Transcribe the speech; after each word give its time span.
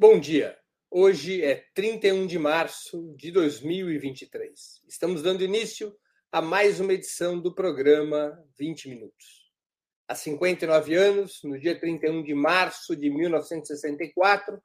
Bom 0.00 0.20
dia. 0.20 0.56
Hoje 0.88 1.42
é 1.42 1.64
31 1.74 2.28
de 2.28 2.38
março 2.38 3.12
de 3.16 3.32
2023. 3.32 4.80
Estamos 4.86 5.22
dando 5.22 5.42
início 5.42 5.92
a 6.30 6.40
mais 6.40 6.78
uma 6.78 6.92
edição 6.92 7.40
do 7.40 7.52
programa 7.52 8.40
20 8.56 8.90
Minutos. 8.90 9.50
Há 10.06 10.14
59 10.14 10.94
anos, 10.94 11.40
no 11.42 11.58
dia 11.58 11.76
31 11.76 12.22
de 12.22 12.32
março 12.32 12.94
de 12.94 13.10
1964, 13.10 14.62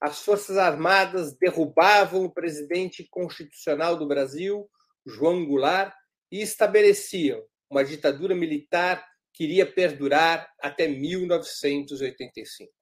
as 0.00 0.20
Forças 0.20 0.56
Armadas 0.56 1.36
derrubavam 1.36 2.24
o 2.24 2.32
presidente 2.32 3.02
constitucional 3.10 3.96
do 3.96 4.06
Brasil, 4.06 4.70
João 5.04 5.44
Goulart, 5.44 5.92
e 6.30 6.40
estabeleciam 6.40 7.42
uma 7.68 7.84
ditadura 7.84 8.36
militar 8.36 9.04
que 9.32 9.42
iria 9.42 9.66
perdurar 9.66 10.48
até 10.62 10.86
1985. 10.86 12.75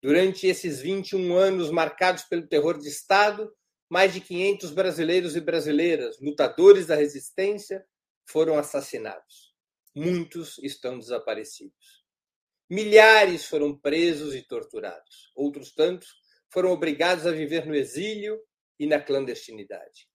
Durante 0.00 0.46
esses 0.46 0.80
21 0.80 1.36
anos 1.36 1.70
marcados 1.70 2.22
pelo 2.24 2.46
terror 2.46 2.78
de 2.78 2.88
Estado, 2.88 3.52
mais 3.90 4.12
de 4.12 4.20
500 4.20 4.70
brasileiros 4.70 5.34
e 5.34 5.40
brasileiras, 5.40 6.20
lutadores 6.20 6.86
da 6.86 6.94
resistência, 6.94 7.84
foram 8.24 8.58
assassinados. 8.58 9.54
Muitos 9.94 10.58
estão 10.58 10.98
desaparecidos. 10.98 12.04
Milhares 12.70 13.46
foram 13.46 13.76
presos 13.76 14.34
e 14.34 14.42
torturados. 14.42 15.32
Outros 15.34 15.72
tantos 15.74 16.08
foram 16.50 16.70
obrigados 16.70 17.26
a 17.26 17.32
viver 17.32 17.66
no 17.66 17.74
exílio 17.74 18.38
e 18.78 18.86
na 18.86 19.00
clandestinidade. 19.00 20.08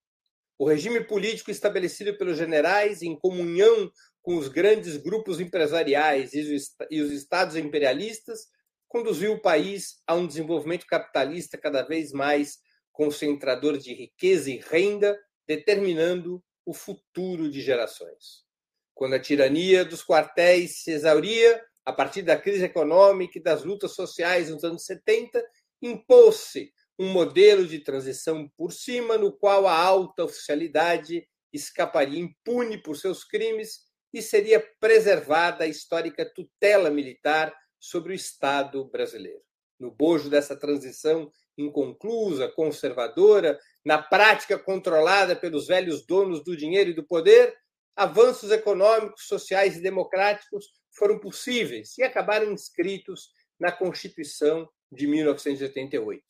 O 0.57 0.67
regime 0.69 1.03
político 1.03 1.51
estabelecido 1.51 2.17
pelos 2.17 2.37
generais, 2.37 3.01
em 3.01 3.17
comunhão 3.17 3.91
com 4.21 4.37
os 4.37 4.47
grandes 4.47 4.95
grupos 4.95 5.39
empresariais 5.39 6.33
e 6.33 7.01
os 7.01 7.11
estados 7.11 7.55
imperialistas, 7.57 8.47
conduziu 8.93 9.33
o 9.33 9.41
país 9.41 9.95
a 10.05 10.13
um 10.13 10.27
desenvolvimento 10.27 10.85
capitalista 10.85 11.57
cada 11.57 11.81
vez 11.81 12.11
mais 12.11 12.59
concentrador 12.91 13.75
de 13.75 13.91
riqueza 13.91 14.51
e 14.51 14.57
renda, 14.57 15.19
determinando 15.47 16.43
o 16.63 16.75
futuro 16.75 17.49
de 17.49 17.59
gerações. 17.59 18.45
Quando 18.93 19.15
a 19.15 19.19
tirania 19.19 19.83
dos 19.83 20.05
quartéis 20.05 20.83
se 20.83 20.91
exauria, 20.91 21.59
a 21.83 21.91
partir 21.91 22.21
da 22.21 22.37
crise 22.37 22.65
econômica 22.65 23.39
e 23.39 23.41
das 23.41 23.63
lutas 23.63 23.95
sociais 23.95 24.51
nos 24.51 24.63
anos 24.63 24.85
70, 24.85 25.43
impôs-se 25.81 26.71
um 26.99 27.11
modelo 27.11 27.65
de 27.65 27.79
transição 27.79 28.47
por 28.55 28.71
cima, 28.71 29.17
no 29.17 29.35
qual 29.35 29.65
a 29.65 29.75
alta 29.75 30.23
oficialidade 30.23 31.27
escaparia 31.51 32.19
impune 32.19 32.77
por 32.77 32.95
seus 32.95 33.23
crimes 33.23 33.87
e 34.13 34.21
seria 34.21 34.63
preservada 34.79 35.63
a 35.63 35.67
histórica 35.67 36.31
tutela 36.31 36.91
militar 36.91 37.51
sobre 37.83 38.13
o 38.13 38.15
Estado 38.15 38.85
brasileiro. 38.85 39.41
No 39.77 39.91
bojo 39.91 40.29
dessa 40.29 40.55
transição 40.55 41.29
inconclusa, 41.57 42.47
conservadora, 42.47 43.59
na 43.83 44.01
prática 44.01 44.57
controlada 44.57 45.35
pelos 45.35 45.67
velhos 45.67 46.05
donos 46.05 46.41
do 46.41 46.55
dinheiro 46.55 46.91
e 46.91 46.93
do 46.93 47.03
poder, 47.03 47.53
avanços 47.93 48.51
econômicos, 48.51 49.27
sociais 49.27 49.75
e 49.75 49.81
democráticos 49.81 50.67
foram 50.91 51.19
possíveis 51.19 51.97
e 51.97 52.03
acabaram 52.03 52.53
inscritos 52.53 53.31
na 53.59 53.69
Constituição 53.69 54.65
de 54.89 55.05
1988. 55.05 56.23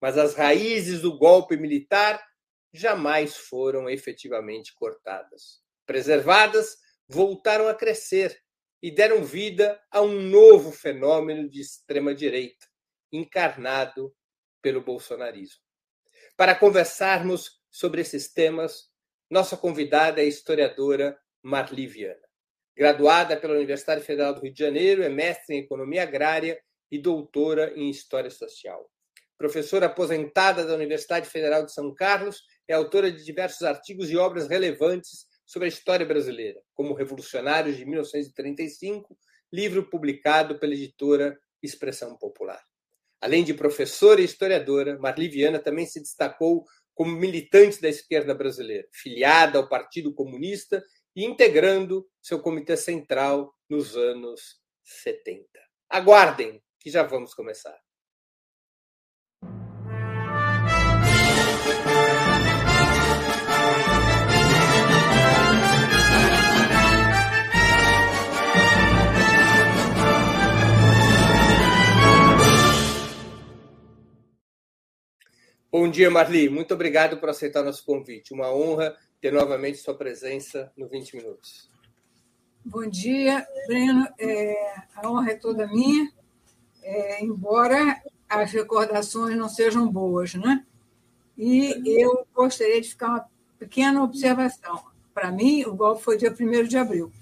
Mas 0.00 0.18
as 0.18 0.34
raízes 0.34 1.02
do 1.02 1.16
golpe 1.16 1.56
militar 1.56 2.20
jamais 2.72 3.36
foram 3.36 3.88
efetivamente 3.88 4.74
cortadas. 4.74 5.62
Preservadas, 5.86 6.78
voltaram 7.08 7.68
a 7.68 7.74
crescer 7.74 8.36
e 8.82 8.90
deram 8.90 9.24
vida 9.24 9.80
a 9.90 10.00
um 10.00 10.20
novo 10.20 10.70
fenômeno 10.70 11.48
de 11.48 11.60
extrema-direita, 11.60 12.66
encarnado 13.12 14.14
pelo 14.62 14.82
bolsonarismo. 14.82 15.60
Para 16.36 16.54
conversarmos 16.54 17.60
sobre 17.70 18.00
esses 18.00 18.32
temas, 18.32 18.90
nossa 19.30 19.56
convidada 19.56 20.20
é 20.20 20.24
a 20.24 20.28
historiadora 20.28 21.18
Marli 21.42 21.86
Viana. 21.86 22.20
Graduada 22.76 23.36
pela 23.36 23.54
Universidade 23.54 24.04
Federal 24.04 24.34
do 24.34 24.42
Rio 24.42 24.52
de 24.52 24.58
Janeiro, 24.58 25.02
é 25.02 25.08
mestre 25.08 25.56
em 25.56 25.60
Economia 25.60 26.02
Agrária 26.02 26.60
e 26.90 26.98
doutora 26.98 27.72
em 27.74 27.88
História 27.88 28.30
Social. 28.30 28.90
Professora 29.38 29.86
aposentada 29.86 30.64
da 30.66 30.74
Universidade 30.74 31.28
Federal 31.28 31.64
de 31.64 31.72
São 31.72 31.94
Carlos, 31.94 32.42
é 32.68 32.74
autora 32.74 33.10
de 33.10 33.24
diversos 33.24 33.62
artigos 33.62 34.10
e 34.10 34.16
obras 34.16 34.48
relevantes 34.48 35.26
sobre 35.46 35.66
a 35.66 35.68
história 35.68 36.04
brasileira, 36.04 36.60
como 36.74 36.92
Revolucionários 36.92 37.76
de 37.76 37.86
1935, 37.86 39.16
livro 39.52 39.88
publicado 39.88 40.58
pela 40.58 40.74
editora 40.74 41.38
Expressão 41.62 42.16
Popular. 42.18 42.60
Além 43.20 43.44
de 43.44 43.54
professora 43.54 44.20
e 44.20 44.24
historiadora, 44.24 44.98
Marli 44.98 45.28
Viana 45.28 45.58
também 45.58 45.86
se 45.86 46.00
destacou 46.00 46.64
como 46.94 47.12
militante 47.12 47.80
da 47.80 47.88
esquerda 47.88 48.34
brasileira, 48.34 48.86
filiada 48.92 49.58
ao 49.58 49.68
Partido 49.68 50.12
Comunista 50.12 50.84
e 51.14 51.24
integrando 51.24 52.06
seu 52.20 52.40
comitê 52.40 52.76
central 52.76 53.54
nos 53.68 53.96
anos 53.96 54.60
70. 54.82 55.46
Aguardem, 55.88 56.62
que 56.80 56.90
já 56.90 57.02
vamos 57.02 57.34
começar. 57.34 57.85
Bom 75.78 75.90
dia, 75.90 76.10
Marli. 76.10 76.48
Muito 76.48 76.72
obrigado 76.72 77.18
por 77.18 77.28
aceitar 77.28 77.62
nosso 77.62 77.84
convite. 77.84 78.32
Uma 78.32 78.50
honra 78.50 78.96
ter 79.20 79.30
novamente 79.30 79.76
sua 79.76 79.94
presença 79.94 80.72
no 80.74 80.88
20 80.88 81.16
Minutos. 81.16 81.70
Bom 82.64 82.88
dia, 82.88 83.46
Breno. 83.66 84.08
É, 84.18 84.74
a 84.94 85.06
honra 85.06 85.32
é 85.32 85.34
toda 85.34 85.66
minha, 85.66 86.10
é, 86.82 87.22
embora 87.22 88.02
as 88.26 88.52
recordações 88.52 89.36
não 89.36 89.50
sejam 89.50 89.86
boas, 89.86 90.32
né? 90.32 90.64
E 91.36 91.78
eu 91.84 92.26
gostaria 92.34 92.80
de 92.80 92.88
ficar 92.88 93.08
uma 93.08 93.26
pequena 93.58 94.02
observação. 94.02 94.82
Para 95.12 95.30
mim, 95.30 95.62
o 95.66 95.74
golpe 95.74 96.02
foi 96.02 96.16
dia 96.16 96.34
1 96.34 96.68
de 96.68 96.78
abril. 96.78 97.12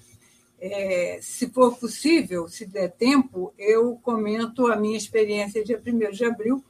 É, 0.61 1.19
se 1.21 1.51
for 1.51 1.77
possível, 1.77 2.47
se 2.47 2.67
der 2.67 2.93
tempo, 2.93 3.53
eu 3.59 3.97
comento 3.97 4.69
a 4.69 4.77
minha 4.77 4.97
experiência 4.97 5.65
dia 5.65 5.83
1 5.85 6.13
de 6.13 6.25
abril, 6.25 6.65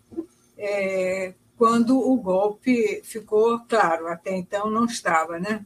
é, 0.56 1.34
quando 1.56 1.98
o 1.98 2.16
golpe 2.16 3.00
ficou 3.04 3.60
claro, 3.68 4.08
até 4.08 4.34
então 4.36 4.70
não 4.70 4.84
estava, 4.84 5.38
né? 5.38 5.64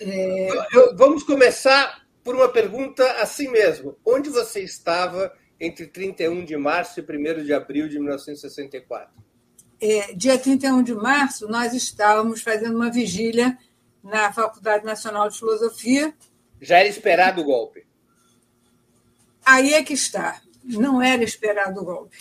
É... 0.00 0.48
Eu, 0.72 0.96
vamos 0.96 1.22
começar 1.22 2.04
por 2.22 2.34
uma 2.34 2.48
pergunta 2.48 3.04
assim 3.20 3.48
mesmo. 3.48 3.96
Onde 4.04 4.30
você 4.30 4.60
estava 4.60 5.32
entre 5.60 5.86
31 5.86 6.44
de 6.44 6.56
março 6.56 7.00
e 7.00 7.02
1 7.02 7.44
de 7.44 7.52
abril 7.52 7.88
de 7.88 7.98
1964? 7.98 9.12
É, 9.80 10.12
dia 10.14 10.38
31 10.38 10.82
de 10.82 10.94
março, 10.94 11.48
nós 11.48 11.74
estávamos 11.74 12.42
fazendo 12.42 12.76
uma 12.76 12.90
vigília 12.90 13.58
na 14.02 14.32
Faculdade 14.32 14.84
Nacional 14.84 15.28
de 15.28 15.38
Filosofia. 15.38 16.14
Já 16.60 16.78
era 16.78 16.88
esperado 16.88 17.40
o 17.40 17.44
golpe? 17.44 17.86
Aí 19.44 19.74
é 19.74 19.82
que 19.82 19.92
está. 19.92 20.40
Não 20.62 21.02
era 21.02 21.22
esperado 21.22 21.80
o 21.80 21.84
golpe. 21.84 22.16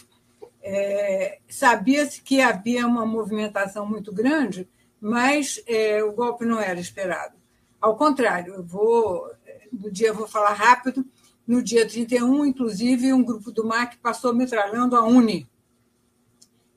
É, 0.66 1.40
Sabia-se 1.50 2.22
que 2.22 2.40
havia 2.40 2.88
uma 2.88 3.06
movimentação 3.06 3.85
muito 3.85 4.13
grande, 4.13 4.68
mas 5.00 5.62
é, 5.68 6.01
o 6.01 6.13
golpe 6.13 6.46
não 6.46 6.59
era 6.59 6.79
esperado. 6.79 7.35
Ao 7.81 7.97
contrário, 7.97 8.53
eu 8.56 8.63
vou, 8.63 9.29
no 9.72 9.91
dia 9.91 10.07
eu 10.07 10.16
vou 10.16 10.28
falar 10.28 10.53
rápido, 10.53 11.06
no 11.46 11.62
dia 11.62 11.85
31, 11.85 12.46
inclusive, 12.46 13.12
um 13.12 13.24
grupo 13.24 13.51
do 13.51 13.66
MAC 13.66 13.97
passou 13.97 14.33
metralhando 14.33 14.95
a 14.95 15.04
Uni. 15.04 15.45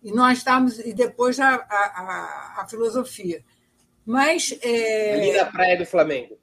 E 0.02 0.10
nós 0.10 0.38
estávamos, 0.38 0.80
e 0.80 0.92
depois 0.92 1.38
a, 1.38 1.54
a, 1.54 2.62
a 2.62 2.66
filosofia. 2.68 3.44
Mas. 4.04 4.56
É, 4.62 5.14
Ali 5.14 5.32
na 5.32 5.46
Praia 5.46 5.78
do 5.78 5.86
Flamengo. 5.86 6.36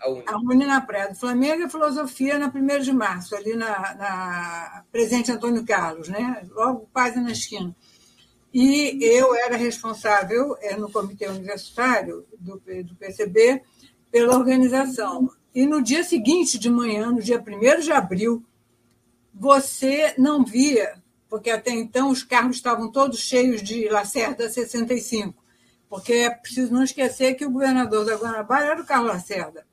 A 0.00 0.08
Uni. 0.08 0.22
a 0.26 0.36
Uni 0.38 0.64
na 0.64 0.80
Praia 0.80 1.08
do 1.08 1.16
Flamengo 1.16 1.64
e 1.64 1.68
filosofia 1.68 2.38
na 2.38 2.46
1 2.46 2.82
de 2.82 2.92
março, 2.92 3.34
ali 3.34 3.54
na, 3.56 3.94
na 3.94 4.84
Presidente 4.92 5.32
Antônio 5.32 5.64
Carlos, 5.66 6.08
né? 6.08 6.46
logo 6.52 6.88
quase 6.92 7.20
na 7.20 7.32
esquina. 7.32 7.74
E 8.54 8.98
eu 9.02 9.34
era 9.34 9.56
responsável 9.56 10.56
é, 10.60 10.76
no 10.76 10.90
comitê 10.90 11.26
universitário 11.26 12.24
do, 12.38 12.62
do 12.84 12.94
PCB 12.94 13.60
pela 14.10 14.36
organização. 14.36 15.30
E 15.54 15.66
no 15.66 15.82
dia 15.82 16.04
seguinte 16.04 16.58
de 16.58 16.70
manhã, 16.70 17.10
no 17.10 17.20
dia 17.20 17.42
1 17.44 17.80
de 17.80 17.92
abril, 17.92 18.44
você 19.34 20.14
não 20.16 20.44
via, 20.44 20.94
porque 21.28 21.50
até 21.50 21.72
então 21.72 22.10
os 22.10 22.22
carros 22.22 22.56
estavam 22.56 22.90
todos 22.90 23.18
cheios 23.18 23.62
de 23.62 23.88
Lacerda 23.88 24.48
65, 24.48 25.34
porque 25.88 26.12
é 26.12 26.30
preciso 26.30 26.72
não 26.72 26.84
esquecer 26.84 27.34
que 27.34 27.44
o 27.44 27.50
governador 27.50 28.06
da 28.06 28.16
Guanabara 28.16 28.66
era 28.66 28.80
o 28.80 28.86
Carlos 28.86 29.12
Lacerda 29.12 29.67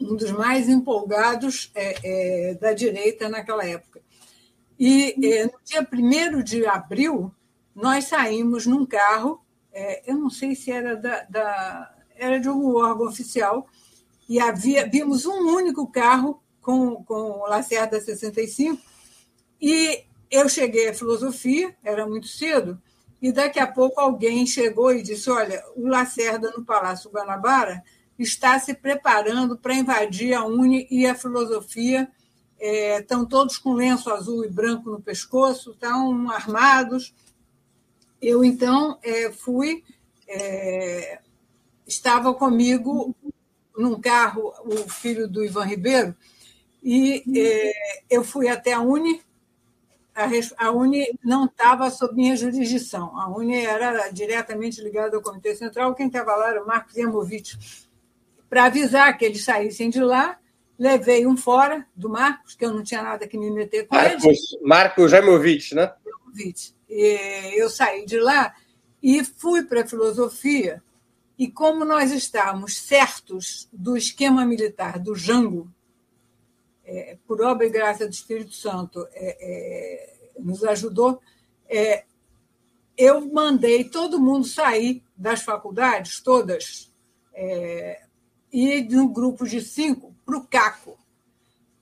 um 0.00 0.16
dos 0.16 0.30
mais 0.32 0.68
empolgados 0.68 1.70
é, 1.74 2.50
é, 2.50 2.54
da 2.54 2.72
direita 2.72 3.28
naquela 3.28 3.64
época. 3.64 4.02
E 4.78 5.14
é, 5.24 5.44
no 5.44 5.58
dia 5.64 5.88
1 5.90 6.42
de 6.42 6.66
abril, 6.66 7.32
nós 7.74 8.04
saímos 8.04 8.66
num 8.66 8.84
carro, 8.84 9.40
é, 9.72 10.02
eu 10.10 10.16
não 10.16 10.30
sei 10.30 10.54
se 10.54 10.70
era, 10.70 10.96
da, 10.96 11.22
da, 11.24 11.94
era 12.16 12.40
de 12.40 12.48
algum 12.48 12.76
órgão 12.76 13.06
oficial, 13.06 13.66
e 14.28 14.40
havia, 14.40 14.88
vimos 14.88 15.26
um 15.26 15.54
único 15.54 15.86
carro 15.90 16.42
com, 16.60 17.04
com 17.04 17.40
o 17.40 17.46
Lacerda 17.46 18.00
65, 18.00 18.82
e 19.60 20.04
eu 20.30 20.48
cheguei 20.48 20.88
à 20.88 20.94
filosofia, 20.94 21.76
era 21.84 22.06
muito 22.06 22.26
cedo, 22.26 22.80
e 23.24 23.32
daqui 23.32 23.58
a 23.58 23.66
pouco 23.66 24.00
alguém 24.00 24.46
chegou 24.46 24.92
e 24.92 25.02
disse: 25.02 25.30
Olha, 25.30 25.64
o 25.74 25.88
Lacerda 25.88 26.50
no 26.50 26.62
Palácio 26.62 27.10
Guanabara 27.10 27.82
está 28.18 28.58
se 28.58 28.74
preparando 28.74 29.56
para 29.56 29.74
invadir 29.74 30.34
a 30.34 30.44
Uni 30.44 30.86
e 30.90 31.06
a 31.06 31.14
filosofia. 31.14 32.08
É, 32.58 33.00
estão 33.00 33.26
todos 33.26 33.58
com 33.58 33.72
lenço 33.72 34.10
azul 34.10 34.44
e 34.44 34.48
branco 34.48 34.90
no 34.90 35.00
pescoço, 35.00 35.72
estão 35.72 36.30
armados. 36.30 37.14
Eu, 38.22 38.44
então, 38.44 38.98
é, 39.02 39.30
fui. 39.30 39.82
É, 40.26 41.20
estava 41.86 42.32
comigo 42.32 43.14
num 43.76 44.00
carro 44.00 44.54
o 44.64 44.88
filho 44.88 45.28
do 45.28 45.44
Ivan 45.44 45.64
Ribeiro, 45.64 46.16
e 46.82 47.22
é, 47.36 47.72
eu 48.08 48.22
fui 48.22 48.48
até 48.48 48.72
a 48.72 48.80
Uni. 48.80 49.20
A, 50.14 50.28
a 50.66 50.70
Uni 50.70 51.18
não 51.24 51.46
estava 51.46 51.90
sob 51.90 52.14
minha 52.14 52.36
jurisdição. 52.36 53.18
A 53.18 53.28
Uni 53.28 53.56
era 53.56 54.08
diretamente 54.10 54.80
ligada 54.80 55.16
ao 55.16 55.22
Comitê 55.22 55.56
Central. 55.56 55.94
Quem 55.94 56.06
estava 56.06 56.36
lá 56.36 56.50
era 56.50 56.62
o 56.62 56.66
Marcos 56.66 56.94
Yamovitch 56.94 57.56
para 58.54 58.66
avisar 58.66 59.18
que 59.18 59.24
eles 59.24 59.42
saíssem 59.42 59.90
de 59.90 60.00
lá. 60.00 60.38
Levei 60.78 61.26
um 61.26 61.36
fora 61.36 61.84
do 61.94 62.08
Marcos, 62.08 62.54
que 62.54 62.64
eu 62.64 62.72
não 62.72 62.84
tinha 62.84 63.02
nada 63.02 63.26
que 63.26 63.36
me 63.36 63.50
meter 63.50 63.88
com 63.88 63.96
Marcos, 63.96 64.24
ele. 64.24 64.38
Marcos 64.62 65.10
Jaimovitch, 65.10 65.72
né? 65.72 65.92
Eu 66.88 67.68
saí 67.68 68.06
de 68.06 68.20
lá 68.20 68.54
e 69.02 69.24
fui 69.24 69.64
para 69.64 69.82
a 69.82 69.86
filosofia. 69.86 70.80
E 71.36 71.48
como 71.48 71.84
nós 71.84 72.12
estávamos 72.12 72.76
certos 72.76 73.68
do 73.72 73.96
esquema 73.96 74.46
militar 74.46 75.00
do 75.00 75.16
Jango, 75.16 75.68
é, 76.84 77.18
por 77.26 77.42
obra 77.42 77.66
e 77.66 77.70
graça 77.70 78.06
do 78.06 78.12
Espírito 78.12 78.54
Santo, 78.54 79.04
é, 79.14 79.36
é, 79.40 80.14
nos 80.38 80.62
ajudou, 80.62 81.20
é, 81.68 82.04
eu 82.96 83.20
mandei 83.32 83.82
todo 83.82 84.20
mundo 84.20 84.46
sair 84.46 85.02
das 85.16 85.42
faculdades, 85.42 86.20
todas, 86.20 86.92
é, 87.32 88.03
e 88.54 88.84
no 88.84 89.08
grupo 89.08 89.44
de 89.44 89.60
cinco 89.60 90.14
para 90.24 90.38
o 90.38 90.46
CACO. 90.46 90.96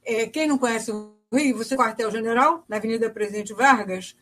É, 0.02 0.26
quem 0.26 0.48
não 0.48 0.56
conhece 0.56 0.90
o 0.90 1.12
Rio, 1.30 1.58
você 1.58 1.76
quartel-general, 1.76 2.64
na 2.66 2.78
Avenida 2.78 3.10
Presidente 3.10 3.52
Vargas, 3.52 4.16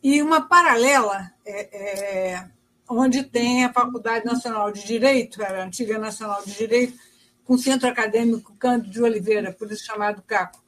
e 0.00 0.22
uma 0.22 0.40
paralela, 0.40 1.32
é, 1.44 2.30
é, 2.32 2.48
onde 2.88 3.24
tem 3.24 3.64
a 3.64 3.72
Faculdade 3.72 4.24
Nacional 4.24 4.70
de 4.70 4.86
Direito, 4.86 5.42
era 5.42 5.62
a 5.62 5.66
antiga 5.66 5.98
Nacional 5.98 6.44
de 6.44 6.52
Direito, 6.52 6.96
com 7.44 7.54
o 7.54 7.58
Centro 7.58 7.88
Acadêmico 7.88 8.54
Cândido 8.54 8.92
de 8.92 9.02
Oliveira, 9.02 9.52
por 9.52 9.70
isso 9.72 9.84
chamado 9.84 10.22
CACO. 10.22 10.62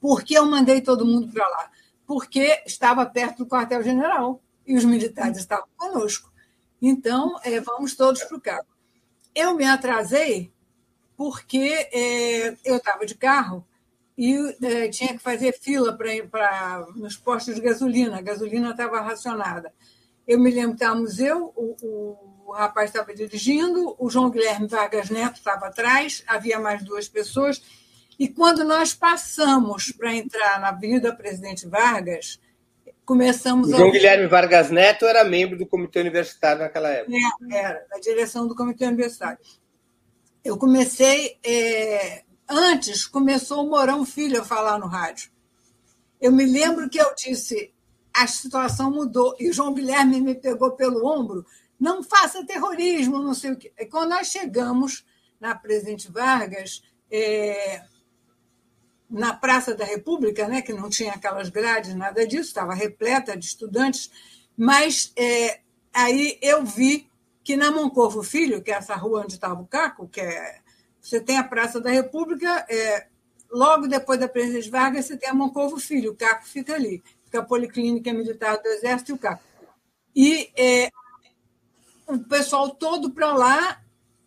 Por 0.00 0.22
que 0.22 0.32
eu 0.32 0.46
mandei 0.46 0.80
todo 0.80 1.04
mundo 1.04 1.30
para 1.30 1.46
lá? 1.46 1.70
Porque 2.06 2.62
estava 2.64 3.04
perto 3.04 3.44
do 3.44 3.46
quartel-general 3.46 4.42
e 4.66 4.78
os 4.78 4.84
militares 4.86 5.36
estavam 5.36 5.68
conosco. 5.76 6.32
Então, 6.80 7.38
é, 7.44 7.60
vamos 7.60 7.94
todos 7.94 8.24
para 8.24 8.36
o 8.38 8.40
CACO. 8.40 8.71
Eu 9.34 9.54
me 9.54 9.64
atrasei 9.64 10.52
porque 11.16 11.88
é, 11.92 12.56
eu 12.64 12.76
estava 12.76 13.06
de 13.06 13.14
carro 13.14 13.66
e 14.16 14.36
é, 14.62 14.88
tinha 14.88 15.12
que 15.12 15.18
fazer 15.18 15.52
fila 15.52 15.96
para 16.30 16.86
nos 16.94 17.16
postos 17.16 17.54
de 17.54 17.60
gasolina. 17.60 18.18
A 18.18 18.22
gasolina 18.22 18.70
estava 18.70 19.00
racionada. 19.00 19.72
Eu 20.26 20.38
me 20.38 20.50
lembro 20.50 20.76
que 20.76 20.82
estávamos 20.82 21.18
eu, 21.18 21.52
o, 21.56 22.16
o 22.46 22.52
rapaz 22.52 22.90
estava 22.90 23.14
dirigindo, 23.14 23.96
o 23.98 24.10
João 24.10 24.30
Guilherme 24.30 24.68
Vargas 24.68 25.10
Neto 25.10 25.36
estava 25.36 25.66
atrás, 25.66 26.22
havia 26.26 26.58
mais 26.60 26.84
duas 26.84 27.08
pessoas. 27.08 27.62
E 28.18 28.28
quando 28.28 28.62
nós 28.64 28.94
passamos 28.94 29.90
para 29.90 30.14
entrar 30.14 30.60
na 30.60 30.68
Avenida 30.68 31.14
Presidente 31.14 31.66
Vargas, 31.66 32.38
começamos 33.12 33.68
o 33.68 33.76
João 33.76 33.90
a... 33.90 33.92
Guilherme 33.92 34.26
Vargas 34.26 34.70
Neto 34.70 35.04
era 35.04 35.22
membro 35.22 35.58
do 35.58 35.66
Comitê 35.66 36.00
Universitário 36.00 36.62
naquela 36.62 36.88
época. 36.88 37.14
É, 37.50 37.56
era, 37.56 37.86
da 37.90 37.98
direção 37.98 38.46
do 38.46 38.54
Comitê 38.54 38.86
Universitário. 38.86 39.38
Eu 40.42 40.56
comecei. 40.56 41.38
É... 41.44 42.24
Antes 42.48 43.06
começou 43.06 43.64
o 43.64 43.70
Morão 43.70 44.04
Filho 44.06 44.40
a 44.40 44.44
falar 44.44 44.78
no 44.78 44.86
rádio. 44.86 45.30
Eu 46.20 46.32
me 46.32 46.46
lembro 46.46 46.88
que 46.88 46.98
eu 46.98 47.14
disse: 47.14 47.72
a 48.14 48.26
situação 48.26 48.90
mudou. 48.90 49.36
E 49.38 49.50
o 49.50 49.52
João 49.52 49.74
Guilherme 49.74 50.20
me 50.20 50.34
pegou 50.34 50.72
pelo 50.72 51.06
ombro: 51.06 51.44
não 51.78 52.02
faça 52.02 52.46
terrorismo, 52.46 53.22
não 53.22 53.34
sei 53.34 53.52
o 53.52 53.56
quê. 53.56 53.72
E 53.78 53.84
quando 53.84 54.10
nós 54.10 54.28
chegamos 54.28 55.04
na 55.38 55.54
Presidente 55.54 56.10
Vargas, 56.10 56.82
é 57.10 57.82
na 59.12 59.34
Praça 59.34 59.74
da 59.74 59.84
República, 59.84 60.48
né, 60.48 60.62
que 60.62 60.72
não 60.72 60.88
tinha 60.88 61.12
aquelas 61.12 61.50
grades, 61.50 61.94
nada 61.94 62.26
disso, 62.26 62.48
estava 62.48 62.72
repleta 62.72 63.36
de 63.36 63.44
estudantes, 63.44 64.10
mas 64.56 65.12
é, 65.14 65.60
aí 65.92 66.38
eu 66.40 66.64
vi 66.64 67.10
que 67.44 67.54
na 67.54 67.70
Moncorvo 67.70 68.22
Filho, 68.22 68.62
que 68.62 68.72
é 68.72 68.74
essa 68.74 68.96
rua 68.96 69.20
onde 69.20 69.34
estava 69.34 69.60
o 69.60 69.66
Caco, 69.66 70.08
que 70.08 70.20
é, 70.20 70.60
você 70.98 71.20
tem 71.20 71.36
a 71.36 71.44
Praça 71.44 71.78
da 71.78 71.90
República, 71.90 72.64
é, 72.70 73.06
logo 73.50 73.86
depois 73.86 74.18
da 74.18 74.26
Presidente 74.26 74.70
Vargas, 74.70 75.04
você 75.04 75.16
tem 75.16 75.28
a 75.28 75.34
Moncorvo 75.34 75.78
Filho, 75.78 76.12
o 76.12 76.16
Caco 76.16 76.46
fica 76.46 76.74
ali, 76.74 77.02
fica 77.24 77.40
a 77.40 77.44
Policlínica 77.44 78.14
Militar 78.14 78.56
do 78.62 78.68
Exército 78.68 79.12
e 79.12 79.14
o 79.14 79.18
Caco. 79.18 79.44
E 80.16 80.50
é, 80.56 80.88
o 82.06 82.18
pessoal 82.20 82.70
todo 82.70 83.10
para 83.10 83.34
lá 83.34 83.82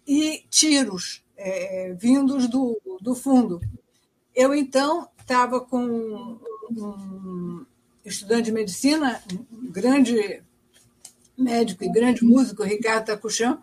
e 0.06 0.46
tiros 0.50 1.24
é, 1.36 1.96
vindos 1.98 2.48
do, 2.48 2.80
do 3.02 3.16
fundo. 3.16 3.60
Eu, 4.36 4.54
então, 4.54 5.08
estava 5.18 5.62
com 5.62 6.38
um 6.70 7.66
estudante 8.04 8.44
de 8.44 8.52
medicina, 8.52 9.24
um 9.52 9.72
grande 9.72 10.44
médico 11.38 11.84
e 11.84 11.92
grande 11.92 12.24
músico, 12.24 12.64
Ricardo 12.64 13.06
Tacuchão, 13.06 13.62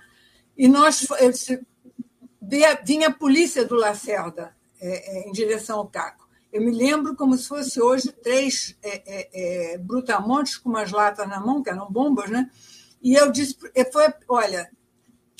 e 0.57 0.69
nós 0.69 1.07
disse, 1.31 1.61
vinha 2.85 3.09
a 3.09 3.13
polícia 3.15 3.65
do 3.65 3.75
Lacerda 3.75 4.55
é, 4.81 5.19
é, 5.19 5.29
em 5.29 5.33
direção 5.33 5.79
ao 5.79 5.87
Caco. 5.87 6.29
Eu 6.51 6.63
me 6.63 6.71
lembro 6.71 7.15
como 7.17 7.37
se 7.37 7.49
fosse 7.49 7.81
hoje 7.81 8.11
três 8.11 8.77
é, 8.83 9.03
é, 9.07 9.73
é 9.75 9.79
brutamontes 9.79 10.57
com 10.57 10.69
umas 10.69 10.91
latas 10.91 11.29
na 11.29 11.41
mão, 11.41 11.63
que 11.63 11.71
eram 11.71 11.91
bombas, 11.91 12.31
né? 12.31 12.51
E 13.03 13.15
eu 13.15 13.33
disse, 13.33 13.57
foi, 13.91 14.13
olha, 14.29 14.71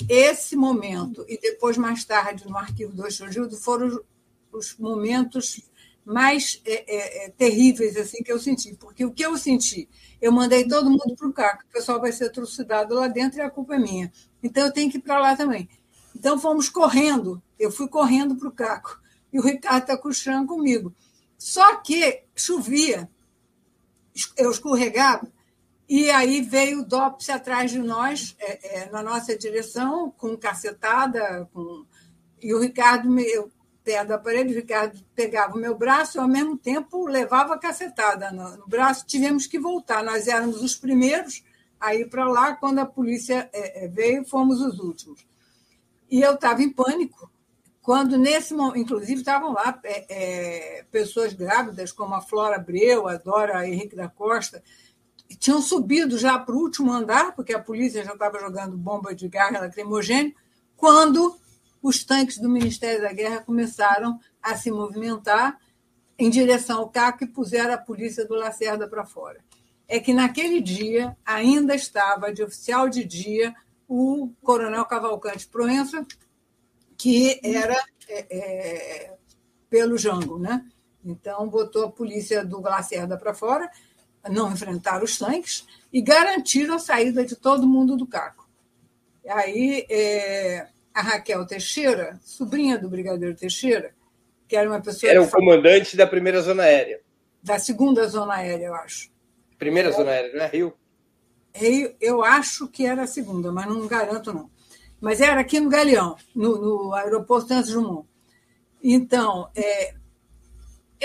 esse 0.09 0.55
momento 0.55 1.23
e 1.27 1.39
depois 1.39 1.77
mais 1.77 2.03
tarde 2.03 2.47
no 2.47 2.57
arquivo 2.57 2.93
do 2.93 3.09
Gildo 3.09 3.55
foram 3.57 4.01
os 4.53 4.77
momentos 4.77 5.61
mais 6.05 6.61
é, 6.65 6.73
é, 6.73 7.25
é, 7.25 7.29
terríveis 7.29 7.95
assim 7.95 8.21
que 8.23 8.31
eu 8.31 8.39
senti. 8.39 8.75
Porque 8.75 9.05
o 9.05 9.11
que 9.11 9.25
eu 9.25 9.37
senti? 9.37 9.87
Eu 10.21 10.31
mandei 10.31 10.67
todo 10.67 10.89
mundo 10.89 11.15
para 11.17 11.27
o 11.27 11.33
CACO, 11.33 11.63
o 11.63 11.73
pessoal 11.73 11.99
vai 11.99 12.11
ser 12.11 12.29
trucidado 12.29 12.95
lá 12.95 13.07
dentro 13.07 13.39
e 13.39 13.41
a 13.41 13.49
culpa 13.49 13.75
é 13.75 13.79
minha. 13.79 14.11
Então 14.41 14.65
eu 14.65 14.71
tenho 14.71 14.91
que 14.91 14.97
ir 14.97 15.01
para 15.01 15.19
lá 15.19 15.35
também. 15.35 15.69
Então 16.15 16.39
fomos 16.39 16.69
correndo, 16.69 17.41
eu 17.57 17.71
fui 17.71 17.87
correndo 17.87 18.35
para 18.35 18.47
o 18.47 18.51
CACO 18.51 18.99
e 19.31 19.39
o 19.39 19.41
Ricardo 19.41 19.83
está 19.83 19.97
cochando 19.97 20.47
comigo. 20.47 20.93
Só 21.37 21.77
que 21.77 22.23
chovia, 22.35 23.09
eu 24.37 24.51
escorregava, 24.51 25.27
e 25.89 26.09
aí 26.09 26.41
veio 26.41 26.81
o 26.81 26.85
DOPS 26.85 27.29
atrás 27.29 27.71
de 27.71 27.79
nós, 27.79 28.35
é, 28.39 28.83
é, 28.83 28.89
na 28.89 29.03
nossa 29.03 29.37
direção, 29.37 30.11
com 30.11 30.37
cacetada, 30.37 31.49
com... 31.53 31.85
e 32.41 32.53
o 32.53 32.59
Ricardo, 32.59 33.09
me, 33.09 33.23
eu 33.23 33.51
perto 33.83 34.07
da 34.07 34.17
parede, 34.17 34.53
Ricardo 34.53 34.97
pegava 35.13 35.55
o 35.55 35.59
meu 35.59 35.75
braço 35.75 36.17
e, 36.17 36.19
ao 36.19 36.27
mesmo 36.27 36.57
tempo, 36.57 37.05
levava 37.05 37.53
a 37.53 37.59
cacetada 37.59 38.31
no, 38.31 38.65
braço. 38.67 39.05
Tivemos 39.05 39.45
que 39.45 39.59
voltar. 39.59 40.03
Nós 40.03 40.27
éramos 40.27 40.61
os 40.61 40.75
primeiros 40.75 41.43
a 41.79 41.93
ir 41.93 42.09
para 42.09 42.25
lá. 42.27 42.55
Quando 42.55 42.79
a 42.79 42.85
polícia 42.85 43.49
é, 43.51 43.85
é, 43.85 43.87
veio, 43.87 44.25
fomos 44.25 44.61
os 44.61 44.79
últimos. 44.79 45.25
E 46.09 46.21
eu 46.21 46.33
estava 46.33 46.63
em 46.63 46.71
pânico. 46.71 47.29
Quando, 47.81 48.17
nesse 48.17 48.53
momento, 48.53 48.79
inclusive, 48.79 49.19
estavam 49.19 49.51
lá 49.51 49.77
é, 49.83 50.05
é, 50.79 50.83
pessoas 50.83 51.33
grávidas, 51.33 51.91
como 51.91 52.15
a 52.15 52.21
Flora 52.21 52.55
Abreu, 52.55 53.09
a 53.09 53.17
Dora 53.17 53.67
Henrique 53.67 53.95
da 53.95 54.07
Costa, 54.07 54.63
tinham 55.37 55.61
subido 55.61 56.17
já 56.17 56.39
para 56.39 56.55
o 56.55 56.59
último 56.59 56.93
andar, 56.93 57.35
porque 57.35 57.53
a 57.53 57.59
polícia 57.59 58.03
já 58.03 58.13
estava 58.13 58.39
jogando 58.39 58.77
bomba 58.77 59.13
de 59.13 59.27
gás 59.27 59.51
lacrimogêneo, 59.51 60.33
quando 60.77 61.37
os 61.83 62.05
tanques 62.05 62.37
do 62.39 62.49
Ministério 62.49 63.01
da 63.01 63.11
Guerra 63.11 63.41
começaram 63.41 64.17
a 64.41 64.55
se 64.55 64.71
movimentar 64.71 65.59
em 66.17 66.29
direção 66.29 66.79
ao 66.79 66.89
CAC 66.89 67.25
e 67.25 67.27
puseram 67.27 67.73
a 67.73 67.77
polícia 67.77 68.25
do 68.25 68.35
Lacerda 68.35 68.87
para 68.87 69.05
fora. 69.05 69.43
É 69.85 69.99
que 69.99 70.13
naquele 70.13 70.61
dia 70.61 71.15
ainda 71.25 71.75
estava 71.75 72.33
de 72.33 72.41
oficial 72.41 72.87
de 72.87 73.03
dia 73.03 73.53
o 73.85 74.31
coronel 74.41 74.85
Cavalcante 74.85 75.47
Proença, 75.47 76.07
que 76.97 77.41
era 77.43 77.75
é, 78.07 78.37
é, 78.37 79.17
pelo 79.69 79.97
Jango, 79.97 80.39
né? 80.39 80.65
Então, 81.03 81.49
botou 81.49 81.85
a 81.85 81.91
polícia 81.91 82.45
do 82.45 82.61
Lacerda 82.61 83.17
para 83.17 83.33
fora, 83.33 83.69
não 84.29 84.49
enfrentaram 84.53 85.03
os 85.03 85.17
tanques 85.17 85.67
e 85.91 86.01
garantiram 86.01 86.75
a 86.75 86.79
saída 86.79 87.25
de 87.25 87.35
todo 87.35 87.67
mundo 87.67 87.97
do 87.97 88.07
caco. 88.07 88.47
Aí, 89.27 89.85
é, 89.89 90.69
a 90.93 91.01
Raquel 91.01 91.45
Teixeira, 91.45 92.19
sobrinha 92.23 92.77
do 92.77 92.89
Brigadeiro 92.89 93.35
Teixeira, 93.35 93.93
que 94.47 94.55
era 94.55 94.69
uma 94.69 94.81
pessoa. 94.81 95.09
Era 95.09 95.21
o 95.21 95.29
comandante 95.29 95.97
da 95.97 96.05
primeira 96.05 96.41
zona 96.41 96.63
aérea. 96.63 97.01
Da 97.41 97.57
segunda 97.57 98.07
zona 98.07 98.35
aérea, 98.35 98.67
eu 98.67 98.75
acho. 98.75 99.11
Primeira 99.57 99.89
é. 99.89 99.91
zona 99.91 100.11
aérea, 100.11 100.33
não 100.33 100.45
é 100.45 100.47
Rio? 100.47 100.73
Rio? 101.53 101.95
Eu 101.99 102.23
acho 102.23 102.67
que 102.67 102.85
era 102.85 103.03
a 103.03 103.07
segunda, 103.07 103.51
mas 103.51 103.65
não 103.65 103.87
garanto, 103.87 104.33
não. 104.33 104.49
Mas 105.01 105.19
era 105.19 105.41
aqui 105.41 105.59
no 105.59 105.69
Galeão, 105.69 106.15
no, 106.35 106.61
no 106.61 106.93
aeroporto 106.93 107.49
Santos 107.49 107.71
Dumont. 107.71 108.07
Então, 108.81 109.49
é, 109.55 109.93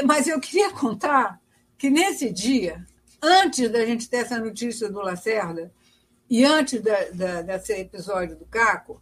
mas 0.04 0.26
eu 0.26 0.38
queria 0.40 0.70
contar 0.70 1.40
que 1.76 1.90
nesse 1.90 2.30
dia, 2.30 2.84
antes 3.22 3.70
da 3.70 3.84
gente 3.84 4.08
ter 4.08 4.18
essa 4.18 4.38
notícia 4.38 4.90
do 4.90 5.00
Lacerda, 5.00 5.72
e 6.30 6.44
antes 6.44 6.80
da, 6.82 7.04
da, 7.10 7.42
desse 7.42 7.72
episódio 7.72 8.36
do 8.36 8.44
Caco, 8.46 9.00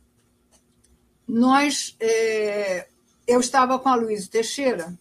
nós, 1.26 1.96
é, 1.98 2.86
eu 3.26 3.40
estava 3.40 3.78
com 3.78 3.88
a 3.88 3.96
Luísa 3.96 4.30
Teixeira 4.30 4.96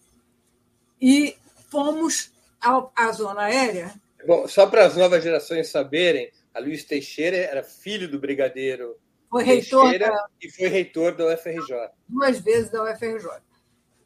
e 1.00 1.36
fomos 1.70 2.32
ao, 2.60 2.92
à 2.96 3.12
zona 3.12 3.42
aérea. 3.42 3.94
Bom, 4.26 4.48
só 4.48 4.66
para 4.66 4.86
as 4.86 4.96
novas 4.96 5.22
gerações 5.22 5.68
saberem, 5.68 6.30
a 6.52 6.58
Luísa 6.58 6.86
Teixeira 6.88 7.36
era 7.36 7.62
filho 7.62 8.10
do 8.10 8.18
brigadeiro 8.18 8.96
foi 9.30 9.44
reitor 9.44 9.82
Teixeira 9.82 10.06
da... 10.06 10.26
e 10.40 10.50
foi 10.50 10.68
reitor 10.68 11.16
da 11.16 11.34
UFRJ. 11.34 11.90
Duas 12.08 12.40
vezes 12.40 12.70
da 12.70 12.82
UFRJ. 12.82 13.28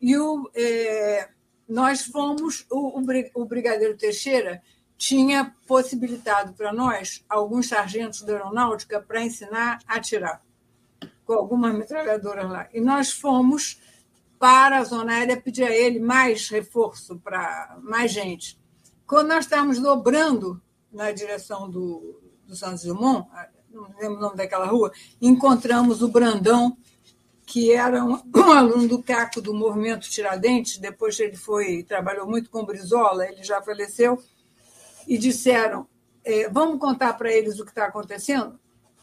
E 0.00 0.16
o, 0.16 0.50
é, 0.54 1.28
nós 1.68 2.02
fomos, 2.06 2.66
o, 2.70 3.00
o 3.34 3.44
Brigadeiro 3.44 3.96
Teixeira 3.96 4.62
tinha 4.96 5.54
possibilitado 5.66 6.52
para 6.54 6.72
nós 6.72 7.24
alguns 7.28 7.68
sargentos 7.68 8.22
da 8.22 8.32
aeronáutica 8.34 9.00
para 9.00 9.22
ensinar 9.22 9.78
a 9.86 9.96
atirar 9.96 10.42
com 11.30 11.34
algumas 11.34 11.72
metralhadoras 11.72 12.50
lá. 12.50 12.68
E 12.74 12.80
nós 12.80 13.12
fomos 13.12 13.80
para 14.36 14.78
a 14.78 14.84
zona 14.84 15.12
aérea 15.12 15.40
pedir 15.40 15.62
a 15.62 15.70
ele 15.70 16.00
mais 16.00 16.48
reforço, 16.48 17.20
para 17.20 17.78
mais 17.80 18.10
gente. 18.10 18.58
Quando 19.06 19.28
nós 19.28 19.44
estávamos 19.44 19.78
dobrando 19.78 20.60
na 20.92 21.12
direção 21.12 21.70
do, 21.70 22.20
do 22.44 22.56
Santos 22.56 22.82
Dumont, 22.82 23.28
não 23.70 23.94
lembro 24.00 24.16
o 24.16 24.20
nome 24.20 24.36
daquela 24.36 24.66
rua, 24.66 24.90
encontramos 25.22 26.02
o 26.02 26.08
Brandão, 26.08 26.76
que 27.46 27.72
era 27.72 28.04
um, 28.04 28.14
um, 28.34 28.50
aluno 28.50 28.88
do 28.88 29.00
CACO 29.00 29.40
do 29.40 29.54
movimento 29.54 30.10
Tiradentes, 30.10 30.78
depois 30.78 31.20
ele 31.20 31.36
foi 31.36 31.84
trabalhou 31.84 32.26
muito 32.26 32.50
com 32.50 32.64
Brizola, 32.64 33.24
ele 33.24 33.44
já 33.44 33.62
faleceu, 33.62 34.20
e 35.06 35.16
disseram: 35.16 35.86
é, 36.24 36.48
vamos 36.48 36.80
contar 36.80 37.12
para 37.12 37.32
eles 37.32 37.60
o 37.60 37.64
que 37.64 37.70
está 37.70 37.86
acontecendo. 37.86 38.58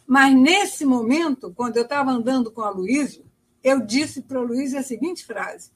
Mas 0.08 0.34
nesse 0.34 0.86
momento, 0.86 1.54
quando 1.54 1.76
eu 1.76 1.84
estava 1.84 2.12
andando 2.12 2.50
com 2.50 2.62
a 2.62 2.70
Luísa, 2.70 3.22
eu 3.62 3.86
disse 3.86 4.22
para 4.22 4.40
a 4.40 4.44
Luísa 4.44 4.80
a 4.80 4.84
seguinte 4.84 5.26
frase: 5.26 5.72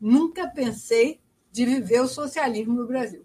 nunca 0.00 0.48
pensei 0.48 1.20
de 1.52 1.66
viver 1.66 2.00
o 2.00 2.08
socialismo 2.08 2.72
no 2.72 2.86
Brasil. 2.86 3.24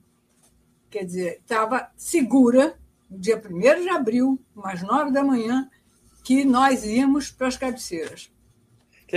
Quer 0.90 1.06
dizer, 1.06 1.40
estava 1.40 1.90
segura, 1.96 2.78
no 3.10 3.18
dia 3.18 3.42
1 3.44 3.82
de 3.82 3.90
abril, 3.90 4.40
umas 4.56 4.82
nove 4.84 5.12
da 5.12 5.24
manhã, 5.24 5.70
que 6.24 6.44
nós 6.44 6.84
íamos 6.84 7.32
para 7.32 7.48
as 7.48 7.56
cabeceiras 7.56 8.30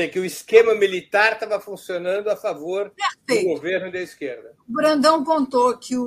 que 0.09 0.19
o 0.19 0.25
esquema 0.25 0.75
militar 0.75 1.35
estava 1.35 1.61
funcionando 1.61 2.29
a 2.29 2.37
favor 2.37 2.91
Perfeito. 2.97 3.49
do 3.49 3.55
governo 3.55 3.93
da 3.93 4.01
esquerda. 4.01 4.55
O 4.67 4.73
Brandão 4.73 5.23
contou 5.23 5.77
que 5.77 5.97
o. 5.97 6.07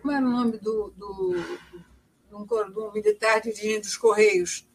Como 0.00 0.12
era 0.12 0.26
o 0.26 0.30
nome 0.30 0.58
do, 0.58 0.92
do, 0.96 1.36
do, 2.32 2.44
do 2.70 2.92
militar 2.92 3.40
dirigindo 3.40 3.86
os 3.86 3.96
Correios, 3.96 4.66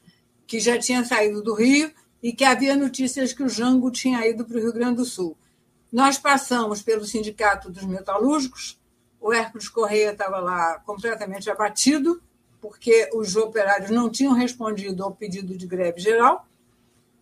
que 0.45 0.59
já 0.59 0.77
tinha 0.77 1.03
saído 1.03 1.41
do 1.41 1.53
Rio 1.53 1.91
e 2.21 2.31
que 2.31 2.43
havia 2.43 2.75
notícias 2.75 3.33
que 3.33 3.43
o 3.43 3.49
Jango 3.49 3.91
tinha 3.91 4.25
ido 4.27 4.45
para 4.45 4.57
o 4.57 4.61
Rio 4.61 4.73
Grande 4.73 4.97
do 4.97 5.05
Sul. 5.05 5.35
Nós 5.91 6.17
passamos 6.17 6.81
pelo 6.81 7.05
Sindicato 7.05 7.69
dos 7.69 7.83
Metalúrgicos, 7.83 8.79
o 9.19 9.33
Hércules 9.33 9.67
Correia 9.67 10.11
estava 10.11 10.39
lá 10.39 10.79
completamente 10.85 11.49
abatido, 11.49 12.21
porque 12.61 13.09
os 13.13 13.35
operários 13.35 13.89
não 13.89 14.09
tinham 14.09 14.33
respondido 14.33 15.03
ao 15.03 15.15
pedido 15.15 15.57
de 15.57 15.65
greve 15.65 15.99
geral, 15.99 16.47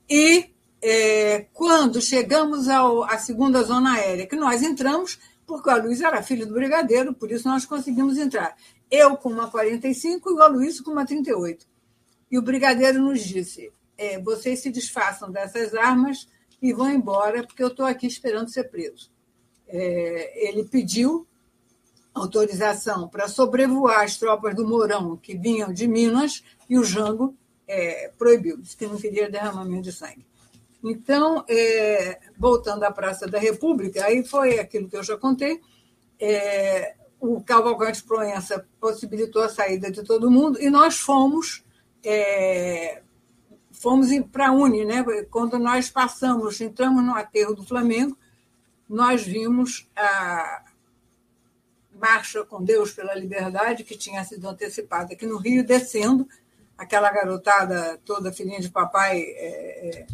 e 0.10 0.50
é, 0.82 1.48
quando 1.54 2.01
chegamos 2.01 2.68
ao, 2.68 3.04
à 3.04 3.18
segunda 3.18 3.63
zona 3.63 3.94
aérea, 3.94 4.27
que 4.27 4.36
nós 4.36 4.62
entramos, 4.62 5.20
porque 5.46 5.70
o 5.70 5.82
Luiz 5.82 6.01
era 6.01 6.22
filho 6.24 6.46
do 6.46 6.54
brigadeiro, 6.54 7.13
por 7.13 7.32
isso 7.32 7.48
nós 7.48 7.65
conseguimos 7.65 8.18
entrar. 8.18 8.56
Eu 8.89 9.18
com 9.18 9.30
uma 9.30 9.50
45 9.50 10.30
e 10.30 10.34
o 10.34 10.42
Aloysio 10.42 10.84
com 10.84 10.92
uma 10.92 11.06
38. 11.06 11.65
E 12.32 12.38
o 12.38 12.42
brigadeiro 12.42 13.00
nos 13.00 13.24
disse: 13.24 13.72
é, 13.98 14.20
vocês 14.20 14.60
se 14.60 14.70
desfaçam 14.70 15.32
dessas 15.32 15.74
armas 15.74 16.27
e 16.62 16.74
vão 16.74 16.89
embora, 16.89 17.46
porque 17.46 17.63
eu 17.63 17.68
estou 17.68 17.86
aqui 17.86 18.08
esperando 18.08 18.50
ser 18.50 18.65
preso. 18.65 19.12
É, 19.68 20.48
ele 20.48 20.63
pediu 20.63 21.27
autorização 22.13 23.10
para 23.10 23.27
sobrevoar 23.27 24.01
as 24.01 24.18
tropas 24.18 24.56
do 24.56 24.65
Mourão, 24.65 25.18
que 25.18 25.38
vinham 25.38 25.74
de 25.74 25.88
Minas, 25.88 26.44
e 26.70 26.77
o 26.77 26.84
Jango 26.84 27.36
é, 27.68 28.12
proibiu, 28.18 28.58
disse 28.58 28.77
que 28.77 28.88
não 28.88 28.98
queria 28.98 29.30
derramamento 29.30 29.84
de 29.84 29.92
sangue. 29.92 30.25
Então, 30.84 31.44
é, 31.50 32.20
voltando 32.38 32.84
à 32.84 32.92
Praça 32.92 33.27
da 33.27 33.39
República, 33.39 34.06
aí 34.06 34.24
foi 34.24 34.60
aquilo 34.60 34.88
que 34.88 34.96
eu 34.96 35.04
já 35.04 35.18
contei. 35.18 35.60
É, 36.20 36.96
o 37.19 37.41
Cavalcante 37.41 38.03
Proença 38.03 38.65
possibilitou 38.79 39.41
a 39.43 39.50
saída 39.50 39.91
de 39.91 40.03
todo 40.03 40.31
mundo 40.31 40.62
e 40.62 40.69
nós 40.69 41.00
fomos 41.00 41.63
é, 42.03 43.01
fomos 43.72 44.10
para 44.31 44.50
a 44.50 44.51
Uni, 44.51 44.86
né? 44.86 45.03
Quando 45.29 45.57
nós 45.60 45.89
passamos, 45.89 46.62
entramos 46.62 47.03
no 47.03 47.15
aterro 47.15 47.53
do 47.53 47.65
Flamengo, 47.65 48.17
nós 48.88 49.24
vimos 49.24 49.89
a 49.95 50.63
marcha 51.93 52.43
com 52.43 52.63
Deus 52.63 52.91
pela 52.93 53.15
Liberdade 53.15 53.84
que 53.84 53.98
tinha 53.98 54.24
sido 54.24 54.48
antecipada 54.48 55.13
aqui 55.13 55.25
no 55.25 55.38
Rio, 55.38 55.65
descendo 55.65 56.27
aquela 56.77 57.10
garotada 57.12 58.00
toda 58.05 58.34
filhinha 58.34 58.60
de 58.60 58.69
papai 58.69 59.19
é, 59.22 59.89
é 59.89 60.07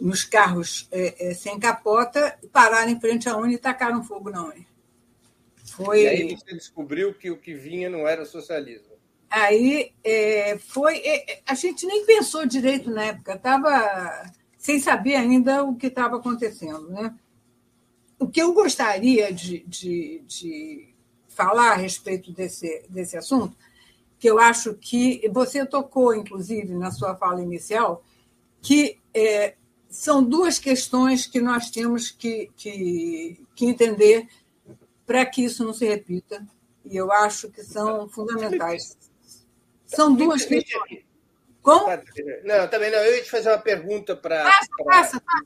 nos 0.00 0.22
carros 0.22 0.86
é, 0.92 1.30
é, 1.30 1.34
sem 1.34 1.58
capota, 1.58 2.38
pararam 2.52 2.90
em 2.90 3.00
frente 3.00 3.28
à 3.28 3.36
Uni 3.36 3.54
e 3.54 3.58
tacaram 3.58 4.04
fogo 4.04 4.30
na 4.30 4.44
Uni. 4.44 4.67
Foi... 5.70 6.02
E 6.02 6.08
aí 6.08 6.36
você 6.36 6.54
descobriu 6.54 7.14
que 7.14 7.30
o 7.30 7.36
que 7.36 7.54
vinha 7.54 7.88
não 7.88 8.06
era 8.06 8.24
socialismo. 8.24 8.98
Aí 9.30 9.92
é, 10.02 10.58
foi. 10.58 10.98
É, 10.98 11.40
a 11.46 11.54
gente 11.54 11.86
nem 11.86 12.06
pensou 12.06 12.46
direito 12.46 12.90
na 12.90 13.04
época, 13.04 13.34
estava 13.34 14.32
sem 14.56 14.80
saber 14.80 15.16
ainda 15.16 15.64
o 15.64 15.76
que 15.76 15.88
estava 15.88 16.16
acontecendo. 16.16 16.88
Né? 16.88 17.14
O 18.18 18.26
que 18.26 18.40
eu 18.40 18.52
gostaria 18.52 19.32
de, 19.32 19.60
de, 19.66 20.22
de 20.26 20.94
falar 21.28 21.72
a 21.72 21.76
respeito 21.76 22.32
desse, 22.32 22.84
desse 22.88 23.16
assunto, 23.16 23.56
que 24.18 24.28
eu 24.28 24.38
acho 24.38 24.74
que 24.74 25.28
você 25.32 25.64
tocou, 25.64 26.14
inclusive, 26.14 26.74
na 26.74 26.90
sua 26.90 27.14
fala 27.14 27.42
inicial, 27.42 28.02
que 28.60 28.98
é, 29.14 29.54
são 29.88 30.22
duas 30.22 30.58
questões 30.58 31.26
que 31.26 31.40
nós 31.40 31.70
temos 31.70 32.10
que, 32.10 32.50
que, 32.56 33.40
que 33.54 33.66
entender 33.66 34.26
para 35.08 35.24
que 35.24 35.42
isso 35.42 35.64
não 35.64 35.72
se 35.72 35.86
repita, 35.86 36.46
e 36.84 36.94
eu 36.94 37.10
acho 37.10 37.50
que 37.50 37.62
são 37.62 38.06
fundamentais. 38.10 38.94
São 39.86 40.14
duas 40.14 40.44
questões. 40.44 41.02
Como? 41.62 41.86
Não, 42.44 42.68
também 42.68 42.90
não. 42.90 42.98
Eu 42.98 43.16
ia 43.16 43.22
te 43.22 43.30
fazer 43.30 43.48
uma 43.48 43.58
pergunta 43.58 44.14
para 44.14 44.46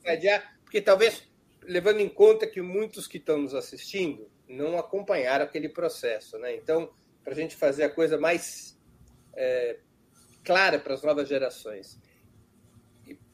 encadear, 0.01 0.59
porque 0.65 0.81
talvez, 0.81 1.23
levando 1.63 2.01
em 2.01 2.09
conta 2.09 2.45
que 2.45 2.61
muitos 2.61 3.07
que 3.07 3.19
estão 3.19 3.39
nos 3.39 3.55
assistindo 3.55 4.29
não 4.49 4.77
acompanharam 4.77 5.45
aquele 5.45 5.69
processo. 5.69 6.37
Né? 6.39 6.57
Então, 6.57 6.91
para 7.23 7.33
a 7.33 7.37
gente 7.37 7.55
fazer 7.55 7.85
a 7.85 7.89
coisa 7.89 8.19
mais 8.19 8.77
é, 9.35 9.79
clara 10.45 10.81
para 10.81 10.95
as 10.95 11.05
novas 11.05 11.29
gerações 11.29 12.01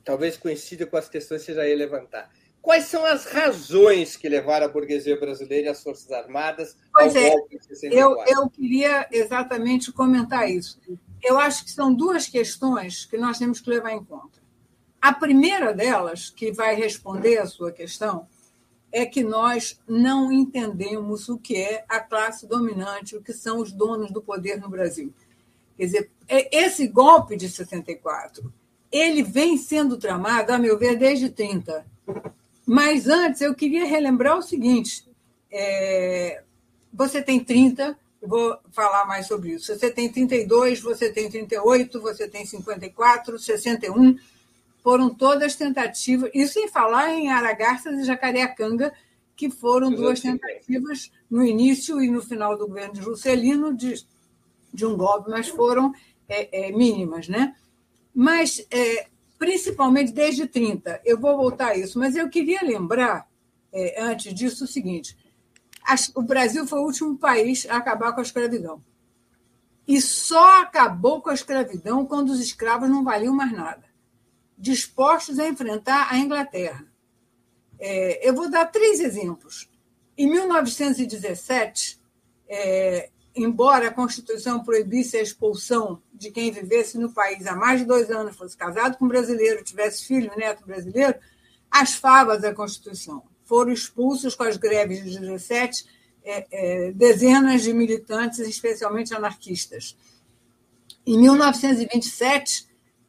talvez 0.08 0.38
coincida 0.38 0.86
com 0.86 0.96
as 0.96 1.06
questões 1.06 1.42
que 1.42 1.52
você 1.52 1.54
já 1.54 1.68
ia 1.68 1.76
levantar. 1.76 2.30
Quais 2.60 2.84
são 2.84 3.04
as 3.04 3.24
razões 3.24 4.16
que 4.16 4.28
levaram 4.28 4.66
a 4.66 4.68
burguesia 4.68 5.18
brasileira 5.18 5.66
e 5.66 5.70
as 5.70 5.82
Forças 5.82 6.10
Armadas 6.10 6.76
pois 6.92 7.16
ao 7.16 7.22
é, 7.22 7.30
golpe 7.30 7.58
de 7.58 7.64
64? 7.64 7.98
Eu, 7.98 8.24
eu 8.26 8.50
queria 8.50 9.08
exatamente 9.10 9.92
comentar 9.92 10.50
isso. 10.50 10.78
Eu 11.22 11.38
acho 11.38 11.64
que 11.64 11.70
são 11.70 11.92
duas 11.92 12.26
questões 12.26 13.06
que 13.06 13.16
nós 13.16 13.38
temos 13.38 13.60
que 13.60 13.70
levar 13.70 13.92
em 13.92 14.04
conta. 14.04 14.38
A 15.00 15.12
primeira 15.12 15.72
delas, 15.72 16.28
que 16.28 16.52
vai 16.52 16.74
responder 16.74 17.38
a 17.38 17.46
sua 17.46 17.72
questão, 17.72 18.28
é 18.90 19.06
que 19.06 19.22
nós 19.22 19.80
não 19.86 20.32
entendemos 20.32 21.28
o 21.28 21.38
que 21.38 21.56
é 21.56 21.84
a 21.88 22.00
classe 22.00 22.46
dominante, 22.46 23.16
o 23.16 23.22
que 23.22 23.32
são 23.32 23.60
os 23.60 23.72
donos 23.72 24.10
do 24.10 24.22
poder 24.22 24.60
no 24.60 24.68
Brasil. 24.68 25.12
Quer 25.76 25.84
dizer, 25.84 26.10
é 26.26 26.64
esse 26.64 26.88
golpe 26.88 27.36
de 27.36 27.48
64 27.48 28.52
ele 28.90 29.22
vem 29.22 29.56
sendo 29.56 29.96
tramado, 29.96 30.52
a 30.52 30.58
meu 30.58 30.78
ver, 30.78 30.96
desde 30.96 31.28
30. 31.28 31.84
Mas 32.68 33.08
antes 33.08 33.40
eu 33.40 33.54
queria 33.54 33.86
relembrar 33.86 34.36
o 34.36 34.42
seguinte: 34.42 35.08
é, 35.50 36.42
você 36.92 37.22
tem 37.22 37.42
30, 37.42 37.98
eu 38.20 38.28
vou 38.28 38.58
falar 38.72 39.06
mais 39.06 39.26
sobre 39.26 39.52
isso. 39.52 39.74
Você 39.74 39.90
tem 39.90 40.12
32, 40.12 40.78
você 40.78 41.10
tem 41.10 41.30
38, 41.30 41.98
você 41.98 42.28
tem 42.28 42.44
54, 42.44 43.38
61. 43.38 44.18
Foram 44.82 45.08
todas 45.08 45.56
tentativas, 45.56 46.30
isso 46.34 46.52
sem 46.52 46.68
falar 46.68 47.14
em 47.14 47.30
Aragarças 47.30 47.98
e 48.00 48.04
Jacareacanga, 48.04 48.92
que 49.34 49.48
foram 49.48 49.90
duas 49.90 50.20
tentativas 50.20 51.10
no 51.30 51.42
início 51.42 52.02
e 52.02 52.10
no 52.10 52.20
final 52.20 52.54
do 52.54 52.66
governo 52.66 52.92
de 52.92 53.00
Juscelino 53.00 53.74
de, 53.74 54.04
de 54.74 54.84
um 54.84 54.94
golpe, 54.94 55.30
mas 55.30 55.48
foram 55.48 55.94
é, 56.28 56.68
é, 56.68 56.72
mínimas. 56.72 57.28
Né? 57.28 57.56
Mas, 58.14 58.66
é, 58.70 59.06
principalmente 59.38 60.12
desde 60.12 60.46
30, 60.46 61.00
eu 61.04 61.18
vou 61.18 61.36
voltar 61.36 61.68
a 61.68 61.76
isso, 61.76 61.98
mas 61.98 62.16
eu 62.16 62.28
queria 62.28 62.60
lembrar, 62.62 63.28
é, 63.72 64.02
antes 64.02 64.34
disso, 64.34 64.64
o 64.64 64.68
seguinte: 64.68 65.16
o 66.14 66.22
Brasil 66.22 66.66
foi 66.66 66.80
o 66.80 66.84
último 66.84 67.16
país 67.16 67.66
a 67.70 67.76
acabar 67.76 68.12
com 68.12 68.20
a 68.20 68.22
escravidão. 68.22 68.82
E 69.86 70.02
só 70.02 70.60
acabou 70.60 71.22
com 71.22 71.30
a 71.30 71.34
escravidão 71.34 72.04
quando 72.04 72.28
os 72.28 72.40
escravos 72.40 72.90
não 72.90 73.02
valiam 73.02 73.34
mais 73.34 73.52
nada, 73.52 73.84
dispostos 74.56 75.38
a 75.38 75.48
enfrentar 75.48 76.12
a 76.12 76.18
Inglaterra. 76.18 76.84
É, 77.78 78.28
eu 78.28 78.34
vou 78.34 78.50
dar 78.50 78.66
três 78.66 79.00
exemplos. 79.00 79.70
Em 80.16 80.28
1917, 80.28 81.98
é, 82.48 83.08
embora 83.34 83.88
a 83.88 83.94
Constituição 83.94 84.62
proibisse 84.62 85.16
a 85.16 85.22
expulsão 85.22 86.02
de 86.18 86.30
quem 86.30 86.50
vivesse 86.50 86.98
no 86.98 87.12
país 87.12 87.46
há 87.46 87.54
mais 87.54 87.80
de 87.80 87.86
dois 87.86 88.10
anos, 88.10 88.36
fosse 88.36 88.56
casado 88.56 88.98
com 88.98 89.04
um 89.04 89.08
brasileiro, 89.08 89.64
tivesse 89.64 90.04
filho, 90.06 90.30
neto 90.36 90.66
brasileiro, 90.66 91.14
as 91.70 91.94
favas 91.94 92.42
da 92.42 92.54
Constituição 92.54 93.22
foram 93.48 93.72
expulsos 93.72 94.34
com 94.34 94.42
as 94.42 94.58
greves 94.58 95.02
de 95.02 95.18
17 95.18 95.86
é, 96.22 96.46
é, 96.50 96.92
dezenas 96.92 97.62
de 97.62 97.72
militantes, 97.72 98.40
especialmente 98.40 99.14
anarquistas. 99.14 99.96
Em 101.06 101.18
1927, 101.18 102.68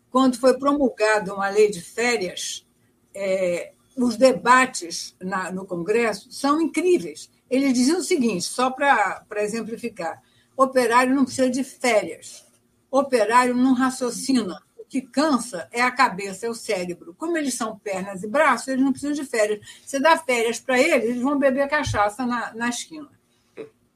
quando 0.10 0.38
foi 0.38 0.58
promulgada 0.58 1.34
uma 1.34 1.50
lei 1.50 1.70
de 1.70 1.82
férias, 1.82 2.66
é, 3.14 3.74
os 3.98 4.16
debates 4.16 5.14
na, 5.22 5.52
no 5.52 5.66
Congresso 5.66 6.32
são 6.32 6.62
incríveis. 6.62 7.30
Eles 7.50 7.74
diziam 7.74 8.00
o 8.00 8.04
seguinte, 8.04 8.46
só 8.46 8.72
para 8.72 9.26
exemplificar: 9.40 10.24
operário 10.56 11.14
não 11.14 11.26
precisa 11.26 11.50
de 11.50 11.66
férias, 11.66 12.46
operário 12.92 13.56
não 13.56 13.74
raciocina, 13.74 14.62
que 14.90 15.02
cansa 15.02 15.68
é 15.72 15.82
a 15.82 15.92
cabeça, 15.92 16.48
é 16.48 16.50
o 16.50 16.56
cérebro. 16.56 17.14
Como 17.18 17.38
eles 17.38 17.54
são 17.54 17.78
pernas 17.78 18.24
e 18.24 18.28
braços, 18.28 18.68
eles 18.68 18.84
não 18.84 18.92
precisam 18.92 19.16
de 19.16 19.24
férias. 19.24 19.60
Você 19.86 20.00
dá 20.00 20.18
férias 20.18 20.60
para 20.60 20.80
eles, 20.80 21.10
eles 21.10 21.22
vão 21.22 21.38
beber 21.38 21.70
cachaça 21.70 22.26
na, 22.26 22.54
na 22.56 22.70
esquina. 22.70 23.10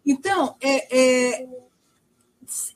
Então, 0.05 0.55
é, 0.62 0.97
é, 1.35 1.47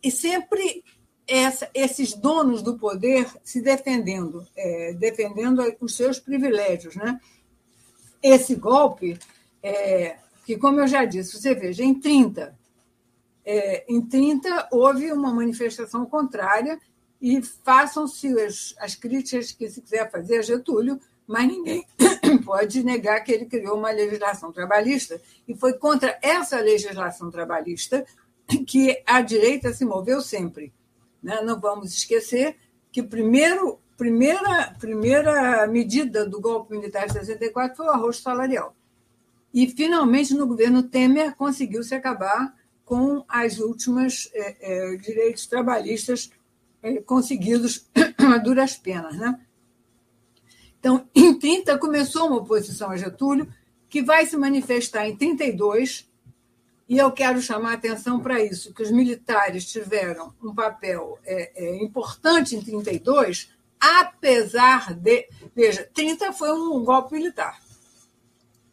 e 0.02 0.10
sempre 0.10 0.84
essa, 1.28 1.70
esses 1.74 2.14
donos 2.14 2.62
do 2.62 2.78
poder 2.78 3.30
se 3.44 3.62
defendendo, 3.62 4.48
é, 4.56 4.94
defendendo 4.94 5.62
os 5.80 5.96
seus 5.96 6.20
privilégios. 6.20 6.96
Né? 6.96 7.20
Esse 8.24 8.56
golpe, 8.56 9.20
é, 9.62 10.16
que, 10.46 10.58
como 10.58 10.80
eu 10.80 10.88
já 10.88 11.04
disse, 11.06 11.40
você 11.40 11.54
veja, 11.54 11.84
em 11.84 11.94
30, 11.94 12.58
é, 13.50 13.86
em 13.88 14.02
30 14.02 14.68
houve 14.74 15.10
uma 15.10 15.34
manifestação 15.34 16.06
contrária 16.06 16.78
e 17.22 17.42
façam-se 17.42 18.28
as, 18.42 18.76
as 18.78 18.94
críticas 18.94 19.54
que 19.54 19.70
se 19.70 19.82
quiser 19.82 20.12
fazer 20.12 20.40
a 20.40 20.42
Getúlio, 20.42 21.00
mas 21.26 21.48
ninguém 21.48 21.88
pode 22.44 22.84
negar 22.84 23.22
que 23.22 23.32
ele 23.32 23.46
criou 23.46 23.78
uma 23.78 23.90
legislação 23.90 24.52
trabalhista 24.52 25.22
e 25.48 25.56
foi 25.56 25.74
contra 25.74 26.20
essa 26.22 26.60
legislação 26.60 27.32
trabalhista 27.32 28.06
que 28.68 29.02
a 29.06 29.22
direita 29.22 29.72
se 29.74 29.86
moveu 29.86 30.22
sempre. 30.22 30.74
Né? 31.24 31.42
Não 31.42 31.58
vamos 31.58 31.94
esquecer 31.94 32.58
que 32.92 33.02
primeiro 33.02 33.80
primeira 33.96 34.76
primeira 34.78 35.66
medida 35.68 36.26
do 36.26 36.42
golpe 36.42 36.76
militar 36.76 37.08
de 37.08 37.14
64 37.14 37.78
foi 37.78 37.86
o 37.86 37.92
arroz 37.92 38.18
salarial. 38.18 38.76
E, 39.54 39.70
finalmente, 39.70 40.34
no 40.34 40.46
governo 40.46 40.84
Temer, 40.84 41.34
conseguiu-se 41.36 41.96
acabar 41.96 42.54
com 42.88 43.26
as 43.28 43.60
últimas 43.60 44.30
é, 44.34 44.56
é, 44.62 44.96
direitos 44.96 45.46
trabalhistas 45.46 46.32
é, 46.82 47.02
conseguidos 47.02 47.86
a 48.18 48.38
duras 48.38 48.78
penas. 48.78 49.18
Né? 49.18 49.38
Então, 50.80 51.06
em 51.14 51.38
30 51.38 51.78
começou 51.80 52.28
uma 52.28 52.38
oposição 52.38 52.90
a 52.90 52.96
Getúlio, 52.96 53.54
que 53.90 54.02
vai 54.02 54.26
se 54.26 54.38
manifestar 54.38 55.06
em 55.06 55.18
32, 55.18 56.10
e 56.88 56.98
eu 56.98 57.12
quero 57.12 57.42
chamar 57.42 57.72
a 57.72 57.74
atenção 57.74 58.22
para 58.22 58.42
isso, 58.42 58.74
que 58.74 58.82
os 58.82 58.92
militares 58.92 59.70
tiveram 59.70 60.34
um 60.42 60.56
papel 60.56 61.20
importante 61.82 62.56
em 62.56 62.62
32, 62.62 63.50
apesar 63.78 64.94
de. 64.94 65.28
Veja, 65.54 65.90
30 65.94 66.32
foi 66.32 66.50
um 66.54 66.82
golpe 66.86 67.16
militar. 67.16 67.62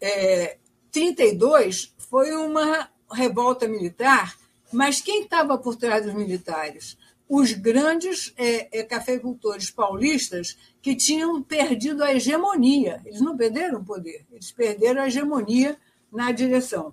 É, 0.00 0.58
32 0.92 1.92
foi 1.98 2.32
uma 2.36 2.88
revolta 3.14 3.68
militar, 3.68 4.36
mas 4.72 5.00
quem 5.00 5.22
estava 5.22 5.56
por 5.56 5.76
trás 5.76 6.04
dos 6.04 6.14
militares? 6.14 6.96
os 7.28 7.52
grandes 7.52 8.32
é, 8.36 8.80
é, 8.80 8.82
cafeicultores 8.82 9.70
paulistas 9.70 10.56
que 10.82 10.94
tinham 10.94 11.42
perdido 11.42 12.04
a 12.04 12.12
hegemonia. 12.14 13.00
Eles 13.04 13.20
não 13.20 13.36
perderam 13.36 13.80
o 13.80 13.84
poder, 13.84 14.24
eles 14.30 14.52
perderam 14.52 15.02
a 15.02 15.06
hegemonia 15.06 15.78
na 16.12 16.30
direção. 16.32 16.92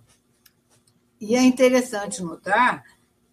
E 1.19 1.35
é 1.35 1.43
interessante 1.43 2.23
notar 2.23 2.83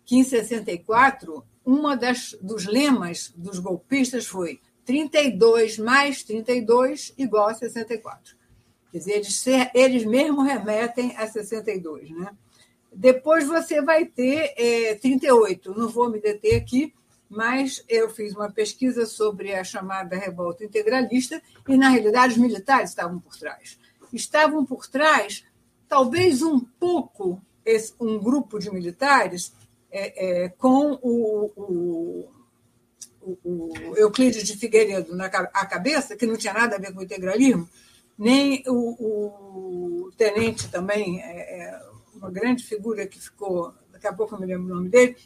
que, 0.05 0.17
em 0.17 0.25
64, 0.25 1.45
uma 1.65 1.97
das, 1.97 2.37
dos 2.43 2.67
lemas 2.67 3.33
dos 3.37 3.59
golpistas 3.59 4.27
foi 4.27 4.61
32 4.85 5.79
mais 5.79 6.23
32 6.23 7.15
igual 7.17 7.49
a 7.49 7.55
64. 7.55 8.37
Quer 8.91 8.99
dizer, 8.99 9.13
eles, 9.13 9.47
eles 9.75 10.05
mesmos 10.05 10.47
remetem 10.47 11.15
a 11.17 11.27
62, 11.27 12.11
né? 12.11 12.31
Depois 13.01 13.47
você 13.47 13.81
vai 13.81 14.07
ter 14.07 14.55
é, 14.57 14.97
38, 14.97 15.73
não 15.73 15.89
vou 15.89 16.11
me 16.11 16.21
deter 16.21 16.57
aqui, 16.57 16.93
mas 17.31 17.85
eu 17.89 18.11
fiz 18.11 18.35
uma 18.35 18.51
pesquisa 18.51 19.07
sobre 19.07 19.55
a 19.55 19.63
chamada 19.63 20.17
revolta 20.17 20.65
integralista 20.65 21.41
e, 21.69 21.77
na 21.77 21.91
realidade, 21.91 22.33
os 22.33 22.41
militares 22.41 22.91
estavam 22.91 23.21
por 23.21 23.37
trás. 23.39 23.79
Estavam 24.13 24.67
por 24.67 24.89
trás, 24.89 25.45
talvez 25.89 26.43
um 26.43 26.59
pouco, 26.59 27.41
um 28.01 28.19
grupo 28.19 28.59
de 28.59 28.69
militares 28.69 29.55
é, 29.93 30.47
é, 30.47 30.49
com 30.49 30.99
o, 31.01 31.53
o, 31.55 32.29
o, 33.23 33.39
o, 33.45 33.97
Euclides 33.97 34.43
de 34.43 34.57
Figueiredo 34.57 35.15
na 35.15 35.27
a 35.27 35.67
cabeça, 35.67 36.17
que 36.17 36.27
não 36.27 36.37
tinha 36.37 36.53
nada 36.53 36.75
a 36.75 36.81
ver 36.81 36.93
com 36.93 36.99
o 36.99 37.05
integralismo, 37.05 37.69
nem 38.19 38.65
o, 38.67 40.07
o 40.07 40.13
tenente 40.17 40.69
também, 40.69 41.23
é, 41.23 41.61
é 41.61 41.88
uma 42.19 42.31
grande 42.31 42.65
figura 42.65 43.07
que 43.07 43.19
ficou, 43.19 43.75
daqui 43.91 44.07
a 44.07 44.13
pouco 44.13 44.35
eu 44.35 44.41
me 44.41 44.47
lembro 44.47 44.67
o 44.67 44.77
nome 44.77 44.89
dele, 44.89 45.17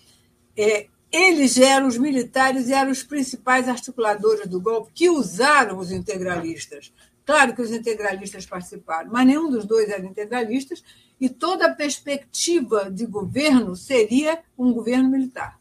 é, 0.57 0.87
eles 1.11 1.59
eram 1.59 1.87
os 1.87 1.99
militares 1.99 2.69
e 2.69 2.73
eram 2.73 2.91
os 2.91 3.03
principais 3.03 3.69
articuladores 3.69 4.47
do 4.47 4.61
golpe 4.61 4.93
que 4.95 5.11
usaram 5.11 5.79
os 5.79 5.93
integralistas. 5.93 6.93
Claro 7.25 7.55
que 7.55 7.63
os 7.63 7.71
integralistas 7.71 8.47
participaram, 8.47 9.11
mas 9.11 9.27
nenhum 9.27 9.51
dos 9.51 9.65
dois 9.65 9.89
era 9.89 10.05
integralistas 10.05 10.83
e 11.21 11.29
toda 11.29 11.67
a 11.67 11.75
perspectiva 11.75 12.91
de 12.91 13.07
governo 13.07 13.77
seria 13.77 14.41
um 14.59 14.73
governo 14.73 15.09
militar, 15.09 15.59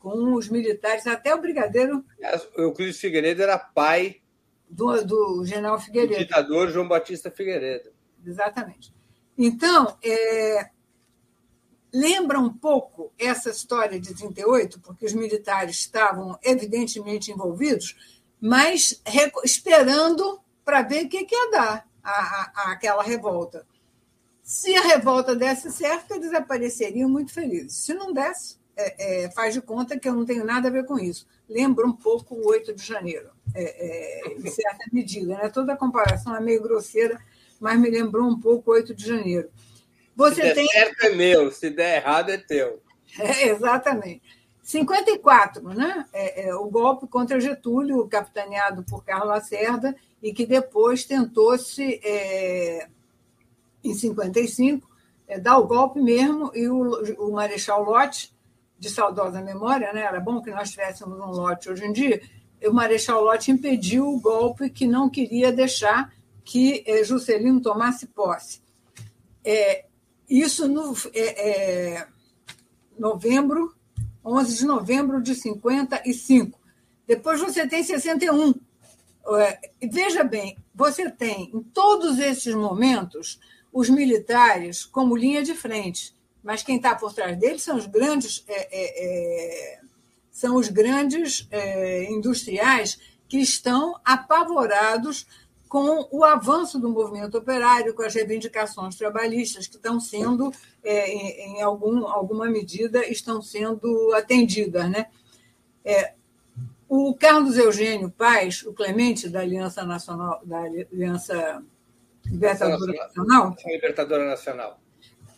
com 0.00 0.34
os 0.34 0.48
militares, 0.48 1.06
até 1.06 1.34
o 1.34 1.40
brigadeiro. 1.40 2.04
O 2.56 2.62
Euclides 2.62 2.98
Figueiredo 2.98 3.42
era 3.42 3.58
pai 3.58 4.16
do, 4.68 5.04
do 5.04 5.44
general 5.44 5.78
Figueiredo. 5.78 6.14
Do 6.14 6.18
ditador 6.18 6.70
João 6.70 6.88
Batista 6.88 7.30
Figueiredo. 7.30 7.90
Exatamente. 8.26 8.92
Então, 9.36 9.96
é, 10.02 10.70
lembra 11.94 12.40
um 12.40 12.52
pouco 12.52 13.12
essa 13.16 13.50
história 13.50 14.00
de 14.00 14.12
38, 14.12 14.80
porque 14.80 15.06
os 15.06 15.12
militares 15.12 15.76
estavam 15.76 16.36
evidentemente 16.42 17.30
envolvidos, 17.30 17.96
mas 18.40 19.00
esperando 19.44 20.40
para 20.64 20.82
ver 20.82 21.06
o 21.06 21.08
que, 21.08 21.18
ia 21.18 21.50
dar 21.52 21.88
a, 22.02 22.10
a, 22.10 22.72
aquela 22.72 23.02
revolta. 23.02 23.64
Se 24.42 24.74
a 24.74 24.82
revolta 24.82 25.36
desse 25.36 25.70
certo, 25.70 26.14
eles 26.14 26.34
apareceriam 26.34 27.08
muito 27.08 27.32
felizes. 27.32 27.76
Se 27.76 27.94
não 27.94 28.12
desse, 28.12 28.58
é, 28.76 29.24
é, 29.24 29.30
faz 29.30 29.54
de 29.54 29.62
conta 29.62 29.98
que 29.98 30.08
eu 30.08 30.14
não 30.14 30.24
tenho 30.24 30.44
nada 30.44 30.68
a 30.68 30.72
ver 30.72 30.84
com 30.84 30.98
isso. 30.98 31.26
Lembra 31.48 31.86
um 31.86 31.92
pouco 31.92 32.34
o 32.34 32.48
8 32.48 32.74
de 32.74 32.84
janeiro, 32.84 33.30
é, 33.54 33.62
é, 33.62 34.36
em 34.36 34.50
certa 34.50 34.84
medida. 34.92 35.36
Né? 35.36 35.48
Toda 35.48 35.74
a 35.74 35.76
comparação 35.76 36.34
é 36.34 36.40
meio 36.40 36.60
grosseira, 36.60 37.20
mas 37.60 37.78
me 37.78 37.88
lembrou 37.88 38.28
um 38.28 38.38
pouco 38.38 38.72
o 38.72 38.74
8 38.74 38.94
de 38.94 39.06
janeiro. 39.06 39.48
Você 40.16 40.36
se 40.36 40.42
der 40.42 40.54
tem... 40.54 40.66
certo 40.68 41.06
é 41.06 41.10
meu, 41.10 41.50
se 41.50 41.70
der 41.70 41.96
errado 41.96 42.30
é 42.30 42.38
teu. 42.38 42.80
É, 43.18 43.48
exatamente. 43.48 44.22
54, 44.62 45.62
né? 45.74 46.06
É, 46.12 46.48
é, 46.48 46.54
o 46.54 46.64
golpe 46.70 47.06
contra 47.06 47.38
Getúlio, 47.38 48.08
capitaneado 48.08 48.82
por 48.82 49.04
Carlos 49.04 49.28
Lacerda, 49.28 49.94
e 50.22 50.32
que 50.32 50.46
depois 50.46 51.04
tentou-se, 51.04 52.00
é, 52.02 52.88
em 53.84 53.94
55, 53.94 54.88
é, 55.28 55.38
dar 55.38 55.58
o 55.58 55.66
golpe 55.66 56.00
mesmo, 56.00 56.50
e 56.54 56.66
o, 56.66 56.92
o 57.18 57.32
Marechal 57.32 57.84
Lott, 57.84 58.34
de 58.78 58.88
saudosa 58.88 59.42
memória, 59.42 59.92
né, 59.92 60.00
era 60.00 60.18
bom 60.18 60.40
que 60.40 60.50
nós 60.50 60.70
tivéssemos 60.70 61.18
um 61.18 61.30
Lott 61.30 61.68
hoje 61.68 61.84
em 61.84 61.92
dia, 61.92 62.22
o 62.66 62.72
Marechal 62.72 63.22
Lott 63.22 63.50
impediu 63.50 64.08
o 64.08 64.20
golpe 64.20 64.70
que 64.70 64.86
não 64.86 65.10
queria 65.10 65.52
deixar 65.52 66.10
que 66.42 66.82
é, 66.86 67.04
Juscelino 67.04 67.60
tomasse 67.60 68.06
posse. 68.06 68.62
É, 69.44 69.84
isso 70.28 70.68
no 70.68 70.96
é, 71.12 71.98
é 71.98 72.06
novembro, 72.98 73.74
11 74.24 74.58
de 74.58 74.64
novembro 74.64 75.22
de 75.22 75.34
55. 75.34 76.58
Depois 77.06 77.40
você 77.40 77.66
tem 77.66 77.82
61. 77.82 78.54
É, 79.26 79.70
veja 79.90 80.22
bem, 80.24 80.56
você 80.74 81.10
tem 81.10 81.50
em 81.54 81.62
todos 81.62 82.18
esses 82.18 82.54
momentos 82.54 83.38
os 83.72 83.88
militares 83.88 84.84
como 84.84 85.16
linha 85.16 85.42
de 85.42 85.54
frente, 85.54 86.14
mas 86.42 86.62
quem 86.62 86.76
está 86.76 86.94
por 86.94 87.12
trás 87.12 87.38
deles 87.38 87.62
são 87.62 87.76
os 87.76 87.86
grandes 87.86 88.44
é, 88.46 88.68
é, 88.70 89.74
é 89.80 89.84
são 90.30 90.56
os 90.56 90.68
grandes 90.68 91.46
é, 91.50 92.10
industriais 92.10 92.98
que 93.28 93.38
estão 93.38 94.00
apavorados 94.04 95.26
com 95.74 96.06
o 96.12 96.22
avanço 96.22 96.78
do 96.78 96.88
movimento 96.88 97.36
operário, 97.36 97.94
com 97.94 98.04
as 98.04 98.14
reivindicações 98.14 98.94
trabalhistas 98.94 99.66
que 99.66 99.74
estão 99.74 99.98
sendo, 99.98 100.52
é, 100.84 101.10
em, 101.10 101.56
em 101.56 101.62
algum, 101.62 102.06
alguma 102.06 102.46
medida, 102.48 103.04
estão 103.04 103.42
sendo 103.42 104.12
atendidas. 104.14 104.88
Né? 104.88 105.06
É, 105.84 106.14
o 106.88 107.12
Carlos 107.16 107.58
Eugênio 107.58 108.08
Paz, 108.08 108.62
o 108.62 108.72
Clemente 108.72 109.28
da 109.28 109.40
Aliança 109.40 109.84
Nacional, 109.84 110.40
da 110.44 110.60
Aliança 110.60 111.60
Libertadora 112.24 112.92
Nacional, 112.92 113.56
Libertadora 113.66 114.30
Nacional, 114.30 114.80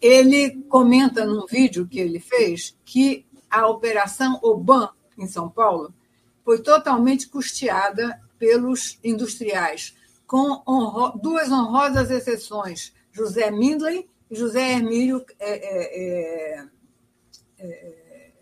ele 0.03 0.63
comenta 0.69 1.25
num 1.25 1.47
vídeo 1.47 1.89
que 1.89 1.99
ele 1.99 2.21
fez 2.21 2.77
que 2.85 3.25
a 3.51 3.67
Operação 3.69 4.39
Oban, 4.43 4.91
em 5.17 5.27
São 5.27 5.49
Paulo, 5.49 5.95
foi 6.45 6.61
totalmente 6.61 7.27
custeada 7.27 8.21
pelos 8.39 8.99
industriais, 9.03 9.97
com 10.27 10.63
honro 10.67 11.19
duas 11.19 11.51
honrosas 11.51 12.11
exceções, 12.11 12.93
José 13.13 13.51
Mindley 13.51 14.09
e 14.31 14.37
José 14.37 14.73
Hermílio. 14.73 15.25
É, 15.39 15.53
é, 15.53 16.67
é, 17.59 18.33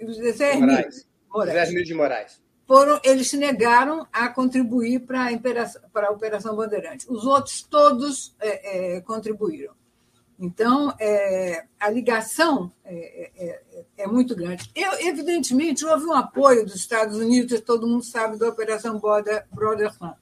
é 0.00 0.06
José 0.06 0.52
Hermílio 0.52 0.76
Moraes. 0.76 1.08
Moraes. 1.28 1.52
José 1.52 1.62
Hermílio 1.62 1.84
de 1.84 1.94
Moraes. 1.94 2.48
Foram, 2.66 3.00
eles 3.02 3.30
se 3.30 3.36
negaram 3.38 4.06
a 4.12 4.28
contribuir 4.28 5.00
para 5.00 5.28
a, 5.30 5.88
para 5.90 6.08
a 6.08 6.10
Operação 6.10 6.54
Bandeirante. 6.54 7.06
Os 7.08 7.24
outros 7.24 7.62
todos 7.62 8.36
é, 8.38 8.96
é, 8.96 9.00
contribuíram. 9.00 9.72
Então, 10.38 10.94
é, 11.00 11.64
a 11.80 11.90
ligação 11.90 12.70
é, 12.84 12.94
é, 12.94 13.62
é, 13.72 13.84
é 14.04 14.06
muito 14.06 14.36
grande. 14.36 14.70
Eu, 14.74 14.92
evidentemente, 15.00 15.84
houve 15.84 16.04
um 16.04 16.12
apoio 16.12 16.64
dos 16.64 16.76
Estados 16.76 17.16
Unidos, 17.16 17.60
todo 17.62 17.88
mundo 17.88 18.04
sabe 18.04 18.38
da 18.38 18.48
Operação 18.48 18.98
Border, 19.00 19.46
Brother 19.50 19.92
Fund. 19.92 20.14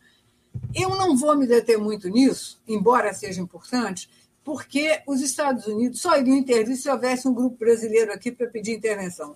Eu 0.74 0.90
não 0.90 1.16
vou 1.16 1.36
me 1.36 1.46
deter 1.46 1.78
muito 1.78 2.08
nisso, 2.08 2.60
embora 2.66 3.12
seja 3.12 3.40
importante, 3.40 4.08
porque 4.44 5.02
os 5.06 5.20
Estados 5.20 5.66
Unidos 5.66 6.00
só 6.00 6.16
iriam 6.18 6.36
intervir 6.36 6.76
se 6.76 6.88
houvesse 6.88 7.26
um 7.26 7.34
grupo 7.34 7.56
brasileiro 7.56 8.12
aqui 8.12 8.30
para 8.30 8.46
pedir 8.46 8.72
intervenção. 8.72 9.34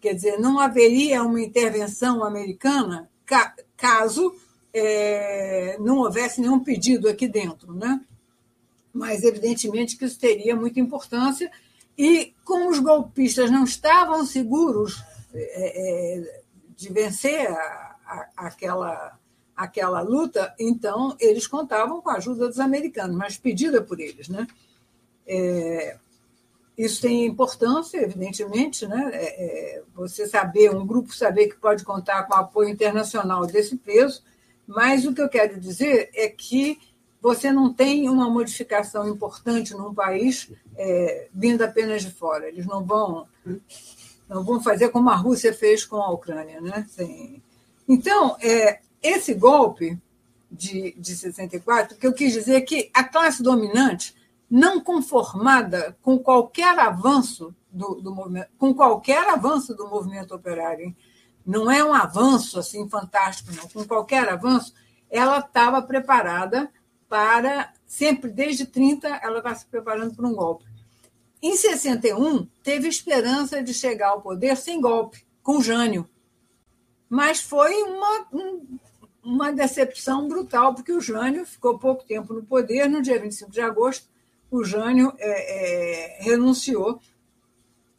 Quer 0.00 0.14
dizer, 0.14 0.38
não 0.38 0.58
haveria 0.58 1.22
uma 1.22 1.40
intervenção 1.40 2.22
americana 2.22 3.08
caso 3.76 4.34
é, 4.72 5.78
não 5.80 5.98
houvesse 5.98 6.40
nenhum 6.40 6.60
pedido 6.60 7.08
aqui 7.08 7.26
dentro, 7.26 7.72
né? 7.72 8.00
mas 8.94 9.24
evidentemente 9.24 9.96
que 9.96 10.04
isso 10.04 10.18
teria 10.18 10.54
muita 10.54 10.78
importância. 10.78 11.50
E 11.98 12.32
como 12.44 12.70
os 12.70 12.78
golpistas 12.78 13.50
não 13.50 13.64
estavam 13.64 14.24
seguros 14.24 15.02
é, 15.34 16.18
é, 16.20 16.42
de 16.76 16.92
vencer 16.92 17.50
a, 17.50 17.96
a, 18.06 18.28
aquela, 18.36 19.18
aquela 19.56 20.00
luta, 20.00 20.54
então 20.58 21.16
eles 21.20 21.46
contavam 21.46 22.00
com 22.00 22.10
a 22.10 22.16
ajuda 22.16 22.48
dos 22.48 22.58
americanos, 22.58 23.16
mas 23.16 23.36
pedida 23.36 23.80
por 23.80 24.00
eles. 24.00 24.28
Né? 24.28 24.46
É, 25.26 25.96
isso 26.76 27.02
tem 27.02 27.24
importância, 27.24 27.98
evidentemente, 27.98 28.86
né? 28.86 29.10
É, 29.12 29.76
é, 29.76 29.82
você 29.94 30.26
saber, 30.26 30.74
um 30.74 30.84
grupo 30.84 31.14
saber 31.14 31.48
que 31.48 31.56
pode 31.56 31.84
contar 31.84 32.24
com 32.24 32.34
apoio 32.34 32.68
internacional 32.68 33.46
desse 33.46 33.76
peso, 33.76 34.22
mas 34.66 35.06
o 35.06 35.14
que 35.14 35.22
eu 35.22 35.28
quero 35.28 35.60
dizer 35.60 36.10
é 36.14 36.28
que 36.28 36.78
você 37.22 37.52
não 37.52 37.72
tem 37.72 38.08
uma 38.08 38.28
modificação 38.28 39.08
importante 39.08 39.72
num 39.72 39.94
país 39.94 40.50
é, 40.76 41.28
vindo 41.32 41.62
apenas 41.62 42.02
de 42.02 42.10
fora. 42.10 42.48
Eles 42.48 42.66
não 42.66 42.84
vão, 42.84 43.26
não 44.28 44.44
vão 44.44 44.60
fazer 44.60 44.88
como 44.90 45.08
a 45.08 45.16
Rússia 45.16 45.54
fez 45.54 45.84
com 45.84 45.96
a 45.96 46.10
Ucrânia. 46.10 46.60
Né? 46.60 46.86
Então, 47.88 48.36
é, 48.42 48.80
esse 49.04 49.34
golpe 49.34 50.00
de, 50.50 50.92
de 50.98 51.14
64, 51.14 51.96
que 51.96 52.06
eu 52.06 52.12
quis 52.12 52.32
dizer 52.32 52.62
que 52.62 52.90
a 52.94 53.04
classe 53.04 53.42
dominante, 53.42 54.16
não 54.50 54.80
conformada 54.80 55.96
com 56.00 56.18
qualquer 56.18 56.78
avanço 56.78 57.54
do, 57.70 57.96
do 57.96 58.14
movimento, 58.14 58.48
com 58.56 58.74
qualquer 58.74 59.28
avanço 59.28 59.74
do 59.74 59.88
movimento 59.88 60.34
operário, 60.34 60.86
hein? 60.86 60.96
não 61.44 61.70
é 61.70 61.84
um 61.84 61.92
avanço 61.92 62.58
assim 62.58 62.88
fantástico, 62.88 63.52
não. 63.52 63.68
Com 63.68 63.84
qualquer 63.84 64.28
avanço, 64.28 64.72
ela 65.10 65.38
estava 65.38 65.82
preparada 65.82 66.70
para, 67.08 67.72
sempre 67.86 68.30
desde 68.30 68.64
30, 68.64 69.08
ela 69.08 69.38
está 69.38 69.54
se 69.54 69.66
preparando 69.66 70.14
para 70.14 70.26
um 70.26 70.34
golpe. 70.34 70.64
Em 71.42 71.56
61, 71.56 72.46
teve 72.62 72.88
esperança 72.88 73.62
de 73.62 73.74
chegar 73.74 74.08
ao 74.08 74.22
poder 74.22 74.56
sem 74.56 74.80
golpe, 74.80 75.26
com 75.42 75.60
Jânio. 75.60 76.08
Mas 77.08 77.40
foi 77.40 77.74
uma, 77.82 78.26
um, 78.32 78.78
uma 79.24 79.52
decepção 79.52 80.28
brutal, 80.28 80.74
porque 80.74 80.92
o 80.92 81.00
Jânio 81.00 81.46
ficou 81.46 81.78
pouco 81.78 82.04
tempo 82.04 82.34
no 82.34 82.44
poder. 82.44 82.88
No 82.88 83.00
dia 83.00 83.18
25 83.18 83.50
de 83.50 83.60
agosto, 83.60 84.06
o 84.50 84.62
Jânio 84.62 85.12
é, 85.18 86.18
é, 86.18 86.22
renunciou. 86.22 87.00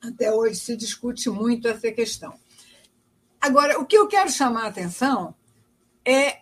Até 0.01 0.31
hoje 0.31 0.55
se 0.55 0.75
discute 0.75 1.29
muito 1.29 1.67
essa 1.67 1.91
questão. 1.91 2.33
Agora, 3.41 3.79
o 3.79 3.85
que 3.85 3.97
eu 3.97 4.07
quero 4.07 4.29
chamar 4.29 4.65
a 4.65 4.67
atenção 4.67 5.33
é 6.03 6.39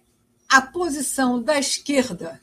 a 0.50 0.62
posição 0.62 1.42
da 1.42 1.58
esquerda 1.58 2.40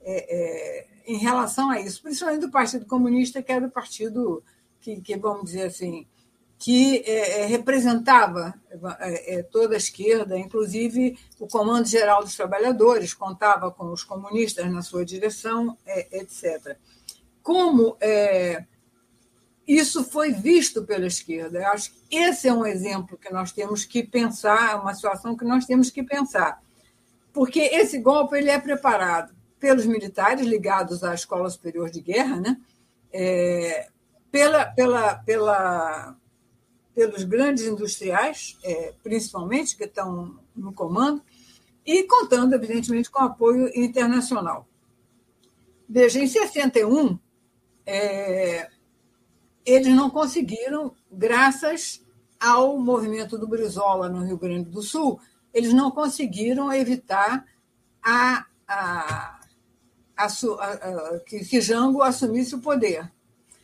é, 0.00 0.26
é, 0.28 0.86
em 1.06 1.18
relação 1.18 1.70
a 1.70 1.80
isso, 1.80 2.02
principalmente 2.02 2.42
do 2.42 2.50
Partido 2.50 2.86
Comunista, 2.86 3.42
que 3.42 3.52
era 3.52 3.66
o 3.66 3.70
partido 3.70 4.42
que, 4.80 5.00
que 5.00 5.16
vamos 5.16 5.46
dizer 5.46 5.64
assim, 5.64 6.06
que 6.60 6.98
é, 7.06 7.40
é 7.40 7.46
representava 7.46 8.54
é, 9.00 9.42
toda 9.42 9.74
a 9.74 9.78
esquerda, 9.78 10.38
inclusive 10.38 11.18
o 11.40 11.48
Comando 11.48 11.88
Geral 11.88 12.22
dos 12.22 12.36
Trabalhadores 12.36 13.14
contava 13.14 13.70
com 13.70 13.90
os 13.90 14.04
comunistas 14.04 14.70
na 14.70 14.82
sua 14.82 15.02
direção, 15.04 15.76
etc. 15.86 16.76
Como 17.42 17.96
isso 19.66 20.04
foi 20.04 20.32
visto 20.32 20.84
pela 20.84 21.06
esquerda? 21.06 21.60
Eu 21.60 21.68
acho 21.68 21.92
que 21.92 22.16
esse 22.16 22.46
é 22.46 22.52
um 22.52 22.66
exemplo 22.66 23.16
que 23.16 23.32
nós 23.32 23.52
temos 23.52 23.86
que 23.86 24.02
pensar, 24.02 24.78
uma 24.82 24.92
situação 24.92 25.34
que 25.34 25.44
nós 25.44 25.64
temos 25.64 25.90
que 25.90 26.02
pensar. 26.02 26.60
Porque 27.32 27.60
esse 27.60 27.98
golpe 27.98 28.36
ele 28.36 28.50
é 28.50 28.58
preparado 28.58 29.32
pelos 29.58 29.86
militares 29.86 30.46
ligados 30.46 31.02
à 31.02 31.14
Escola 31.14 31.48
Superior 31.48 31.88
de 31.88 32.00
Guerra, 32.00 32.36
né? 32.36 32.56
É, 33.12 33.88
pela, 34.30 34.66
pela, 34.66 35.14
pela, 35.16 36.16
pelos 36.94 37.24
grandes 37.24 37.64
industriais, 37.64 38.58
é, 38.62 38.94
principalmente, 39.02 39.76
que 39.76 39.84
estão 39.84 40.38
no 40.54 40.72
comando, 40.72 41.22
e 41.84 42.04
contando, 42.04 42.54
evidentemente, 42.54 43.10
com 43.10 43.22
apoio 43.22 43.70
internacional. 43.74 44.66
Veja, 45.88 46.20
em 46.20 46.26
61, 46.26 47.18
é, 47.86 48.68
eles 49.64 49.94
não 49.94 50.10
conseguiram, 50.10 50.94
graças 51.10 52.04
ao 52.38 52.78
movimento 52.78 53.36
do 53.36 53.48
Brizola 53.48 54.08
no 54.08 54.24
Rio 54.24 54.38
Grande 54.38 54.70
do 54.70 54.82
Sul, 54.82 55.20
eles 55.52 55.72
não 55.72 55.90
conseguiram 55.90 56.72
evitar 56.72 57.44
a, 58.02 58.46
a 58.68 59.40
que, 61.26 61.44
que 61.44 61.60
Jango 61.60 62.02
assumisse 62.02 62.54
o 62.54 62.60
poder. 62.60 63.10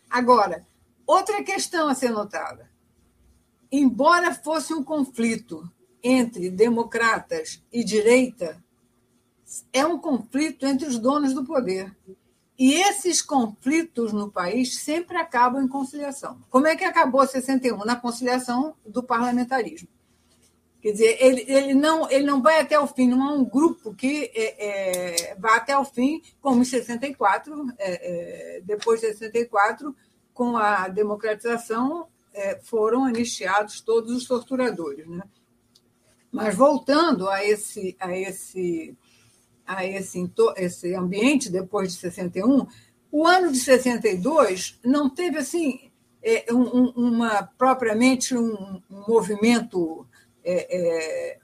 Agora, 0.08 0.66
outra 1.06 1.42
questão 1.42 1.88
a 1.88 1.94
ser 1.94 2.10
notada. 2.10 2.70
Embora 3.70 4.34
fosse 4.34 4.72
um 4.72 4.82
conflito 4.82 5.68
entre 6.02 6.50
democratas 6.50 7.62
e 7.72 7.82
direita, 7.82 8.62
é 9.72 9.84
um 9.84 9.98
conflito 9.98 10.66
entre 10.66 10.86
os 10.86 10.98
donos 10.98 11.34
do 11.34 11.44
poder. 11.44 11.94
E 12.58 12.74
esses 12.74 13.20
conflitos 13.20 14.12
no 14.12 14.30
país 14.30 14.78
sempre 14.78 15.16
acabam 15.18 15.62
em 15.62 15.68
conciliação. 15.68 16.38
Como 16.48 16.66
é 16.66 16.74
que 16.74 16.84
acabou 16.84 17.26
61? 17.26 17.84
Na 17.84 17.96
conciliação 17.96 18.74
do 18.86 19.02
parlamentarismo. 19.02 19.88
Quer 20.80 20.92
dizer, 20.92 21.16
ele, 21.20 21.44
ele, 21.48 21.74
não, 21.74 22.08
ele 22.10 22.24
não 22.24 22.40
vai 22.40 22.60
até 22.60 22.78
o 22.78 22.86
fim, 22.86 23.08
não 23.08 23.28
é 23.28 23.34
um 23.34 23.44
grupo 23.44 23.92
que 23.92 24.30
é, 24.34 25.30
é, 25.32 25.34
vai 25.34 25.56
até 25.56 25.76
o 25.76 25.84
fim, 25.84 26.22
como 26.40 26.62
em 26.62 26.64
64, 26.64 27.74
é, 27.76 28.56
é, 28.56 28.60
depois 28.60 29.00
de 29.00 29.12
64, 29.12 29.94
com 30.32 30.56
a 30.56 30.86
democratização, 30.88 32.06
é, 32.36 32.60
foram 32.62 33.04
anistiados 33.04 33.80
todos 33.80 34.14
os 34.14 34.26
torturadores. 34.26 35.08
Né? 35.08 35.22
Mas 36.30 36.54
voltando 36.54 37.28
a 37.28 37.42
esse, 37.42 37.96
a 37.98 38.16
esse, 38.16 38.96
a 39.66 39.84
esse, 39.86 40.30
esse 40.56 40.94
ambiente 40.94 41.50
depois 41.50 41.94
de 41.94 41.98
61, 41.98 42.66
o 43.10 43.26
ano 43.26 43.50
de 43.50 43.58
62 43.58 44.78
não 44.84 45.08
teve 45.08 45.38
assim 45.38 45.90
é, 46.22 46.44
um, 46.52 46.90
uma 46.90 47.44
propriamente 47.56 48.36
um, 48.36 48.82
um 48.90 49.04
movimento 49.08 50.06
é, 50.44 50.76
é, 50.76 51.38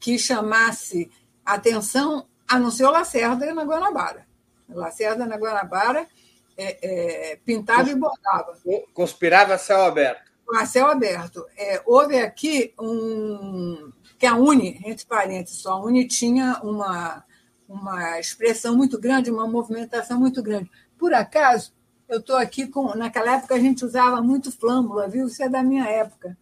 que 0.00 0.18
chamasse 0.18 1.10
atenção, 1.44 2.26
a 2.48 2.58
não 2.58 2.70
ser 2.70 2.84
o 2.84 2.90
Lacerda 2.90 3.54
na 3.54 3.64
Guanabara. 3.64 4.26
Lacerda 4.68 5.24
na 5.24 5.36
Guanabara 5.36 6.08
é, 6.56 7.32
é, 7.32 7.36
pintava 7.36 7.90
e 7.90 7.94
bordava. 7.94 8.58
Conspirava 8.94 9.54
a 9.54 9.58
céu 9.58 9.82
aberto. 9.82 10.30
A 10.54 10.64
céu 10.64 10.86
aberto. 10.86 11.44
É, 11.56 11.82
houve 11.84 12.18
aqui 12.18 12.72
um. 12.80 13.92
que 14.18 14.26
a 14.26 14.34
Uni, 14.34 14.80
entre 14.84 15.04
parênteses, 15.06 15.60
só 15.60 15.72
a 15.72 15.80
Uni 15.84 16.06
tinha 16.06 16.60
uma, 16.62 17.24
uma 17.68 18.18
expressão 18.18 18.76
muito 18.76 18.98
grande, 18.98 19.30
uma 19.30 19.46
movimentação 19.46 20.18
muito 20.18 20.42
grande. 20.42 20.70
Por 20.96 21.12
acaso, 21.12 21.72
eu 22.08 22.20
estou 22.20 22.36
aqui 22.36 22.66
com. 22.66 22.94
Naquela 22.94 23.36
época 23.36 23.54
a 23.54 23.60
gente 23.60 23.84
usava 23.84 24.22
muito 24.22 24.52
flâmula, 24.52 25.08
viu? 25.08 25.26
Isso 25.26 25.42
é 25.42 25.48
da 25.48 25.62
minha 25.62 25.84
época 25.84 26.36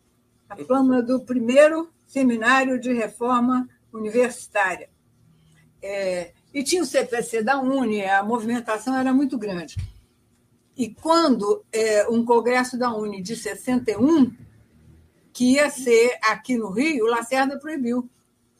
a 0.48 0.56
flâmula 0.64 1.02
do 1.02 1.20
primeiro 1.20 1.90
seminário 2.06 2.78
de 2.78 2.92
reforma 2.92 3.68
universitária. 3.92 4.88
É, 5.82 6.32
e 6.52 6.62
tinha 6.62 6.82
o 6.82 6.86
CPC 6.86 7.42
da 7.42 7.58
Uni, 7.58 8.04
a 8.04 8.22
movimentação 8.22 8.96
era 8.96 9.12
muito 9.12 9.36
grande. 9.36 9.76
E 10.76 10.90
quando 10.90 11.64
é, 11.72 12.08
um 12.08 12.24
congresso 12.24 12.76
da 12.76 12.92
Uni 12.92 13.22
de 13.22 13.36
61, 13.36 14.34
que 15.32 15.54
ia 15.54 15.70
ser 15.70 16.18
aqui 16.22 16.56
no 16.56 16.70
Rio, 16.70 17.04
o 17.04 17.08
Lacerda 17.08 17.58
proibiu. 17.58 18.08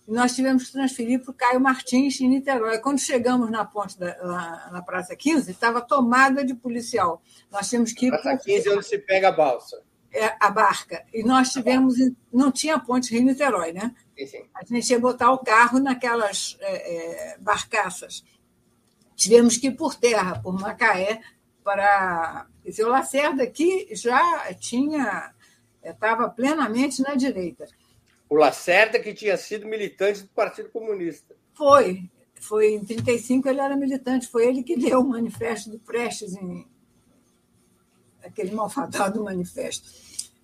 E 0.06 0.12
nós 0.12 0.34
tivemos 0.34 0.66
que 0.66 0.72
transferir 0.72 1.20
para 1.20 1.30
o 1.30 1.34
Caio 1.34 1.60
Martins, 1.60 2.20
em 2.20 2.28
Niterói. 2.28 2.78
Quando 2.78 2.98
chegamos 2.98 3.50
na 3.50 3.64
ponte 3.64 3.98
da, 3.98 4.16
lá, 4.22 4.70
na 4.70 4.82
Praça 4.82 5.16
15, 5.16 5.50
estava 5.50 5.80
tomada 5.80 6.44
de 6.44 6.54
policial. 6.54 7.22
Nós 7.50 7.68
tínhamos 7.68 7.92
que 7.92 8.06
ir. 8.06 8.10
Praça 8.10 8.36
15 8.36 8.68
é 8.68 8.72
onde 8.72 8.86
se 8.86 8.98
pega 8.98 9.28
a 9.28 9.32
balsa. 9.32 9.82
É, 10.12 10.36
a 10.38 10.50
barca. 10.50 11.04
E 11.12 11.24
nós 11.24 11.50
tivemos, 11.50 11.96
não 12.32 12.52
tinha 12.52 12.78
ponte 12.78 13.12
Rio-Niterói, 13.12 13.72
né? 13.72 13.94
Sim. 14.16 14.44
A 14.54 14.64
gente 14.64 14.88
ia 14.90 15.00
botar 15.00 15.32
o 15.32 15.38
carro 15.38 15.80
naquelas 15.80 16.56
é, 16.60 17.36
barcaças. 17.40 18.24
Tivemos 19.16 19.56
que 19.56 19.68
ir 19.68 19.72
por 19.72 19.94
terra, 19.94 20.38
por 20.40 20.52
Macaé, 20.52 21.20
para. 21.64 22.46
Dizer, 22.64 22.84
o 22.84 22.90
Lacerda 22.90 23.42
aqui 23.42 23.88
já 23.92 24.52
tinha. 24.54 25.32
estava 25.82 26.28
plenamente 26.28 27.02
na 27.02 27.14
direita. 27.14 27.66
O 28.28 28.36
Lacerda, 28.36 29.00
que 29.00 29.14
tinha 29.14 29.36
sido 29.36 29.66
militante 29.66 30.22
do 30.22 30.28
Partido 30.28 30.68
Comunista. 30.70 31.34
Foi. 31.54 32.08
Foi 32.40 32.74
em 32.74 32.84
35 32.84 33.48
ele 33.48 33.60
era 33.60 33.74
militante, 33.74 34.28
foi 34.28 34.46
ele 34.46 34.62
que 34.62 34.76
deu 34.76 35.00
o 35.00 35.08
manifesto 35.08 35.70
do 35.70 35.78
Prestes 35.78 36.34
em, 36.34 36.66
aquele 38.22 38.52
malfadado 38.52 39.22
manifesto. 39.22 39.88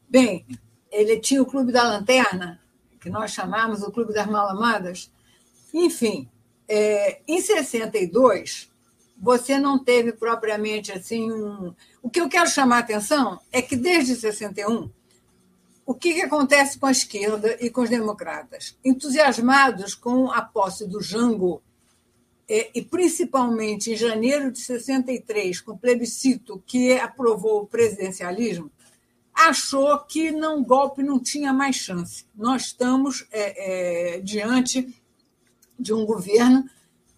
Bem, 0.09 0.47
ele 0.91 1.19
tinha 1.19 1.43
o 1.43 1.47
Clube 1.47 1.73
da 1.73 1.83
Lanterna, 1.83 2.61
que 3.01 3.11
nós 3.11 3.33
chamamos 3.33 3.83
o 3.83 3.91
Clube 3.91 4.15
das 4.15 4.27
Malamadas. 4.27 5.13
Enfim, 5.73 6.29
é, 6.69 7.21
em 7.27 7.41
62, 7.41 8.70
você 9.21 9.59
não 9.59 9.79
teve 9.79 10.13
propriamente 10.13 10.91
assim 10.91 11.31
um. 11.31 11.75
O 12.03 12.09
que 12.09 12.21
eu 12.21 12.29
quero 12.29 12.49
chamar 12.49 12.77
a 12.77 12.81
atenção 12.81 13.39
é 13.53 13.61
que 13.61 13.77
desde 13.77 14.17
61, 14.17 14.91
o 15.85 15.95
que, 15.95 16.15
que 16.15 16.23
acontece 16.23 16.79
com 16.79 16.87
a 16.87 16.91
esquerda 16.91 17.59
e 17.61 17.69
com 17.69 17.83
os 17.83 17.91
democratas? 17.91 18.79
Entusiasmados 18.83 19.95
com 19.95 20.31
a 20.31 20.41
posse 20.41 20.87
do 20.87 21.03
Jango 21.03 21.63
é, 22.49 22.71
e 22.75 22.83
principalmente 22.83 23.93
em 23.93 23.97
janeiro 23.97 24.51
de 24.51 24.59
63, 24.59 25.61
com 25.61 25.73
o 25.73 25.79
plebiscito 25.79 26.63
que 26.67 26.93
aprovou 26.95 27.63
o 27.63 27.67
presidencialismo, 27.67 28.71
achou 29.35 29.99
que 30.01 30.31
não 30.31 30.65
golpe 30.65 31.03
não 31.03 31.21
tinha 31.21 31.53
mais 31.53 31.77
chance. 31.77 32.25
Nós 32.35 32.63
estamos 32.63 33.27
é, 33.31 34.17
é, 34.17 34.21
diante 34.21 34.95
de 35.79 35.93
um 35.93 36.05
governo 36.07 36.65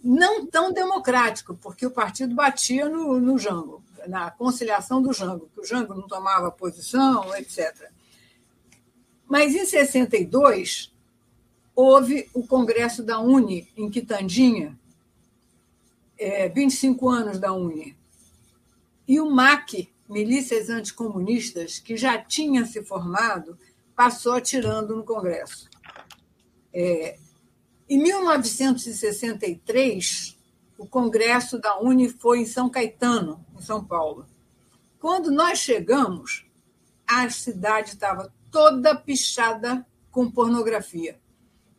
não 0.03 0.47
tão 0.47 0.73
democrático, 0.73 1.57
porque 1.61 1.87
o 1.87 1.91
partido 1.91 2.35
batia 2.35 2.89
no, 2.89 3.21
no 3.21 3.39
Jango, 3.39 3.83
na 4.09 4.31
conciliação 4.31 5.01
do 5.01 5.13
Jango, 5.13 5.49
que 5.55 5.61
o 5.61 5.65
Jango 5.65 5.95
não 5.95 6.09
tomava 6.09 6.51
posição, 6.51 7.35
etc. 7.37 7.91
Mas 9.29 9.55
em 9.55 9.65
62 9.65 10.93
houve 11.75 12.29
o 12.35 12.47
Congresso 12.47 13.03
da 13.03 13.19
Uni 13.21 13.69
em 13.77 13.89
Quitandinha, 13.89 14.79
é, 16.19 16.49
25 16.49 17.09
anos 17.09 17.39
da 17.39 17.53
Uni. 17.53 17.97
E 19.07 19.21
o 19.21 19.31
MAC, 19.31 19.89
Milícias 20.09 20.69
Anticomunistas, 20.69 21.79
que 21.79 21.97
já 21.97 22.19
tinha 22.19 22.67
se 22.67 22.83
formado, 22.83 23.59
passou 23.97 24.33
atirando 24.33 24.97
no 24.97 25.05
Congresso. 25.05 25.69
É, 26.73 27.19
em 27.93 27.99
1963, 27.99 30.39
o 30.79 30.87
Congresso 30.87 31.59
da 31.59 31.79
Uni 31.79 32.09
foi 32.09 32.39
em 32.39 32.47
São 32.47 32.71
Caetano, 32.71 33.45
em 33.55 33.61
São 33.61 33.85
Paulo. 33.85 34.25
Quando 34.99 35.31
nós 35.31 35.59
chegamos, 35.59 36.47
a 37.07 37.29
cidade 37.29 37.91
estava 37.91 38.33
toda 38.51 38.97
pichada 38.97 39.87
com 40.11 40.31
pornografia. 40.31 41.21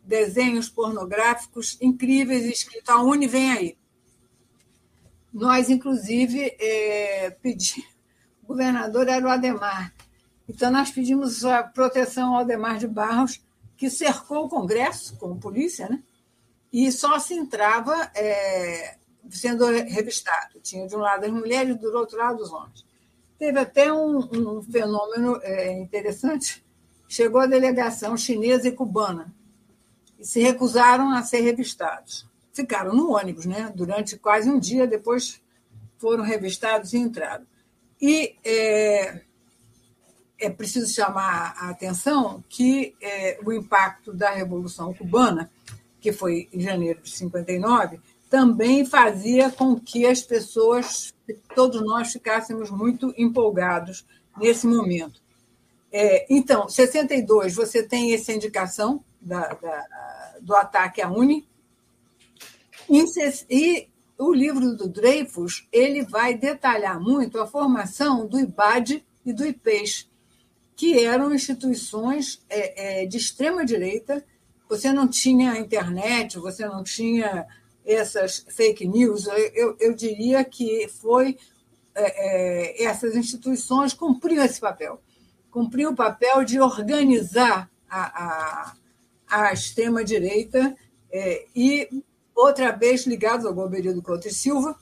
Desenhos 0.04 0.68
pornográficos 0.68 1.76
incríveis, 1.80 2.44
escrito 2.44 2.90
a 2.90 3.02
Uni 3.02 3.26
vem 3.26 3.50
aí. 3.50 3.76
Nós, 5.32 5.68
inclusive, 5.68 6.54
é, 6.60 7.30
pedimos. 7.42 7.92
O 8.44 8.46
governador 8.46 9.08
era 9.08 9.26
o 9.26 9.30
Ademar. 9.30 9.92
Então, 10.48 10.70
nós 10.70 10.92
pedimos 10.92 11.44
a 11.44 11.64
proteção 11.64 12.34
ao 12.34 12.42
Ademar 12.42 12.78
de 12.78 12.86
Barros, 12.86 13.43
que 13.76 13.90
cercou 13.90 14.44
o 14.44 14.48
Congresso, 14.48 15.16
com 15.16 15.38
polícia, 15.38 15.88
né? 15.88 16.02
e 16.72 16.90
só 16.90 17.18
se 17.18 17.34
entrava 17.34 18.10
é, 18.14 18.96
sendo 19.30 19.66
revistado. 19.66 20.60
Tinha 20.60 20.86
de 20.86 20.96
um 20.96 21.00
lado 21.00 21.24
as 21.24 21.32
mulheres, 21.32 21.76
do 21.76 21.96
outro 21.96 22.18
lado 22.18 22.42
os 22.42 22.52
homens. 22.52 22.84
Teve 23.38 23.58
até 23.58 23.92
um, 23.92 24.18
um 24.18 24.62
fenômeno 24.62 25.38
é, 25.42 25.72
interessante. 25.72 26.64
Chegou 27.08 27.40
a 27.40 27.46
delegação 27.46 28.16
chinesa 28.16 28.68
e 28.68 28.72
cubana 28.72 29.34
e 30.18 30.24
se 30.24 30.40
recusaram 30.40 31.10
a 31.10 31.22
ser 31.22 31.40
revistados 31.40 32.26
ficaram 32.54 32.94
no 32.94 33.10
ônibus, 33.10 33.44
né? 33.44 33.70
Durante 33.74 34.16
quase 34.16 34.48
um 34.48 34.58
dia, 34.58 34.86
depois 34.86 35.42
foram 35.98 36.22
revistados 36.22 36.92
e 36.92 36.98
entraram. 36.98 37.44
E 38.00 38.36
é, 38.44 39.22
é 40.38 40.50
preciso 40.50 40.92
chamar 40.92 41.54
a 41.58 41.70
atenção 41.70 42.42
que 42.48 42.94
é, 43.00 43.38
o 43.44 43.52
impacto 43.52 44.12
da 44.12 44.30
Revolução 44.30 44.92
Cubana, 44.92 45.50
que 46.00 46.12
foi 46.12 46.48
em 46.52 46.60
janeiro 46.60 47.00
de 47.02 47.10
59, 47.10 48.00
também 48.28 48.84
fazia 48.84 49.50
com 49.50 49.78
que 49.78 50.06
as 50.06 50.20
pessoas, 50.20 51.14
todos 51.54 51.80
nós, 51.80 52.12
ficássemos 52.12 52.70
muito 52.70 53.14
empolgados 53.16 54.04
nesse 54.36 54.66
momento. 54.66 55.22
É, 55.92 56.26
então, 56.28 56.68
62, 56.68 57.54
você 57.54 57.82
tem 57.82 58.12
essa 58.12 58.32
indicação 58.32 59.04
da, 59.20 59.48
da, 59.54 60.34
do 60.40 60.54
ataque 60.56 61.00
à 61.00 61.08
Uni, 61.08 61.48
e 63.48 63.88
o 64.18 64.32
livro 64.32 64.76
do 64.76 64.88
Dreyfus 64.88 65.66
ele 65.72 66.02
vai 66.02 66.34
detalhar 66.34 67.00
muito 67.00 67.40
a 67.40 67.46
formação 67.46 68.26
do 68.26 68.38
IBAD 68.38 69.04
e 69.24 69.32
do 69.32 69.46
IPES, 69.46 70.10
que 70.76 71.04
eram 71.04 71.34
instituições 71.34 72.42
é, 72.48 73.02
é, 73.02 73.06
de 73.06 73.16
extrema 73.16 73.64
direita. 73.64 74.24
Você 74.68 74.92
não 74.92 75.06
tinha 75.06 75.58
internet, 75.58 76.38
você 76.38 76.66
não 76.66 76.82
tinha 76.82 77.46
essas 77.84 78.44
fake 78.48 78.86
news. 78.86 79.26
Eu, 79.54 79.76
eu 79.78 79.94
diria 79.94 80.44
que 80.44 80.88
foi 80.88 81.36
é, 81.94 82.84
essas 82.84 83.14
instituições 83.14 83.92
cumpriam 83.92 84.44
esse 84.44 84.60
papel, 84.60 85.00
cumpriam 85.50 85.92
o 85.92 85.96
papel 85.96 86.44
de 86.44 86.60
organizar 86.60 87.70
a, 87.88 88.24
a, 88.24 88.76
a 89.28 89.52
extrema 89.52 90.02
direita 90.02 90.76
e 91.54 91.88
outra 92.34 92.72
vez 92.72 93.06
ligados 93.06 93.46
ao 93.46 93.54
Golberio 93.54 93.94
do 93.94 94.02
Couto 94.02 94.26
e 94.26 94.32
Silva, 94.32 94.76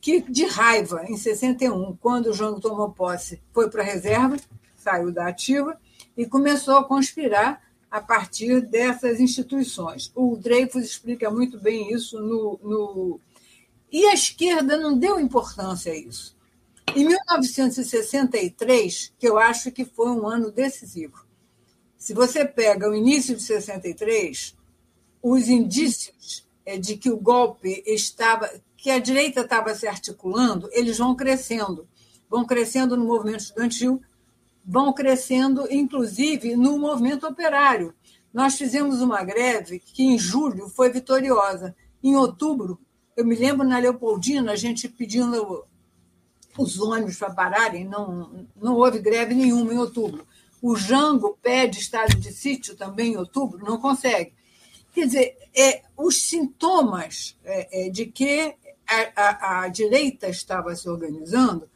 que, 0.00 0.20
de 0.20 0.44
raiva, 0.46 1.04
em 1.08 1.16
61, 1.16 1.96
quando 1.96 2.26
o 2.26 2.32
Jango 2.32 2.60
tomou 2.60 2.90
posse, 2.90 3.40
foi 3.52 3.70
para 3.70 3.82
a 3.82 3.84
reserva, 3.84 4.36
saiu 4.86 5.10
da 5.10 5.26
ativa 5.26 5.76
e 6.16 6.24
começou 6.24 6.76
a 6.76 6.84
conspirar 6.84 7.60
a 7.90 8.00
partir 8.00 8.60
dessas 8.60 9.18
instituições. 9.18 10.12
O 10.14 10.36
Dreyfus 10.36 10.84
explica 10.84 11.28
muito 11.28 11.58
bem 11.58 11.92
isso 11.92 12.20
no, 12.20 12.60
no. 12.62 13.20
E 13.90 14.06
a 14.06 14.14
esquerda 14.14 14.76
não 14.76 14.96
deu 14.96 15.18
importância 15.18 15.92
a 15.92 15.96
isso. 15.96 16.36
Em 16.94 17.04
1963, 17.04 19.12
que 19.18 19.28
eu 19.28 19.38
acho 19.38 19.72
que 19.72 19.84
foi 19.84 20.10
um 20.10 20.26
ano 20.26 20.52
decisivo, 20.52 21.26
se 21.96 22.14
você 22.14 22.44
pega 22.44 22.88
o 22.88 22.94
início 22.94 23.34
de 23.34 23.42
63, 23.42 24.54
os 25.20 25.48
indícios 25.48 26.46
é, 26.64 26.78
de 26.78 26.96
que 26.96 27.10
o 27.10 27.16
golpe 27.16 27.82
estava, 27.86 28.48
que 28.76 28.90
a 28.90 29.00
direita 29.00 29.40
estava 29.40 29.74
se 29.74 29.88
articulando, 29.88 30.68
eles 30.72 30.98
vão 30.98 31.16
crescendo. 31.16 31.88
Vão 32.28 32.44
crescendo 32.44 32.96
no 32.96 33.04
movimento 33.04 33.40
estudantil, 33.40 34.00
vão 34.66 34.92
crescendo, 34.92 35.70
inclusive, 35.70 36.56
no 36.56 36.78
movimento 36.78 37.26
operário. 37.26 37.94
Nós 38.34 38.56
fizemos 38.56 39.00
uma 39.00 39.22
greve 39.22 39.78
que, 39.78 40.02
em 40.02 40.18
julho, 40.18 40.68
foi 40.68 40.90
vitoriosa. 40.90 41.74
Em 42.02 42.16
outubro, 42.16 42.78
eu 43.16 43.24
me 43.24 43.36
lembro 43.36 43.66
na 43.66 43.78
Leopoldina, 43.78 44.52
a 44.52 44.56
gente 44.56 44.88
pedindo 44.88 45.64
os 46.58 46.80
ônibus 46.80 47.16
para 47.16 47.32
pararem, 47.32 47.84
não, 47.84 48.46
não 48.60 48.74
houve 48.74 48.98
greve 48.98 49.34
nenhuma 49.34 49.72
em 49.72 49.78
outubro. 49.78 50.26
O 50.60 50.74
Jango 50.74 51.38
pede 51.40 51.78
estado 51.78 52.16
de 52.16 52.32
sítio 52.32 52.74
também 52.74 53.12
em 53.12 53.16
outubro, 53.16 53.64
não 53.64 53.78
consegue. 53.78 54.34
Quer 54.92 55.06
dizer, 55.06 55.36
é, 55.54 55.82
os 55.96 56.22
sintomas 56.22 57.36
é, 57.44 57.86
é, 57.86 57.90
de 57.90 58.06
que 58.06 58.54
a, 58.86 59.22
a, 59.22 59.60
a 59.62 59.68
direita 59.68 60.28
estava 60.28 60.74
se 60.74 60.88
organizando 60.88 61.68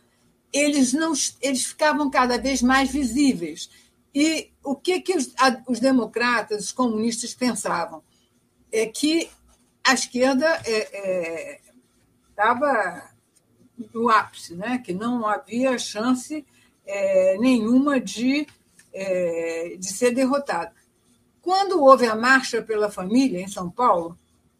eles 0.52 0.92
não 0.92 1.12
eles 1.40 1.64
ficavam 1.64 2.10
cada 2.10 2.38
vez 2.38 2.62
mais 2.62 2.90
visíveis. 2.90 3.70
E 4.14 4.50
o 4.62 4.74
que, 4.74 5.00
que 5.00 5.16
os, 5.16 5.32
a, 5.38 5.62
os 5.68 5.78
democratas, 5.78 6.64
os 6.64 6.72
comunistas 6.72 7.32
pensavam? 7.34 8.02
É 8.72 8.86
que 8.86 9.30
a 9.84 9.94
esquerda 9.94 10.60
estava 12.28 12.68
é, 12.68 13.04
é, 13.82 13.88
no 13.94 14.08
ápice, 14.08 14.54
né? 14.54 14.78
que 14.78 14.92
não 14.92 15.26
havia 15.26 15.78
chance 15.78 16.44
é, 16.86 17.38
nenhuma 17.38 18.00
de, 18.00 18.46
é, 18.92 19.76
de 19.78 19.86
ser 19.86 20.12
derrotada. 20.12 20.72
Quando 21.40 21.82
houve 21.82 22.06
a 22.06 22.14
Marcha 22.14 22.60
pela 22.60 22.90
Família 22.90 23.40
em 23.40 23.48
São 23.48 23.70
Paulo, 23.70 24.18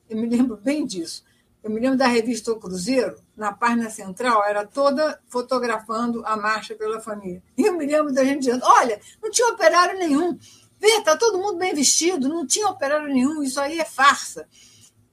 eu 0.08 0.16
me 0.16 0.28
lembro 0.28 0.56
bem 0.56 0.86
disso, 0.86 1.24
eu 1.62 1.70
me 1.70 1.80
lembro 1.80 1.98
da 1.98 2.06
revista 2.06 2.50
O 2.52 2.58
Cruzeiro, 2.58 3.16
na 3.40 3.52
página 3.54 3.88
central, 3.88 4.44
era 4.44 4.66
toda 4.66 5.18
fotografando 5.26 6.22
a 6.26 6.36
marcha 6.36 6.74
pela 6.74 7.00
família. 7.00 7.42
E 7.56 7.62
eu 7.62 7.72
me 7.72 7.86
lembro 7.86 8.12
da 8.12 8.22
gente 8.22 8.40
dizendo: 8.40 8.62
olha, 8.66 9.00
não 9.22 9.30
tinha 9.30 9.48
operário 9.48 9.98
nenhum. 9.98 10.38
Vê, 10.78 10.88
está 10.98 11.16
todo 11.16 11.38
mundo 11.38 11.56
bem 11.56 11.74
vestido, 11.74 12.28
não 12.28 12.46
tinha 12.46 12.68
operário 12.68 13.08
nenhum, 13.08 13.42
isso 13.42 13.58
aí 13.58 13.80
é 13.80 13.84
farsa. 13.84 14.46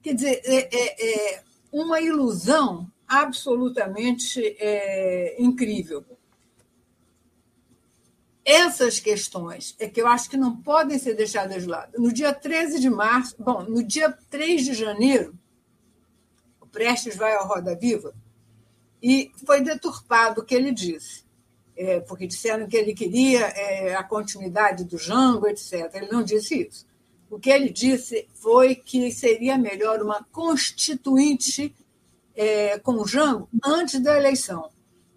Quer 0.01 0.13
dizer, 0.13 0.41
é, 0.43 0.75
é, 0.75 1.35
é 1.35 1.43
uma 1.71 2.01
ilusão 2.01 2.91
absolutamente 3.07 4.41
é, 4.59 5.37
incrível. 5.39 6.03
Essas 8.43 8.99
questões 8.99 9.73
é 9.79 9.87
que 9.87 10.01
eu 10.01 10.07
acho 10.07 10.29
que 10.29 10.37
não 10.37 10.57
podem 10.57 10.99
ser 10.99 11.15
deixadas 11.15 11.63
de 11.63 11.69
lado. 11.69 11.93
No 11.97 12.11
dia 12.11 12.33
13 12.33 12.79
de 12.79 12.89
março, 12.89 13.35
bom, 13.39 13.63
no 13.63 13.83
dia 13.83 14.11
3 14.29 14.65
de 14.65 14.73
janeiro, 14.73 15.33
Prestes 16.77 17.15
vai 17.15 17.33
à 17.33 17.41
Roda 17.41 17.75
Viva, 17.75 18.13
e 19.01 19.31
foi 19.47 19.61
deturpado 19.61 20.41
o 20.41 20.45
que 20.45 20.53
ele 20.53 20.71
disse, 20.71 21.23
é, 21.75 21.99
porque 22.01 22.27
disseram 22.27 22.67
que 22.67 22.77
ele 22.77 22.93
queria 22.93 23.47
é, 23.47 23.95
a 23.95 24.03
continuidade 24.03 24.83
do 24.83 24.95
Jango, 24.95 25.47
etc. 25.47 25.89
Ele 25.95 26.11
não 26.11 26.21
disse 26.21 26.67
isso. 26.67 26.85
O 27.31 27.39
que 27.39 27.49
ele 27.49 27.71
disse 27.71 28.27
foi 28.35 28.75
que 28.75 29.11
seria 29.11 29.57
melhor 29.57 30.03
uma 30.03 30.23
constituinte 30.31 31.75
é, 32.35 32.77
com 32.77 32.93
o 32.93 33.07
Jango 33.07 33.49
antes 33.65 33.99
da 33.99 34.15
eleição. 34.15 34.69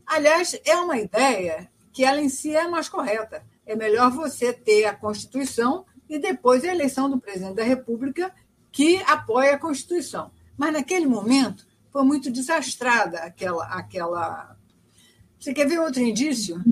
Aliás, 0.06 0.58
é 0.64 0.76
uma 0.76 0.96
ideia 0.96 1.70
que 1.92 2.06
ela 2.06 2.22
em 2.22 2.30
si 2.30 2.56
é 2.56 2.66
mais 2.66 2.88
correta. 2.88 3.44
É 3.66 3.76
melhor 3.76 4.10
você 4.10 4.50
ter 4.50 4.86
a 4.86 4.94
Constituição 4.94 5.84
e 6.08 6.18
depois 6.18 6.64
a 6.64 6.68
eleição 6.68 7.10
do 7.10 7.20
presidente 7.20 7.56
da 7.56 7.64
República 7.64 8.34
que 8.72 8.96
apoia 9.02 9.54
a 9.54 9.58
Constituição. 9.58 10.30
Mas 10.60 10.74
naquele 10.74 11.06
momento 11.06 11.66
foi 11.90 12.02
muito 12.02 12.30
desastrada 12.30 13.20
aquela. 13.20 13.64
aquela... 13.68 14.54
Você 15.38 15.54
quer 15.54 15.66
ver 15.66 15.80
outro 15.80 16.02
indício? 16.02 16.62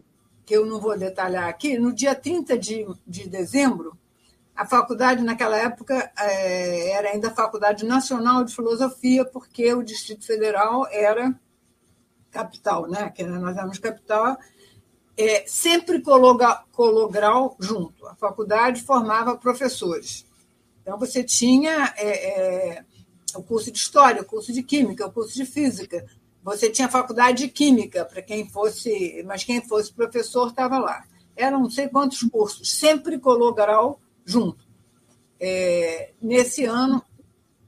Que 0.44 0.58
eu 0.58 0.66
não 0.66 0.78
vou 0.78 0.98
detalhar 0.98 1.48
aqui. 1.48 1.78
No 1.78 1.90
dia 1.90 2.14
30 2.14 2.58
de, 2.58 2.86
de 3.06 3.26
dezembro, 3.26 3.96
a 4.54 4.66
faculdade, 4.66 5.22
naquela 5.22 5.56
época, 5.56 6.12
é, 6.18 6.90
era 6.90 7.08
ainda 7.08 7.28
a 7.28 7.34
Faculdade 7.34 7.86
Nacional 7.86 8.44
de 8.44 8.54
Filosofia, 8.54 9.24
porque 9.24 9.72
o 9.72 9.82
Distrito 9.82 10.26
Federal 10.26 10.86
era 10.90 11.34
capital, 12.30 12.86
né? 12.90 13.08
que 13.08 13.24
nós 13.24 13.56
éramos 13.56 13.78
capital, 13.78 14.36
é, 15.16 15.46
sempre 15.46 16.02
cologral 16.72 17.56
junto. 17.58 18.06
A 18.06 18.14
faculdade 18.16 18.82
formava 18.82 19.34
professores. 19.38 20.26
Então, 20.82 20.98
você 20.98 21.24
tinha 21.24 21.94
é, 21.96 22.76
é, 22.76 22.84
o 23.34 23.42
curso 23.42 23.70
de 23.70 23.78
História, 23.78 24.22
o 24.22 24.24
curso 24.24 24.52
de 24.52 24.62
Química, 24.62 25.06
o 25.06 25.12
curso 25.12 25.34
de 25.34 25.44
Física. 25.44 26.06
Você 26.42 26.70
tinha 26.70 26.88
faculdade 26.88 27.44
de 27.44 27.48
Química, 27.48 28.04
para 28.04 28.22
quem 28.22 28.48
fosse, 28.48 29.22
mas 29.26 29.44
quem 29.44 29.60
fosse 29.60 29.92
professor 29.92 30.48
estava 30.48 30.78
lá. 30.78 31.04
Eram 31.36 31.60
não 31.60 31.70
sei 31.70 31.88
quantos 31.88 32.22
cursos, 32.22 32.70
sempre 32.78 33.18
colou 33.18 33.54
junto. 34.24 34.66
É, 35.40 36.12
nesse 36.20 36.64
ano, 36.64 37.02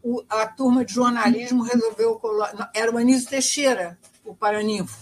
o, 0.03 0.23
a 0.29 0.47
turma 0.47 0.85
de 0.85 0.95
jornalismo 0.95 1.63
resolveu. 1.63 2.17
Colar, 2.17 2.71
era 2.75 2.93
o 2.93 2.99
Anísio 2.99 3.29
Teixeira, 3.29 3.99
o 4.25 4.35
Paraninfo. 4.35 4.99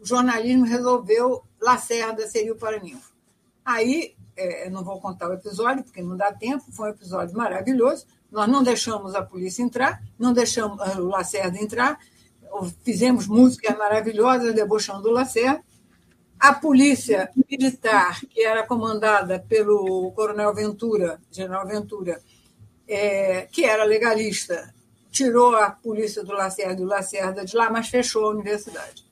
O 0.00 0.06
jornalismo 0.06 0.64
resolveu 0.64 1.42
Lacerda 1.60 2.26
seria 2.28 2.52
o 2.52 2.56
Paraninfo. 2.56 3.12
Aí, 3.64 4.14
é, 4.36 4.70
não 4.70 4.84
vou 4.84 5.00
contar 5.00 5.28
o 5.28 5.34
episódio, 5.34 5.82
porque 5.82 6.02
não 6.02 6.16
dá 6.16 6.32
tempo, 6.32 6.64
foi 6.72 6.88
um 6.88 6.92
episódio 6.92 7.36
maravilhoso. 7.36 8.06
Nós 8.30 8.48
não 8.48 8.62
deixamos 8.62 9.14
a 9.14 9.22
polícia 9.22 9.62
entrar, 9.62 10.02
não 10.18 10.32
deixamos 10.32 10.80
ah, 10.80 11.00
o 11.00 11.06
Lacerda 11.06 11.58
entrar, 11.58 11.98
fizemos 12.84 13.26
músicas 13.26 13.76
maravilhosas 13.76 14.54
debochando 14.54 15.08
o 15.08 15.12
Lacerda. 15.12 15.62
A 16.38 16.52
polícia 16.52 17.30
militar, 17.50 18.20
que 18.30 18.42
era 18.42 18.64
comandada 18.64 19.40
pelo 19.48 20.12
coronel 20.12 20.54
Ventura, 20.54 21.20
general 21.32 21.66
Ventura, 21.66 22.20
é, 22.86 23.48
que 23.50 23.64
era 23.64 23.82
legalista, 23.82 24.72
tirou 25.10 25.56
a 25.56 25.70
polícia 25.70 26.22
do 26.22 26.32
Lacerda 26.32 26.80
e 26.80 26.84
o 26.84 26.88
Lacerda 26.88 27.44
de 27.44 27.56
lá, 27.56 27.70
mas 27.70 27.88
fechou 27.88 28.26
a 28.26 28.30
universidade, 28.30 29.04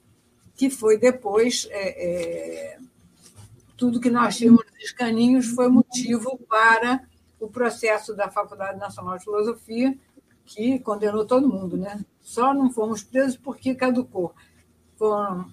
que 0.54 0.70
foi 0.70 0.98
depois. 0.98 1.66
É, 1.70 2.06
é, 2.06 2.78
tudo 3.76 4.00
que 4.00 4.08
nós 4.08 4.36
tínhamos 4.36 4.64
nos 4.80 4.92
caninhos 4.92 5.46
foi 5.46 5.68
motivo 5.68 6.38
para 6.48 7.02
o 7.40 7.48
processo 7.48 8.14
da 8.14 8.30
Faculdade 8.30 8.78
Nacional 8.78 9.18
de 9.18 9.24
Filosofia, 9.24 9.96
que 10.44 10.78
condenou 10.78 11.26
todo 11.26 11.48
mundo. 11.48 11.76
Né? 11.76 12.04
Só 12.20 12.54
não 12.54 12.70
fomos 12.70 13.02
presos 13.02 13.36
porque 13.36 13.74
caducou. 13.74 14.34
Foram, 14.96 15.50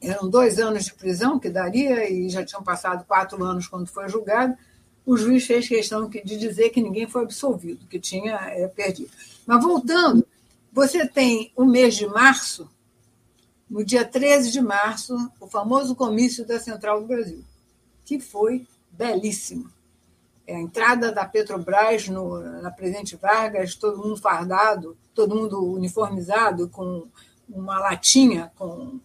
eram 0.00 0.28
dois 0.28 0.58
anos 0.58 0.84
de 0.84 0.94
prisão 0.94 1.38
que 1.38 1.50
daria, 1.50 2.08
e 2.10 2.28
já 2.28 2.44
tinham 2.44 2.62
passado 2.62 3.04
quatro 3.04 3.42
anos 3.42 3.66
quando 3.66 3.86
foi 3.86 4.08
julgado. 4.08 4.56
O 5.04 5.16
juiz 5.16 5.46
fez 5.46 5.66
questão 5.66 6.08
de 6.08 6.36
dizer 6.36 6.70
que 6.70 6.82
ninguém 6.82 7.08
foi 7.08 7.22
absolvido, 7.22 7.86
que 7.86 7.98
tinha 7.98 8.36
é, 8.50 8.68
perdido. 8.68 9.10
Mas 9.46 9.62
voltando, 9.62 10.26
você 10.72 11.06
tem 11.06 11.52
o 11.56 11.64
mês 11.64 11.96
de 11.96 12.06
março, 12.06 12.70
no 13.68 13.84
dia 13.84 14.04
13 14.04 14.52
de 14.52 14.60
março, 14.60 15.16
o 15.40 15.46
famoso 15.46 15.96
comício 15.96 16.46
da 16.46 16.60
Central 16.60 17.00
do 17.00 17.08
Brasil, 17.08 17.44
que 18.04 18.20
foi 18.20 18.66
belíssimo 18.90 19.70
a 20.54 20.60
entrada 20.60 21.12
da 21.12 21.24
Petrobras 21.24 22.08
no, 22.08 22.40
na 22.60 22.70
Presidente 22.70 23.16
Vargas, 23.16 23.74
todo 23.74 23.98
mundo 23.98 24.16
fardado, 24.16 24.96
todo 25.14 25.34
mundo 25.34 25.62
uniformizado, 25.72 26.68
com 26.68 27.06
uma 27.48 27.78
latinha 27.78 28.52
com, 28.56 29.00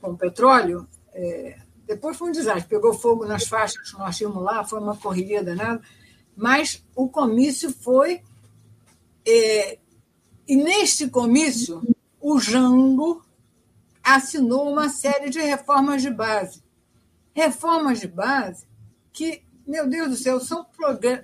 com 0.00 0.16
petróleo. 0.16 0.86
É, 1.12 1.58
depois 1.86 2.16
foi 2.16 2.28
um 2.28 2.32
desastre, 2.32 2.68
pegou 2.68 2.92
fogo 2.92 3.24
nas 3.24 3.46
faixas 3.46 3.90
que 3.90 3.98
nós 3.98 4.16
tínhamos 4.16 4.42
lá, 4.42 4.64
foi 4.64 4.80
uma 4.80 4.96
correria 4.96 5.42
danada, 5.42 5.82
mas 6.36 6.84
o 6.94 7.08
comício 7.08 7.72
foi. 7.72 8.22
É, 9.26 9.78
e 10.46 10.56
neste 10.56 11.08
comício, 11.08 11.82
o 12.20 12.38
Jango 12.38 13.22
assinou 14.02 14.70
uma 14.70 14.88
série 14.88 15.30
de 15.30 15.40
reformas 15.40 16.02
de 16.02 16.10
base. 16.10 16.62
Reformas 17.34 18.00
de 18.00 18.08
base 18.08 18.66
que 19.12 19.42
meu 19.68 19.86
Deus 19.86 20.08
do 20.08 20.16
céu, 20.16 20.40
são 20.40 20.66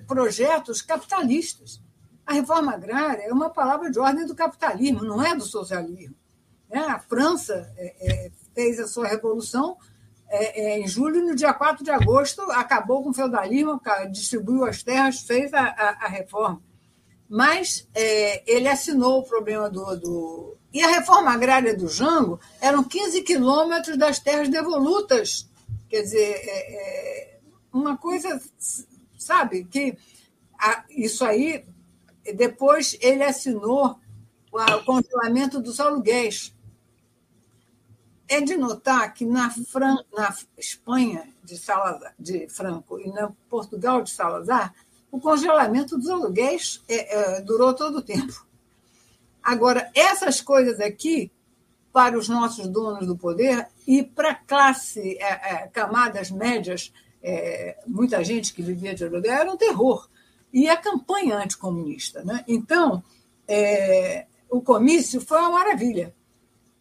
projetos 0.07 0.81
capitalistas. 0.81 1.81
A 2.25 2.33
reforma 2.33 2.73
agrária 2.73 3.23
é 3.23 3.33
uma 3.33 3.49
palavra 3.49 3.89
de 3.89 3.99
ordem 3.99 4.25
do 4.25 4.35
capitalismo, 4.35 5.03
não 5.03 5.21
é 5.23 5.35
do 5.35 5.43
socialismo. 5.43 6.15
É, 6.69 6.79
a 6.79 6.99
França 6.99 7.73
é, 7.75 7.95
é, 7.99 8.31
fez 8.53 8.79
a 8.79 8.87
sua 8.87 9.07
revolução 9.07 9.77
é, 10.27 10.79
em 10.79 10.87
julho, 10.87 11.25
no 11.25 11.35
dia 11.35 11.53
4 11.53 11.83
de 11.83 11.91
agosto, 11.91 12.41
acabou 12.51 13.03
com 13.03 13.09
o 13.09 13.13
feudalismo, 13.13 13.79
distribuiu 14.11 14.65
as 14.65 14.83
terras, 14.83 15.19
fez 15.21 15.53
a, 15.53 15.61
a, 15.61 16.05
a 16.05 16.07
reforma. 16.07 16.61
Mas 17.29 17.87
é, 17.93 18.43
ele 18.51 18.67
assinou 18.67 19.19
o 19.19 19.23
problema 19.23 19.69
do, 19.69 19.95
do, 19.95 20.57
E 20.73 20.83
a 20.83 20.87
reforma 20.87 21.31
agrária 21.31 21.75
do 21.75 21.87
Jango 21.87 22.39
eram 22.61 22.83
15 22.83 23.21
quilômetros 23.21 23.97
das 23.97 24.19
terras 24.19 24.49
devolutas. 24.49 25.49
Quer 25.89 26.01
dizer, 26.01 26.41
é, 26.43 27.31
é 27.31 27.34
uma 27.75 27.97
coisa, 27.97 28.41
sabe, 29.17 29.65
que 29.65 29.97
a, 30.57 30.85
isso 30.89 31.25
aí, 31.25 31.65
depois 32.35 32.97
ele 33.01 33.23
assinou 33.23 33.99
o 34.51 34.83
congelamento 34.85 35.61
dos 35.61 35.81
aluguéis 35.81 36.55
é 38.27 38.41
de 38.41 38.55
notar 38.55 39.13
que 39.13 39.25
na, 39.25 39.51
Fran, 39.51 39.97
na 40.11 40.35
Espanha 40.57 41.29
de, 41.43 41.57
Salazar, 41.57 42.15
de 42.17 42.47
Franco 42.47 42.99
e 42.99 43.11
na 43.11 43.31
Portugal 43.49 44.01
de 44.01 44.09
Salazar, 44.09 44.73
o 45.11 45.19
congelamento 45.19 45.97
dos 45.97 46.09
aluguéis 46.09 46.81
é, 46.87 47.35
é, 47.37 47.41
durou 47.41 47.73
todo 47.73 47.97
o 47.97 48.01
tempo. 48.01 48.47
Agora, 49.43 49.91
essas 49.93 50.41
coisas 50.41 50.79
aqui, 50.79 51.31
para 51.93 52.17
os 52.17 52.27
nossos 52.27 52.67
donos 52.67 53.05
do 53.05 53.15
poder 53.15 53.67
e 53.85 54.01
para 54.01 54.33
classe, 54.33 55.17
é, 55.19 55.63
é, 55.63 55.67
camadas 55.67 56.31
médias, 56.31 56.91
é, 57.27 57.77
muita 57.87 58.23
gente 58.23 58.53
que 58.53 58.61
vivia 58.61 58.93
de 58.93 59.03
aluguel, 59.03 59.33
era 59.33 59.51
um 59.51 59.57
terror. 59.57 60.07
E 60.53 60.69
a 60.69 60.77
campanha 60.77 61.37
anticomunista. 61.37 62.23
Né? 62.23 62.45
Então, 62.47 63.03
é, 63.47 64.27
o 64.49 64.61
comício 64.61 65.19
foi 65.19 65.39
uma 65.39 65.49
maravilha 65.49 66.13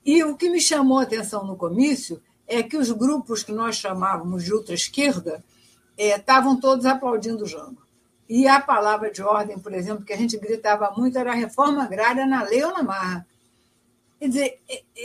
e 0.05 0.23
o 0.23 0.37
que 0.37 0.51
me 0.51 0.61
chamou 0.61 0.99
a 0.99 1.05
atenção 1.05 1.47
no 1.47 1.57
comício 1.57 2.23
é 2.47 2.63
que 2.63 2.77
os 2.77 2.91
grupos 2.91 3.43
que 3.43 3.53
nós 3.53 3.77
chamávamos 3.77 4.45
de 4.45 4.53
ultra-esquerda 4.53 5.43
é, 5.97 6.15
estavam 6.17 6.61
todos 6.61 6.85
aplaudindo 6.85 7.45
o 7.45 7.47
Jango. 7.47 7.83
E 8.29 8.47
a 8.47 8.61
palavra 8.61 9.11
de 9.11 9.23
ordem, 9.23 9.59
por 9.59 9.73
exemplo, 9.73 10.05
que 10.05 10.13
a 10.13 10.17
gente 10.17 10.37
gritava 10.37 10.93
muito 10.97 11.19
era 11.19 11.33
reforma 11.33 11.85
agrária 11.85 12.27
na 12.27 12.43
lei 12.43 12.63
ou 12.63 12.73
na 12.73 12.83
marra. 12.83 13.27
Quer 14.19 14.29
dizer, 14.29 14.61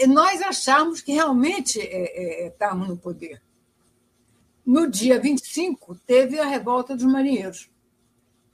nós 0.07 0.41
achamos 0.41 1.01
que 1.01 1.13
realmente 1.13 1.79
é, 1.79 2.45
é, 2.45 2.47
estávamos 2.47 2.89
no 2.89 2.97
poder. 2.97 3.41
No 4.69 4.87
dia 4.87 5.19
25, 5.19 5.95
teve 6.05 6.39
a 6.39 6.45
revolta 6.45 6.95
dos 6.95 7.05
marinheiros, 7.05 7.71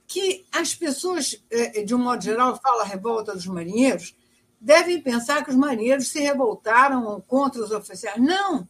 que 0.06 0.46
as 0.50 0.74
pessoas, 0.74 1.44
é, 1.50 1.82
de 1.82 1.94
um 1.94 1.98
modo 1.98 2.24
geral, 2.24 2.58
falam 2.58 2.86
revolta 2.86 3.34
dos 3.34 3.46
marinheiros, 3.46 4.16
devem 4.58 4.98
pensar 5.02 5.44
que 5.44 5.50
os 5.50 5.56
marinheiros 5.56 6.08
se 6.08 6.18
revoltaram 6.18 7.20
contra 7.28 7.62
os 7.62 7.70
oficiais. 7.70 8.18
Não! 8.18 8.66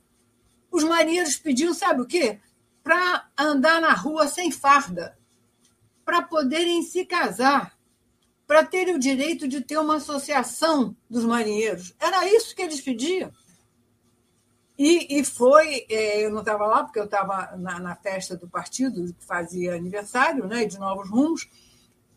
Os 0.72 0.82
marinheiros 0.82 1.36
pediam, 1.36 1.72
sabe 1.72 2.00
o 2.00 2.04
quê? 2.04 2.40
Para 2.82 3.28
andar 3.38 3.80
na 3.80 3.92
rua 3.92 4.26
sem 4.26 4.50
farda, 4.50 5.16
para 6.04 6.22
poderem 6.22 6.82
se 6.82 7.04
casar, 7.04 7.78
para 8.44 8.64
terem 8.64 8.96
o 8.96 8.98
direito 8.98 9.46
de 9.46 9.60
ter 9.60 9.78
uma 9.78 9.98
associação 9.98 10.96
dos 11.08 11.24
marinheiros. 11.24 11.94
Era 12.00 12.26
isso 12.28 12.56
que 12.56 12.62
eles 12.62 12.80
pediam. 12.80 13.32
E, 14.78 15.18
e 15.18 15.24
foi, 15.24 15.86
é, 15.88 16.24
eu 16.24 16.30
não 16.30 16.40
estava 16.40 16.66
lá, 16.66 16.84
porque 16.84 16.98
eu 16.98 17.04
estava 17.04 17.56
na, 17.56 17.80
na, 17.80 17.96
festa 17.96 18.36
do 18.36 18.46
partido, 18.46 19.14
que 19.14 19.24
fazia 19.24 19.74
aniversário 19.74 20.46
né, 20.46 20.66
de 20.66 20.78
Novos 20.78 21.08
Rumos, 21.08 21.48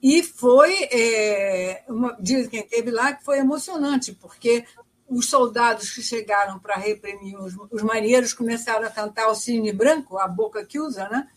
e 0.01 0.21
foi, 0.23 0.83
é, 0.91 1.83
uma, 1.87 2.17
diz 2.19 2.47
quem 2.47 2.61
esteve 2.61 2.91
lá, 2.91 3.13
que 3.13 3.23
foi 3.23 3.39
emocionante, 3.39 4.13
porque 4.13 4.65
os 5.07 5.29
soldados 5.29 5.89
que 5.89 6.01
chegaram 6.01 6.59
para 6.59 6.75
reprimir 6.75 7.37
os, 7.37 7.55
os, 7.71 7.81
marinheiros 7.81 8.33
começaram 8.33 8.85
a 8.85 8.91
cantar 8.91 9.27
o 9.27 9.35
cine 9.35 9.73
branco, 9.73 10.17
a 10.17 10.27
boca 10.27 10.63
que 10.65 10.79
usa, 10.79 11.09
né? 11.09 11.27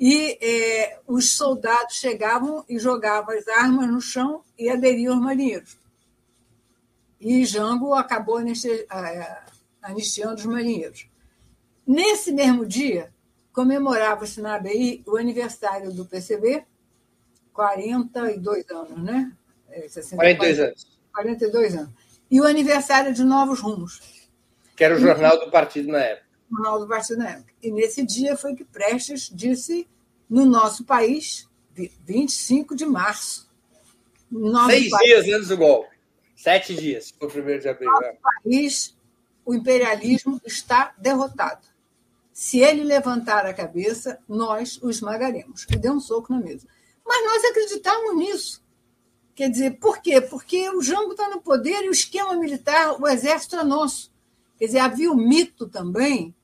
E 0.00 0.36
é, 0.42 0.98
os 1.06 1.36
soldados 1.36 1.96
chegavam 1.96 2.64
e 2.68 2.78
jogavam 2.78 3.36
as 3.36 3.46
armas 3.46 3.88
no 3.88 4.00
chão 4.00 4.42
e 4.58 4.68
aderiam 4.68 5.14
aos 5.14 5.22
marinheiros. 5.22 5.78
E 7.20 7.44
Jango 7.44 7.94
acabou 7.94 8.40
anistiando 9.84 10.36
os 10.36 10.46
marinheiros. 10.46 11.06
Nesse 11.86 12.32
mesmo 12.32 12.64
dia, 12.64 13.12
comemorava-se 13.52 14.40
na 14.40 14.56
ABI 14.56 15.04
o 15.06 15.16
aniversário 15.16 15.92
do 15.92 16.06
PCB, 16.06 16.64
42 17.52 18.68
anos, 18.70 19.02
né? 19.02 19.32
42 19.68 20.58
é, 20.58 20.66
anos. 20.66 20.98
42 21.12 21.74
anos. 21.76 21.90
E 22.30 22.40
o 22.40 22.44
aniversário 22.44 23.12
de 23.12 23.22
Novos 23.22 23.60
Rumos. 23.60 24.00
Que 24.74 24.82
era 24.82 24.96
o 24.96 24.98
jornal 24.98 25.38
do 25.38 25.50
partido 25.50 25.92
na 25.92 25.98
época. 25.98 26.26
Jornal 26.50 26.80
do 26.80 26.88
partido 26.88 27.18
na 27.18 27.30
época. 27.30 27.52
E 27.62 27.70
nesse 27.70 28.04
dia 28.04 28.36
foi 28.36 28.54
que 28.54 28.64
Prestes 28.64 29.30
disse 29.32 29.88
no 30.28 30.44
nosso 30.44 30.84
país, 30.84 31.48
25 32.04 32.74
de 32.74 32.86
março. 32.86 33.48
Seis 34.66 34.90
país, 34.90 35.04
dias 35.04 35.36
antes 35.36 35.48
do 35.48 35.56
golpe. 35.56 35.94
Sete 36.34 36.74
dias, 36.74 37.12
foi 37.16 37.28
o 37.28 37.30
primeiro 37.30 37.60
de 37.60 37.68
abril. 37.68 37.90
No 37.90 38.00
nosso 38.00 38.18
país, 38.42 38.96
o 39.44 39.54
imperialismo 39.54 40.40
está 40.44 40.94
derrotado. 40.98 41.66
Se 42.32 42.58
ele 42.58 42.82
levantar 42.82 43.46
a 43.46 43.54
cabeça, 43.54 44.18
nós 44.28 44.80
o 44.82 44.90
esmagaremos. 44.90 45.66
E 45.70 45.76
deu 45.76 45.92
um 45.92 46.00
soco 46.00 46.32
na 46.32 46.40
mesa. 46.40 46.66
Mas 47.06 47.24
nós 47.24 47.44
acreditamos 47.44 48.16
nisso. 48.16 48.64
Quer 49.34 49.50
dizer, 49.50 49.78
por 49.78 49.98
quê? 49.98 50.20
Porque 50.20 50.68
o 50.70 50.82
Jango 50.82 51.12
está 51.12 51.28
no 51.28 51.40
poder 51.40 51.84
e 51.84 51.88
o 51.88 51.92
esquema 51.92 52.34
militar, 52.34 53.00
o 53.00 53.06
exército 53.06 53.56
é 53.56 53.64
nosso. 53.64 54.12
Quer 54.58 54.66
dizer, 54.66 54.78
havia 54.78 55.10
o 55.10 55.16
mito 55.16 55.68
também, 55.68 56.34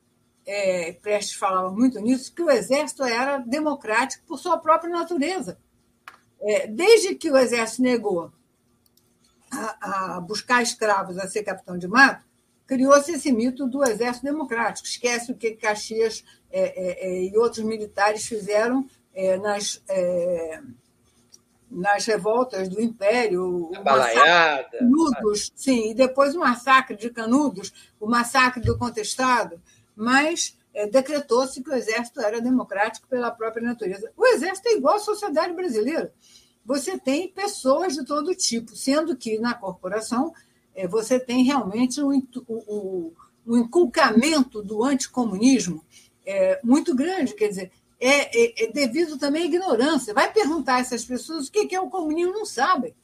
é, 0.45 0.93
Prestes 0.93 1.35
falava 1.35 1.71
muito 1.71 1.99
nisso, 1.99 2.33
que 2.33 2.41
o 2.41 2.49
exército 2.49 3.03
era 3.03 3.37
democrático 3.37 4.25
por 4.25 4.37
sua 4.37 4.57
própria 4.57 4.91
natureza. 4.91 5.57
É, 6.41 6.67
desde 6.67 7.15
que 7.15 7.31
o 7.31 7.37
exército 7.37 7.81
negou 7.81 8.31
a, 9.51 10.15
a, 10.15 10.21
buscar 10.21 10.61
escravos 10.61 11.17
a 11.17 11.27
ser 11.27 11.43
capitão 11.43 11.77
de 11.77 11.87
mato, 11.87 12.25
criou-se 12.71 13.11
esse 13.11 13.33
mito 13.33 13.67
do 13.67 13.83
exército 13.83 14.25
democrático. 14.25 14.87
Esquece 14.87 15.29
o 15.29 15.35
que 15.35 15.51
Caxias 15.51 16.23
é, 16.49 16.61
é, 16.61 17.05
é 17.05 17.23
e 17.25 17.37
outros 17.37 17.65
militares 17.65 18.25
fizeram 18.25 18.87
é, 19.13 19.37
nas, 19.37 19.83
é, 19.89 20.61
nas 21.69 22.05
revoltas 22.05 22.69
do 22.69 22.81
Império, 22.81 23.69
Balaiada. 23.83 24.77
Canudos, 24.79 25.51
sim, 25.53 25.91
e 25.91 25.93
depois 25.93 26.33
o 26.33 26.39
massacre 26.39 26.95
de 26.95 27.09
Canudos, 27.09 27.91
o 27.99 28.07
massacre 28.07 28.61
do 28.61 28.77
Contestado, 28.77 29.61
mas 29.93 30.57
decretou-se 30.93 31.61
que 31.61 31.69
o 31.69 31.75
Exército 31.75 32.21
era 32.21 32.39
democrático 32.39 33.05
pela 33.09 33.31
própria 33.31 33.67
natureza. 33.67 34.09
O 34.15 34.25
Exército 34.27 34.69
é 34.69 34.77
igual 34.77 34.95
à 34.95 34.99
sociedade 34.99 35.53
brasileira. 35.53 36.13
Você 36.65 36.97
tem 36.97 37.27
pessoas 37.27 37.95
de 37.95 38.05
todo 38.05 38.33
tipo, 38.33 38.73
sendo 38.77 39.17
que 39.17 39.37
na 39.39 39.53
corporação 39.53 40.33
é, 40.75 40.87
você 40.87 41.19
tem 41.19 41.43
realmente 41.43 42.01
o, 42.01 42.11
o, 42.47 43.13
o 43.45 43.57
inculcamento 43.57 44.61
do 44.61 44.83
anticomunismo 44.83 45.83
é, 46.25 46.59
muito 46.63 46.95
grande. 46.95 47.33
Quer 47.33 47.49
dizer, 47.49 47.71
é, 47.99 48.35
é, 48.35 48.63
é, 48.63 48.71
devido 48.71 49.17
também 49.17 49.43
à 49.43 49.45
ignorância. 49.45 50.13
Vai 50.13 50.31
perguntar 50.31 50.75
a 50.75 50.79
essas 50.79 51.05
pessoas 51.05 51.47
o 51.47 51.51
que 51.51 51.75
é 51.75 51.79
o 51.79 51.89
comunismo, 51.89 52.33
não 52.33 52.45
sabem. 52.45 52.95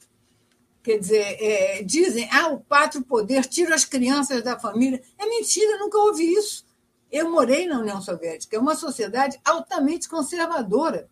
Quer 0.82 0.98
dizer, 0.98 1.36
é, 1.40 1.82
dizem, 1.82 2.28
ah, 2.32 2.48
o 2.48 2.60
pátrio 2.60 3.04
poder 3.04 3.44
tira 3.44 3.74
as 3.74 3.84
crianças 3.84 4.42
da 4.42 4.58
família. 4.58 5.02
É 5.18 5.26
mentira, 5.26 5.78
nunca 5.78 5.98
ouvi 5.98 6.32
isso. 6.32 6.66
Eu 7.10 7.30
morei 7.30 7.66
na 7.66 7.78
União 7.78 8.00
Soviética, 8.02 8.56
é 8.56 8.58
uma 8.58 8.74
sociedade 8.74 9.40
altamente 9.44 10.08
conservadora. 10.08 11.08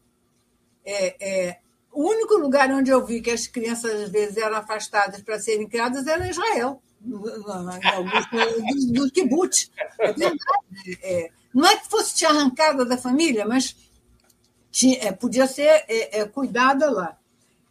É, 0.84 1.16
é, 1.20 1.58
o 1.96 2.10
único 2.10 2.34
lugar 2.34 2.70
onde 2.70 2.90
eu 2.90 3.04
vi 3.06 3.22
que 3.22 3.30
as 3.30 3.46
crianças, 3.46 4.02
às 4.02 4.10
vezes, 4.10 4.36
eram 4.36 4.58
afastadas 4.58 5.22
para 5.22 5.40
serem 5.40 5.66
criadas 5.66 6.06
era 6.06 6.28
Israel, 6.28 6.82
em 7.02 7.88
alguns 7.88 8.86
do, 8.92 9.06
do 9.06 9.10
kibbutz. 9.10 9.70
É 9.98 10.12
verdade. 10.12 10.98
É, 11.02 11.30
não 11.54 11.66
é 11.66 11.74
que 11.78 11.88
fosse 11.88 12.14
te 12.14 12.26
arrancada 12.26 12.84
da 12.84 12.98
família, 12.98 13.46
mas 13.46 13.74
tinha, 14.70 14.98
é, 15.04 15.10
podia 15.10 15.46
ser 15.46 15.84
é, 15.88 16.20
é, 16.20 16.24
cuidada 16.26 16.90
lá. 16.90 17.18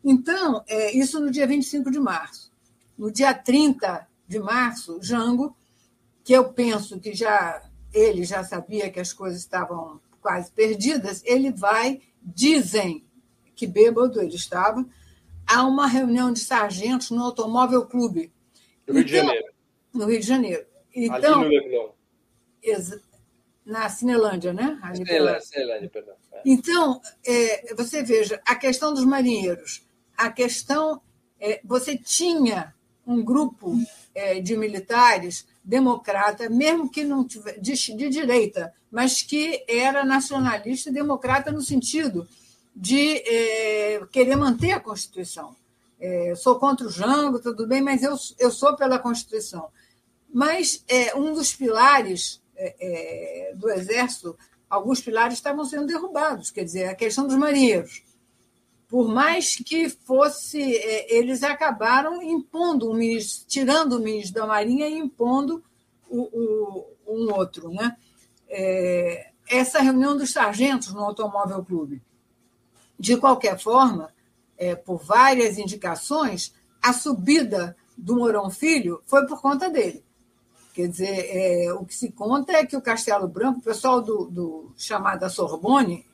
Então, 0.04 0.64
é, 0.68 0.98
isso 0.98 1.20
no 1.20 1.30
dia 1.30 1.46
25 1.46 1.92
de 1.92 2.00
março. 2.00 2.52
No 2.98 3.12
dia 3.12 3.32
30 3.32 4.08
de 4.28 4.40
março, 4.40 4.98
Jango, 5.04 5.56
que 6.24 6.34
eu 6.34 6.52
penso 6.52 7.00
que 7.00 7.14
já 7.14 7.62
ele 7.94 8.24
já 8.24 8.44
sabia 8.44 8.90
que 8.90 9.00
as 9.00 9.14
coisas 9.14 9.40
estavam 9.40 10.02
quase 10.20 10.52
perdidas, 10.52 11.22
ele 11.24 11.52
vai, 11.52 12.02
dizem 12.22 13.05
que 13.56 13.66
bêbado 13.66 14.22
ele 14.22 14.36
estava, 14.36 14.86
a 15.48 15.64
uma 15.64 15.88
reunião 15.88 16.32
de 16.32 16.40
sargentos 16.40 17.12
no 17.12 17.24
Automóvel 17.24 17.86
Clube. 17.86 18.32
No 18.88 18.96
Rio 18.96 19.06
de 19.06 19.16
então, 19.16 19.26
Janeiro. 19.26 19.54
No 19.94 20.06
Rio 20.06 20.20
de 20.20 20.28
Janeiro. 20.28 20.66
Então, 20.94 21.42
Ali 21.42 21.58
no 21.58 21.62
Leblon 21.62 21.96
na 23.66 23.90
Cinelândia, 23.90 24.54
né? 24.54 24.80
Cinelândia, 24.94 25.42
Cinelândia, 25.42 25.90
perdão. 25.90 26.14
É. 26.32 26.42
Então, 26.46 27.02
é, 27.26 27.74
você 27.74 28.04
veja, 28.04 28.40
a 28.46 28.56
questão 28.56 28.94
dos 28.94 29.04
marinheiros, 29.04 29.84
a 30.16 30.32
questão. 30.32 31.02
É, 31.40 31.60
você 31.66 31.98
tinha 31.98 32.74
um 33.06 33.24
grupo 33.24 33.76
é, 34.14 34.40
de 34.40 34.56
militares 34.56 35.46
democrata, 35.64 36.48
mesmo 36.50 36.90
que 36.90 37.04
não 37.04 37.28
tivesse 37.28 37.60
de, 37.60 37.96
de 37.96 38.10
direita, 38.10 38.74
mas 38.90 39.22
que 39.22 39.64
era 39.68 40.06
nacionalista 40.06 40.90
e 40.90 40.94
democrata 40.94 41.52
no 41.52 41.62
sentido 41.62 42.28
de 42.76 43.18
é, 43.26 44.06
querer 44.12 44.36
manter 44.36 44.72
a 44.72 44.80
Constituição. 44.80 45.56
É, 46.00 46.36
sou 46.36 46.60
contra 46.60 46.86
o 46.86 46.92
Jango, 46.92 47.40
tudo 47.40 47.66
bem, 47.66 47.82
mas 47.82 48.04
eu, 48.04 48.16
eu 48.38 48.52
sou 48.52 48.76
pela 48.76 49.00
Constituição. 49.00 49.70
Mas 50.32 50.84
é, 50.88 51.16
um 51.16 51.34
dos 51.34 51.56
pilares 51.56 52.42
é, 52.58 52.76
é, 52.80 53.56
do 53.56 53.70
Exército, 53.70 54.38
alguns 54.70 55.00
pilares 55.00 55.36
estavam 55.36 55.64
sendo 55.64 55.88
derrubados, 55.88 56.52
quer 56.52 56.66
dizer, 56.66 56.90
a 56.90 56.96
questão 56.96 57.26
dos 57.26 57.38
marinheiros. 57.38 58.04
Por 58.90 59.08
mais 59.08 59.56
que 59.56 59.90
fosse, 59.90 60.62
é, 60.62 61.16
eles 61.16 61.42
acabaram 61.42 62.22
impondo, 62.22 62.92
um 62.92 62.96
ministro, 62.96 63.48
tirando 63.48 63.94
o 63.94 64.00
ministro 64.00 64.42
da 64.42 64.46
Marinha 64.46 64.88
e 64.90 64.98
impondo 64.98 65.64
o, 66.10 66.24
o, 66.24 66.86
um 67.08 67.34
outro. 67.34 67.70
Né? 67.70 67.96
Essa 69.48 69.80
reunião 69.80 70.18
dos 70.18 70.32
sargentos 70.34 70.94
no 70.94 71.00
Automóvel 71.00 71.64
Clube. 71.64 72.02
De 73.00 73.18
qualquer 73.18 73.60
forma, 73.60 74.14
é, 74.58 74.76
por 74.76 75.04
várias 75.04 75.58
indicações, 75.58 76.54
a 76.82 76.94
subida 76.94 77.76
do 77.98 78.16
Mourão 78.16 78.50
Filho 78.50 79.02
foi 79.06 79.26
por 79.26 79.42
conta 79.42 79.70
dele. 79.70 80.04
Quer 80.74 80.90
dizer, 80.90 81.30
é, 81.30 81.74
o 81.74 81.86
que 81.86 81.96
se 81.96 82.12
conta 82.12 82.52
é 82.54 82.66
que 82.66 82.76
o 82.76 82.82
Castelo 82.82 83.28
Branco, 83.28 83.60
o 83.60 83.64
pessoal 83.64 84.02
do, 84.02 84.26
do 84.26 84.74
chamada 84.78 85.30
Sorbonne, 85.30 86.06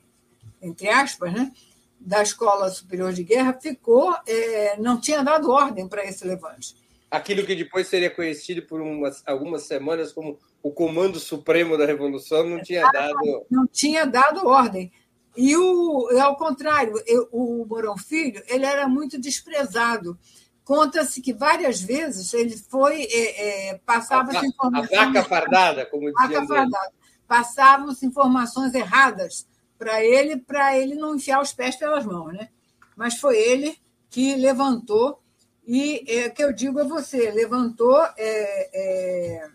entre 0.62 0.88
aspas, 0.88 1.32
né, 1.32 1.52
da 1.98 2.22
Escola 2.22 2.70
Superior 2.70 3.12
de 3.12 3.24
Guerra, 3.24 3.58
ficou, 3.60 4.14
é, 4.26 4.76
não 4.78 5.00
tinha 5.00 5.22
dado 5.22 5.50
ordem 5.50 5.88
para 5.88 6.04
esse 6.04 6.24
levante. 6.24 6.76
Aquilo 7.10 7.44
que 7.44 7.54
depois 7.54 7.88
seria 7.88 8.08
conhecido 8.08 8.62
por 8.62 8.80
umas, 8.80 9.22
algumas 9.26 9.64
semanas 9.64 10.12
como 10.12 10.38
o 10.62 10.70
Comando 10.70 11.18
Supremo 11.18 11.76
da 11.76 11.84
Revolução 11.84 12.48
não 12.48 12.62
tinha 12.62 12.88
dado. 12.90 13.46
Não 13.50 13.66
tinha 13.66 14.06
dado 14.06 14.46
ordem. 14.46 14.92
E 15.36 15.56
o, 15.56 16.08
ao 16.20 16.36
contrário, 16.36 16.94
eu, 17.06 17.28
o 17.32 17.64
Mourão 17.66 17.96
Filho 17.96 18.42
ele 18.46 18.66
era 18.66 18.86
muito 18.86 19.18
desprezado. 19.18 20.18
Conta-se 20.64 21.20
que 21.20 21.32
várias 21.32 21.80
vezes 21.80 22.32
ele 22.34 22.56
foi 22.56 23.02
é, 23.02 23.70
é, 23.70 23.80
passava-se 23.84 24.46
informações. 24.46 24.98
A 24.98 25.06
vaca 25.06 25.24
fardada, 25.24 25.86
como 25.86 26.12
dizia. 26.12 26.46
Fardada. 26.46 26.92
Passavam-se 27.26 28.04
informações 28.04 28.74
erradas 28.74 29.46
para 29.78 30.04
ele, 30.04 30.36
para 30.36 30.78
ele 30.78 30.94
não 30.94 31.16
enfiar 31.16 31.40
os 31.40 31.52
pés 31.52 31.76
pelas 31.76 32.04
mãos, 32.04 32.32
né? 32.32 32.50
Mas 32.94 33.18
foi 33.18 33.36
ele 33.38 33.76
que 34.10 34.36
levantou 34.36 35.22
e 35.66 36.04
é 36.06 36.28
que 36.28 36.42
eu 36.42 36.52
digo 36.52 36.80
a 36.80 36.84
você, 36.84 37.30
levantou, 37.30 38.00
é, 38.16 38.70
é, 38.74 39.50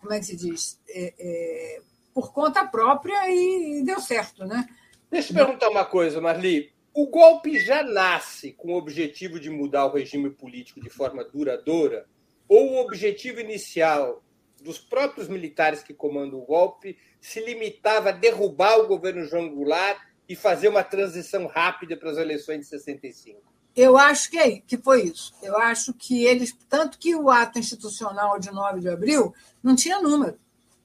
como 0.00 0.12
é 0.12 0.20
que 0.20 0.26
se 0.26 0.36
diz, 0.36 0.80
é, 0.88 1.14
é 1.18 1.82
por 2.16 2.32
conta 2.32 2.66
própria 2.66 3.28
e, 3.28 3.82
deu 3.84 4.00
certo, 4.00 4.46
né? 4.46 4.66
Deixa 5.10 5.32
eu 5.32 5.36
perguntar 5.36 5.68
uma 5.68 5.84
coisa, 5.84 6.18
Marli. 6.18 6.72
O 6.94 7.08
golpe 7.08 7.58
já 7.58 7.82
nasce 7.82 8.52
com 8.52 8.72
o 8.72 8.78
objetivo 8.78 9.38
de 9.38 9.50
mudar 9.50 9.84
o 9.84 9.92
regime 9.92 10.30
político 10.30 10.80
de 10.80 10.88
forma 10.88 11.22
duradoura? 11.22 12.06
Ou 12.48 12.72
o 12.72 12.80
objetivo 12.80 13.38
inicial 13.38 14.24
dos 14.62 14.78
próprios 14.78 15.28
militares 15.28 15.82
que 15.82 15.92
comandam 15.92 16.38
o 16.38 16.46
golpe 16.46 16.96
se 17.20 17.44
limitava 17.44 18.08
a 18.08 18.12
derrubar 18.12 18.78
o 18.78 18.86
governo 18.86 19.26
João 19.26 19.50
Goulart 19.50 20.00
e 20.26 20.34
fazer 20.34 20.68
uma 20.68 20.82
transição 20.82 21.46
rápida 21.46 21.98
para 21.98 22.12
as 22.12 22.16
eleições 22.16 22.60
de 22.60 22.66
65? 22.66 23.42
Eu 23.76 23.98
acho 23.98 24.30
que, 24.30 24.38
é, 24.38 24.58
que 24.60 24.78
foi 24.78 25.02
isso. 25.02 25.34
Eu 25.42 25.58
acho 25.58 25.92
que 25.92 26.24
eles. 26.24 26.56
Tanto 26.66 26.98
que 26.98 27.14
o 27.14 27.28
ato 27.28 27.58
institucional 27.58 28.38
de 28.38 28.50
9 28.50 28.80
de 28.80 28.88
abril 28.88 29.34
não 29.62 29.76
tinha 29.76 30.00
número. 30.00 30.38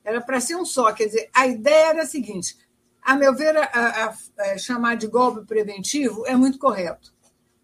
Era 0.04 0.22
para 0.22 0.40
ser 0.40 0.56
um 0.56 0.66
só. 0.66 0.92
Quer 0.92 1.06
dizer, 1.06 1.30
a 1.34 1.48
ideia 1.48 1.90
era 1.90 2.04
a 2.04 2.08
seguinte: 2.08 2.58
a 3.02 3.16
meu 3.16 3.36
ver, 3.36 3.56
a, 3.58 3.64
a, 3.64 4.16
a 4.54 4.58
chamar 4.58 4.96
de 4.96 5.08
golpe 5.08 5.46
preventivo 5.46 6.26
é 6.26 6.36
muito 6.36 6.60
correto. 6.60 7.14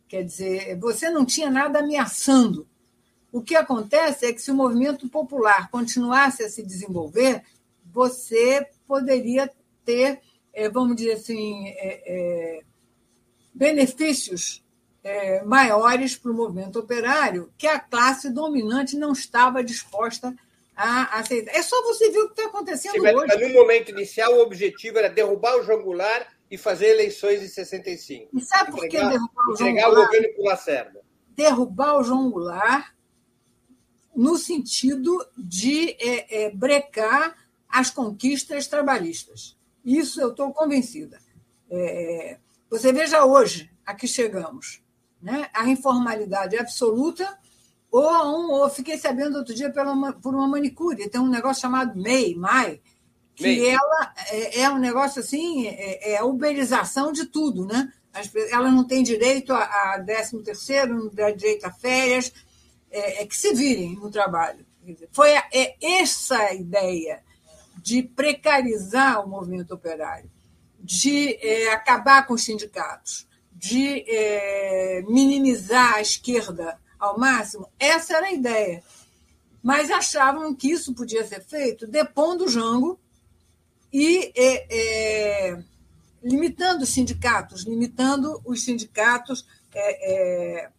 Quer 0.08 0.24
dizer, 0.24 0.80
você 0.80 1.10
não 1.10 1.26
tinha 1.26 1.50
nada 1.50 1.80
ameaçando. 1.80 2.68
O 3.32 3.42
que 3.42 3.56
acontece 3.56 4.26
é 4.26 4.34
que, 4.34 4.42
se 4.42 4.50
o 4.50 4.56
movimento 4.56 5.08
popular 5.10 5.70
continuasse 5.70 6.44
a 6.44 6.50
se 6.50 6.64
desenvolver, 6.64 7.44
você 7.86 8.66
poderia 8.88 9.52
ter, 9.84 10.22
é, 10.54 10.70
vamos 10.70 10.96
dizer 10.96 11.14
assim, 11.14 11.68
é, 11.68 12.04
é, 12.06 12.64
benefícios 13.54 14.64
maiores 15.46 16.18
para 16.18 16.32
o 16.32 16.36
movimento 16.36 16.78
operário 16.80 17.50
que 17.58 17.66
a 17.66 17.80
classe 17.80 18.30
dominante 18.30 18.98
não 18.98 19.14
estava 19.14 19.64
disposta 19.64 20.36
a 20.78 21.16
a 21.16 21.20
aceitar. 21.20 21.52
É 21.54 21.62
só 21.64 21.82
você 21.84 22.12
ver 22.12 22.20
o 22.20 22.28
que 22.28 22.40
está 22.40 22.46
acontecendo 22.46 22.94
Sim, 22.94 23.00
hoje. 23.00 23.28
Mas 23.28 23.42
no 23.42 23.54
momento 23.54 23.90
inicial, 23.90 24.34
o 24.34 24.42
objetivo 24.42 25.00
era 25.00 25.10
derrubar 25.10 25.58
o 25.58 25.64
João 25.64 25.82
Goulart 25.82 26.28
e 26.50 26.58
fazer 26.58 26.90
eleições 26.90 27.42
em 27.42 27.48
65. 27.48 28.38
E 28.38 28.42
sabe 28.42 28.72
por 28.72 28.88
que 28.88 28.98
derrubar 28.98 29.50
o 29.50 29.56
João 29.58 29.74
Goulart? 29.74 29.92
o 29.92 30.06
governo 30.06 30.34
para 30.34 30.42
o 30.42 30.46
Lacerda. 30.46 31.02
Derrubar 31.36 31.98
o 31.98 32.04
João 32.04 32.30
Goulart 32.30 32.94
no 34.16 34.38
sentido 34.38 35.26
de 35.38 35.92
é, 36.00 36.46
é, 36.46 36.50
brecar 36.52 37.36
as 37.68 37.90
conquistas 37.90 38.68
trabalhistas. 38.68 39.58
Isso 39.84 40.22
eu 40.22 40.30
estou 40.30 40.52
convencida. 40.54 41.20
É, 41.70 42.38
você 42.70 42.92
veja 42.94 43.26
hoje, 43.26 43.70
a 43.86 43.94
que 43.94 44.08
chegamos. 44.08 44.82
Né? 45.22 45.50
A 45.54 45.68
informalidade 45.68 46.58
absoluta 46.58 47.38
ou 47.92 48.10
a 48.10 48.30
um, 48.30 48.52
ou 48.52 48.70
fiquei 48.70 48.98
sabendo 48.98 49.38
outro 49.38 49.54
dia 49.54 49.72
pela, 49.72 50.14
por 50.14 50.36
uma 50.36 50.48
manicure, 50.48 51.10
tem 51.10 51.22
um 51.22 51.30
negócio 51.30 51.62
chamado 51.62 52.00
MEI, 52.00 52.36
MAI, 52.36 52.82
que 53.36 53.44
MEI. 53.44 53.70
ela 53.70 54.14
é, 54.30 54.62
é, 54.62 54.70
um 54.70 54.78
negócio 54.78 55.22
assim, 55.22 55.68
é, 55.68 56.14
é, 56.14 56.18
a 56.18 56.26
uberização 56.26 57.12
de 57.12 57.26
tudo, 57.26 57.66
né? 57.66 57.92
Ela 58.52 58.72
não 58.72 58.84
tem 58.84 59.04
direito 59.04 59.54
a, 59.54 59.64
a 59.94 60.04
13 60.04 60.42
terceiro, 60.44 60.98
não 60.98 61.10
tem 61.10 61.36
direito 61.36 61.66
a 61.66 61.72
férias, 61.72 62.34
é, 62.90 63.22
é, 63.22 63.26
que 63.26 63.36
se 63.36 63.54
virem 63.54 63.96
no 63.96 64.10
trabalho. 64.10 64.66
Foi 65.12 65.36
a, 65.36 65.44
é 65.54 65.76
essa 65.82 66.38
a 66.38 66.54
ideia 66.54 67.22
de 67.78 68.02
precarizar 68.02 69.24
o 69.24 69.30
movimento 69.30 69.74
operário, 69.74 70.30
de 70.80 71.36
é, 71.36 71.72
acabar 71.72 72.26
com 72.26 72.34
os 72.34 72.44
sindicatos, 72.44 73.28
de 73.52 74.04
é, 74.08 75.04
minimizar 75.08 75.96
a 75.96 76.02
esquerda 76.02 76.80
ao 77.00 77.18
máximo. 77.20 77.70
Essa 77.80 78.18
era 78.18 78.28
a 78.28 78.34
ideia. 78.34 78.84
Mas 79.62 79.92
achavam 79.92 80.54
que 80.56 80.70
isso 80.70 80.94
podia 80.94 81.26
ser 81.26 81.44
feito 81.44 81.88
depondo 81.88 82.46
o 82.46 82.50
Jango 82.50 83.00
e 83.92 84.32
é, 84.36 84.68
é, 85.50 85.64
limitando 86.24 86.84
os 86.84 86.90
sindicatos, 86.90 87.64
limitando 87.64 88.42
os 88.46 88.64
sindicatos. 88.64 89.46
É, 89.74 90.64
é 90.64 90.72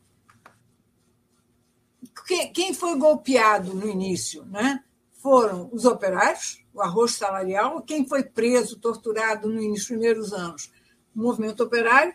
quem 2.52 2.74
foi 2.74 2.96
golpeado 2.98 3.72
no 3.72 3.88
início 3.88 4.44
né? 4.46 4.84
foram 5.14 5.68
os 5.72 5.84
operários, 5.84 6.62
o 6.72 6.80
arroz 6.80 7.12
salarial, 7.12 7.82
quem 7.82 8.06
foi 8.06 8.22
preso, 8.22 8.78
torturado 8.78 9.48
nos 9.48 9.84
primeiros 9.84 10.32
anos, 10.32 10.70
o 11.14 11.20
movimento 11.20 11.62
operário, 11.62 12.14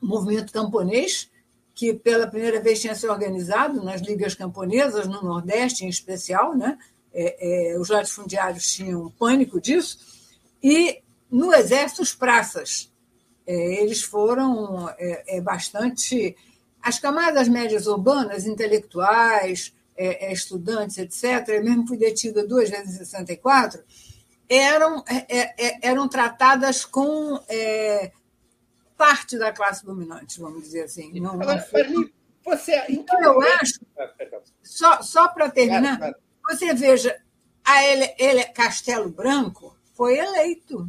o 0.00 0.06
movimento 0.06 0.52
camponês, 0.52 1.29
que 1.80 1.94
pela 1.94 2.26
primeira 2.26 2.60
vez 2.60 2.78
tinha 2.78 2.94
se 2.94 3.08
organizado 3.08 3.82
nas 3.82 4.02
ligas 4.02 4.34
camponesas, 4.34 5.06
no 5.06 5.22
Nordeste 5.22 5.82
em 5.82 5.88
especial, 5.88 6.54
né? 6.54 6.76
É, 7.10 7.72
é, 7.72 7.78
os 7.78 7.88
latifundiários 7.88 8.70
tinham 8.70 9.10
pânico 9.12 9.58
disso, 9.58 9.98
e 10.62 11.00
no 11.30 11.54
Exército, 11.54 12.02
os 12.02 12.12
praças. 12.12 12.92
É, 13.46 13.82
eles 13.82 14.02
foram 14.02 14.90
é, 14.98 15.38
é, 15.38 15.40
bastante. 15.40 16.36
As 16.82 16.98
camadas 16.98 17.48
médias 17.48 17.86
urbanas, 17.86 18.44
intelectuais, 18.44 19.72
é, 19.96 20.30
estudantes, 20.30 20.98
etc., 20.98 21.48
eu 21.48 21.64
mesmo 21.64 21.88
fui 21.88 21.96
detida 21.96 22.46
duas 22.46 22.68
vezes 22.68 22.94
em 22.94 22.98
64, 22.98 23.82
eram, 24.46 25.02
eram 25.80 26.06
tratadas 26.08 26.84
com 26.84 27.40
parte 29.00 29.38
da 29.38 29.50
classe 29.50 29.82
dominante, 29.82 30.38
vamos 30.38 30.62
dizer 30.62 30.82
assim. 30.82 31.18
Não, 31.18 31.34
não 31.34 31.58
foi... 31.58 32.12
você, 32.44 32.84
então, 32.90 33.18
eu 33.22 33.40
acho, 33.40 33.80
ah, 33.98 34.12
só, 34.62 35.00
só 35.00 35.26
para 35.28 35.48
terminar, 35.48 35.96
claro, 35.96 36.14
claro. 36.42 36.58
você 36.58 36.74
veja, 36.74 37.18
a 37.64 37.82
ele, 37.82 38.14
ele, 38.18 38.44
Castelo 38.48 39.08
Branco 39.08 39.74
foi 39.94 40.18
eleito. 40.18 40.86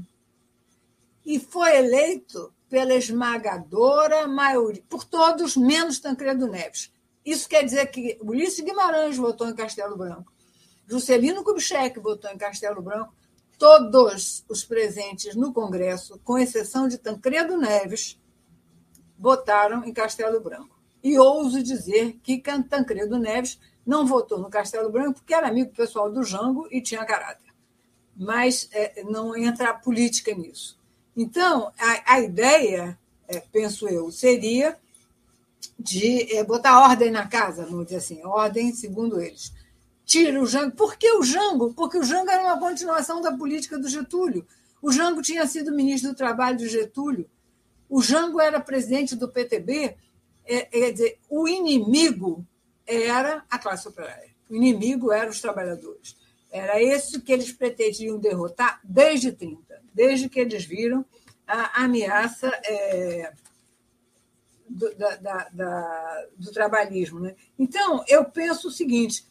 E 1.26 1.40
foi 1.40 1.78
eleito 1.78 2.54
pela 2.70 2.96
esmagadora 2.96 4.28
maioria, 4.28 4.84
por 4.90 5.06
todos, 5.06 5.56
menos 5.56 6.00
Tancredo 6.00 6.48
Neves. 6.48 6.92
Isso 7.26 7.48
quer 7.48 7.64
dizer 7.64 7.86
que 7.92 8.18
Ulisses 8.22 8.60
Guimarães 8.60 9.16
votou 9.16 9.48
em 9.48 9.56
Castelo 9.56 9.96
Branco, 9.96 10.34
Juscelino 10.86 11.46
Kubitschek 11.46 11.98
votou 12.02 12.30
em 12.30 12.38
Castelo 12.38 12.82
Branco, 12.82 13.14
todos 13.62 14.44
os 14.50 14.64
presentes 14.64 15.36
no 15.36 15.54
Congresso, 15.54 16.20
com 16.24 16.36
exceção 16.36 16.88
de 16.88 16.98
Tancredo 16.98 17.56
Neves, 17.56 18.20
votaram 19.20 19.86
em 19.86 19.94
Castelo 19.94 20.42
Branco. 20.42 20.82
E 21.04 21.20
ouso 21.20 21.62
dizer 21.62 22.20
que 22.24 22.42
Tancredo 22.68 23.20
Neves 23.20 23.60
não 23.86 24.08
votou 24.08 24.40
no 24.40 24.50
Castelo 24.50 24.92
Branco 24.92 25.20
porque 25.20 25.36
era 25.36 25.48
amigo 25.48 25.76
pessoal 25.76 26.12
do 26.12 26.24
Jango 26.24 26.68
e 26.72 26.82
tinha 26.82 27.06
caráter. 27.06 27.54
Mas 28.18 28.68
é, 28.72 29.04
não 29.04 29.38
entra 29.38 29.76
política 29.76 30.34
nisso. 30.34 30.80
Então, 31.16 31.72
a, 31.78 32.16
a 32.16 32.20
ideia, 32.20 32.98
é, 33.28 33.40
penso 33.42 33.88
eu, 33.88 34.10
seria 34.10 34.76
de 35.78 36.36
é, 36.36 36.44
botar 36.44 36.82
ordem 36.82 37.12
na 37.12 37.28
casa, 37.28 37.64
vamos 37.64 37.86
dizer 37.86 37.98
assim, 37.98 38.26
ordem 38.26 38.74
segundo 38.74 39.22
eles. 39.22 39.54
Tira 40.12 40.42
o 40.42 40.46
Jango. 40.46 40.76
Por 40.76 40.98
que 40.98 41.10
o 41.14 41.24
Jango? 41.24 41.74
Porque 41.74 41.98
o 41.98 42.04
Jango 42.04 42.30
era 42.30 42.44
uma 42.44 42.60
continuação 42.60 43.22
da 43.22 43.32
política 43.32 43.80
do 43.80 43.88
Getúlio. 43.88 44.46
O 44.82 44.92
Jango 44.92 45.22
tinha 45.22 45.48
sido 45.48 45.74
ministro 45.74 46.12
do 46.12 46.18
Trabalho 46.18 46.58
do 46.58 46.68
Getúlio. 46.68 47.30
O 47.88 48.02
Jango 48.02 48.42
era 48.42 48.60
presidente 48.60 49.16
do 49.16 49.30
PTB. 49.30 49.96
É, 50.44 50.56
é, 50.56 50.66
quer 50.66 50.92
dizer, 50.92 51.20
o 51.30 51.48
inimigo 51.48 52.46
era 52.86 53.46
a 53.50 53.58
classe 53.58 53.88
operária. 53.88 54.36
O 54.50 54.56
inimigo 54.58 55.14
eram 55.14 55.30
os 55.30 55.40
trabalhadores. 55.40 56.18
Era 56.52 56.84
esse 56.84 57.22
que 57.22 57.32
eles 57.32 57.54
pretendiam 57.54 58.20
derrotar 58.20 58.82
desde 58.84 59.32
30, 59.32 59.82
desde 59.94 60.28
que 60.28 60.42
eles 60.42 60.66
viram 60.66 61.06
a 61.48 61.86
ameaça 61.86 62.50
é, 62.66 63.32
do, 64.68 64.94
da, 64.94 65.16
da, 65.16 65.50
da, 65.54 66.26
do 66.36 66.52
trabalhismo. 66.52 67.22
Né? 67.22 67.34
Então, 67.58 68.04
eu 68.10 68.26
penso 68.26 68.68
o 68.68 68.72
seguinte: 68.72 69.31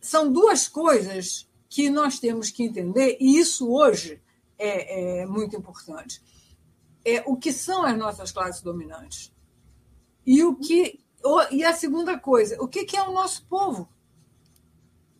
são 0.00 0.32
duas 0.32 0.68
coisas 0.68 1.48
que 1.68 1.90
nós 1.90 2.18
temos 2.18 2.50
que 2.50 2.62
entender, 2.62 3.16
e 3.20 3.38
isso 3.38 3.70
hoje 3.70 4.20
é, 4.58 5.20
é 5.20 5.26
muito 5.26 5.56
importante. 5.56 6.22
É 7.04 7.22
o 7.26 7.36
que 7.36 7.52
são 7.52 7.84
as 7.84 7.96
nossas 7.96 8.32
classes 8.32 8.62
dominantes. 8.62 9.32
E 10.26 10.42
o 10.42 10.56
que 10.56 11.00
e 11.50 11.64
a 11.64 11.72
segunda 11.72 12.18
coisa, 12.18 12.56
o 12.62 12.68
que 12.68 12.96
é 12.96 13.02
o 13.02 13.12
nosso 13.12 13.44
povo? 13.46 13.88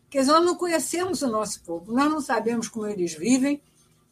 Porque 0.03 0.23
nós 0.23 0.45
não 0.45 0.57
conhecemos 0.57 1.21
o 1.23 1.29
nosso 1.29 1.63
povo, 1.63 1.93
nós 1.93 2.11
não 2.11 2.21
sabemos 2.21 2.69
como 2.69 2.87
eles 2.87 3.13
vivem, 3.15 3.61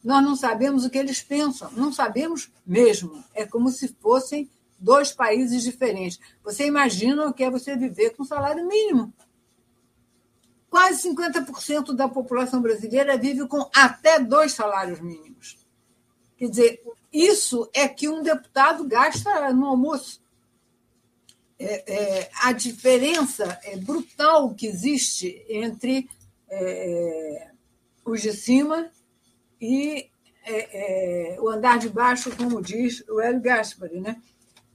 nós 0.03 0.23
não 0.23 0.35
sabemos 0.35 0.85
o 0.85 0.89
que 0.89 0.97
eles 0.97 1.21
pensam, 1.23 1.71
não 1.71 1.91
sabemos 1.91 2.51
mesmo. 2.65 3.23
É 3.33 3.45
como 3.45 3.69
se 3.69 3.87
fossem 3.99 4.49
dois 4.77 5.11
países 5.11 5.63
diferentes. 5.63 6.19
Você 6.43 6.67
imagina 6.67 7.25
o 7.25 7.33
que 7.33 7.43
é 7.43 7.49
você 7.49 7.75
viver 7.75 8.11
com 8.11 8.23
salário 8.23 8.67
mínimo. 8.67 9.11
Quase 10.69 11.09
50% 11.09 11.95
da 11.95 12.09
população 12.09 12.61
brasileira 12.61 13.17
vive 13.17 13.47
com 13.47 13.69
até 13.73 14.19
dois 14.19 14.53
salários 14.53 14.99
mínimos. 14.99 15.57
Quer 16.37 16.49
dizer, 16.49 16.83
isso 17.11 17.69
é 17.73 17.87
que 17.87 18.07
um 18.09 18.21
deputado 18.21 18.83
gasta 18.85 19.51
no 19.53 19.65
almoço 19.65 20.21
é, 21.59 21.91
é, 21.91 22.29
a 22.43 22.51
diferença 22.51 23.59
é 23.63 23.75
brutal 23.77 24.53
que 24.53 24.67
existe 24.67 25.43
entre 25.49 26.07
é, 26.49 27.47
os 28.05 28.21
de 28.21 28.31
cima 28.31 28.91
e 29.59 30.07
é, 30.45 31.33
é, 31.33 31.41
o 31.41 31.49
andar 31.49 31.79
de 31.79 31.89
baixo, 31.89 32.35
como 32.35 32.61
diz 32.61 33.03
o 33.09 33.19
Hélio 33.19 33.41
Gaspari. 33.41 33.99
Né? 33.99 34.21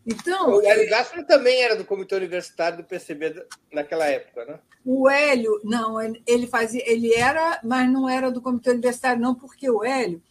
Então, 0.04 0.50
o 0.50 0.60
Hélio 0.60 0.90
Gaspari 0.90 1.24
também 1.24 1.62
era 1.62 1.76
do 1.76 1.84
Comitê 1.84 2.16
Universitário 2.16 2.78
do 2.78 2.84
PCB 2.84 3.46
naquela 3.72 4.06
época, 4.06 4.44
né? 4.44 4.58
O 4.84 5.08
Hélio, 5.08 5.60
não, 5.62 6.00
ele 6.26 6.46
fazia, 6.46 6.82
ele 6.90 7.14
era, 7.14 7.60
mas 7.62 7.90
não 7.90 8.08
era 8.08 8.30
do 8.30 8.42
Comitê 8.42 8.70
Universitário, 8.70 9.22
não, 9.22 9.34
porque 9.34 9.70
o 9.70 9.84
Hélio 9.84 10.22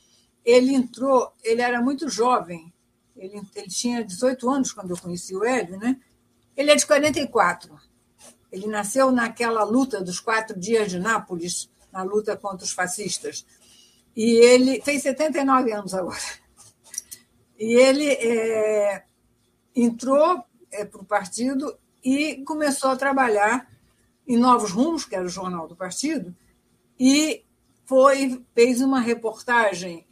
ele 0.43 0.73
entrou, 0.73 1.31
ele 1.43 1.61
era 1.61 1.81
muito 1.81 2.09
jovem, 2.09 2.73
ele, 3.15 3.41
ele 3.55 3.67
tinha 3.67 4.03
18 4.03 4.49
anos 4.49 4.71
quando 4.71 4.91
eu 4.91 4.97
conheci 4.97 5.35
o 5.35 5.43
Hélio, 5.43 5.77
né? 5.77 5.99
Ele 6.55 6.71
é 6.71 6.75
de 6.75 6.85
44. 6.85 7.77
Ele 8.51 8.67
nasceu 8.67 9.11
naquela 9.11 9.63
luta 9.63 10.01
dos 10.01 10.19
quatro 10.19 10.59
dias 10.59 10.89
de 10.89 10.99
Nápoles, 10.99 11.69
na 11.91 12.03
luta 12.03 12.35
contra 12.35 12.65
os 12.65 12.71
fascistas. 12.71 13.45
E 14.15 14.37
ele 14.43 14.81
fez 14.81 15.03
79 15.03 15.71
anos 15.71 15.93
agora. 15.93 16.19
E 17.57 17.75
ele 17.75 18.09
é, 18.09 19.03
entrou 19.75 20.43
é, 20.71 20.83
para 20.83 21.01
o 21.01 21.05
partido 21.05 21.77
e 22.03 22.43
começou 22.43 22.89
a 22.89 22.95
trabalhar 22.95 23.69
em 24.33 24.37
Novos 24.37 24.71
Rumos, 24.71 25.05
que 25.05 25.15
era 25.15 25.25
o 25.25 25.29
jornal 25.29 25.67
do 25.67 25.75
partido, 25.75 26.35
e 26.99 27.43
foi 27.85 28.43
fez 28.53 28.81
uma 28.81 28.99
reportagem. 28.99 30.05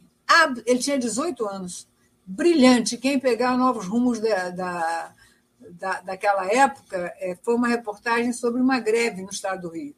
Ele 0.66 0.78
tinha 0.78 0.98
18 0.98 1.46
anos, 1.46 1.88
brilhante. 2.24 2.96
Quem 2.96 3.18
pegar 3.18 3.56
Novos 3.56 3.86
Rumos 3.86 4.20
da, 4.20 4.50
da 4.50 5.14
da, 5.70 6.00
daquela 6.00 6.46
época 6.46 7.12
é, 7.18 7.36
foi 7.42 7.54
uma 7.54 7.68
reportagem 7.68 8.32
sobre 8.32 8.60
uma 8.60 8.80
greve 8.80 9.22
no 9.22 9.30
estado 9.30 9.62
do 9.62 9.68
Rio. 9.68 9.94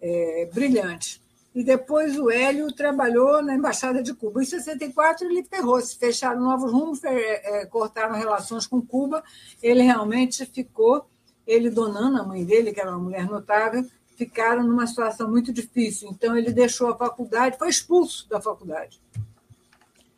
É, 0.00 0.48
brilhante. 0.52 1.20
E 1.54 1.64
depois 1.64 2.16
o 2.16 2.30
Hélio 2.30 2.72
trabalhou 2.72 3.42
na 3.42 3.54
Embaixada 3.54 4.02
de 4.02 4.14
Cuba. 4.14 4.40
Em 4.40 4.46
64 4.46 5.26
ele 5.26 5.42
ferrou-se, 5.42 5.96
fecharam 5.96 6.40
novos 6.40 6.70
rumos, 6.70 7.02
é, 7.02 7.66
cortaram 7.66 8.14
relações 8.14 8.66
com 8.66 8.80
Cuba. 8.80 9.22
Ele 9.60 9.82
realmente 9.82 10.46
ficou, 10.46 11.09
ele 11.50 11.68
e 11.68 11.70
Donana, 11.70 12.22
a 12.22 12.26
mãe 12.26 12.44
dele, 12.44 12.72
que 12.72 12.80
era 12.80 12.90
uma 12.90 12.98
mulher 12.98 13.26
notável, 13.26 13.84
ficaram 14.16 14.62
numa 14.62 14.86
situação 14.86 15.30
muito 15.30 15.52
difícil. 15.52 16.08
Então 16.10 16.36
ele 16.36 16.52
deixou 16.52 16.88
a 16.88 16.96
faculdade, 16.96 17.58
foi 17.58 17.68
expulso 17.68 18.28
da 18.28 18.40
faculdade. 18.40 19.00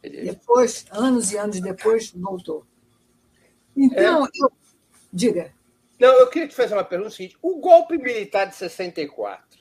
Depois, 0.02 0.84
anos 0.90 1.32
e 1.32 1.38
anos 1.38 1.60
depois, 1.60 2.10
voltou. 2.10 2.66
Então, 3.76 4.26
é. 4.26 4.28
eu, 4.34 4.52
Diga. 5.12 5.52
Não, 6.00 6.12
eu 6.18 6.26
queria 6.28 6.48
te 6.48 6.54
fazer 6.54 6.74
uma 6.74 6.84
pergunta 6.84 7.10
seguinte. 7.10 7.36
O 7.42 7.60
golpe 7.60 7.98
militar 7.98 8.46
de 8.46 8.56
64, 8.56 9.60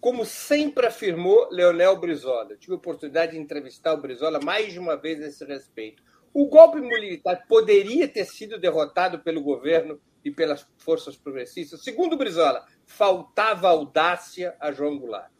como 0.00 0.24
sempre 0.24 0.86
afirmou 0.86 1.48
Leonel 1.50 1.98
Brizola, 1.98 2.48
eu 2.50 2.58
tive 2.58 2.74
a 2.74 2.76
oportunidade 2.76 3.32
de 3.32 3.38
entrevistar 3.38 3.94
o 3.94 4.00
Brizola 4.00 4.38
mais 4.40 4.72
de 4.72 4.78
uma 4.78 4.96
vez 4.96 5.20
a 5.22 5.26
esse 5.26 5.44
respeito. 5.44 6.02
O 6.32 6.46
golpe 6.46 6.80
militar 6.80 7.44
poderia 7.48 8.06
ter 8.06 8.24
sido 8.26 8.60
derrotado 8.60 9.18
pelo 9.18 9.42
governo 9.42 10.00
e 10.24 10.30
pelas 10.30 10.66
forças 10.78 11.16
progressistas? 11.16 11.82
Segundo 11.82 12.16
Brizola, 12.16 12.66
faltava 12.86 13.68
audácia 13.68 14.54
a 14.60 14.72
João 14.72 14.98
Goulart. 14.98 15.30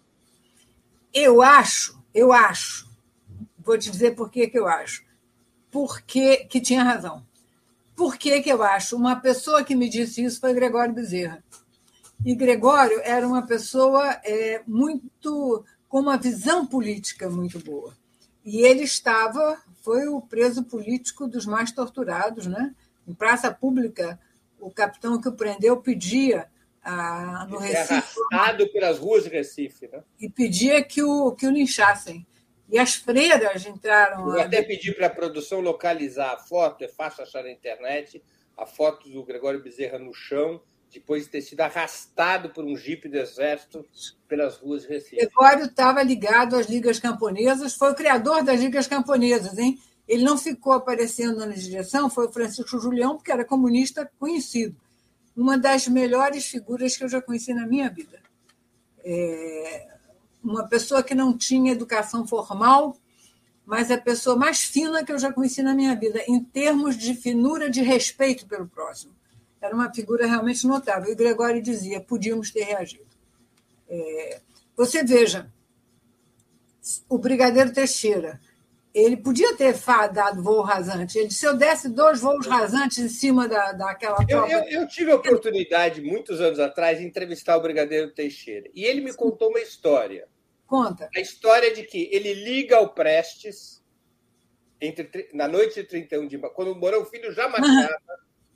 Eu 1.13 1.43
acho, 1.43 2.01
eu 2.15 2.33
acho. 2.33 2.89
Vou 3.59 3.77
te 3.77 3.91
dizer 3.91 4.15
por 4.15 4.31
que, 4.31 4.47
que 4.47 4.59
eu 4.59 4.67
acho. 4.67 5.05
Porque 5.71 6.45
que 6.45 6.61
tinha 6.61 6.85
razão. 6.85 7.27
Por 7.95 8.17
que, 8.17 8.41
que 8.41 8.51
eu 8.51 8.63
acho? 8.63 8.97
Uma 8.97 9.17
pessoa 9.17 9.63
que 9.63 9.75
me 9.75 9.89
disse 9.89 10.25
isso 10.25 10.41
foi 10.41 10.55
Gregório 10.55 10.95
Bezerra. 10.95 11.43
E 12.25 12.35
Gregório 12.35 13.01
era 13.03 13.27
uma 13.27 13.47
pessoa 13.47 14.07
é, 14.25 14.63
muito 14.67 15.65
com 15.89 16.01
uma 16.01 16.17
visão 16.17 16.65
política 16.67 17.29
muito 17.29 17.59
boa. 17.59 17.95
E 18.45 18.63
ele 18.63 18.83
estava, 18.83 19.59
foi 19.83 20.07
o 20.07 20.21
preso 20.21 20.63
político 20.65 21.27
dos 21.27 21.45
mais 21.45 21.73
torturados, 21.73 22.47
né? 22.47 22.75
Em 23.07 23.13
praça 23.13 23.53
pública, 23.53 24.19
o 24.61 24.71
capitão 24.71 25.21
que 25.21 25.29
o 25.29 25.33
prendeu 25.33 25.77
pedia 25.79 26.49
a, 26.83 27.47
no 27.49 27.59
Recife. 27.59 27.93
Arrastado 27.93 28.69
pelas 28.73 28.99
ruas 28.99 29.25
de 29.25 29.31
Recife, 29.31 29.89
né? 29.89 30.03
E 30.19 30.29
pedia 30.29 30.83
que 30.83 31.03
o, 31.03 31.33
que 31.33 31.47
o 31.47 31.51
linchassem. 31.51 32.27
E 32.69 32.79
as 32.79 32.95
freiras 32.95 33.67
entraram. 33.67 34.35
Eu 34.35 34.41
até 34.41 34.63
pedi 34.63 34.93
para 34.93 35.09
a 35.09 35.11
produção 35.11 35.61
localizar 35.61 36.35
a 36.35 36.39
foto, 36.39 36.85
é 36.85 36.89
fácil 36.89 37.25
achar 37.25 37.43
na 37.43 37.51
internet, 37.51 38.23
a 38.57 38.65
foto 38.65 39.09
do 39.09 39.25
Gregório 39.25 39.63
Bezerra 39.63 39.99
no 39.99 40.15
chão, 40.15 40.63
depois 40.93 41.25
de 41.25 41.31
ter 41.31 41.41
sido 41.41 41.61
arrastado 41.61 42.51
por 42.51 42.65
um 42.65 42.77
jipe 42.77 43.09
do 43.09 43.17
exército 43.17 43.85
pelas 44.29 44.57
ruas 44.57 44.83
de 44.83 44.89
Recife. 44.89 45.17
Gregório 45.17 45.65
estava 45.65 46.03
ligado 46.03 46.55
às 46.57 46.67
ligas 46.67 47.01
camponesas, 47.01 47.75
foi 47.75 47.91
o 47.91 47.95
criador 47.95 48.45
das 48.45 48.61
ligas 48.61 48.87
camponesas, 48.87 49.59
hein? 49.59 49.79
Ele 50.11 50.25
não 50.25 50.37
ficou 50.37 50.73
aparecendo 50.73 51.39
na 51.47 51.55
direção, 51.55 52.11
foi 52.11 52.27
o 52.27 52.33
Francisco 52.33 52.81
Julião, 52.81 53.17
porque 53.17 53.31
era 53.31 53.45
comunista 53.45 54.11
conhecido. 54.19 54.75
Uma 55.37 55.57
das 55.57 55.87
melhores 55.87 56.47
figuras 56.47 56.97
que 56.97 57.05
eu 57.05 57.09
já 57.09 57.23
conheci 57.23 57.55
na 57.55 57.65
minha 57.65 57.89
vida. 57.89 58.21
É, 59.05 59.87
uma 60.43 60.67
pessoa 60.67 61.01
que 61.01 61.15
não 61.15 61.39
tinha 61.39 61.71
educação 61.71 62.27
formal, 62.27 62.97
mas 63.65 63.89
a 63.89 63.99
pessoa 63.99 64.35
mais 64.35 64.61
fina 64.65 65.05
que 65.05 65.13
eu 65.13 65.19
já 65.19 65.33
conheci 65.33 65.63
na 65.63 65.75
minha 65.75 65.95
vida, 65.95 66.25
em 66.27 66.43
termos 66.43 66.99
de 66.99 67.15
finura 67.15 67.71
de 67.71 67.81
respeito 67.81 68.49
pelo 68.49 68.67
próximo. 68.67 69.15
Era 69.61 69.73
uma 69.73 69.95
figura 69.95 70.27
realmente 70.27 70.67
notável. 70.67 71.13
E 71.13 71.15
Gregório 71.15 71.63
dizia: 71.63 72.01
podíamos 72.01 72.51
ter 72.51 72.65
reagido. 72.65 73.07
É, 73.89 74.41
você 74.77 75.05
veja, 75.05 75.49
o 77.09 77.17
Brigadeiro 77.17 77.73
Teixeira, 77.73 78.41
ele 78.93 79.17
podia 79.17 79.57
ter 79.57 79.75
dado 80.13 80.43
voo 80.43 80.63
rasante. 80.63 81.19
Ele, 81.19 81.31
se 81.31 81.47
eu 81.47 81.57
desse 81.57 81.89
dois 81.89 82.21
voos 82.21 82.47
rasantes 82.47 82.99
em 82.99 83.09
cima 83.09 83.49
da, 83.49 83.73
daquela 83.73 84.19
eu, 84.29 84.47
eu, 84.47 84.63
eu, 84.65 84.89
tive 84.89 85.13
a 85.13 85.17
oportunidade, 85.17 86.01
muitos 86.01 86.41
anos 86.41 86.59
atrás, 86.59 86.99
de 86.99 87.05
entrevistar 87.05 87.57
o 87.57 87.61
Brigadeiro 87.61 88.11
Teixeira. 88.11 88.69
E 88.75 88.85
ele 88.85 89.01
me 89.01 89.15
contou 89.15 89.51
uma 89.51 89.61
história. 89.61 90.29
Conta. 90.67 91.09
A 91.17 91.21
história 91.21 91.73
de 91.73 91.85
que 91.85 92.09
ele 92.13 92.35
liga 92.35 92.77
ao 92.77 92.93
Prestes 92.93 93.81
entre, 94.81 95.29
na 95.33 95.47
noite 95.47 95.75
de 95.75 95.85
31 95.85 96.27
de 96.27 96.39
março, 96.39 96.57
quando 96.57 96.73
o 96.73 96.75
Mourão 96.77 97.05
Filho 97.05 97.33
já 97.33 97.47
marchava, 97.51 97.99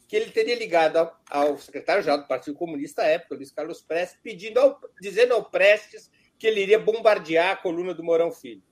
que 0.09 0.17
ele 0.17 0.31
teria 0.31 0.57
ligado 0.57 0.97
ao, 0.97 1.21
ao 1.29 1.59
secretário-geral 1.59 2.19
do 2.19 2.27
Partido 2.27 2.57
Comunista 2.57 3.03
à 3.03 3.07
época, 3.07 3.37
Luiz 3.37 3.53
Carlos 3.53 3.81
Prestes, 3.83 4.19
pedindo 4.23 4.59
ao, 4.59 4.81
dizendo 5.01 5.35
ao 5.35 5.45
Prestes 5.45 6.11
que 6.39 6.47
ele 6.47 6.61
iria 6.61 6.79
bombardear 6.79 7.53
a 7.53 7.57
coluna 7.57 7.95
do 7.95 8.03
Mourão 8.03 8.33
Filho. 8.33 8.63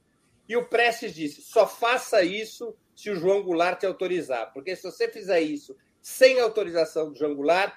E 0.52 0.56
o 0.56 0.66
Prestes 0.66 1.14
disse: 1.14 1.40
só 1.40 1.66
faça 1.66 2.22
isso 2.22 2.76
se 2.94 3.08
o 3.08 3.16
João 3.16 3.42
Goulart 3.42 3.80
te 3.80 3.86
autorizar, 3.86 4.52
porque 4.52 4.76
se 4.76 4.82
você 4.82 5.08
fizer 5.08 5.40
isso 5.40 5.74
sem 5.98 6.38
autorização 6.40 7.10
do 7.10 7.18
João 7.18 7.34
Goulart, 7.34 7.74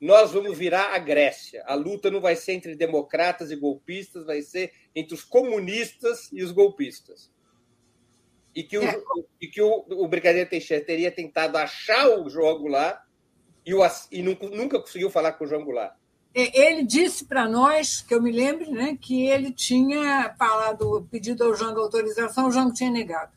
nós 0.00 0.30
vamos 0.30 0.56
virar 0.56 0.94
a 0.94 0.98
Grécia. 0.98 1.64
A 1.66 1.74
luta 1.74 2.12
não 2.12 2.20
vai 2.20 2.36
ser 2.36 2.52
entre 2.52 2.76
democratas 2.76 3.50
e 3.50 3.56
golpistas, 3.56 4.24
vai 4.24 4.40
ser 4.40 4.72
entre 4.94 5.14
os 5.14 5.24
comunistas 5.24 6.30
e 6.32 6.44
os 6.44 6.52
golpistas. 6.52 7.28
E 8.54 8.62
que 8.62 8.78
o, 8.78 8.84
é. 8.84 9.02
e 9.40 9.48
que 9.48 9.60
o, 9.60 9.84
o 9.88 10.06
Brigadeiro 10.06 10.48
Teixeira 10.48 10.84
teria 10.84 11.10
tentado 11.10 11.58
achar 11.58 12.08
o 12.20 12.30
João 12.30 12.56
Goulart 12.56 13.02
e, 13.66 13.74
o, 13.74 13.80
e 14.12 14.22
nunca, 14.22 14.48
nunca 14.48 14.78
conseguiu 14.78 15.10
falar 15.10 15.32
com 15.32 15.42
o 15.42 15.48
João 15.48 15.64
Goulart. 15.64 15.96
É, 16.34 16.66
ele 16.66 16.82
disse 16.82 17.24
para 17.24 17.46
nós, 17.46 18.00
que 18.00 18.14
eu 18.14 18.22
me 18.22 18.32
lembro, 18.32 18.70
né, 18.70 18.96
que 19.00 19.26
ele 19.26 19.52
tinha 19.52 20.34
falado, 20.38 21.06
pedido 21.10 21.44
ao 21.44 21.54
Jango 21.54 21.80
autorização, 21.80 22.48
o 22.48 22.52
Jango 22.52 22.72
tinha 22.72 22.90
negado. 22.90 23.32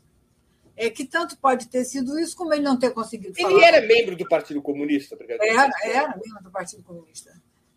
É 0.78 0.90
que 0.90 1.06
tanto 1.06 1.38
pode 1.38 1.68
ter 1.68 1.84
sido 1.86 2.18
isso, 2.20 2.36
como 2.36 2.54
ele 2.54 2.64
não 2.64 2.78
ter 2.78 2.92
conseguido 2.92 3.34
ele 3.38 3.42
falar. 3.42 3.54
Ele 3.54 3.64
era 3.64 3.86
membro 3.86 4.16
do 4.16 4.28
Partido 4.28 4.62
Comunista, 4.62 5.18
Era, 5.20 5.72
era 5.84 6.08
membro 6.10 6.44
do 6.44 6.52
Partido 6.52 6.84
Comunista, 6.84 7.34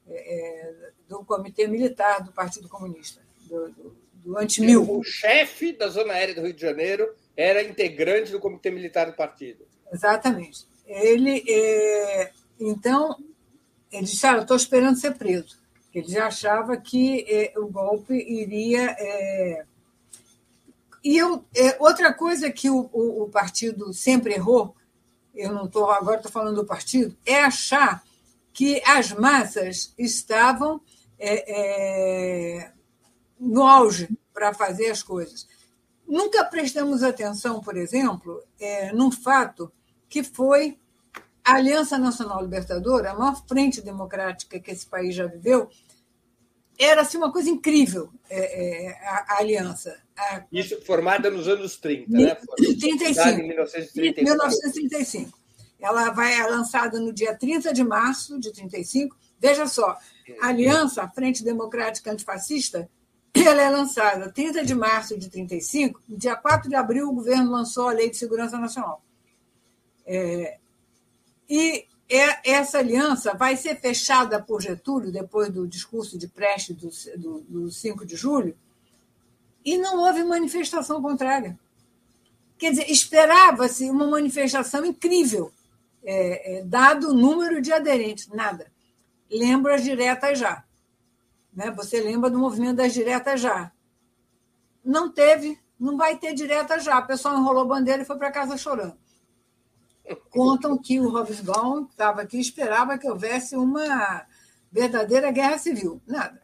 é, 0.08 0.34
é, 0.34 0.90
do 1.08 1.24
Comitê 1.24 1.66
Militar 1.66 2.22
do 2.24 2.32
Partido 2.32 2.68
Comunista, 2.68 3.20
do, 3.48 3.70
do, 3.70 3.96
do 4.14 4.38
anti-mil. 4.38 4.82
O 4.88 5.02
chefe 5.02 5.72
da 5.72 5.88
Zona 5.88 6.14
Aérea 6.14 6.34
do 6.34 6.42
Rio 6.42 6.52
de 6.52 6.60
Janeiro 6.60 7.08
era 7.36 7.62
integrante 7.62 8.32
do 8.32 8.40
Comitê 8.40 8.70
Militar 8.70 9.06
do 9.06 9.16
Partido. 9.16 9.64
Exatamente. 9.92 10.66
Ele, 10.86 11.44
é, 11.48 12.32
então, 12.58 13.16
ele 13.90 14.04
disse: 14.04 14.26
ah, 14.26 14.34
eu 14.34 14.42
estou 14.42 14.56
esperando 14.56 14.98
ser 14.98 15.14
preso. 15.14 15.58
Ele 15.94 16.08
já 16.08 16.26
achava 16.26 16.76
que 16.76 17.24
é, 17.28 17.52
o 17.58 17.66
golpe 17.66 18.14
iria. 18.14 18.94
É... 18.98 19.64
E 21.02 21.16
eu, 21.16 21.44
é, 21.56 21.76
outra 21.80 22.12
coisa 22.12 22.50
que 22.50 22.68
o, 22.68 22.90
o, 22.92 23.22
o, 23.22 23.28
partido 23.28 23.92
sempre 23.92 24.34
errou, 24.34 24.74
eu 25.34 25.52
não 25.52 25.66
estou 25.66 25.90
agora 25.90 26.16
estou 26.16 26.30
falando 26.30 26.56
do 26.56 26.66
partido, 26.66 27.16
é 27.24 27.40
achar 27.40 28.02
que 28.52 28.82
as 28.84 29.12
massas 29.12 29.94
estavam 29.96 30.80
no 33.38 33.62
auge 33.62 34.08
para 34.34 34.52
fazer 34.52 34.90
as 34.90 35.02
coisas. 35.02 35.46
Nunca 36.06 36.44
prestamos 36.44 37.02
atenção, 37.02 37.60
por 37.60 37.76
exemplo, 37.76 38.42
num 38.92 39.12
fato 39.12 39.70
que 40.08 40.24
foi 40.24 40.76
a 41.48 41.54
Aliança 41.54 41.98
Nacional 41.98 42.42
Libertadora, 42.42 43.10
a 43.10 43.14
maior 43.14 43.42
frente 43.48 43.80
democrática 43.80 44.60
que 44.60 44.70
esse 44.70 44.86
país 44.86 45.14
já 45.14 45.26
viveu, 45.26 45.70
era 46.78 47.00
assim, 47.00 47.16
uma 47.16 47.32
coisa 47.32 47.48
incrível 47.48 48.10
é, 48.28 48.86
é, 48.86 49.08
a, 49.08 49.24
a, 49.28 49.38
aliança. 49.38 49.98
A... 50.14 50.44
Isso 50.52 50.78
formada 50.82 51.30
nos 51.30 51.48
anos 51.48 51.78
30, 51.78 52.10
né? 52.10 52.34
35. 52.34 53.28
Em 53.28 53.48
1935. 53.48 54.24
1935. 54.24 55.38
Ela 55.80 56.10
vai 56.10 56.38
é 56.38 56.46
lançada 56.46 57.00
no 57.00 57.14
dia 57.14 57.34
30 57.34 57.72
de 57.72 57.82
março 57.82 58.38
de 58.38 58.52
35. 58.52 59.16
Veja 59.40 59.66
só, 59.66 59.96
a 60.42 60.48
Aliança, 60.48 61.02
a 61.02 61.08
Frente 61.08 61.42
Democrática 61.42 62.12
Antifascista, 62.12 62.90
ela 63.32 63.62
é 63.62 63.70
lançada 63.70 64.30
30 64.30 64.66
de 64.66 64.74
março 64.74 65.18
de 65.18 65.30
35. 65.30 66.02
No 66.06 66.18
dia 66.18 66.36
4 66.36 66.68
de 66.68 66.76
abril, 66.76 67.08
o 67.08 67.14
governo 67.14 67.50
lançou 67.50 67.88
a 67.88 67.92
Lei 67.92 68.10
de 68.10 68.18
Segurança 68.18 68.58
Nacional. 68.58 69.02
É, 70.04 70.58
e 71.48 71.86
é, 72.08 72.52
essa 72.52 72.78
aliança 72.78 73.34
vai 73.34 73.56
ser 73.56 73.80
fechada 73.80 74.40
por 74.42 74.60
Getúlio, 74.60 75.12
depois 75.12 75.50
do 75.50 75.66
discurso 75.66 76.18
de 76.18 76.28
Prestes 76.28 76.76
do, 76.76 77.20
do, 77.20 77.40
do 77.40 77.70
5 77.70 78.04
de 78.04 78.16
julho, 78.16 78.56
e 79.64 79.76
não 79.76 79.98
houve 79.98 80.22
manifestação 80.24 81.00
contrária. 81.00 81.58
Quer 82.56 82.70
dizer, 82.70 82.90
esperava-se 82.90 83.88
uma 83.90 84.06
manifestação 84.06 84.84
incrível, 84.84 85.52
é, 86.02 86.58
é, 86.58 86.64
dado 86.64 87.10
o 87.10 87.14
número 87.14 87.60
de 87.60 87.72
aderentes. 87.72 88.28
Nada. 88.28 88.70
Lembra 89.30 89.74
as 89.74 89.84
diretas 89.84 90.38
já. 90.38 90.64
Né? 91.52 91.70
Você 91.72 92.00
lembra 92.00 92.30
do 92.30 92.38
movimento 92.38 92.76
das 92.76 92.94
diretas 92.94 93.40
já. 93.40 93.70
Não 94.82 95.12
teve, 95.12 95.58
não 95.78 95.96
vai 95.96 96.16
ter 96.16 96.32
direta 96.32 96.78
já. 96.78 96.98
O 96.98 97.06
pessoal 97.06 97.38
enrolou 97.38 97.66
bandeira 97.66 98.02
e 98.02 98.06
foi 98.06 98.16
para 98.16 98.32
casa 98.32 98.56
chorando 98.56 98.96
contam 100.30 100.76
que 100.78 101.00
o 101.00 101.08
Hobsbawm 101.08 101.86
estava 101.90 102.22
aqui 102.22 102.38
esperava 102.38 102.98
que 102.98 103.08
houvesse 103.08 103.56
uma 103.56 104.26
verdadeira 104.70 105.30
guerra 105.30 105.58
civil. 105.58 106.00
Nada. 106.06 106.40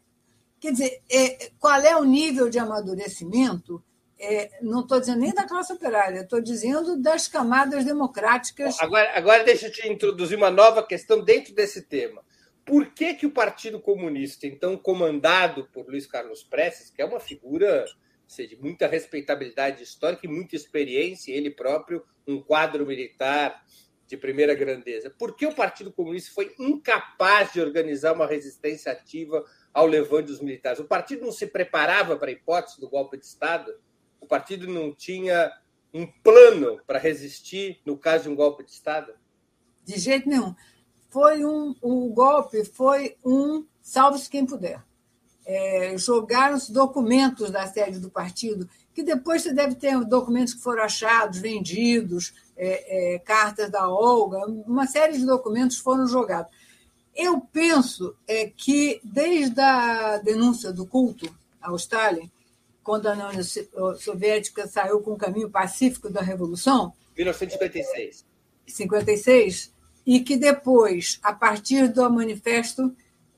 Quer 0.60 0.72
dizer, 0.72 1.02
é, 1.10 1.50
qual 1.58 1.80
é 1.80 1.96
o 1.96 2.04
nível 2.04 2.48
de 2.48 2.58
amadurecimento? 2.58 3.82
É, 4.18 4.50
não 4.62 4.80
estou 4.80 4.98
dizendo 4.98 5.20
nem 5.20 5.34
da 5.34 5.46
classe 5.46 5.72
operária, 5.72 6.20
estou 6.20 6.40
dizendo 6.40 6.96
das 6.96 7.28
camadas 7.28 7.84
democráticas. 7.84 8.80
Agora, 8.80 9.12
agora 9.14 9.44
deixa 9.44 9.66
eu 9.66 9.72
te 9.72 9.86
introduzir 9.86 10.38
uma 10.38 10.50
nova 10.50 10.82
questão 10.82 11.22
dentro 11.22 11.54
desse 11.54 11.82
tema. 11.82 12.22
Por 12.64 12.86
que, 12.94 13.12
que 13.12 13.26
o 13.26 13.30
Partido 13.30 13.78
Comunista, 13.78 14.46
então 14.46 14.76
comandado 14.76 15.68
por 15.70 15.86
Luiz 15.86 16.06
Carlos 16.06 16.42
Prestes, 16.42 16.88
que 16.88 17.02
é 17.02 17.04
uma 17.04 17.20
figura 17.20 17.84
de 18.27 18.57
muita 18.61 18.87
respeitabilidade 18.87 19.83
histórica 19.83 20.27
e 20.27 20.29
muita 20.29 20.57
experiência, 20.57 21.33
ele 21.33 21.51
próprio 21.51 22.05
um 22.27 22.41
quadro 22.41 22.87
militar 22.87 23.64
de 24.07 24.16
primeira 24.16 24.55
grandeza. 24.55 25.11
Por 25.11 25.35
que 25.35 25.47
o 25.47 25.55
Partido 25.55 25.93
Comunista 25.93 26.33
foi 26.33 26.55
incapaz 26.59 27.53
de 27.53 27.61
organizar 27.61 28.12
uma 28.12 28.27
resistência 28.27 28.93
ativa 28.93 29.45
ao 29.72 29.87
levante 29.87 30.27
dos 30.27 30.41
militares? 30.41 30.79
O 30.79 30.85
partido 30.85 31.25
não 31.25 31.33
se 31.33 31.47
preparava 31.47 32.16
para 32.16 32.29
a 32.29 32.33
hipótese 32.33 32.81
do 32.81 32.89
golpe 32.89 33.16
de 33.16 33.25
Estado? 33.25 33.75
O 34.20 34.27
partido 34.27 34.66
não 34.66 34.95
tinha 34.95 35.53
um 35.93 36.07
plano 36.07 36.81
para 36.87 36.99
resistir 36.99 37.81
no 37.85 37.97
caso 37.97 38.25
de 38.25 38.31
um 38.31 38.35
golpe 38.35 38.64
de 38.64 38.72
Estado? 38.72 39.14
De 39.85 39.99
jeito 39.99 40.29
nenhum. 40.29 40.55
Foi 41.09 41.45
um, 41.45 41.75
o 41.81 42.12
golpe 42.12 42.64
foi 42.64 43.16
um 43.25 43.66
salve-se 43.81 44.29
quem 44.29 44.45
puder. 44.45 44.83
É, 45.47 45.95
jogaram 45.99 46.57
os 46.57 46.70
documentos 46.70 47.51
da 47.51 47.66
sede 47.66 47.99
do 47.99 48.11
partido 48.11 48.68
que 48.95 49.03
depois 49.03 49.42
você 49.42 49.53
deve 49.53 49.74
ter 49.74 49.99
documentos 50.05 50.55
que 50.55 50.61
foram 50.61 50.84
achados, 50.84 51.40
vendidos, 51.40 52.32
é, 52.57 53.14
é, 53.14 53.18
cartas 53.18 53.68
da 53.68 53.88
Olga, 53.88 54.47
uma 54.47 54.86
série 54.86 55.18
de 55.18 55.26
documentos 55.26 55.78
foram 55.78 56.07
jogados. 56.07 56.51
Eu 57.14 57.40
penso 57.40 58.16
é, 58.26 58.47
que, 58.47 59.01
desde 59.03 59.61
a 59.61 60.18
denúncia 60.18 60.72
do 60.72 60.86
culto 60.86 61.28
ao 61.61 61.74
Stalin, 61.74 62.30
quando 62.82 63.07
a 63.07 63.12
União 63.12 63.30
Soviética 63.99 64.68
saiu 64.68 65.01
com 65.01 65.12
o 65.12 65.18
caminho 65.18 65.51
pacífico 65.51 66.09
da 66.09 66.20
Revolução. 66.20 66.92
1956. 67.16 68.24
56, 68.66 69.72
e 70.07 70.20
que 70.20 70.36
depois, 70.36 71.18
a 71.22 71.32
partir 71.32 71.88
do 71.88 72.09
manifesto, 72.11 72.95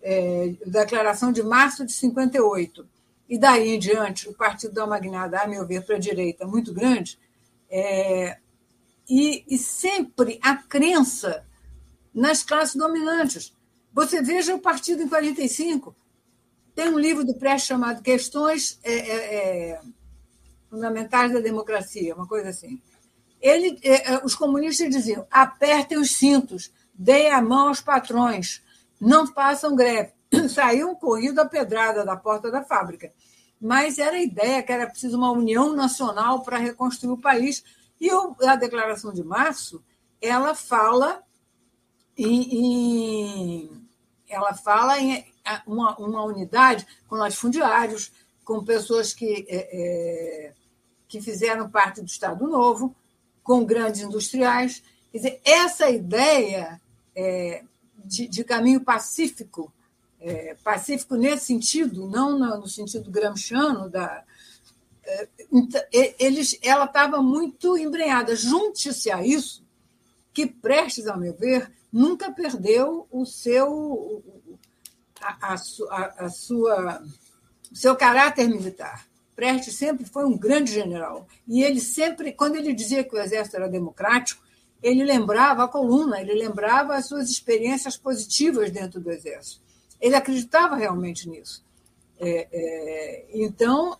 é, 0.09 0.55
Declaração 0.65 1.33
de 1.33 1.43
Março 1.43 1.85
de 1.85 1.93
58, 1.93 2.89
e 3.29 3.37
daí 3.37 3.75
em 3.75 3.79
diante 3.79 4.29
o 4.29 4.35
partido 4.35 4.73
dá 4.73 4.85
uma 4.85 5.01
guinada, 5.01 5.41
a 5.41 5.49
meu 5.49 5.67
ver, 5.67 5.85
para 5.85 5.97
a 5.97 5.99
direita 5.99 6.47
muito 6.47 6.73
grande, 6.73 7.19
é, 7.69 8.39
e, 9.09 9.45
e, 9.49 9.59
sempre 9.59 10.39
a 10.41 10.55
crença 10.57 11.45
nas 12.15 12.45
classes 12.45 12.77
dominantes. 12.77 13.53
Você 13.93 14.23
veja 14.23 14.55
o 14.55 14.61
partido 14.61 15.03
em 15.03 15.09
45. 15.09 15.95
Tem 16.73 16.89
um 16.89 16.99
livro 16.99 17.25
do 17.25 17.35
Prestes 17.35 17.69
chamado 17.69 18.03
Questões 18.03 18.79
é, 18.85 18.93
é, 18.93 19.35
é, 19.35 19.81
Fundamentais 20.71 21.33
da 21.33 21.41
Democracia, 21.41 22.15
uma 22.15 22.29
coisa 22.29 22.51
assim. 22.51 22.81
Ele, 23.41 23.79
é, 23.83 24.13
é, 24.13 24.25
os 24.25 24.37
comunistas 24.37 24.89
diziam: 24.89 25.27
apertem 25.31 25.99
os 25.99 26.13
cintos, 26.13 26.71
deem 26.95 27.33
a 27.33 27.43
mão 27.43 27.69
aos 27.69 27.81
patrões, 27.81 28.63
não 29.01 29.27
façam 29.27 29.75
greve. 29.75 30.17
saíam 30.49 30.95
corrido 30.95 31.41
a 31.41 31.47
pedrada 31.47 32.05
da 32.05 32.17
porta 32.17 32.51
da 32.51 32.63
fábrica. 32.63 33.13
Mas 33.61 33.99
era 33.99 34.17
a 34.17 34.23
ideia 34.23 34.63
que 34.63 34.73
era 34.73 34.87
preciso 34.87 35.17
uma 35.17 35.31
união 35.31 35.75
nacional 35.75 36.43
para 36.43 36.59
reconstruir 36.59 37.13
o 37.13 37.21
país. 37.21 37.65
E 38.01 38.11
a 38.47 38.57
Declaração 38.57 39.13
de 39.13 39.23
Março, 39.23 39.83
ela 40.21 40.55
fala 40.55 41.23
em, 42.17 42.43
em 42.55 43.87
ela 44.29 44.53
fala 44.55 44.99
em 44.99 45.25
uma, 45.67 45.97
uma, 45.99 46.25
unidade 46.25 46.87
com 47.07 47.15
latifundiários, 47.15 48.11
com 48.45 48.65
pessoas 48.65 49.15
que, 49.15 49.47
é, 49.49 50.49
é, 50.51 50.53
que 51.07 51.21
fizeram 51.21 51.71
parte 51.71 52.01
do 52.01 52.07
Estado 52.07 52.47
Novo, 52.49 52.95
com 53.43 53.65
grandes 53.65 54.01
industriais. 54.01 54.83
Quer 55.13 55.19
dizer, 55.19 55.41
essa 55.45 55.89
ideia 55.89 56.81
é, 57.15 57.63
de, 58.07 58.29
de 58.29 58.45
caminho 58.45 58.81
pacífico 58.81 59.73
é, 60.21 60.57
pacífico 60.65 61.15
nesse 61.15 61.47
sentido, 61.47 62.09
não 62.09 62.39
no 62.39 62.67
sentido 62.67 63.11
gramsciano 63.11 63.89
da 63.89 64.25
é, 65.05 65.29
então, 65.53 65.81
eles, 65.93 66.59
ela 66.63 66.85
estava 66.85 67.23
muito 67.23 67.79
embrenhada. 67.79 68.35
Junte-se 68.35 69.11
a 69.11 69.25
isso 69.25 69.65
que 70.33 70.47
Prestes, 70.47 71.07
ao 71.07 71.19
meu 71.19 71.33
ver, 71.33 71.71
nunca 71.93 72.33
perdeu 72.33 73.07
o 73.11 73.25
seu 73.25 74.23
a, 75.21 75.53
a, 75.53 75.55
a, 75.55 76.25
a 76.25 76.29
sua 76.29 77.03
o 77.71 77.77
seu 77.77 77.95
caráter 77.95 78.49
militar. 78.49 79.07
Prestes 79.35 79.75
sempre 79.75 80.05
foi 80.05 80.25
um 80.25 80.37
grande 80.37 80.73
general. 80.73 81.29
E 81.47 81.63
ele 81.63 81.81
sempre, 81.81 82.33
quando 82.33 82.57
ele 82.57 82.73
dizia 82.73 83.05
que 83.05 83.15
o 83.15 83.21
exército 83.21 83.57
era 83.57 83.69
democrático, 83.69 84.43
ele 84.83 85.05
lembrava 85.05 85.65
a 85.65 85.69
coluna, 85.69 86.21
ele 86.21 86.35
lembrava 86.35 86.95
as 86.95 87.07
suas 87.07 87.31
experiências 87.31 87.97
positivas 87.97 88.71
dentro 88.71 89.01
do 89.01 89.11
exército. 89.11 89.61
Ele 90.01 90.15
acreditava 90.15 90.77
realmente 90.77 91.29
nisso. 91.29 91.65
É, 92.19 92.49
é, 92.51 93.27
então, 93.33 93.99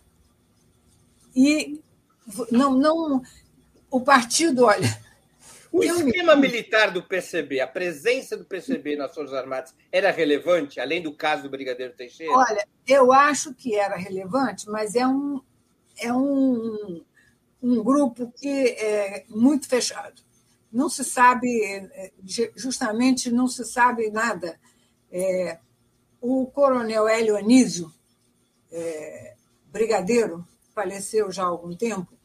e 1.35 1.79
não, 2.51 2.73
não, 2.75 3.21
o 3.91 4.01
partido, 4.01 4.65
olha, 4.65 4.87
o 5.71 5.83
esquema 5.83 6.35
militar 6.35 6.91
do 6.91 7.03
PCB, 7.03 7.59
a 7.59 7.67
presença 7.67 8.35
do 8.35 8.45
PCB 8.45 8.95
nas 8.95 9.13
Forças 9.13 9.35
Armadas 9.35 9.73
era 9.91 10.11
relevante, 10.11 10.79
além 10.79 11.01
do 11.01 11.13
caso 11.13 11.43
do 11.43 11.49
Brigadeiro 11.49 11.93
Teixeira? 11.93 12.33
Olha, 12.33 12.67
eu 12.87 13.11
acho 13.11 13.53
que 13.53 13.75
era 13.75 13.95
relevante, 13.95 14.69
mas 14.69 14.95
é 14.95 15.05
um, 15.05 15.41
é 15.99 16.11
um, 16.11 17.03
um 17.61 17.83
grupo 17.83 18.31
que 18.35 18.69
é 18.69 19.25
muito 19.29 19.67
fechado. 19.67 20.26
Não 20.77 20.89
se 20.89 21.03
sabe, 21.03 21.63
é, 21.63 22.11
justamente 22.55 23.31
não 23.31 23.47
se 23.47 23.65
sabe 23.65 24.11
nada. 24.11 24.59
É, 25.11 25.57
o 26.21 26.45
coronel 26.45 27.07
Hélio 27.07 27.35
Anísio, 27.35 27.91
é, 28.71 29.33
brigadeiro, 29.71 30.47
faleceu 30.75 31.31
já 31.31 31.45
há 31.45 31.47
algum 31.47 31.75
tempo, 31.75 32.15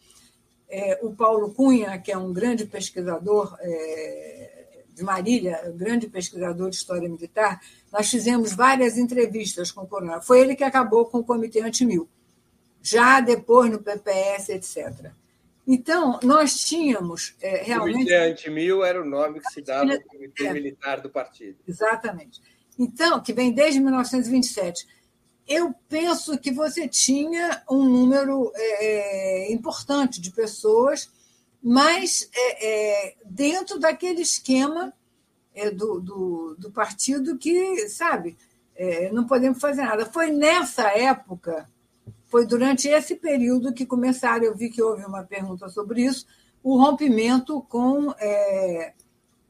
é, 0.68 1.00
o 1.02 1.14
Paulo 1.14 1.54
Cunha, 1.54 1.98
que 1.98 2.12
é 2.12 2.18
um 2.18 2.30
grande 2.30 2.66
pesquisador 2.66 3.56
é, 3.60 4.82
de 4.94 5.02
Marília, 5.02 5.72
grande 5.74 6.06
pesquisador 6.06 6.68
de 6.68 6.76
história 6.76 7.08
militar, 7.08 7.58
nós 7.90 8.10
fizemos 8.10 8.52
várias 8.52 8.98
entrevistas 8.98 9.72
com 9.72 9.80
o 9.80 9.86
coronel. 9.86 10.20
Foi 10.20 10.42
ele 10.42 10.54
que 10.54 10.64
acabou 10.64 11.06
com 11.06 11.20
o 11.20 11.24
Comitê 11.24 11.62
Antimil, 11.62 12.06
já 12.82 13.18
depois 13.18 13.70
no 13.70 13.78
PPS, 13.78 14.50
etc. 14.50 15.10
Então, 15.66 16.18
nós 16.22 16.60
tínhamos 16.60 17.34
é, 17.40 17.62
realmente. 17.62 17.94
O 17.94 17.98
Comitê 17.98 18.16
Antimil 18.16 18.84
era 18.84 19.00
o 19.00 19.04
nome 19.04 19.40
que 19.40 19.50
se 19.52 19.62
dava 19.62 19.92
ao 19.92 20.02
Comitê 20.02 20.46
é. 20.46 20.52
Militar 20.52 21.00
do 21.00 21.08
partido. 21.08 21.58
Exatamente. 21.66 22.40
Então, 22.78 23.22
que 23.22 23.32
vem 23.32 23.52
desde 23.52 23.78
1927 23.78 24.86
eu 25.46 25.74
penso 25.88 26.38
que 26.38 26.52
você 26.52 26.88
tinha 26.88 27.62
um 27.70 27.84
número 27.84 28.52
é, 28.54 28.86
é, 28.86 29.52
importante 29.52 30.20
de 30.20 30.30
pessoas, 30.30 31.10
mas 31.62 32.28
é, 32.34 32.66
é, 32.66 33.14
dentro 33.24 33.78
daquele 33.78 34.22
esquema 34.22 34.92
do, 35.74 36.00
do, 36.00 36.56
do, 36.58 36.70
partido 36.70 37.36
que, 37.36 37.86
sabe, 37.90 38.38
não 39.12 39.26
podemos 39.26 39.60
fazer 39.60 39.82
nada. 39.82 40.06
Foi 40.06 40.30
nessa 40.30 40.88
época, 40.88 41.68
foi 42.32 42.46
durante 42.46 42.88
esse 42.88 43.16
período 43.16 43.74
que 43.74 43.84
começaram, 43.84 44.42
eu 44.42 44.56
vi 44.56 44.70
que 44.70 44.80
houve 44.80 45.04
uma 45.04 45.22
pergunta 45.22 45.68
sobre 45.68 46.00
isso, 46.00 46.26
o 46.62 46.82
rompimento 46.82 47.60
com 47.68 48.10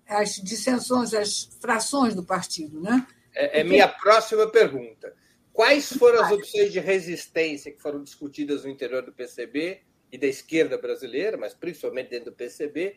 as 0.08 0.34
dissensões, 0.34 1.14
as 1.14 1.48
frações 1.60 2.12
do 2.12 2.24
partido. 2.24 2.80
Né? 2.80 3.06
É, 3.32 3.60
é 3.60 3.64
minha 3.64 3.86
próxima 3.86 4.50
pergunta. 4.50 5.14
Quais 5.52 5.92
foram 5.92 6.24
as 6.24 6.32
opções 6.32 6.72
de 6.72 6.80
resistência 6.80 7.70
que 7.70 7.80
foram 7.80 8.02
discutidas 8.02 8.64
no 8.64 8.70
interior 8.70 9.02
do 9.02 9.12
PCB 9.12 9.80
e 10.10 10.18
da 10.18 10.26
esquerda 10.26 10.76
brasileira, 10.76 11.36
mas 11.36 11.54
principalmente 11.54 12.10
dentro 12.10 12.32
do 12.32 12.36
PCB, 12.36 12.96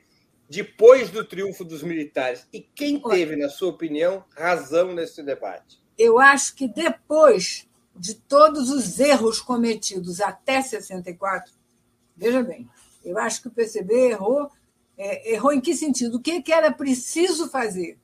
depois 0.49 1.11
do 1.11 1.23
triunfo 1.23 1.63
dos 1.63 1.83
militares? 1.83 2.47
E 2.51 2.59
quem 2.59 2.99
teve, 2.99 3.35
na 3.35 3.49
sua 3.49 3.69
opinião, 3.69 4.25
razão 4.35 4.95
nesse 4.95 5.21
debate? 5.21 5.79
Eu 5.95 6.17
acho 6.17 6.55
que 6.55 6.67
depois 6.67 7.64
de 7.95 8.15
todos 8.15 8.69
os 8.69 8.99
erros 8.99 9.39
cometidos 9.39 10.19
até 10.19 10.61
64, 10.61 11.53
veja 12.15 12.43
bem, 12.43 12.69
eu 13.03 13.17
acho 13.17 13.41
que 13.41 13.47
o 13.47 13.51
PCB 13.51 14.11
errou. 14.11 14.49
É, 14.97 15.33
errou 15.33 15.51
em 15.51 15.59
que 15.59 15.75
sentido? 15.75 16.15
O 16.15 16.21
que, 16.21 16.41
que 16.41 16.53
era 16.53 16.71
preciso 16.71 17.49
fazer? 17.49 17.99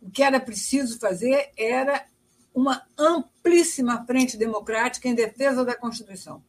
O 0.00 0.10
que 0.10 0.22
era 0.22 0.40
preciso 0.40 0.98
fazer 0.98 1.50
era 1.56 2.06
uma 2.54 2.84
amplíssima 2.96 4.04
frente 4.06 4.36
democrática 4.36 5.08
em 5.08 5.14
defesa 5.14 5.64
da 5.64 5.76
Constituição. 5.76 6.42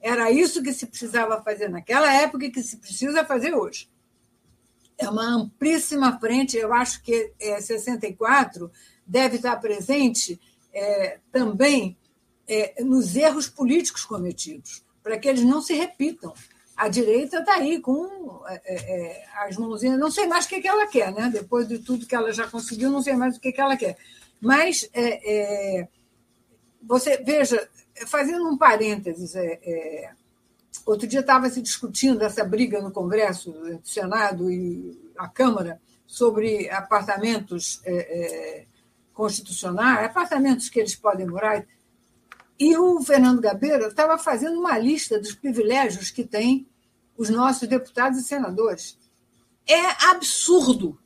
Era 0.00 0.30
isso 0.30 0.62
que 0.62 0.72
se 0.72 0.86
precisava 0.86 1.42
fazer 1.42 1.68
naquela 1.68 2.12
época 2.12 2.44
e 2.44 2.50
que 2.50 2.62
se 2.62 2.76
precisa 2.76 3.24
fazer 3.24 3.54
hoje. 3.54 3.88
É 4.98 5.08
uma 5.08 5.24
amplíssima 5.24 6.18
frente, 6.18 6.56
eu 6.56 6.72
acho 6.72 7.02
que 7.02 7.32
é, 7.40 7.60
64 7.60 8.70
deve 9.06 9.36
estar 9.36 9.56
presente 9.56 10.40
é, 10.76 11.18
também 11.32 11.96
é, 12.46 12.82
nos 12.84 13.16
erros 13.16 13.48
políticos 13.48 14.04
cometidos, 14.04 14.84
para 15.02 15.18
que 15.18 15.28
eles 15.28 15.42
não 15.42 15.62
se 15.62 15.74
repitam. 15.74 16.34
A 16.76 16.88
direita 16.88 17.38
está 17.38 17.54
aí 17.54 17.80
com 17.80 18.42
é, 18.46 18.60
é, 18.64 18.74
é, 18.74 19.26
as 19.46 19.56
mãozinhas, 19.56 19.98
não 19.98 20.10
sei 20.10 20.26
mais 20.26 20.44
o 20.44 20.48
que, 20.48 20.60
que 20.60 20.68
ela 20.68 20.86
quer, 20.86 21.12
né? 21.12 21.30
depois 21.32 21.66
de 21.66 21.78
tudo 21.78 22.06
que 22.06 22.14
ela 22.14 22.32
já 22.32 22.46
conseguiu, 22.46 22.90
não 22.90 23.02
sei 23.02 23.14
mais 23.14 23.36
o 23.36 23.40
que, 23.40 23.50
que 23.50 23.60
ela 23.60 23.76
quer 23.76 23.96
mas 24.38 24.88
é, 24.92 25.88
você 26.82 27.16
veja, 27.16 27.68
fazendo 28.06 28.48
um 28.48 28.56
parênteses, 28.56 29.34
outro 30.84 31.06
dia 31.06 31.20
estava 31.20 31.48
se 31.48 31.62
discutindo 31.62 32.22
essa 32.22 32.44
briga 32.44 32.80
no 32.80 32.90
Congresso, 32.90 33.50
no 33.50 33.80
Senado 33.82 34.50
e 34.50 35.12
a 35.16 35.26
Câmara 35.26 35.80
sobre 36.06 36.68
apartamentos 36.68 37.80
é, 37.84 38.66
constitucionais, 39.16 40.04
apartamentos 40.04 40.68
que 40.68 40.78
eles 40.78 40.94
podem 40.94 41.26
morar. 41.26 41.66
E 42.58 42.76
o 42.76 43.02
Fernando 43.02 43.40
Gabeira 43.40 43.88
estava 43.88 44.16
fazendo 44.18 44.60
uma 44.60 44.78
lista 44.78 45.18
dos 45.18 45.34
privilégios 45.34 46.10
que 46.10 46.22
têm 46.22 46.68
os 47.16 47.30
nossos 47.30 47.66
deputados 47.66 48.20
e 48.20 48.22
senadores. 48.22 48.98
É 49.66 50.06
absurdo 50.10 50.98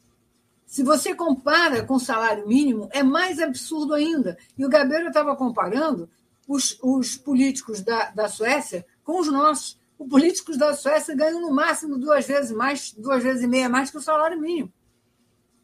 se 0.71 0.85
você 0.85 1.13
compara 1.17 1.85
com 1.85 1.95
o 1.95 2.01
salário 2.01 2.47
mínimo, 2.47 2.89
é 2.93 3.03
mais 3.03 3.41
absurdo 3.41 3.93
ainda. 3.93 4.39
E 4.57 4.65
o 4.65 4.69
Gabeira 4.69 5.09
estava 5.09 5.35
comparando 5.35 6.09
os, 6.47 6.79
os 6.81 7.17
políticos 7.17 7.81
da, 7.81 8.11
da 8.11 8.29
Suécia 8.29 8.87
com 9.03 9.19
os 9.19 9.27
nossos. 9.27 9.77
Os 9.99 10.09
políticos 10.09 10.57
da 10.57 10.73
Suécia 10.73 11.13
ganham 11.13 11.41
no 11.41 11.51
máximo 11.51 11.99
duas 11.99 12.25
vezes 12.25 12.53
mais, 12.53 12.93
duas 12.93 13.21
vezes 13.21 13.43
e 13.43 13.49
meia 13.49 13.69
mais 13.69 13.91
que 13.91 13.97
o 13.97 14.01
salário 14.01 14.41
mínimo, 14.41 14.73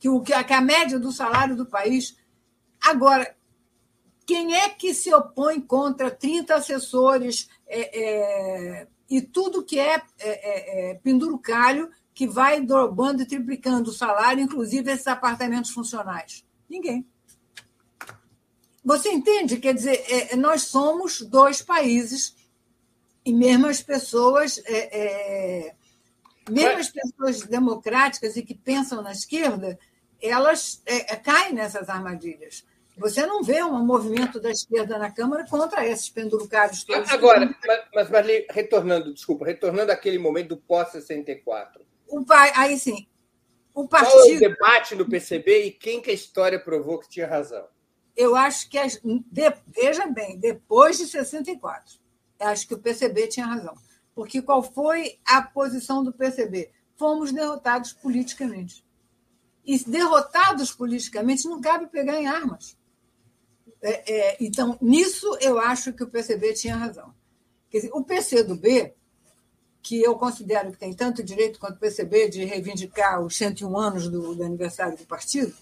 que, 0.00 0.08
o, 0.08 0.20
que, 0.20 0.32
a, 0.32 0.42
que 0.42 0.52
a 0.52 0.60
média 0.60 0.98
do 0.98 1.12
salário 1.12 1.54
do 1.54 1.66
país. 1.66 2.16
Agora, 2.86 3.36
quem 4.24 4.54
é 4.54 4.68
que 4.68 4.94
se 4.94 5.12
opõe 5.12 5.60
contra 5.60 6.08
30 6.08 6.54
assessores 6.54 7.48
é, 7.66 8.00
é, 8.00 8.86
e 9.10 9.20
tudo 9.20 9.64
que 9.64 9.78
é, 9.78 10.00
é, 10.20 10.90
é 10.90 10.94
pendurucalho 10.94 11.90
que 12.14 12.28
vai 12.28 12.60
dobrando 12.60 13.22
e 13.22 13.26
triplicando 13.26 13.90
o 13.90 13.92
salário, 13.92 14.42
inclusive 14.42 14.90
esses 14.90 15.06
apartamentos 15.08 15.72
funcionais? 15.72 16.44
Ninguém. 16.68 17.04
Você 18.84 19.10
entende? 19.10 19.56
Quer 19.56 19.74
dizer, 19.74 20.04
é, 20.08 20.34
é, 20.34 20.36
nós 20.36 20.62
somos 20.62 21.20
dois 21.22 21.60
países 21.60 22.36
e 23.24 23.34
mesmo 23.34 23.66
as 23.66 23.82
pessoas, 23.82 24.62
é, 24.64 25.66
é, 25.66 25.74
mesmo 26.48 26.78
as 26.78 26.88
pessoas 26.88 27.42
democráticas 27.42 28.36
e 28.36 28.42
que 28.42 28.54
pensam 28.54 29.02
na 29.02 29.10
esquerda, 29.10 29.76
elas 30.22 30.82
é, 30.86 31.14
é, 31.14 31.16
caem 31.16 31.52
nessas 31.52 31.88
armadilhas. 31.88 32.64
Você 32.96 33.26
não 33.26 33.42
vê 33.42 33.62
um 33.62 33.84
movimento 33.84 34.40
da 34.40 34.50
esquerda 34.50 34.98
na 34.98 35.10
Câmara 35.10 35.44
contra 35.46 35.86
esses 35.86 36.08
pendurucados 36.08 36.82
todos. 36.82 37.10
Agora, 37.10 37.54
mas, 37.94 38.08
mas 38.10 38.26
retornando, 38.50 39.12
desculpa, 39.12 39.44
retornando 39.44 39.92
àquele 39.92 40.18
momento 40.18 40.48
do 40.48 40.56
pós-64, 40.56 41.80
o, 42.08 42.24
aí 42.54 42.78
sim, 42.78 43.06
o 43.74 43.86
partido. 43.86 44.12
Qual 44.12 44.30
é 44.30 44.36
o 44.36 44.40
debate 44.40 44.94
no 44.94 45.08
PCB 45.08 45.66
e 45.66 45.70
quem 45.70 46.00
que 46.00 46.10
a 46.10 46.14
história 46.14 46.58
provou 46.58 46.98
que 46.98 47.08
tinha 47.08 47.26
razão? 47.26 47.66
Eu 48.16 48.34
acho 48.34 48.70
que, 48.70 48.78
as, 48.78 48.98
veja 49.66 50.06
bem, 50.06 50.38
depois 50.38 50.96
de 50.96 51.06
64, 51.06 51.98
acho 52.40 52.66
que 52.66 52.74
o 52.74 52.78
PCB 52.78 53.28
tinha 53.28 53.46
razão. 53.46 53.76
Porque 54.14 54.40
qual 54.40 54.62
foi 54.62 55.18
a 55.26 55.42
posição 55.42 56.02
do 56.02 56.12
PCB? 56.12 56.70
Fomos 56.96 57.30
derrotados 57.30 57.92
politicamente. 57.92 58.82
E 59.62 59.78
derrotados 59.84 60.72
politicamente 60.72 61.46
não 61.46 61.60
cabe 61.60 61.88
pegar 61.88 62.18
em 62.18 62.26
armas. 62.26 62.78
É, 63.86 64.12
é, 64.12 64.36
então, 64.40 64.76
nisso 64.80 65.36
eu 65.40 65.60
acho 65.60 65.92
que 65.92 66.02
o 66.02 66.08
PCB 66.08 66.54
tinha 66.54 66.76
razão. 66.76 67.14
Quer 67.70 67.78
dizer, 67.78 67.90
o 67.92 68.02
PCdoB 68.02 68.92
que 69.80 70.02
eu 70.02 70.16
considero 70.16 70.72
que 70.72 70.78
tem 70.78 70.92
tanto 70.92 71.22
direito 71.22 71.60
quanto 71.60 71.76
o 71.76 71.78
PCB 71.78 72.28
de 72.28 72.44
reivindicar 72.44 73.22
os 73.22 73.36
101 73.36 73.78
anos 73.78 74.08
do, 74.08 74.34
do 74.34 74.42
aniversário 74.42 74.98
do 74.98 75.06
partido, 75.06 75.54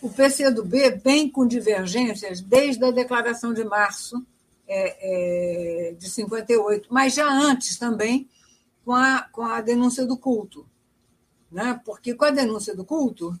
o 0.00 0.08
PCdoB 0.08 1.00
vem 1.02 1.28
com 1.28 1.44
divergências 1.44 2.40
desde 2.40 2.84
a 2.84 2.92
declaração 2.92 3.52
de 3.52 3.64
março 3.64 4.24
é, 4.68 5.88
é, 5.88 5.92
de 5.94 6.08
58, 6.08 6.86
mas 6.88 7.14
já 7.14 7.28
antes 7.28 7.76
também 7.76 8.28
com 8.84 8.94
a, 8.94 9.22
com 9.32 9.42
a 9.42 9.60
denúncia 9.60 10.06
do 10.06 10.16
culto. 10.16 10.64
né? 11.50 11.80
porque 11.84 12.14
com 12.14 12.26
a 12.26 12.30
denúncia 12.30 12.76
do 12.76 12.84
culto 12.84 13.36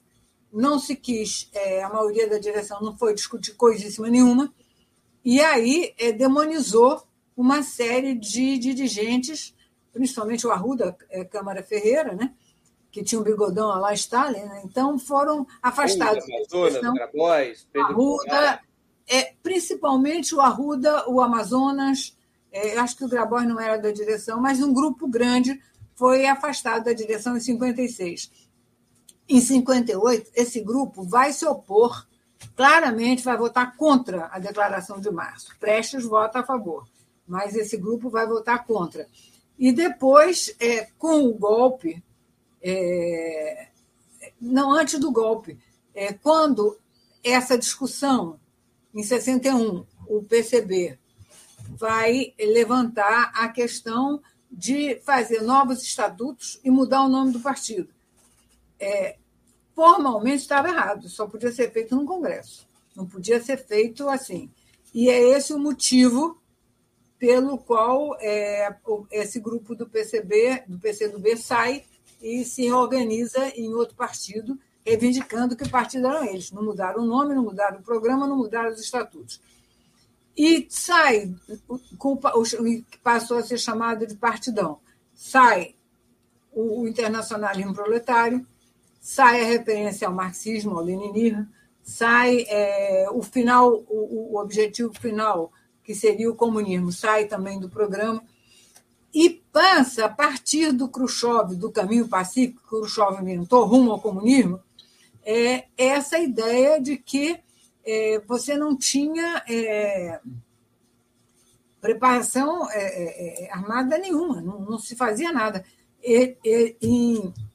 não 0.52 0.78
se 0.78 0.96
quis, 0.96 1.50
é, 1.52 1.82
a 1.82 1.88
maioria 1.88 2.28
da 2.28 2.38
direção 2.38 2.80
não 2.80 2.96
foi 2.96 3.14
discutir 3.14 3.54
coisíssima 3.54 4.08
nenhuma, 4.08 4.52
e 5.24 5.40
aí 5.40 5.94
é, 5.98 6.12
demonizou 6.12 7.02
uma 7.36 7.62
série 7.62 8.14
de 8.14 8.58
dirigentes, 8.58 9.54
principalmente 9.92 10.46
o 10.46 10.50
Arruda 10.50 10.96
é, 11.10 11.24
Câmara 11.24 11.62
Ferreira, 11.62 12.14
né? 12.14 12.34
que 12.90 13.04
tinha 13.04 13.20
um 13.20 13.24
bigodão 13.24 13.68
lá 13.78 13.92
Stalin, 13.92 14.40
né? 14.40 14.62
então 14.64 14.98
foram 14.98 15.46
afastados. 15.62 16.24
Amazonas, 16.24 16.94
Grabois, 16.94 17.68
Pedro 17.70 17.88
Arruda, 17.90 18.60
é, 19.06 19.34
principalmente 19.42 20.34
o 20.34 20.40
Arruda, 20.40 21.08
o 21.08 21.20
Amazonas, 21.20 22.16
é, 22.50 22.78
acho 22.78 22.96
que 22.96 23.04
o 23.04 23.08
Grabois 23.08 23.46
não 23.46 23.60
era 23.60 23.78
da 23.78 23.90
direção, 23.90 24.40
mas 24.40 24.60
um 24.62 24.72
grupo 24.72 25.06
grande 25.06 25.60
foi 25.94 26.26
afastado 26.26 26.84
da 26.84 26.92
direção 26.92 27.36
em 27.36 27.40
56. 27.40 28.47
Em 29.28 29.40
58, 29.40 30.30
esse 30.34 30.60
grupo 30.60 31.02
vai 31.02 31.32
se 31.32 31.44
opor, 31.44 32.06
claramente 32.56 33.22
vai 33.22 33.36
votar 33.36 33.76
contra 33.76 34.28
a 34.32 34.38
declaração 34.38 35.00
de 35.00 35.10
março. 35.10 35.54
Prestes 35.60 36.04
vota 36.04 36.40
a 36.40 36.44
favor, 36.44 36.88
mas 37.26 37.54
esse 37.54 37.76
grupo 37.76 38.08
vai 38.08 38.26
votar 38.26 38.64
contra. 38.64 39.06
E 39.58 39.70
depois, 39.72 40.54
é, 40.58 40.88
com 40.98 41.24
o 41.24 41.34
golpe, 41.34 42.02
é, 42.62 43.68
não 44.40 44.72
antes 44.72 44.98
do 44.98 45.10
golpe, 45.10 45.58
é, 45.94 46.12
quando 46.12 46.78
essa 47.22 47.58
discussão, 47.58 48.38
em 48.94 49.02
61, 49.02 49.84
o 50.06 50.22
PCB 50.22 50.98
vai 51.68 52.32
levantar 52.38 53.30
a 53.34 53.48
questão 53.48 54.22
de 54.50 54.98
fazer 55.04 55.42
novos 55.42 55.82
estatutos 55.82 56.58
e 56.64 56.70
mudar 56.70 57.02
o 57.02 57.08
nome 57.08 57.32
do 57.32 57.40
partido. 57.40 57.97
É, 58.78 59.16
formalmente 59.74 60.42
estava 60.42 60.68
errado, 60.68 61.08
só 61.08 61.26
podia 61.26 61.52
ser 61.52 61.70
feito 61.70 61.94
no 61.94 62.04
Congresso, 62.04 62.68
não 62.96 63.06
podia 63.06 63.42
ser 63.42 63.56
feito 63.56 64.08
assim. 64.08 64.50
E 64.92 65.08
é 65.08 65.36
esse 65.36 65.52
o 65.52 65.58
motivo 65.58 66.40
pelo 67.18 67.58
qual 67.58 68.16
é, 68.20 68.74
esse 69.10 69.40
grupo 69.40 69.74
do 69.74 69.88
PCB, 69.88 70.64
do 70.66 70.78
PCdoB, 70.78 71.36
sai 71.36 71.84
e 72.22 72.44
se 72.44 72.62
reorganiza 72.64 73.48
em 73.56 73.74
outro 73.74 73.96
partido, 73.96 74.58
reivindicando 74.84 75.56
que 75.56 75.68
partido 75.68 76.06
eram 76.06 76.24
eles. 76.24 76.50
Não 76.52 76.62
mudaram 76.62 77.02
o 77.02 77.06
nome, 77.06 77.34
não 77.34 77.42
mudaram 77.42 77.80
o 77.80 77.82
programa, 77.82 78.26
não 78.26 78.36
mudaram 78.36 78.70
os 78.70 78.80
estatutos. 78.80 79.40
E 80.36 80.66
sai, 80.70 81.34
passou 83.02 83.38
a 83.38 83.42
ser 83.42 83.58
chamado 83.58 84.06
de 84.06 84.14
partidão. 84.14 84.78
Sai 85.12 85.74
o, 86.52 86.82
o 86.82 86.88
internacionalismo 86.88 87.74
proletário, 87.74 88.46
sai 89.08 89.40
a 89.40 89.46
referência 89.46 90.06
ao 90.06 90.12
marxismo, 90.12 90.76
ao 90.76 90.84
leninismo, 90.84 91.48
sai 91.82 92.44
é, 92.46 93.06
o 93.10 93.22
final, 93.22 93.82
o, 93.88 94.34
o 94.34 94.38
objetivo 94.38 94.92
final, 94.92 95.50
que 95.82 95.94
seria 95.94 96.30
o 96.30 96.34
comunismo, 96.34 96.92
sai 96.92 97.24
também 97.24 97.58
do 97.58 97.70
programa. 97.70 98.22
E 99.14 99.42
passa, 99.50 100.04
a 100.04 100.08
partir 100.10 100.72
do 100.72 100.90
Khrushchev, 100.90 101.54
do 101.54 101.72
caminho 101.72 102.06
pacífico 102.06 102.60
que 102.60 102.68
Khrushchev 102.68 103.22
inventou, 103.22 103.64
rumo 103.64 103.92
ao 103.92 104.00
comunismo, 104.00 104.60
é 105.24 105.64
essa 105.78 106.18
ideia 106.18 106.78
de 106.78 106.98
que 106.98 107.40
é, 107.86 108.20
você 108.26 108.58
não 108.58 108.76
tinha 108.76 109.42
é, 109.48 110.20
preparação 111.80 112.70
é, 112.70 112.82
é, 112.82 113.44
é 113.46 113.52
armada 113.52 113.96
nenhuma, 113.96 114.42
não, 114.42 114.60
não, 114.60 114.78
se 114.78 114.94
fazia 114.94 115.32
nada. 115.32 115.64
E, 116.04 116.36
e, 116.44 116.76
e, 116.82 117.47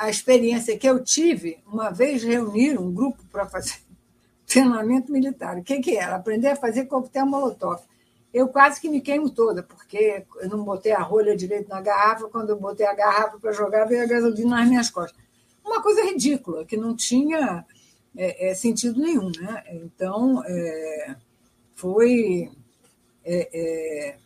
a 0.00 0.08
experiência 0.08 0.78
que 0.78 0.88
eu 0.88 1.04
tive, 1.04 1.58
uma 1.66 1.90
vez 1.90 2.22
reuniram 2.22 2.84
um 2.84 2.92
grupo 2.92 3.22
para 3.30 3.46
fazer 3.46 3.76
treinamento 4.46 5.12
militar. 5.12 5.58
O 5.58 5.62
que, 5.62 5.80
que 5.80 5.96
era? 5.96 6.16
Aprender 6.16 6.48
a 6.48 6.56
fazer 6.56 6.86
coquetel 6.86 7.26
molotov 7.26 7.80
eu 8.32 8.48
quase 8.48 8.80
que 8.80 8.88
me 8.88 9.00
queimo 9.00 9.28
toda, 9.28 9.62
porque 9.62 10.24
eu 10.40 10.48
não 10.48 10.62
botei 10.62 10.92
a 10.92 11.02
rolha 11.02 11.36
direito 11.36 11.68
na 11.68 11.80
garrafa, 11.80 12.28
quando 12.28 12.50
eu 12.50 12.56
botei 12.56 12.86
a 12.86 12.94
garrafa 12.94 13.38
para 13.38 13.52
jogar, 13.52 13.86
veio 13.86 14.04
a 14.04 14.06
gasolina 14.06 14.56
nas 14.56 14.68
minhas 14.68 14.88
costas. 14.88 15.20
Uma 15.64 15.82
coisa 15.82 16.04
ridícula, 16.04 16.64
que 16.64 16.76
não 16.76 16.94
tinha 16.94 17.64
é, 18.16 18.50
é, 18.50 18.54
sentido 18.54 19.00
nenhum. 19.00 19.32
Né? 19.40 19.64
Então, 19.72 20.44
é, 20.46 21.16
foi. 21.74 22.50
É, 23.24 23.48
é, 23.52 24.16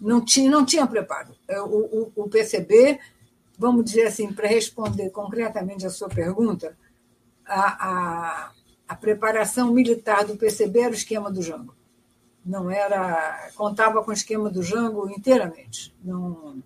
não, 0.00 0.24
tinha, 0.24 0.50
não 0.50 0.66
tinha 0.66 0.86
preparo. 0.86 1.34
É, 1.46 1.60
o, 1.60 1.66
o, 1.66 2.12
o 2.16 2.28
PCB, 2.28 2.98
vamos 3.60 3.84
dizer 3.84 4.06
assim, 4.06 4.32
para 4.32 4.48
responder 4.48 5.10
concretamente 5.10 5.86
a 5.86 5.90
sua 5.90 6.08
pergunta, 6.08 6.76
a, 7.46 7.88
a, 7.88 8.52
a 8.88 8.94
preparação 8.96 9.72
militar 9.72 10.24
do 10.24 10.36
PCB 10.36 10.80
era 10.80 10.90
o 10.90 10.94
esquema 10.94 11.30
do 11.30 11.42
Jango 11.42 11.74
não 12.44 12.70
era 12.70 13.50
contava 13.54 14.02
com 14.02 14.10
o 14.10 14.14
esquema 14.14 14.50
do 14.50 14.62
Jango 14.62 15.10
inteiramente. 15.10 15.94
Não... 16.02 16.62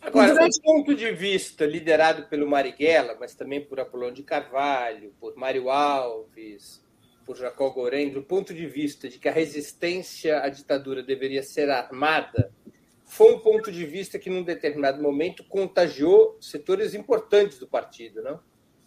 Agora, 0.00 0.32
durante... 0.32 0.60
ponto 0.60 0.94
de 0.94 1.10
vista 1.12 1.66
liderado 1.66 2.24
pelo 2.24 2.48
Marighella, 2.48 3.16
mas 3.18 3.34
também 3.34 3.64
por 3.64 3.80
Apolônio 3.80 4.14
de 4.14 4.22
Carvalho, 4.22 5.12
por 5.20 5.36
Mário 5.36 5.70
Alves, 5.70 6.82
por 7.24 7.36
Jacó 7.36 7.70
Goren, 7.70 8.10
do 8.10 8.22
ponto 8.22 8.54
de 8.54 8.66
vista 8.66 9.08
de 9.08 9.18
que 9.18 9.28
a 9.28 9.32
resistência 9.32 10.40
à 10.40 10.48
ditadura 10.48 11.02
deveria 11.02 11.42
ser 11.42 11.68
armada, 11.68 12.50
foi 13.08 13.34
um 13.34 13.40
ponto 13.40 13.72
de 13.72 13.84
vista 13.84 14.18
que, 14.18 14.30
num 14.30 14.42
determinado 14.42 15.02
momento, 15.02 15.42
contagiou 15.44 16.36
setores 16.40 16.94
importantes 16.94 17.58
do 17.58 17.66
partido, 17.66 18.22
não? 18.22 18.40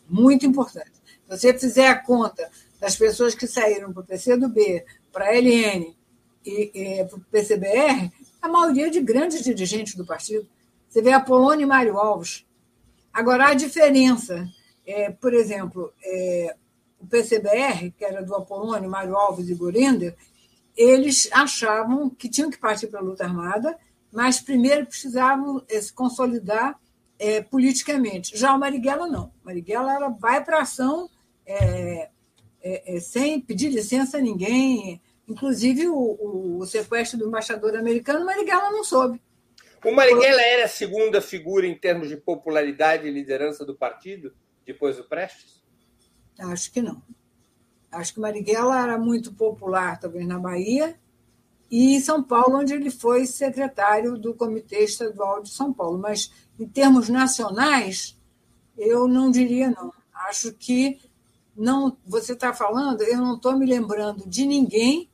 Muito 0.07 0.45
importante. 0.45 0.91
Se 0.93 1.38
você 1.38 1.57
fizer 1.57 1.88
a 1.88 1.99
conta 2.01 2.49
das 2.80 2.95
pessoas 2.95 3.36
que 3.36 3.47
saíram 3.47 3.91
para 3.91 4.01
o 4.01 4.05
PCdoB, 4.05 4.86
para 5.11 5.26
a 5.26 5.36
LN, 5.36 5.95
e, 6.45 6.72
e 6.74 7.05
para 7.05 7.17
o 7.17 7.22
PCBR, 7.32 8.11
a 8.41 8.47
maioria 8.47 8.89
de 8.89 8.99
grandes 9.01 9.43
dirigentes 9.43 9.95
do 9.95 10.05
partido. 10.05 10.47
Você 10.89 11.01
vê 11.01 11.11
Apolônio 11.11 11.63
e 11.63 11.67
Mário 11.67 11.97
Alves. 11.97 12.45
Agora, 13.13 13.47
a 13.47 13.53
diferença, 13.53 14.47
é, 14.86 15.11
por 15.11 15.34
exemplo, 15.34 15.93
é, 16.03 16.55
o 16.99 17.05
PCBR, 17.05 17.91
que 17.91 18.03
era 18.03 18.24
do 18.24 18.36
Apolônio, 18.36 18.89
Mário 18.89 19.15
Alves 19.15 19.49
e 19.49 19.55
Gorender, 19.55 20.15
eles 20.76 21.30
achavam 21.32 22.09
que 22.09 22.30
tinham 22.30 22.49
que 22.49 22.57
partir 22.57 22.88
para 22.88 22.99
a 22.99 23.03
luta 23.03 23.24
armada, 23.24 23.78
mas 24.12 24.39
primeiro 24.39 24.86
precisavam 24.86 25.64
é, 25.70 25.80
se 25.80 25.93
consolidar 25.93 26.80
é, 27.18 27.41
politicamente. 27.41 28.38
Já 28.38 28.53
o 28.53 28.59
Marighella 28.59 29.07
não. 29.07 29.32
O 29.41 29.45
Marighella 29.45 29.93
ela 29.93 30.09
vai 30.09 30.43
para 30.43 30.62
ação 30.62 31.09
é, 31.45 32.09
é, 32.62 32.99
sem 32.99 33.39
pedir 33.39 33.70
licença 33.70 34.18
a 34.18 34.22
ninguém, 34.22 35.01
Inclusive, 35.32 35.88
o, 35.88 36.59
o 36.59 36.66
sequestro 36.66 37.18
do 37.18 37.28
embaixador 37.28 37.78
americano, 37.78 38.26
Marighella 38.26 38.70
não 38.70 38.84
soube. 38.84 39.22
O 39.84 39.91
Marighella 39.93 40.41
era 40.41 40.66
a 40.66 40.68
segunda 40.68 41.22
figura 41.22 41.66
em 41.66 41.74
termos 41.74 42.09
de 42.09 42.18
popularidade 42.18 43.07
e 43.07 43.12
liderança 43.12 43.66
do 43.66 43.74
partido, 43.74 44.34
depois 44.66 44.97
do 44.97 45.05
Prestes? 45.05 45.64
Acho 46.38 46.70
que 46.72 46.82
não. 46.82 47.01
Acho 47.89 48.14
que 48.14 48.20
Marighella 48.20 48.84
era 48.84 48.97
muito 48.97 49.34
popular, 49.34 49.99
talvez, 50.01 50.28
na 50.28 50.38
Bahia, 50.38 50.99
e 51.72 51.95
em 51.95 52.01
São 52.01 52.22
Paulo, 52.22 52.57
onde 52.57 52.74
ele 52.74 52.91
foi 52.91 53.26
secretário 53.26 54.17
do 54.17 54.34
Comitê 54.34 54.84
Estadual 54.84 55.41
de 55.41 55.49
São 55.49 55.72
Paulo. 55.72 55.97
Mas, 55.97 56.30
em 56.59 56.67
termos 56.67 57.07
nacionais, 57.07 58.19
eu 58.78 59.07
não 59.07 59.32
diria 59.32 59.72
não. 59.72 59.93
Acho 60.28 60.51
que 60.51 60.99
não. 61.55 61.95
Você 62.05 62.34
está 62.34 62.53
falando, 62.53 63.01
eu 63.03 63.17
não 63.19 63.36
estou 63.36 63.57
me 63.57 63.65
lembrando 63.65 64.28
de 64.28 64.45
ninguém 64.45 65.09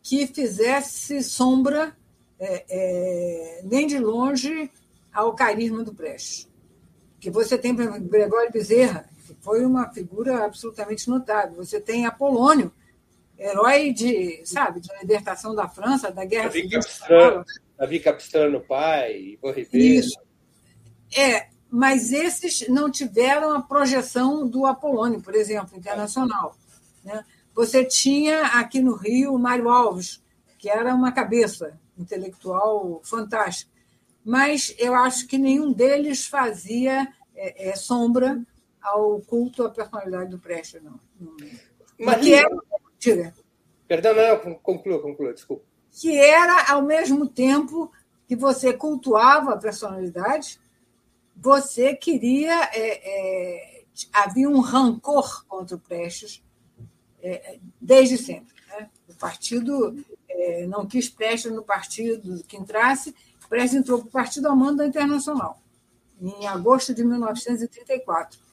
que 0.00 0.24
fizesse 0.28 1.20
sombra 1.20 1.96
é, 2.38 2.64
é, 2.68 3.62
nem 3.64 3.88
de 3.88 3.98
longe 3.98 4.70
ao 5.12 5.34
carisma 5.34 5.82
do 5.82 5.92
Prestes. 5.92 6.48
Que 7.18 7.28
você 7.28 7.58
tem, 7.58 7.74
Gregório 7.74 8.52
Bezerra, 8.52 9.08
que 9.26 9.34
foi 9.40 9.64
uma 9.64 9.92
figura 9.92 10.44
absolutamente 10.44 11.10
notável. 11.10 11.56
Você 11.56 11.80
tem 11.80 12.06
Apolônio, 12.06 12.70
herói 13.38 13.92
de, 13.92 14.42
sabe, 14.44 14.80
de 14.80 14.88
libertação 15.00 15.54
da 15.54 15.68
França, 15.68 16.10
da 16.10 16.24
Guerra 16.24 16.44
Davi 16.44 16.68
Capistrano, 16.68 17.44
Davi 17.78 18.00
Capistrano, 18.00 18.60
pai, 18.60 19.38
Ribeiro. 19.42 20.00
Isso. 20.00 20.18
É, 21.16 21.48
mas 21.70 22.12
esses 22.12 22.68
não 22.68 22.90
tiveram 22.90 23.52
a 23.52 23.62
projeção 23.62 24.48
do 24.48 24.66
Apolônio, 24.66 25.20
por 25.20 25.34
exemplo, 25.34 25.76
internacional. 25.76 26.56
Né? 27.04 27.24
Você 27.54 27.84
tinha 27.84 28.42
aqui 28.46 28.80
no 28.80 28.94
Rio 28.94 29.34
o 29.34 29.38
Mário 29.38 29.68
Alves, 29.68 30.22
que 30.58 30.68
era 30.68 30.94
uma 30.94 31.12
cabeça 31.12 31.78
intelectual 31.98 33.00
fantástica. 33.04 33.70
Mas 34.24 34.74
eu 34.78 34.94
acho 34.94 35.26
que 35.26 35.38
nenhum 35.38 35.72
deles 35.72 36.26
fazia 36.26 37.06
é, 37.34 37.68
é, 37.68 37.76
sombra 37.76 38.42
ao 38.82 39.20
culto 39.20 39.62
à 39.62 39.70
personalidade 39.70 40.30
do 40.30 40.38
Prestes, 40.38 40.82
não. 40.82 40.98
Mas 41.98 42.20
que 42.20 42.34
era. 42.34 42.48
Diga. 43.14 43.34
Perdão, 43.86 44.14
não, 44.14 44.54
conclua, 44.56 45.00
conclua, 45.00 45.32
desculpa. 45.32 45.64
Que 45.92 46.18
era, 46.18 46.72
ao 46.72 46.82
mesmo 46.82 47.28
tempo 47.28 47.90
que 48.26 48.34
você 48.34 48.72
cultuava 48.72 49.52
a 49.52 49.56
personalidade, 49.56 50.58
você 51.36 51.94
queria. 51.94 52.64
É, 52.74 52.80
é, 53.04 53.84
havia 54.12 54.48
um 54.48 54.60
rancor 54.60 55.46
contra 55.46 55.76
o 55.76 55.80
Prestes 55.80 56.42
é, 57.22 57.58
desde 57.80 58.18
sempre. 58.18 58.54
Né? 58.68 58.90
O 59.08 59.14
partido 59.14 60.04
é, 60.28 60.66
não 60.66 60.86
quis 60.86 61.08
Prestes 61.08 61.52
no 61.52 61.62
partido 61.62 62.42
que 62.44 62.56
entrasse, 62.56 63.14
Prestes 63.48 63.78
entrou 63.78 64.00
para 64.00 64.08
o 64.08 64.10
Partido 64.10 64.48
Amanda 64.48 64.84
Internacional, 64.84 65.62
em 66.20 66.46
agosto 66.46 66.92
de 66.92 67.04
1934. 67.04 68.45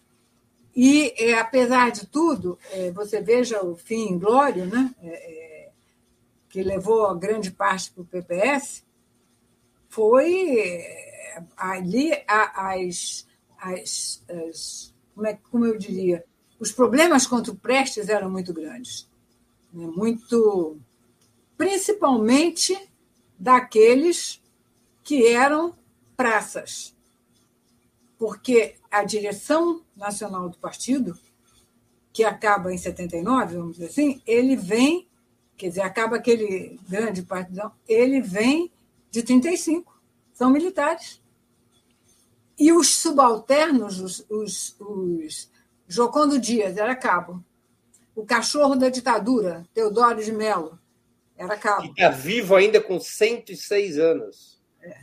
E, 0.75 1.13
é, 1.17 1.39
apesar 1.39 1.91
de 1.91 2.07
tudo, 2.07 2.57
é, 2.71 2.91
você 2.91 3.21
veja 3.21 3.63
o 3.63 3.75
fim 3.75 4.09
em 4.09 4.19
glória, 4.19 4.65
né? 4.65 4.93
É, 5.01 5.69
que 6.49 6.61
levou 6.63 7.07
a 7.07 7.15
grande 7.15 7.51
parte 7.51 7.91
para 7.91 8.01
o 8.03 8.05
PPS, 8.05 8.83
foi 9.89 11.45
ali 11.57 12.11
as, 12.27 13.27
as, 13.59 14.23
as 14.29 14.93
como, 15.13 15.27
é, 15.27 15.39
como 15.51 15.65
eu 15.65 15.77
diria, 15.77 16.23
os 16.59 16.71
problemas 16.71 17.27
contra 17.27 17.51
o 17.51 17.55
Prestes 17.55 18.09
eram 18.09 18.29
muito 18.29 18.53
grandes, 18.53 19.07
né? 19.71 19.85
muito, 19.87 20.77
principalmente 21.57 22.77
daqueles 23.37 24.41
que 25.03 25.27
eram 25.27 25.75
praças, 26.15 26.95
porque 28.17 28.75
a 28.93 29.03
direção 29.03 29.83
nacional 29.95 30.47
do 30.47 30.57
partido, 30.59 31.17
que 32.13 32.23
acaba 32.23 32.71
em 32.71 32.77
79, 32.77 33.55
vamos 33.57 33.77
dizer 33.77 33.87
assim, 33.87 34.21
ele 34.23 34.55
vem, 34.55 35.09
quer 35.57 35.69
dizer, 35.69 35.81
acaba 35.81 36.17
aquele 36.17 36.79
grande 36.87 37.23
partidão, 37.23 37.71
ele 37.87 38.21
vem 38.21 38.71
de 39.09 39.23
35, 39.23 39.99
são 40.31 40.51
militares. 40.51 41.19
E 42.57 42.71
os 42.71 42.95
subalternos, 42.95 43.99
os, 43.99 44.25
os, 44.29 44.75
os 44.79 45.51
Jocondo 45.87 46.37
Dias, 46.37 46.77
era 46.77 46.95
cabo. 46.95 47.43
O 48.15 48.23
cachorro 48.23 48.75
da 48.75 48.89
ditadura, 48.89 49.67
Teodoro 49.73 50.23
de 50.23 50.31
Mello, 50.31 50.79
era 51.35 51.57
cabo. 51.57 51.85
está 51.85 52.11
vivo 52.11 52.55
ainda 52.55 52.79
com 52.79 52.99
106 52.99 53.97
anos. 53.97 54.61
É. 54.79 54.99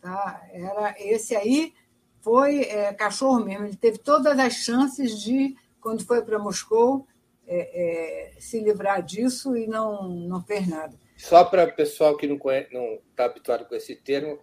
Tá, 0.00 0.48
era 0.50 0.94
esse 0.98 1.36
aí 1.36 1.74
foi 2.22 2.62
é, 2.62 2.92
cachorro 2.94 3.44
mesmo. 3.44 3.66
Ele 3.66 3.76
teve 3.76 3.98
todas 3.98 4.38
as 4.38 4.54
chances 4.54 5.20
de, 5.20 5.54
quando 5.80 6.04
foi 6.04 6.22
para 6.22 6.38
Moscou, 6.38 7.06
é, 7.46 8.32
é, 8.36 8.40
se 8.40 8.60
livrar 8.60 9.02
disso 9.02 9.56
e 9.56 9.66
não, 9.66 10.08
não 10.08 10.42
fez 10.42 10.66
nada. 10.66 10.96
Só 11.16 11.44
para 11.44 11.64
o 11.64 11.72
pessoal 11.72 12.16
que 12.16 12.26
não 12.26 12.38
está 13.10 13.24
habituado 13.26 13.66
com 13.66 13.74
esse 13.74 13.94
termo, 13.96 14.38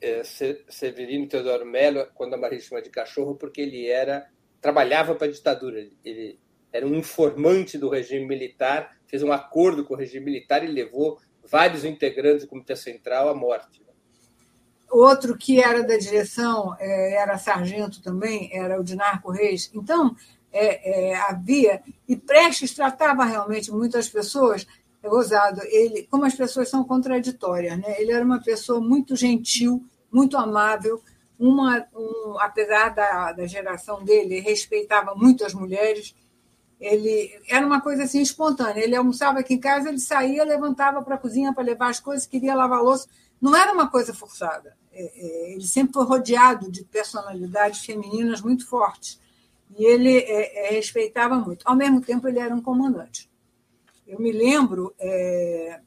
é, 0.00 0.22
Severino 0.68 1.26
Teodoro 1.26 1.64
Mello, 1.64 2.06
quando 2.14 2.34
a 2.34 2.36
Maria 2.36 2.60
chama 2.60 2.82
de 2.82 2.90
cachorro, 2.90 3.34
porque 3.34 3.60
ele 3.60 3.86
era 3.86 4.26
trabalhava 4.60 5.14
para 5.14 5.28
a 5.28 5.30
ditadura. 5.30 5.86
Ele 6.04 6.38
era 6.72 6.86
um 6.86 6.94
informante 6.94 7.78
do 7.78 7.88
regime 7.88 8.26
militar, 8.26 8.96
fez 9.06 9.22
um 9.22 9.32
acordo 9.32 9.84
com 9.84 9.94
o 9.94 9.96
regime 9.96 10.24
militar 10.26 10.64
e 10.64 10.66
levou 10.66 11.20
vários 11.44 11.84
integrantes 11.84 12.44
do 12.44 12.48
Comitê 12.48 12.74
Central 12.74 13.28
à 13.28 13.34
morte. 13.34 13.80
Outro 14.90 15.36
que 15.36 15.60
era 15.60 15.82
da 15.82 15.96
direção, 15.96 16.74
é, 16.78 17.14
era 17.14 17.38
sargento 17.38 18.00
também, 18.02 18.50
era 18.52 18.80
o 18.80 18.84
Dinarco 18.84 19.30
Reis. 19.30 19.70
Então, 19.74 20.14
é, 20.52 21.10
é, 21.10 21.16
havia, 21.16 21.82
e 22.08 22.16
Prestes 22.16 22.74
tratava 22.74 23.24
realmente 23.24 23.70
muitas 23.70 24.08
pessoas, 24.08 24.66
é 25.02 25.08
gozado, 25.08 25.60
ele, 25.64 26.06
como 26.10 26.24
as 26.24 26.34
pessoas 26.34 26.68
são 26.68 26.82
contraditórias, 26.82 27.78
né? 27.78 27.94
ele 27.98 28.12
era 28.12 28.24
uma 28.24 28.40
pessoa 28.42 28.80
muito 28.80 29.14
gentil, 29.14 29.84
muito 30.10 30.36
amável, 30.36 31.02
uma, 31.38 31.86
um, 31.94 32.38
apesar 32.40 32.94
da, 32.94 33.32
da 33.32 33.46
geração 33.46 34.02
dele, 34.02 34.40
respeitava 34.40 35.14
muito 35.14 35.44
as 35.44 35.52
mulheres, 35.52 36.14
ele 36.80 37.30
era 37.48 37.66
uma 37.66 37.80
coisa 37.80 38.04
assim 38.04 38.20
espontânea. 38.20 38.82
Ele 38.82 38.96
almoçava 38.96 39.40
aqui 39.40 39.54
em 39.54 39.60
casa, 39.60 39.88
ele 39.88 39.98
saía, 39.98 40.44
levantava 40.44 41.02
para 41.02 41.14
a 41.14 41.18
cozinha 41.18 41.52
para 41.52 41.64
levar 41.64 41.88
as 41.88 42.00
coisas, 42.00 42.26
queria 42.26 42.54
lavar 42.54 42.82
louça. 42.82 43.08
Não 43.40 43.54
era 43.54 43.72
uma 43.72 43.90
coisa 43.90 44.14
forçada. 44.14 44.76
É, 44.92 45.02
é, 45.04 45.52
ele 45.52 45.66
sempre 45.66 45.92
foi 45.92 46.04
rodeado 46.04 46.70
de 46.70 46.84
personalidades 46.84 47.84
femininas 47.84 48.40
muito 48.40 48.66
fortes. 48.66 49.20
E 49.76 49.84
ele 49.84 50.18
é, 50.18 50.70
respeitava 50.70 51.36
muito. 51.36 51.62
Ao 51.64 51.76
mesmo 51.76 52.00
tempo, 52.00 52.26
ele 52.26 52.38
era 52.38 52.54
um 52.54 52.62
comandante. 52.62 53.30
Eu 54.06 54.20
me 54.20 54.32
lembro, 54.32 54.94
é, 54.98 55.80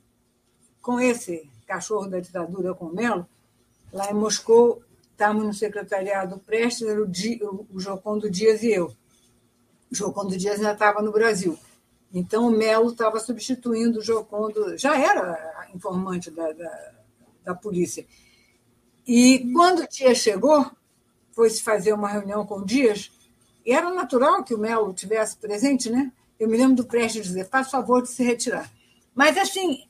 com 0.82 1.00
esse 1.00 1.50
cachorro 1.66 2.08
da 2.08 2.20
ditadura 2.20 2.74
com 2.74 2.90
Melo, 2.90 3.28
lá 3.92 4.12
em 4.12 4.14
Moscou, 4.14 4.84
estávamos 5.12 5.46
no 5.46 5.54
secretariado 5.54 6.40
Prestes, 6.40 6.88
era 6.88 7.02
o, 7.02 7.08
Di, 7.08 7.40
o 7.44 7.80
Jocondo 7.80 8.30
Dias 8.30 8.64
e 8.64 8.72
eu. 8.72 8.94
O 9.92 9.96
Jocondo 9.96 10.38
Dias 10.38 10.58
ainda 10.58 10.74
estava 10.74 11.02
no 11.02 11.12
Brasil. 11.12 11.58
Então, 12.14 12.48
o 12.48 12.52
Melo 12.52 12.92
estava 12.92 13.20
substituindo 13.20 14.00
o 14.00 14.04
Jocondo, 14.04 14.78
já 14.78 14.98
era 14.98 15.70
informante 15.74 16.32
da, 16.32 16.52
da, 16.52 16.92
da 17.50 17.56
polícia. 17.56 18.06
E 19.08 19.52
quando 19.54 19.80
o 19.80 19.88
Dias 19.88 20.20
chegou, 20.20 20.70
foi 21.32 21.50
se 21.50 21.64
fazer 21.64 21.94
uma 21.94 22.08
reunião 22.08 22.46
com 22.46 22.60
o 22.60 22.66
Dias, 22.66 23.12
e 23.66 23.72
era 23.72 23.92
natural 23.92 24.44
que 24.44 24.54
o 24.54 24.58
Melo 24.58 24.94
tivesse 24.94 25.38
presente, 25.38 25.90
né? 25.90 26.12
Eu 26.40 26.48
me 26.48 26.58
lembro 26.58 26.76
do 26.76 26.86
Prestes 26.86 27.24
dizer, 27.24 27.50
faz 27.50 27.70
favor 27.70 28.02
de 28.02 28.10
se 28.10 28.24
retirar. 28.24 28.72
Mas, 29.14 29.38
assim, 29.38 29.84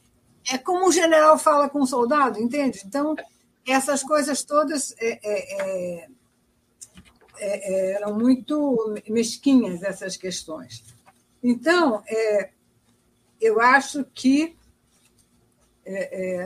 é 0.51 0.57
como 0.57 0.87
um 0.87 0.91
general 0.91 1.37
fala 1.37 1.69
com 1.69 1.81
um 1.81 1.85
soldado, 1.85 2.39
entende? 2.39 2.81
Então, 2.85 3.15
essas 3.67 4.01
coisas 4.01 4.41
todas 4.43 4.95
é, 4.99 5.19
é, 5.21 6.01
é, 6.01 6.07
é 7.39 7.91
eram 7.93 8.17
muito 8.17 8.95
mesquinhas, 9.07 9.83
essas 9.83 10.17
questões. 10.17 10.83
Então, 11.43 12.01
é, 12.07 12.49
eu 13.39 13.61
acho 13.61 14.03
que 14.13 14.57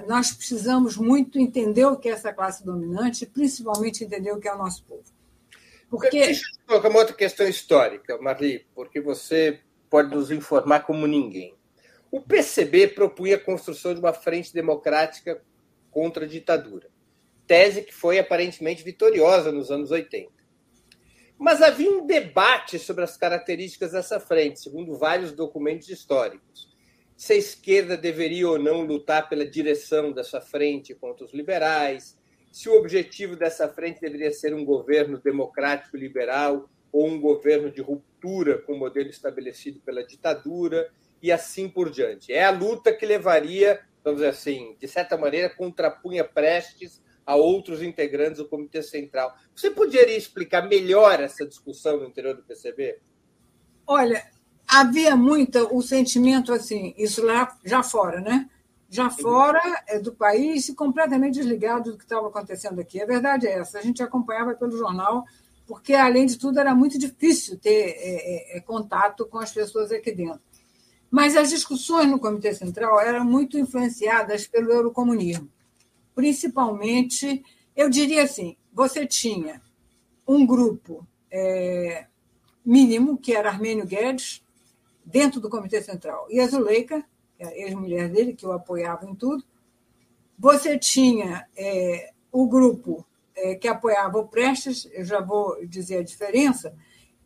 nós 0.07 0.31
precisamos 0.31 0.97
muito 0.97 1.39
entender 1.39 1.85
o 1.85 1.97
que 1.97 2.09
é 2.09 2.11
essa 2.13 2.33
classe 2.33 2.65
dominante, 2.65 3.25
principalmente 3.25 4.03
entender 4.03 4.31
o 4.31 4.39
que 4.39 4.47
é 4.47 4.53
o 4.53 4.57
nosso 4.57 4.83
povo. 4.85 5.03
Porque... 5.89 6.25
Deixa 6.25 6.41
eu 6.41 6.67
colocar 6.67 6.89
uma 6.89 6.99
outra 6.99 7.15
questão 7.15 7.47
histórica, 7.47 8.17
Marli, 8.19 8.65
porque 8.73 8.99
você 8.99 9.59
pode 9.89 10.13
nos 10.13 10.31
informar 10.31 10.81
como 10.81 11.05
ninguém. 11.05 11.55
O 12.11 12.21
PCB 12.21 12.89
propunha 12.89 13.35
a 13.35 13.39
construção 13.39 13.93
de 13.93 13.99
uma 13.99 14.13
frente 14.13 14.53
democrática 14.53 15.41
contra 15.91 16.25
a 16.25 16.27
ditadura 16.27 16.93
tese 17.47 17.81
que 17.83 17.93
foi 17.93 18.19
aparentemente 18.19 18.83
vitoriosa 18.83 19.51
nos 19.51 19.71
anos 19.71 19.91
80. 19.91 20.31
Mas 21.37 21.61
havia 21.61 21.91
um 21.91 22.05
debate 22.05 22.79
sobre 22.79 23.03
as 23.03 23.17
características 23.17 23.91
dessa 23.91 24.19
frente, 24.19 24.61
segundo 24.61 24.97
vários 24.97 25.31
documentos 25.31 25.89
históricos. 25.89 26.72
Se 27.15 27.33
a 27.33 27.37
esquerda 27.37 27.95
deveria 27.95 28.49
ou 28.49 28.59
não 28.59 28.81
lutar 28.81 29.29
pela 29.29 29.45
direção 29.45 30.11
dessa 30.11 30.41
frente 30.41 30.93
contra 30.93 31.25
os 31.25 31.33
liberais, 31.33 32.17
se 32.51 32.69
o 32.69 32.77
objetivo 32.77 33.35
dessa 33.35 33.67
frente 33.67 34.01
deveria 34.01 34.31
ser 34.31 34.53
um 34.53 34.65
governo 34.65 35.19
democrático 35.19 35.97
liberal 35.97 36.69
ou 36.91 37.07
um 37.07 37.19
governo 37.19 37.71
de 37.71 37.81
ruptura 37.81 38.59
com 38.59 38.73
o 38.73 38.79
modelo 38.79 39.09
estabelecido 39.09 39.79
pela 39.81 40.05
ditadura, 40.05 40.91
e 41.23 41.31
assim 41.31 41.69
por 41.69 41.89
diante. 41.89 42.33
É 42.33 42.43
a 42.43 42.51
luta 42.51 42.91
que 42.91 43.05
levaria, 43.05 43.79
vamos 44.03 44.19
dizer 44.19 44.29
assim, 44.29 44.75
de 44.77 44.87
certa 44.89 45.17
maneira, 45.17 45.49
contrapunha 45.49 46.25
Prestes 46.25 47.01
a 47.25 47.37
outros 47.37 47.81
integrantes 47.81 48.39
do 48.39 48.49
Comitê 48.49 48.83
Central. 48.83 49.33
Você 49.55 49.71
poderia 49.71 50.17
explicar 50.17 50.67
melhor 50.67 51.21
essa 51.21 51.47
discussão 51.47 51.97
no 51.97 52.05
interior 52.05 52.35
do 52.35 52.43
PCB? 52.43 52.99
Olha, 53.87 54.21
havia 54.67 55.15
muito 55.15 55.59
o 55.75 55.81
sentimento 55.81 56.53
assim, 56.53 56.93
isso 56.97 57.25
lá 57.25 57.55
já 57.63 57.83
fora, 57.83 58.21
né? 58.21 58.49
Já 58.89 59.09
fora 59.09 59.61
é, 59.87 59.99
do 59.99 60.13
país 60.13 60.69
e 60.69 60.75
completamente 60.75 61.35
desligado 61.35 61.91
do 61.91 61.97
que 61.97 62.03
estava 62.03 62.27
acontecendo 62.27 62.79
aqui. 62.79 63.01
A 63.01 63.05
verdade 63.05 63.47
é 63.47 63.59
essa, 63.59 63.79
a 63.79 63.81
gente 63.81 64.03
acompanhava 64.03 64.53
pelo 64.53 64.77
jornal, 64.77 65.25
porque, 65.65 65.93
além 65.93 66.25
de 66.25 66.37
tudo, 66.37 66.59
era 66.59 66.75
muito 66.75 66.99
difícil 66.99 67.57
ter 67.57 67.95
é, 67.97 68.57
é, 68.57 68.59
contato 68.59 69.25
com 69.25 69.39
as 69.39 69.51
pessoas 69.51 69.91
aqui 69.91 70.11
dentro. 70.11 70.41
Mas 71.09 71.35
as 71.35 71.49
discussões 71.49 72.07
no 72.07 72.19
Comitê 72.19 72.53
Central 72.53 72.99
eram 72.99 73.25
muito 73.25 73.57
influenciadas 73.57 74.47
pelo 74.47 74.71
eurocomunismo 74.71 75.49
principalmente, 76.15 77.43
eu 77.75 77.89
diria 77.89 78.23
assim, 78.23 78.55
você 78.71 79.05
tinha 79.05 79.61
um 80.27 80.45
grupo 80.45 81.05
é, 81.31 82.05
mínimo, 82.65 83.17
que 83.17 83.33
era 83.33 83.49
Armênio 83.49 83.85
Guedes, 83.85 84.42
dentro 85.05 85.39
do 85.39 85.49
Comitê 85.49 85.81
Central, 85.81 86.27
e 86.29 86.39
a 86.39 86.47
Zuleika, 86.47 87.03
a 87.41 87.51
ex-mulher 87.55 88.09
dele, 88.09 88.33
que 88.33 88.45
o 88.45 88.51
apoiava 88.51 89.05
em 89.05 89.15
tudo. 89.15 89.43
Você 90.37 90.77
tinha 90.77 91.47
é, 91.55 92.11
o 92.31 92.47
grupo 92.47 93.05
é, 93.35 93.55
que 93.55 93.67
apoiava 93.67 94.17
o 94.17 94.27
Prestes, 94.27 94.87
eu 94.91 95.03
já 95.03 95.19
vou 95.19 95.65
dizer 95.65 95.97
a 95.97 96.03
diferença, 96.03 96.75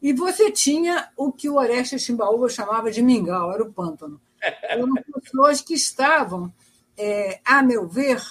e 0.02 0.14
você 0.14 0.52
tinha 0.52 1.10
o 1.18 1.32
que 1.32 1.50
o 1.50 1.56
Orestes 1.56 2.04
Chimbaúba 2.04 2.50
chamava 2.50 2.92
de 2.92 3.02
mingau, 3.02 3.52
era 3.52 3.64
o 3.64 3.74
pântano. 3.74 4.22
Eram 4.64 4.94
pessoas 5.22 5.62
que 5.62 5.74
estavam, 5.74 6.54
é, 6.96 7.40
a 7.44 7.64
meu 7.64 7.88
ver, 7.88 8.22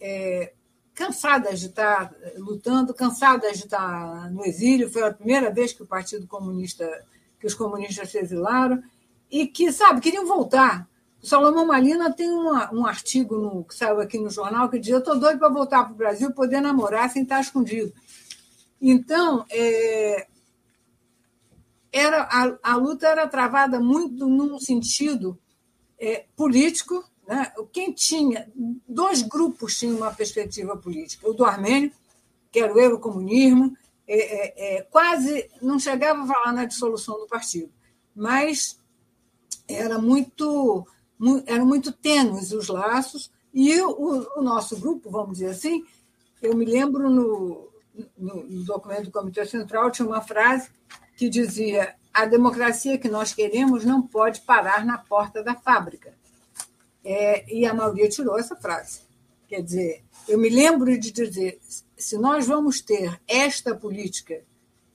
é, 0.00 0.52
cansadas 0.94 1.60
de 1.60 1.66
estar 1.66 2.12
lutando, 2.36 2.94
cansadas 2.94 3.58
de 3.58 3.64
estar 3.64 4.30
no 4.32 4.44
exílio. 4.44 4.90
Foi 4.90 5.02
a 5.02 5.14
primeira 5.14 5.50
vez 5.50 5.72
que 5.72 5.82
o 5.82 5.86
Partido 5.86 6.26
Comunista, 6.26 6.84
que 7.38 7.46
os 7.46 7.54
comunistas 7.54 8.10
se 8.10 8.18
exilaram, 8.18 8.82
e 9.30 9.46
que, 9.46 9.70
sabe, 9.72 10.00
queriam 10.00 10.26
voltar. 10.26 10.88
O 11.22 11.26
Salomão 11.26 11.66
Malina 11.66 12.12
tem 12.12 12.30
uma, 12.30 12.72
um 12.72 12.86
artigo 12.86 13.36
no, 13.36 13.64
que 13.64 13.74
saiu 13.74 14.00
aqui 14.00 14.18
no 14.18 14.30
jornal 14.30 14.68
que 14.68 14.78
diz: 14.78 14.90
Eu 14.90 15.00
estou 15.00 15.18
doido 15.18 15.38
para 15.38 15.48
voltar 15.48 15.84
para 15.84 15.92
o 15.92 15.96
Brasil, 15.96 16.32
poder 16.32 16.60
namorar 16.60 17.10
sem 17.10 17.22
estar 17.22 17.40
escondido. 17.40 17.92
Então, 18.80 19.44
é, 19.50 20.28
era, 21.92 22.22
a, 22.22 22.72
a, 22.72 22.76
luta 22.76 23.08
era 23.08 23.26
travada 23.26 23.80
muito 23.80 24.28
num 24.28 24.58
sentido 24.60 25.38
é, 25.98 26.24
político. 26.36 27.04
Né? 27.26 27.52
Quem 27.72 27.92
tinha. 27.92 28.48
Dois 28.88 29.22
grupos 29.22 29.76
tinham 29.76 29.96
uma 29.96 30.14
perspectiva 30.14 30.76
política: 30.76 31.28
o 31.28 31.32
do 31.32 31.44
armênio, 31.44 31.90
que 32.52 32.60
era 32.60 32.72
o 32.72 32.78
eurocomunismo, 32.78 33.76
é, 34.08 34.76
é, 34.76 34.76
é 34.78 34.82
quase 34.82 35.48
não 35.60 35.78
chegava 35.78 36.22
a 36.22 36.26
falar 36.26 36.52
na 36.52 36.64
dissolução 36.64 37.18
do 37.18 37.26
partido, 37.26 37.70
mas 38.14 38.80
era 39.68 39.98
muito, 39.98 40.86
muito 41.18 41.48
eram 41.48 41.66
muito 41.66 41.92
tênues 41.92 42.52
os 42.52 42.68
laços, 42.68 43.30
e 43.52 43.80
o, 43.80 44.26
o, 44.36 44.42
nosso 44.42 44.78
grupo, 44.78 45.10
vamos 45.10 45.38
dizer 45.38 45.50
assim, 45.50 45.84
eu 46.40 46.54
me 46.56 46.64
lembro 46.64 47.10
no, 47.10 47.68
no, 48.16 48.44
no 48.44 48.64
documento 48.64 49.04
do 49.04 49.10
Comitê 49.10 49.44
Central, 49.44 49.90
tinha 49.90 50.06
uma 50.06 50.20
frase 50.20 50.70
que 51.16 51.28
dizia: 51.28 51.94
a 52.12 52.24
democracia 52.24 52.98
que 52.98 53.08
nós 53.08 53.34
queremos 53.34 53.84
não 53.84 54.02
pode 54.02 54.40
parar 54.42 54.84
na 54.84 54.98
porta 54.98 55.42
da 55.42 55.54
fábrica. 55.54 56.14
É, 57.04 57.52
e 57.52 57.64
a 57.64 57.72
maioria 57.72 58.08
tirou 58.08 58.38
essa 58.38 58.54
frase. 58.54 59.00
Quer 59.48 59.62
dizer, 59.62 60.04
eu 60.28 60.38
me 60.38 60.50
lembro 60.50 60.96
de 60.98 61.10
dizer: 61.10 61.58
se 61.96 62.18
nós 62.18 62.46
vamos 62.46 62.82
ter 62.82 63.18
esta 63.26 63.74
política, 63.74 64.42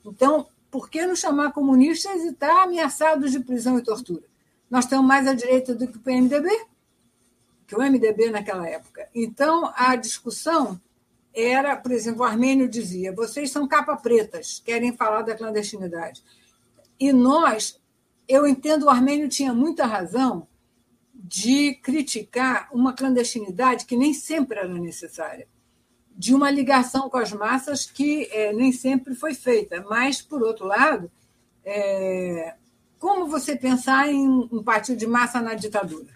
então 0.06 0.48
por 0.70 0.90
que 0.90 1.06
nos 1.06 1.20
chamar 1.20 1.52
comunistas 1.52 2.22
e 2.24 2.30
estar 2.30 2.64
ameaçados 2.64 3.32
de 3.32 3.40
prisão 3.40 3.78
e 3.78 3.84
tortura? 3.84 4.24
Nós 4.70 4.86
estamos 4.86 5.06
mais 5.06 5.28
à 5.28 5.34
direita 5.34 5.76
do 5.76 5.88
que 5.88 5.98
o 5.98 6.00
PMDB, 6.00 6.50
que 7.68 7.76
o 7.76 7.80
MDB 7.80 8.32
naquela 8.32 8.68
época. 8.68 9.08
Então, 9.14 9.72
a 9.76 9.96
discussão 9.96 10.80
era, 11.34 11.76
por 11.76 11.92
exemplo, 11.92 12.22
o 12.22 12.26
Armênio 12.26 12.68
dizia: 12.68 13.12
vocês 13.12 13.52
são 13.52 13.68
capa 13.68 13.96
pretas, 13.96 14.62
querem 14.64 14.96
falar 14.96 15.24
da 15.24 15.36
clandestinidade. 15.36 16.24
E 17.00 17.12
nós, 17.12 17.80
eu 18.28 18.48
entendo, 18.48 18.84
o 18.84 18.90
Armênio 18.90 19.30
tinha 19.30 19.54
muita 19.54 19.86
razão 19.86 20.48
de 21.14 21.76
criticar 21.76 22.68
uma 22.72 22.94
clandestinidade 22.94 23.86
que 23.86 23.96
nem 23.96 24.14
sempre 24.14 24.60
era 24.60 24.68
necessária, 24.68 25.48
de 26.16 26.34
uma 26.34 26.50
ligação 26.50 27.10
com 27.10 27.18
as 27.18 27.32
massas 27.32 27.86
que 27.86 28.28
é, 28.32 28.52
nem 28.54 28.72
sempre 28.72 29.16
foi 29.16 29.34
feita. 29.34 29.84
Mas, 29.90 30.22
por 30.22 30.42
outro 30.42 30.66
lado, 30.66 31.12
é, 31.64 32.56
como 33.00 33.28
você 33.28 33.56
pensar 33.56 34.10
em 34.10 34.28
um 34.28 34.64
partido 34.64 34.98
de 34.98 35.08
massa 35.08 35.42
na 35.42 35.54
ditadura, 35.54 36.14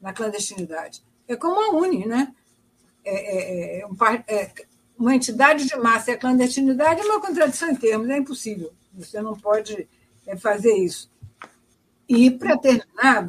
na 0.00 0.12
clandestinidade? 0.12 1.02
É 1.28 1.36
como 1.36 1.60
a 1.60 1.76
UNE, 1.76 2.06
né? 2.06 2.34
É, 3.04 3.14
é, 3.14 3.80
é, 3.80 3.86
um, 3.86 3.96
é, 4.26 4.52
uma 4.98 5.14
entidade 5.14 5.66
de 5.66 5.76
massa 5.76 6.10
e 6.10 6.14
a 6.14 6.18
clandestinidade 6.18 7.00
é 7.00 7.04
uma 7.04 7.20
contradição 7.20 7.70
em 7.70 7.76
termos, 7.76 8.08
é 8.08 8.18
impossível. 8.18 8.72
Você 8.94 9.20
não 9.20 9.36
pode 9.36 9.88
fazer 10.38 10.74
isso. 10.74 11.10
E, 12.08 12.30
para 12.30 12.58
terminar, 12.58 13.26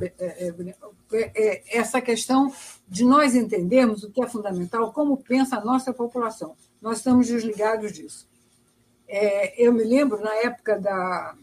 essa 1.68 2.02
questão 2.02 2.54
de 2.88 3.04
nós 3.04 3.36
entendermos 3.36 4.04
o 4.04 4.12
que 4.12 4.24
é 4.24 4.28
fundamental, 4.28 4.92
como 4.92 5.18
pensa 5.18 5.58
a 5.58 5.66
nossa 5.66 5.94
população. 5.94 6.56
Nós 6.82 6.98
estamos 6.98 7.28
desligados 7.28 7.92
disso. 7.92 8.28
eu 9.58 9.74
me 9.74 9.84
lembro, 9.84 10.22
na 10.22 10.34
época 10.36 10.80
da. 10.80 11.36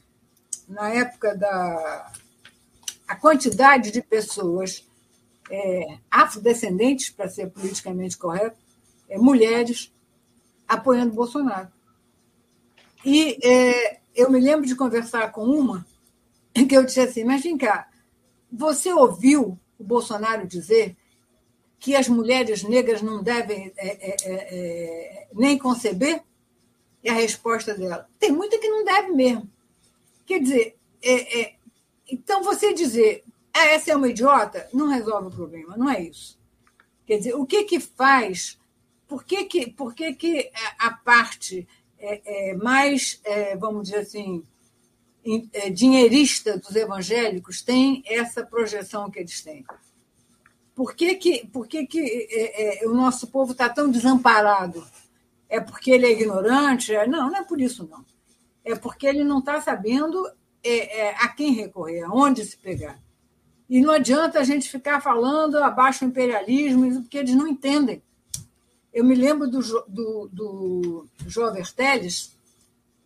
Na 0.68 0.90
época 0.90 1.36
da. 1.36 2.12
A 3.06 3.16
quantidade 3.16 3.90
de 3.90 4.02
pessoas 4.02 4.86
é, 5.50 5.98
afrodescendentes, 6.10 7.10
para 7.10 7.28
ser 7.28 7.50
politicamente 7.50 8.18
correto, 8.18 8.58
é, 9.08 9.16
mulheres, 9.18 9.92
apoiando 10.66 11.14
Bolsonaro. 11.14 11.68
E 13.04 13.38
é, 13.42 14.00
eu 14.14 14.30
me 14.30 14.40
lembro 14.40 14.66
de 14.66 14.76
conversar 14.76 15.32
com 15.32 15.44
uma 15.44 15.86
que 16.66 16.76
eu 16.76 16.84
disse 16.84 17.00
assim: 17.00 17.24
Mas 17.24 17.42
vem 17.42 17.56
cá, 17.56 17.87
você 18.50 18.92
ouviu 18.92 19.58
o 19.78 19.84
Bolsonaro 19.84 20.46
dizer 20.46 20.96
que 21.78 21.94
as 21.94 22.08
mulheres 22.08 22.62
negras 22.62 23.02
não 23.02 23.22
devem 23.22 23.72
é, 23.76 23.88
é, 23.88 24.16
é, 24.22 24.32
é 24.32 25.28
nem 25.32 25.56
conceber? 25.56 26.22
E 27.02 27.08
a 27.08 27.14
resposta 27.14 27.74
dela: 27.74 28.08
tem 28.18 28.32
muita 28.32 28.58
que 28.58 28.68
não 28.68 28.84
deve 28.84 29.12
mesmo. 29.12 29.48
Quer 30.26 30.40
dizer, 30.40 30.76
é, 31.02 31.40
é, 31.40 31.54
então 32.10 32.42
você 32.42 32.74
dizer 32.74 33.24
ah, 33.58 33.66
essa 33.66 33.90
é 33.90 33.96
uma 33.96 34.08
idiota, 34.08 34.68
não 34.72 34.88
resolve 34.88 35.28
o 35.28 35.30
problema, 35.32 35.76
não 35.76 35.90
é 35.90 36.00
isso. 36.00 36.38
Quer 37.04 37.18
dizer, 37.18 37.34
o 37.34 37.44
que 37.44 37.64
que 37.64 37.80
faz, 37.80 38.56
por 39.08 39.24
que 39.24 39.44
que, 39.46 39.70
por 39.70 39.94
que, 39.94 40.14
que 40.14 40.50
a 40.78 40.92
parte 40.92 41.66
é, 41.98 42.50
é, 42.50 42.54
mais, 42.54 43.20
é, 43.24 43.56
vamos 43.56 43.88
dizer 43.88 44.00
assim, 44.00 44.44
é, 44.44 44.57
dinheirista 45.72 46.58
dos 46.58 46.74
evangélicos 46.74 47.62
tem 47.62 48.02
essa 48.06 48.44
projeção 48.44 49.10
que 49.10 49.18
eles 49.18 49.42
têm? 49.42 49.64
Por 50.74 50.94
que, 50.94 51.14
que, 51.16 51.46
por 51.46 51.66
que, 51.66 51.86
que 51.86 52.00
é, 52.00 52.84
é, 52.84 52.88
o 52.88 52.94
nosso 52.94 53.26
povo 53.26 53.52
está 53.52 53.68
tão 53.68 53.90
desamparado? 53.90 54.86
É 55.48 55.60
porque 55.60 55.90
ele 55.90 56.06
é 56.06 56.12
ignorante? 56.12 56.92
Não, 57.08 57.30
não 57.30 57.36
é 57.36 57.42
por 57.42 57.60
isso, 57.60 57.88
não. 57.90 58.04
É 58.64 58.76
porque 58.76 59.06
ele 59.06 59.24
não 59.24 59.40
está 59.40 59.60
sabendo 59.60 60.24
a 61.18 61.28
quem 61.28 61.52
recorrer, 61.52 62.02
aonde 62.02 62.44
se 62.44 62.56
pegar. 62.56 63.00
E 63.68 63.80
não 63.80 63.92
adianta 63.92 64.38
a 64.38 64.44
gente 64.44 64.68
ficar 64.68 65.00
falando 65.00 65.56
abaixo 65.58 66.04
o 66.04 66.08
imperialismo, 66.08 67.02
porque 67.02 67.18
eles 67.18 67.34
não 67.34 67.46
entendem. 67.46 68.02
Eu 68.92 69.04
me 69.04 69.14
lembro 69.14 69.48
do, 69.48 69.60
do, 69.86 70.28
do 70.32 71.08
Verteles, 71.52 72.37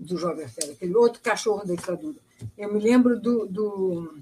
do 0.03 0.17
João 0.17 0.37
Verteles, 0.37 0.71
aquele 0.71 0.95
outro 0.95 1.21
cachorro 1.21 1.65
da 1.65 1.75
ditadura. 1.75 2.19
Eu 2.57 2.73
me 2.73 2.81
lembro 2.81 3.19
do, 3.19 3.47
do. 3.47 4.19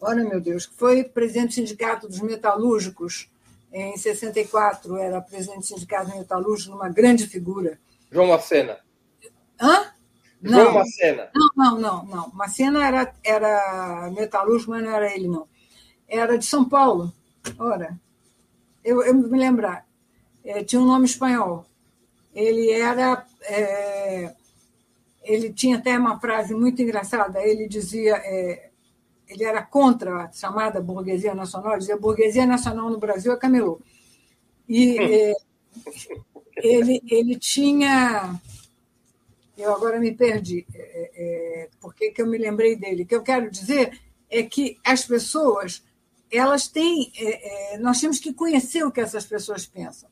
Olha, 0.00 0.24
meu 0.24 0.40
Deus, 0.40 0.66
que 0.66 0.74
foi 0.74 1.04
presidente 1.04 1.48
do 1.48 1.54
Sindicato 1.54 2.08
dos 2.08 2.20
Metalúrgicos 2.20 3.28
em 3.72 3.96
64, 3.96 4.96
era 4.96 5.20
presidente 5.20 5.60
do 5.60 5.66
Sindicato 5.66 6.16
Metalúrgico, 6.16 6.74
uma 6.74 6.88
grande 6.88 7.26
figura. 7.26 7.78
João 8.10 8.28
Macena. 8.28 8.78
Hã? 9.60 9.92
Não, 10.40 10.62
João 10.62 10.74
Macena. 10.74 11.30
Não, 11.34 11.50
não, 11.56 11.78
não, 11.80 12.04
não. 12.06 12.30
Macena 12.32 12.86
era, 12.86 13.14
era 13.24 14.10
metalúrgico, 14.14 14.70
mas 14.70 14.82
não 14.82 14.90
era 14.90 15.12
ele, 15.12 15.28
não. 15.28 15.48
Era 16.08 16.38
de 16.38 16.46
São 16.46 16.68
Paulo. 16.68 17.12
Ora, 17.58 17.98
eu, 18.84 19.02
eu 19.02 19.14
me 19.14 19.38
lembrar. 19.38 19.86
É, 20.44 20.62
tinha 20.62 20.80
um 20.80 20.86
nome 20.86 21.06
espanhol. 21.06 21.66
Ele 22.34 22.70
era. 22.70 23.26
É, 23.42 24.34
ele 25.26 25.52
tinha 25.52 25.76
até 25.76 25.98
uma 25.98 26.18
frase 26.20 26.54
muito 26.54 26.80
engraçada. 26.80 27.42
Ele 27.42 27.68
dizia. 27.68 28.16
É, 28.16 28.70
ele 29.28 29.42
era 29.42 29.60
contra 29.60 30.24
a 30.24 30.32
chamada 30.32 30.80
burguesia 30.80 31.34
nacional, 31.34 31.72
ele 31.72 31.80
dizia 31.80 31.96
burguesia 31.96 32.46
nacional 32.46 32.88
no 32.88 32.98
Brasil 32.98 33.32
é 33.32 33.36
camelô. 33.36 33.80
E 34.68 34.98
é, 34.98 35.34
ele, 36.62 37.02
ele 37.10 37.36
tinha 37.36 38.38
eu 39.56 39.74
agora 39.74 39.98
me 39.98 40.12
perdi. 40.12 40.66
É, 40.74 40.80
é, 40.80 41.10
é, 41.16 41.68
por 41.80 41.94
que, 41.94 42.10
que 42.10 42.20
eu 42.20 42.26
me 42.26 42.36
lembrei 42.36 42.76
dele? 42.76 43.04
O 43.04 43.06
que 43.06 43.14
eu 43.14 43.22
quero 43.22 43.50
dizer 43.50 43.98
é 44.28 44.42
que 44.42 44.78
as 44.84 45.04
pessoas, 45.04 45.82
elas 46.30 46.68
têm. 46.68 47.10
É, 47.16 47.74
é, 47.74 47.78
nós 47.78 48.00
temos 48.00 48.18
que 48.18 48.34
conhecer 48.34 48.84
o 48.84 48.90
que 48.90 49.00
essas 49.00 49.24
pessoas 49.24 49.66
pensam. 49.66 50.10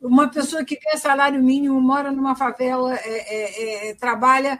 Uma 0.00 0.28
pessoa 0.28 0.64
que 0.64 0.78
ganha 0.78 0.96
salário 0.96 1.42
mínimo, 1.42 1.80
mora 1.80 2.10
numa 2.10 2.34
favela, 2.34 2.94
é, 2.94 3.94
trabalha 3.98 4.58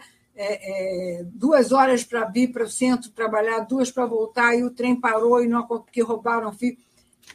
duas 1.32 1.70
horas 1.72 2.04
para 2.04 2.24
vir 2.24 2.52
para 2.52 2.64
o 2.64 2.68
centro 2.68 3.10
trabalhar, 3.10 3.60
duas 3.60 3.90
para 3.90 4.06
voltar, 4.06 4.54
e 4.54 4.64
o 4.64 4.70
trem 4.70 4.98
parou 4.98 5.42
e 5.42 5.48
não, 5.48 5.66
porque 5.66 6.02
roubaram 6.02 6.52
fio. 6.52 6.76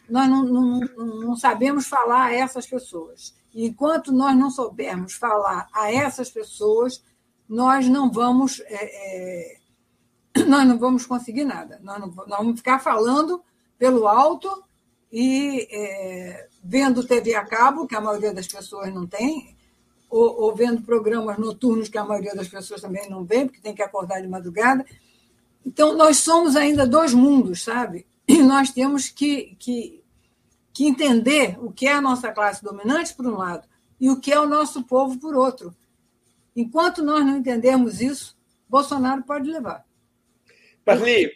Nós 0.10 0.30
não, 0.30 0.44
não, 0.44 0.80
não 0.98 1.36
sabemos 1.36 1.88
falar 1.88 2.26
a 2.26 2.34
essas 2.34 2.66
pessoas 2.66 3.34
enquanto 3.56 4.12
nós 4.12 4.38
não 4.38 4.52
soubermos 4.52 5.14
falar 5.14 5.70
a 5.74 5.92
essas 5.92 6.30
pessoas, 6.30 7.02
nós 7.48 7.88
não 7.88 8.12
vamos, 8.12 8.60
é, 8.66 9.56
é, 10.36 10.44
nós 10.46 10.68
não 10.68 10.78
vamos 10.78 11.06
conseguir 11.06 11.46
nada. 11.46 11.80
Nós, 11.82 12.00
não, 12.00 12.08
nós, 12.10 12.38
vamos 12.38 12.58
ficar 12.58 12.80
falando 12.80 13.42
pelo 13.78 14.08
alto 14.08 14.64
e 15.18 15.66
é, 15.72 16.48
vendo 16.62 17.08
TV 17.08 17.36
a 17.36 17.46
cabo, 17.46 17.88
que 17.88 17.96
a 17.96 18.02
maioria 18.02 18.34
das 18.34 18.48
pessoas 18.48 18.94
não 18.94 19.08
tem, 19.08 19.56
ou, 20.10 20.42
ou, 20.42 20.54
vendo 20.54 20.82
programas 20.82 21.38
noturnos 21.38 21.88
que 21.88 21.98
a 21.98 22.04
maioria 22.04 22.36
das 22.36 22.50
pessoas 22.50 22.82
também 22.82 23.10
não 23.10 23.24
vê, 23.24 23.46
porque 23.46 23.62
tem 23.62 23.74
que 23.74 23.82
acordar 23.82 24.22
de 24.22 24.28
madrugada. 24.28 24.86
Então, 25.66 25.96
nós 25.96 26.18
somos 26.18 26.58
ainda 26.58 26.86
dois 26.86 27.14
mundos, 27.14 27.64
sabe? 27.64 28.06
E 28.28 28.42
nós 28.42 28.72
temos 28.72 29.08
que, 29.08 29.56
que 29.58 30.04
que 30.76 30.86
entender 30.86 31.58
o 31.64 31.72
que 31.72 31.88
é 31.88 31.94
a 31.94 32.02
nossa 32.02 32.34
classe 32.34 32.62
dominante, 32.62 33.14
por 33.14 33.26
um 33.26 33.38
lado, 33.38 33.66
e 33.98 34.10
o 34.10 34.20
que 34.20 34.34
é 34.34 34.38
o 34.38 34.46
nosso 34.46 34.84
povo, 34.84 35.18
por 35.18 35.34
outro. 35.34 35.74
Enquanto 36.54 37.02
nós 37.02 37.26
não 37.26 37.38
entendermos 37.38 38.02
isso, 38.02 38.38
Bolsonaro 38.68 39.24
pode 39.24 39.50
levar. 39.50 39.86
Marli, 40.86 41.34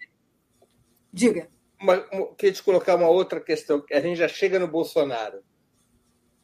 diga. 1.13 1.49
Uma, 1.81 1.97
queria 2.35 2.53
te 2.53 2.63
colocar 2.63 2.95
uma 2.95 3.07
outra 3.07 3.39
questão, 3.39 3.83
a 3.91 3.99
gente 3.99 4.17
já 4.17 4.27
chega 4.27 4.59
no 4.59 4.67
Bolsonaro. 4.67 5.41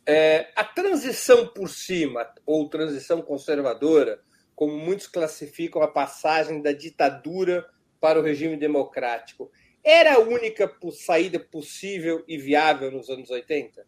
É, 0.06 0.52
a 0.56 0.64
transição 0.64 1.48
por 1.48 1.68
cima, 1.70 2.28
ou 2.46 2.70
transição 2.70 3.22
conservadora, 3.22 4.22
como 4.56 4.78
muitos 4.78 5.08
classificam 5.08 5.82
a 5.82 5.88
passagem 5.88 6.62
da 6.62 6.72
ditadura 6.72 7.68
para 8.00 8.20
o 8.20 8.24
regime 8.24 8.56
democrático, 8.56 9.52
era 9.84 10.16
a 10.16 10.20
única 10.20 10.72
saída 10.92 11.40
possível 11.40 12.24
e 12.28 12.38
viável 12.38 12.92
nos 12.92 13.10
anos 13.10 13.30
80? 13.30 13.86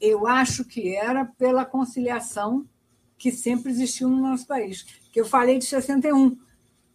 Eu 0.00 0.26
acho 0.26 0.64
que 0.64 0.94
era 0.94 1.24
pela 1.24 1.64
conciliação 1.64 2.66
que 3.18 3.30
sempre 3.30 3.70
existiu 3.70 4.08
no 4.08 4.22
nosso 4.22 4.46
país. 4.46 4.82
Que 5.12 5.20
eu 5.20 5.26
falei 5.26 5.58
de 5.58 5.64
61. 5.66 6.38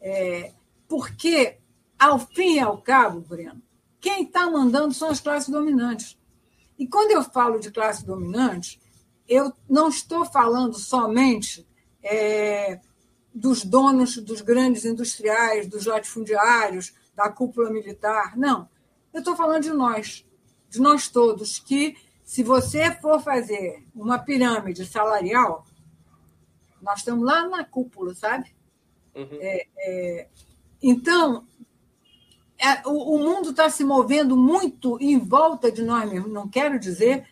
É, 0.02 0.54
porque, 0.88 1.58
ao 1.98 2.20
fim 2.20 2.56
e 2.56 2.60
ao 2.60 2.82
cabo, 2.82 3.22
Breno, 3.22 3.62
quem 4.00 4.24
está 4.24 4.50
mandando 4.50 4.94
são 4.94 5.10
as 5.10 5.20
classes 5.20 5.50
dominantes. 5.50 6.18
E 6.78 6.88
quando 6.88 7.12
eu 7.12 7.24
falo 7.24 7.60
de 7.60 7.72
classe 7.72 8.06
dominante, 8.06 8.80
eu 9.28 9.54
não 9.68 9.88
estou 9.88 10.26
falando 10.26 10.76
somente 10.76 11.66
é, 12.04 12.80
dos 13.34 13.64
donos 13.66 14.18
dos 14.18 14.42
grandes 14.42 14.86
industriais, 14.86 15.68
dos 15.68 15.86
latifundiários, 15.86 16.94
da 17.16 17.30
cúpula 17.30 17.70
militar. 17.72 18.38
Não. 18.38 18.70
Eu 19.14 19.20
estou 19.20 19.36
falando 19.36 19.64
de 19.64 19.72
nós, 19.72 20.26
de 20.70 20.80
nós 20.80 21.08
todos, 21.08 21.60
que 21.60 21.96
se 22.24 22.44
você 22.44 22.92
for 22.92 23.22
fazer 23.22 23.86
uma 23.96 24.20
pirâmide 24.20 24.86
salarial, 24.86 25.66
nós 26.82 27.00
estamos 27.00 27.26
lá 27.26 27.48
na 27.48 27.64
cúpula, 27.64 28.14
sabe? 28.14 28.54
Uhum. 29.16 29.38
É, 29.40 29.68
é, 29.78 30.28
então, 30.82 31.48
é, 32.58 32.88
o, 32.88 33.16
o, 33.16 33.20
mundo 33.20 33.50
está 33.50 33.70
se 33.70 33.84
movendo 33.84 34.38
muito 34.38 34.98
em 35.02 35.18
volta 35.18 35.72
de 35.72 35.84
nós 35.84 36.10
mesmos. 36.10 36.32
Não 36.32 36.48
quero 36.48 36.80
dizer, 36.80 37.28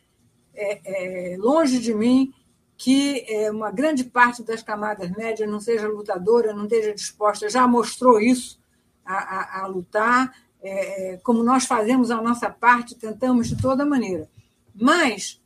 é, 0.53 1.33
é, 1.33 1.37
longe 1.37 1.79
de 1.79 1.93
mim, 1.93 2.33
que 2.77 3.25
é, 3.27 3.49
uma 3.49 3.71
grande 3.71 4.03
parte 4.03 4.43
das 4.43 4.61
camadas 4.61 5.09
médias 5.11 5.49
não 5.49 5.59
seja 5.59 5.87
lutadora, 5.87 6.53
não 6.53 6.63
esteja 6.63 6.93
disposta, 6.93 7.49
já 7.49 7.67
mostrou 7.67 8.19
isso 8.19 8.59
a, 9.05 9.13
a, 9.13 9.61
a 9.61 9.67
lutar, 9.67 10.33
é, 10.61 11.13
é, 11.13 11.17
como 11.17 11.43
nós 11.43 11.65
fazemos 11.65 12.11
a 12.11 12.21
nossa 12.21 12.49
parte, 12.49 12.95
tentamos 12.95 13.47
de 13.47 13.61
toda 13.61 13.85
maneira. 13.85 14.29
Mas 14.75 15.41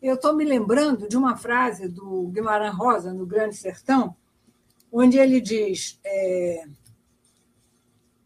eu 0.00 0.14
estou 0.14 0.34
me 0.34 0.44
lembrando 0.44 1.08
de 1.08 1.16
uma 1.16 1.36
frase 1.36 1.88
do 1.88 2.28
Guimarães 2.28 2.74
Rosa, 2.74 3.12
no 3.12 3.26
Grande 3.26 3.56
Sertão, 3.56 4.14
onde 4.92 5.18
ele 5.18 5.40
diz: 5.40 5.98
é, 6.04 6.64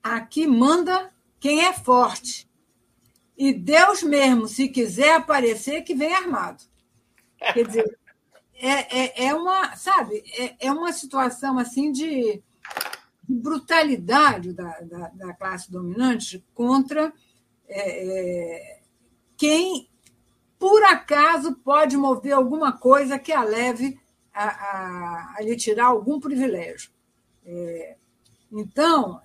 aqui 0.03 0.47
manda 0.47 1.13
quem 1.39 1.65
é 1.65 1.73
forte. 1.73 2.49
E 3.37 3.53
Deus 3.53 4.03
mesmo, 4.03 4.47
se 4.47 4.69
quiser 4.69 5.15
aparecer, 5.15 5.83
que 5.83 5.95
vem 5.95 6.15
armado. 6.15 6.63
Quer 7.53 7.67
dizer, 7.67 7.99
é, 8.55 8.99
é, 8.99 9.27
é 9.27 9.35
uma, 9.35 9.75
sabe, 9.77 10.23
é, 10.39 10.67
é 10.67 10.73
uma 10.73 10.93
situação 10.93 11.59
assim 11.59 11.91
de 11.91 12.43
brutalidade 13.29 14.53
da, 14.53 14.81
da, 14.81 15.09
da 15.09 15.35
classe 15.35 15.71
dominante 15.71 16.45
contra 16.55 17.13
é, 17.69 17.81
é, 18.05 18.81
quem, 19.37 19.89
por 20.59 20.83
acaso, 20.85 21.55
pode 21.57 21.97
mover 21.97 22.33
alguma 22.33 22.73
coisa 22.73 23.19
que 23.19 23.33
a 23.33 23.43
leve 23.43 23.99
a, 24.33 24.45
a, 24.45 25.35
a 25.39 25.43
lhe 25.43 25.57
tirar 25.57 25.87
algum 25.87 26.21
privilégio. 26.21 26.91
É, 27.45 27.97
então, 28.53 29.21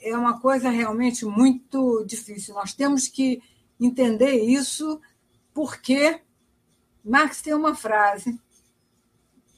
é 0.00 0.16
uma 0.16 0.40
coisa 0.40 0.70
realmente 0.70 1.24
muito 1.24 2.04
difícil. 2.04 2.54
Nós 2.54 2.74
temos 2.74 3.08
que 3.08 3.42
entender 3.78 4.34
isso 4.44 5.00
porque 5.52 6.20
Marx 7.04 7.42
tem 7.42 7.54
uma 7.54 7.74
frase 7.74 8.38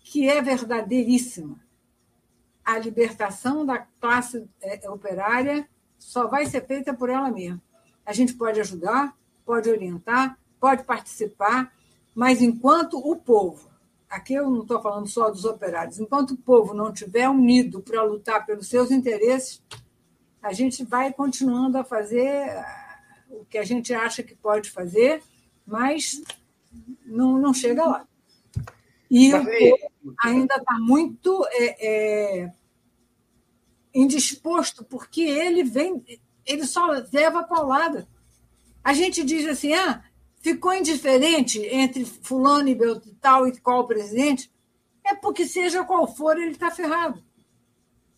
que 0.05 0.29
é 0.29 0.41
verdadeiríssima 0.41 1.63
a 2.65 2.79
libertação 2.79 3.67
da 3.67 3.79
classe 3.79 4.49
é, 4.61 4.89
operária 4.89 5.69
só 5.99 6.27
vai 6.27 6.47
ser 6.47 6.67
feita 6.67 6.95
por 6.95 7.11
ela 7.11 7.31
mesma. 7.31 7.61
A 8.05 8.13
gente 8.13 8.35
pode 8.35 8.61
ajudar, 8.61 9.17
pode 9.45 9.71
orientar, 9.71 10.39
pode 10.61 10.85
participar, 10.85 11.73
mas 12.15 12.41
enquanto 12.41 12.99
o 12.99 13.17
povo, 13.17 13.69
aqui 14.09 14.35
eu 14.35 14.51
não 14.51 14.63
estou 14.63 14.81
falando 14.81 15.09
só 15.09 15.31
dos 15.31 15.45
operários, 15.45 15.99
enquanto 15.99 16.33
o 16.33 16.37
povo 16.37 16.75
não 16.75 16.93
estiver 16.93 17.29
unido 17.29 17.81
para 17.81 18.03
lutar 18.03 18.45
pelos 18.45 18.69
seus 18.69 18.91
interesses, 18.91 19.63
a 20.43 20.53
gente 20.53 20.85
vai 20.85 21.13
continuando 21.13 21.79
a 21.79 21.85
fazer 21.85 22.51
ah, 22.51 23.17
o 23.31 23.45
que 23.45 23.57
a 23.57 23.65
gente 23.65 23.95
acha 23.95 24.23
que 24.23 24.35
pode 24.35 24.71
fazer, 24.71 25.23
mas 25.65 26.21
não, 27.07 27.39
não 27.39 27.55
chega 27.55 27.85
lá. 27.85 28.07
E 29.11 29.33
o 29.33 29.45
povo 29.45 30.17
ainda 30.21 30.57
está 30.57 30.79
muito 30.79 31.47
é, 31.51 31.87
é, 32.45 32.53
indisposto, 33.95 34.85
porque 34.85 35.21
ele 35.21 35.63
vem, 35.63 36.03
ele 36.45 36.67
só 36.67 36.87
leva 37.13 37.45
paulada. 37.45 38.09
A 38.83 38.93
gente 38.95 39.23
diz 39.23 39.47
assim, 39.47 39.75
ah, 39.75 40.03
ficou 40.41 40.73
indiferente 40.73 41.61
entre 41.61 42.05
fulano 42.05 42.69
e 42.69 42.77
tal 43.21 43.47
e 43.47 43.61
qual 43.61 43.87
presidente, 43.87 44.51
é 45.05 45.15
porque 45.15 45.47
seja 45.47 45.85
qual 45.85 46.07
for, 46.13 46.37
ele 46.37 46.53
está 46.53 46.71
ferrado. 46.71 47.23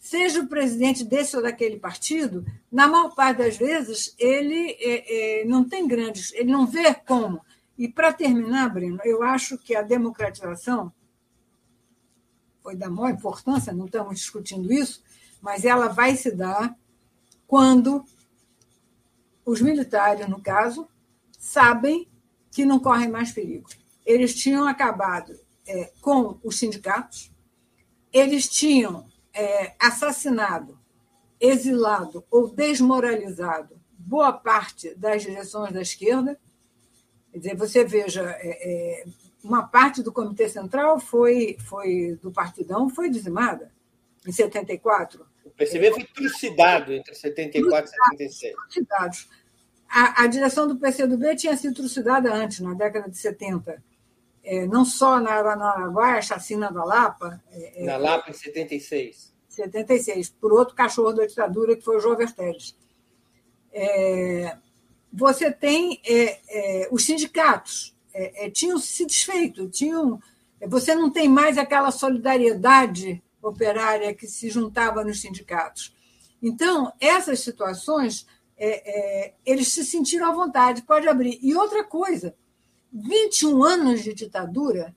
Seja 0.04 0.42
o 0.42 0.46
presidente 0.46 1.02
desse 1.02 1.34
ou 1.34 1.42
daquele 1.42 1.78
partido, 1.78 2.44
na 2.70 2.86
maior 2.86 3.14
parte 3.14 3.38
das 3.38 3.56
vezes, 3.56 4.14
ele 4.18 4.72
é, 4.78 5.40
é, 5.40 5.44
não 5.46 5.66
tem 5.66 5.88
grandes, 5.88 6.30
ele 6.34 6.52
não 6.52 6.66
vê 6.66 6.92
como 6.92 7.40
e 7.78 7.88
para 7.88 8.12
terminar, 8.12 8.68
Breno, 8.68 9.00
eu 9.02 9.22
acho 9.22 9.56
que 9.56 9.74
a 9.74 9.80
democratização 9.80 10.92
foi 12.62 12.76
da 12.76 12.90
maior 12.90 13.14
importância, 13.14 13.72
não 13.72 13.86
estamos 13.86 14.16
discutindo 14.16 14.70
isso, 14.70 15.02
mas 15.40 15.64
ela 15.64 15.88
vai 15.88 16.14
se 16.16 16.30
dar 16.30 16.76
quando 17.46 18.04
os 19.42 19.62
militares, 19.62 20.28
no 20.28 20.38
caso, 20.38 20.86
sabem 21.38 22.06
que 22.50 22.66
não 22.66 22.78
correm 22.78 23.08
mais 23.08 23.32
perigo. 23.32 23.70
Eles 24.04 24.34
tinham 24.34 24.68
acabado 24.68 25.34
é, 25.66 25.90
com 26.02 26.38
os 26.44 26.58
sindicatos, 26.58 27.32
eles 28.12 28.46
tinham 28.50 29.13
é, 29.34 29.74
assassinado, 29.78 30.78
exilado 31.40 32.24
ou 32.30 32.48
desmoralizado 32.48 33.80
boa 33.98 34.32
parte 34.32 34.94
das 34.94 35.22
direções 35.22 35.72
da 35.72 35.82
esquerda, 35.82 36.38
Quer 37.34 37.38
dizer, 37.38 37.56
você 37.56 37.84
veja, 37.84 38.22
é, 38.38 39.02
é, 39.02 39.04
uma 39.42 39.66
parte 39.66 40.04
do 40.04 40.12
Comitê 40.12 40.48
Central 40.48 41.00
foi, 41.00 41.56
foi 41.58 42.16
do 42.22 42.30
Partidão 42.30 42.88
foi 42.88 43.10
dizimada 43.10 43.72
em 44.24 44.30
74. 44.30 45.26
O 45.44 45.50
PCB 45.50 45.90
foi 45.90 46.04
trucidado 46.04 46.92
entre 46.92 47.12
74 47.12 47.90
e 47.90 48.28
76. 48.28 48.54
Trucidados. 48.54 49.28
A, 49.88 50.22
a 50.22 50.26
direção 50.28 50.68
do 50.68 50.76
PCdoB 50.76 51.34
tinha 51.34 51.56
sido 51.56 51.74
trucidada 51.74 52.32
antes, 52.32 52.60
na 52.60 52.72
década 52.72 53.10
de 53.10 53.18
70. 53.18 53.82
É, 54.44 54.66
não 54.66 54.84
só 54.84 55.18
na 55.18 55.30
Aranaguá, 55.30 56.18
a 56.18 56.22
chacina 56.22 56.70
da 56.70 56.84
Lapa. 56.84 57.42
É, 57.50 57.82
é 57.82 57.86
na 57.86 57.96
Lapa, 57.96 58.30
em 58.30 58.34
76. 58.34 59.32
76, 59.48 60.28
por 60.28 60.52
outro 60.52 60.74
cachorro 60.74 61.12
da 61.12 61.24
ditadura, 61.24 61.74
que 61.74 61.82
foi 61.82 61.96
o 61.96 62.00
João 62.00 62.16
Vertelles. 62.16 62.76
É, 63.72 64.56
você 65.10 65.50
tem 65.50 66.00
é, 66.06 66.88
os 66.90 67.04
sindicatos 67.04 67.94
tinham 68.52 68.78
se 68.78 69.04
desfeito, 69.04 69.68
tinham, 69.68 70.20
você 70.68 70.94
não 70.94 71.10
tem 71.10 71.28
mais 71.28 71.58
aquela 71.58 71.90
solidariedade 71.90 73.20
operária 73.42 74.14
que 74.14 74.28
se 74.28 74.48
juntava 74.48 75.02
nos 75.02 75.20
sindicatos. 75.20 75.92
Então, 76.40 76.92
essas 77.00 77.40
situações, 77.40 78.24
eles 79.44 79.66
se 79.66 79.84
sentiram 79.84 80.28
à 80.28 80.32
vontade, 80.32 80.82
pode 80.82 81.08
abrir. 81.08 81.40
E 81.42 81.56
outra 81.56 81.82
coisa, 81.82 82.36
21 82.94 83.64
anos 83.64 84.04
de 84.04 84.14
ditadura, 84.14 84.94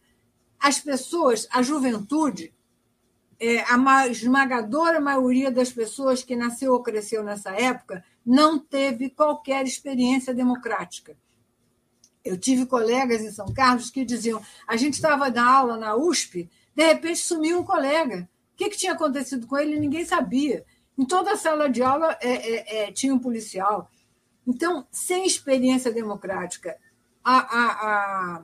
as 0.60 0.80
pessoas, 0.80 1.48
a 1.52 1.64
juventude, 1.64 2.54
é, 3.40 3.60
a 3.62 4.08
esmagadora 4.08 5.00
maioria 5.00 5.52
das 5.52 5.72
pessoas 5.72 6.24
que 6.24 6.36
nasceu 6.36 6.74
ou 6.74 6.84
cresceu 6.84 7.24
nessa 7.24 7.52
época 7.52 8.04
não 8.26 8.60
teve 8.60 9.10
qualquer 9.10 9.66
experiência 9.66 10.34
democrática. 10.34 11.18
Eu 12.24 12.38
tive 12.38 12.66
colegas 12.66 13.22
em 13.22 13.32
São 13.32 13.52
Carlos 13.54 13.90
que 13.90 14.06
diziam: 14.06 14.42
a 14.68 14.76
gente 14.76 14.96
estava 14.96 15.30
na 15.30 15.50
aula 15.50 15.78
na 15.78 15.96
USP, 15.96 16.50
de 16.76 16.86
repente 16.86 17.20
sumiu 17.20 17.60
um 17.60 17.64
colega. 17.64 18.30
O 18.54 18.58
que, 18.58 18.70
que 18.70 18.78
tinha 18.78 18.94
acontecido 18.94 19.48
com 19.48 19.58
ele? 19.58 19.80
Ninguém 19.80 20.04
sabia. 20.04 20.66
Em 20.98 21.06
toda 21.06 21.34
a 21.34 21.38
sala 21.38 21.70
de 21.70 21.82
aula 21.82 22.18
é, 22.20 22.30
é, 22.30 22.84
é, 22.84 22.92
tinha 22.92 23.14
um 23.14 23.20
policial. 23.20 23.90
Então, 24.46 24.88
sem 24.92 25.26
experiência 25.26 25.92
democrática, 25.92 26.76
a, 27.28 27.40
a, 27.40 28.38
a 28.38 28.44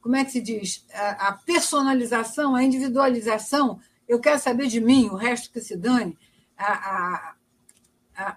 como 0.00 0.16
é 0.16 0.24
que 0.24 0.32
se 0.32 0.40
diz? 0.40 0.86
A, 0.92 1.28
a, 1.28 1.32
personalização, 1.32 2.54
a 2.54 2.62
individualização, 2.62 3.78
eu 4.08 4.18
quero 4.18 4.38
saber 4.38 4.66
de 4.66 4.80
mim, 4.80 5.08
o 5.08 5.14
resto 5.14 5.52
que 5.52 5.60
se 5.60 5.76
dane, 5.76 6.16
a, 6.56 7.34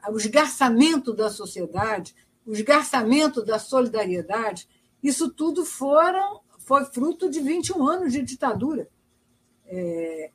o 0.10 0.18
esgarçamento 0.18 1.14
da 1.14 1.30
sociedade, 1.30 2.16
o 2.46 2.52
esgarçamento 2.52 3.44
da 3.44 3.60
solidariedade, 3.60 4.68
isso 5.02 5.30
tudo 5.30 5.66
foram, 5.66 6.42
foi 6.60 6.84
fruto 6.86 7.30
de 7.30 7.40
21 7.40 7.88
anos 7.88 8.12
de 8.12 8.22
ditadura. 8.22 8.90
É, 9.66 10.32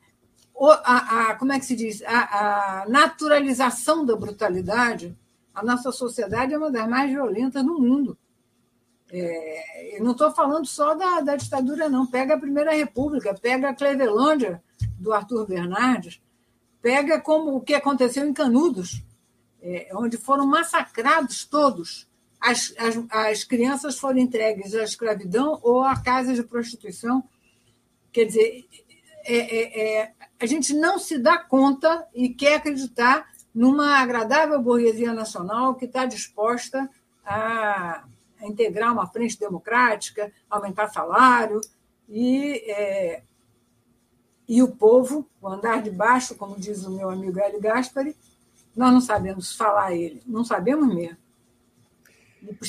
a, 0.83 1.31
a, 1.31 1.35
como 1.35 1.51
é 1.51 1.59
que 1.59 1.65
se 1.65 1.75
diz? 1.75 2.01
A, 2.03 2.81
a, 2.81 2.89
naturalização 2.89 4.05
da 4.05 4.15
brutalidade. 4.15 5.15
A 5.53 5.63
nossa 5.63 5.91
sociedade 5.91 6.53
é 6.53 6.57
uma 6.57 6.71
das 6.71 6.87
mais 6.87 7.11
violentas 7.11 7.63
do 7.63 7.79
mundo. 7.79 8.17
É, 9.15 9.97
eu 9.99 10.03
não 10.03 10.13
estou 10.13 10.31
falando 10.31 10.65
só 10.65 10.95
da, 10.95 11.21
da, 11.21 11.35
ditadura, 11.35 11.87
não. 11.87 12.07
Pega 12.07 12.33
a 12.33 12.39
Primeira 12.39 12.73
República, 12.73 13.35
pega 13.35 13.69
a 13.69 13.75
Clevelândia, 13.75 14.61
do 14.99 15.13
Arthur 15.13 15.45
Bernardes, 15.45 16.19
pega 16.81 17.21
como 17.21 17.55
o 17.55 17.61
que 17.61 17.75
aconteceu 17.75 18.25
em 18.25 18.33
Canudos, 18.33 19.03
é, 19.61 19.91
onde 19.93 20.17
foram 20.17 20.47
massacrados 20.47 21.45
todos. 21.45 22.07
As, 22.41 22.73
as, 22.77 22.99
as 23.09 23.43
crianças 23.43 23.99
foram 23.99 24.17
entregues 24.17 24.73
à 24.73 24.83
escravidão 24.83 25.59
ou 25.61 25.83
à 25.83 25.95
casa 26.01 26.33
de 26.33 26.43
prostituição. 26.43 27.23
Quer 28.11 28.25
dizer, 28.25 28.65
é, 29.25 29.37
é, 29.37 29.99
é, 30.01 30.11
a 30.39 30.45
gente 30.45 30.73
não 30.73 30.97
se 30.97 31.19
dá 31.19 31.37
conta 31.37 32.05
e 32.15 32.29
quer 32.29 32.55
acreditar 32.55 33.27
numa 33.53 33.99
agradável 33.99 34.59
burguesia 34.59 35.13
nacional 35.13 35.75
que 35.75 35.85
está 35.85 36.05
disposta 36.05 36.89
a, 37.23 38.03
a 38.03 38.03
integrar 38.47 38.91
uma 38.91 39.07
frente 39.07 39.39
democrática, 39.39 40.31
aumentar 40.49 40.89
salário 40.89 41.61
e, 42.09 42.63
é, 42.69 43.23
e 44.47 44.61
o 44.61 44.69
povo, 44.75 45.27
o 45.41 45.47
andar 45.47 45.81
de 45.81 45.89
baixo, 45.89 46.35
como 46.35 46.59
diz 46.59 46.85
o 46.85 46.91
meu 46.91 47.09
amigo 47.09 47.39
Hélio 47.39 47.61
Gaspari, 47.61 48.15
nós 48.75 48.91
não 48.91 49.01
sabemos 49.01 49.55
falar 49.55 49.93
ele, 49.93 50.21
não 50.25 50.43
sabemos 50.43 50.93
mesmo. 50.93 51.17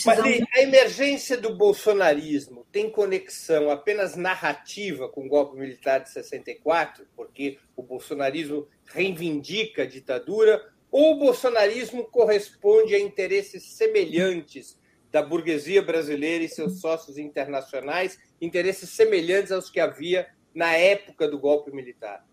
Mas 0.06 0.20
a 0.20 0.62
emergência 0.62 1.36
do 1.36 1.56
bolsonarismo 1.56 2.64
tem 2.70 2.88
conexão 2.88 3.70
apenas 3.70 4.14
narrativa 4.14 5.08
com 5.08 5.26
o 5.26 5.28
golpe 5.28 5.58
militar 5.58 5.98
de 5.98 6.10
64, 6.10 7.04
porque 7.16 7.58
o 7.74 7.82
bolsonarismo 7.82 8.68
reivindica 8.86 9.82
a 9.82 9.86
ditadura, 9.86 10.64
ou 10.92 11.14
o 11.14 11.18
bolsonarismo 11.18 12.04
corresponde 12.04 12.94
a 12.94 13.00
interesses 13.00 13.64
semelhantes 13.64 14.78
da 15.14 15.22
burguesia 15.22 15.80
brasileira 15.80 16.42
e 16.42 16.48
seus 16.48 16.80
sócios 16.80 17.18
internacionais, 17.18 18.18
interesses 18.40 18.90
semelhantes 18.90 19.52
aos 19.52 19.70
que 19.70 19.78
havia 19.78 20.26
na 20.52 20.72
época 20.72 21.28
do 21.28 21.38
golpe 21.38 21.70
militar? 21.70 22.26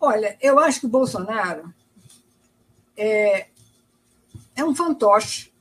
Olha, 0.00 0.38
eu 0.40 0.58
acho 0.58 0.80
que 0.80 0.86
o 0.86 0.88
Bolsonaro 0.88 1.70
é, 2.96 3.48
é 4.56 4.64
um 4.64 4.74
fantoche 4.74 5.52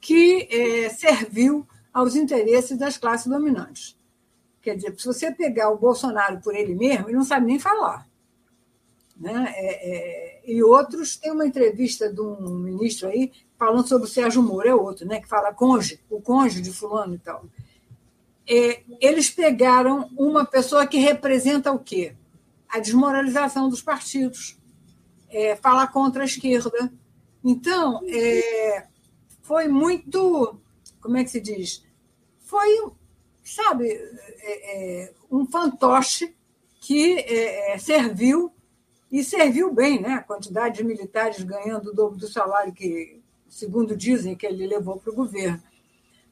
que 0.00 0.48
é, 0.50 0.88
serviu 0.88 1.68
aos 1.92 2.16
interesses 2.16 2.78
das 2.78 2.96
classes 2.96 3.26
dominantes. 3.26 3.94
Quer 4.62 4.76
dizer, 4.76 4.98
se 4.98 5.04
você 5.04 5.30
pegar 5.30 5.68
o 5.68 5.76
Bolsonaro 5.76 6.40
por 6.40 6.54
ele 6.54 6.74
mesmo, 6.74 7.10
ele 7.10 7.16
não 7.18 7.24
sabe 7.24 7.44
nem 7.44 7.58
falar. 7.58 8.08
Né? 9.18 9.54
É, 9.56 9.90
é, 9.90 10.42
e 10.46 10.62
outros, 10.62 11.16
tem 11.16 11.32
uma 11.32 11.46
entrevista 11.46 12.12
de 12.12 12.20
um 12.20 12.58
ministro 12.58 13.08
aí 13.08 13.32
falando 13.58 13.88
sobre 13.88 14.06
o 14.06 14.10
Sérgio 14.10 14.42
Moro, 14.42 14.68
é 14.68 14.74
outro, 14.74 15.06
né? 15.06 15.20
que 15.20 15.28
fala 15.28 15.54
conge, 15.54 16.00
o 16.10 16.20
conge 16.20 16.60
de 16.60 16.70
fulano 16.70 17.14
e 17.14 17.18
tal. 17.18 17.44
É, 18.48 18.82
eles 19.00 19.30
pegaram 19.30 20.10
uma 20.16 20.44
pessoa 20.44 20.86
que 20.86 20.98
representa 20.98 21.72
o 21.72 21.78
quê? 21.78 22.14
A 22.68 22.78
desmoralização 22.78 23.68
dos 23.68 23.82
partidos 23.82 24.56
é, 25.30 25.56
falar 25.56 25.88
contra 25.88 26.22
a 26.22 26.26
esquerda. 26.26 26.92
Então, 27.42 28.00
é, 28.08 28.86
foi 29.42 29.66
muito. 29.68 30.58
Como 31.00 31.16
é 31.16 31.24
que 31.24 31.30
se 31.30 31.40
diz? 31.40 31.84
Foi, 32.40 32.90
sabe, 33.44 33.88
é, 33.90 35.12
um 35.30 35.46
fantoche 35.46 36.34
que 36.80 37.24
serviu, 37.80 38.52
e 39.10 39.22
serviu 39.22 39.72
bem, 39.72 40.00
né? 40.00 40.14
A 40.14 40.22
quantidade 40.22 40.76
de 40.76 40.84
militares 40.84 41.42
ganhando 41.42 41.90
o 41.90 41.94
dobro 41.94 42.18
do 42.18 42.28
salário 42.28 42.72
que, 42.72 43.20
segundo 43.48 43.96
dizem, 43.96 44.36
que 44.36 44.46
ele 44.46 44.66
levou 44.66 44.96
para 44.98 45.12
o 45.12 45.16
governo. 45.16 45.62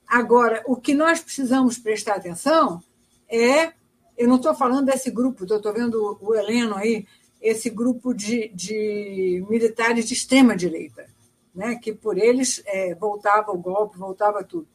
Agora, 0.07 0.63
o 0.67 0.77
que 0.77 0.95
nós 0.95 1.21
precisamos 1.21 1.79
prestar 1.79 2.17
atenção 2.17 2.83
é. 3.29 3.73
Eu 4.17 4.29
não 4.29 4.37
estou 4.37 4.55
falando 4.55 4.87
desse 4.87 5.11
grupo, 5.11 5.43
estou 5.43 5.73
vendo 5.73 6.17
o 6.21 6.35
Heleno 6.37 6.77
aí, 6.77 7.05
esse 7.43 7.69
grupo 7.69 8.15
de, 8.15 8.49
de 8.55 9.45
militares 9.51 10.07
de 10.07 10.15
extrema-direita, 10.15 11.07
né, 11.53 11.75
que 11.75 11.93
por 11.93 12.17
eles 12.17 12.63
é, 12.65 12.95
voltava 12.95 13.51
o 13.51 13.59
golpe, 13.59 13.99
voltava 13.99 14.45
tudo. 14.45 14.69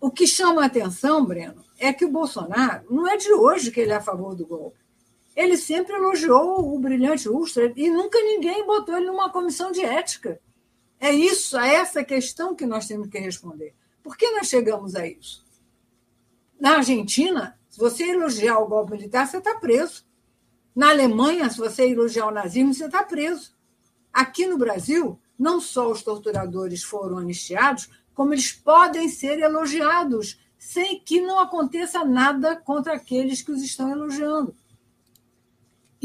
O 0.00 0.10
que 0.10 0.26
chama 0.26 0.62
a 0.62 0.66
atenção, 0.66 1.24
Breno, 1.24 1.62
é 1.78 1.92
que 1.92 2.04
o 2.04 2.10
Bolsonaro 2.10 2.84
não 2.90 3.06
é 3.06 3.16
de 3.16 3.32
hoje 3.32 3.70
que 3.70 3.80
ele 3.80 3.92
é 3.92 3.96
a 3.96 4.02
favor 4.02 4.34
do 4.34 4.46
golpe. 4.46 4.83
Ele 5.34 5.56
sempre 5.56 5.94
elogiou 5.94 6.74
o 6.74 6.78
brilhante 6.78 7.28
Ustra 7.28 7.72
e 7.74 7.90
nunca 7.90 8.18
ninguém 8.20 8.64
botou 8.64 8.96
ele 8.96 9.06
numa 9.06 9.30
comissão 9.30 9.72
de 9.72 9.82
ética. 9.82 10.40
É 11.00 11.10
isso, 11.12 11.58
é 11.58 11.74
essa 11.74 12.04
questão 12.04 12.54
que 12.54 12.64
nós 12.64 12.86
temos 12.86 13.08
que 13.08 13.18
responder. 13.18 13.74
Por 14.02 14.16
que 14.16 14.30
nós 14.30 14.48
chegamos 14.48 14.94
a 14.94 15.06
isso? 15.06 15.44
Na 16.60 16.76
Argentina, 16.76 17.58
se 17.68 17.78
você 17.78 18.04
elogiar 18.04 18.58
o 18.58 18.68
golpe 18.68 18.92
militar, 18.92 19.26
você 19.26 19.38
está 19.38 19.56
preso. 19.56 20.04
Na 20.74 20.90
Alemanha, 20.90 21.50
se 21.50 21.58
você 21.58 21.88
elogiar 21.88 22.26
o 22.26 22.30
nazismo, 22.30 22.72
você 22.72 22.86
está 22.86 23.02
preso. 23.02 23.52
Aqui 24.12 24.46
no 24.46 24.56
Brasil, 24.56 25.18
não 25.38 25.60
só 25.60 25.90
os 25.90 26.02
torturadores 26.02 26.84
foram 26.84 27.18
anistiados, 27.18 27.90
como 28.14 28.32
eles 28.32 28.52
podem 28.52 29.08
ser 29.08 29.40
elogiados, 29.40 30.40
sem 30.56 31.00
que 31.00 31.20
não 31.20 31.38
aconteça 31.40 32.04
nada 32.04 32.56
contra 32.56 32.94
aqueles 32.94 33.42
que 33.42 33.50
os 33.50 33.62
estão 33.62 33.90
elogiando. 33.90 34.54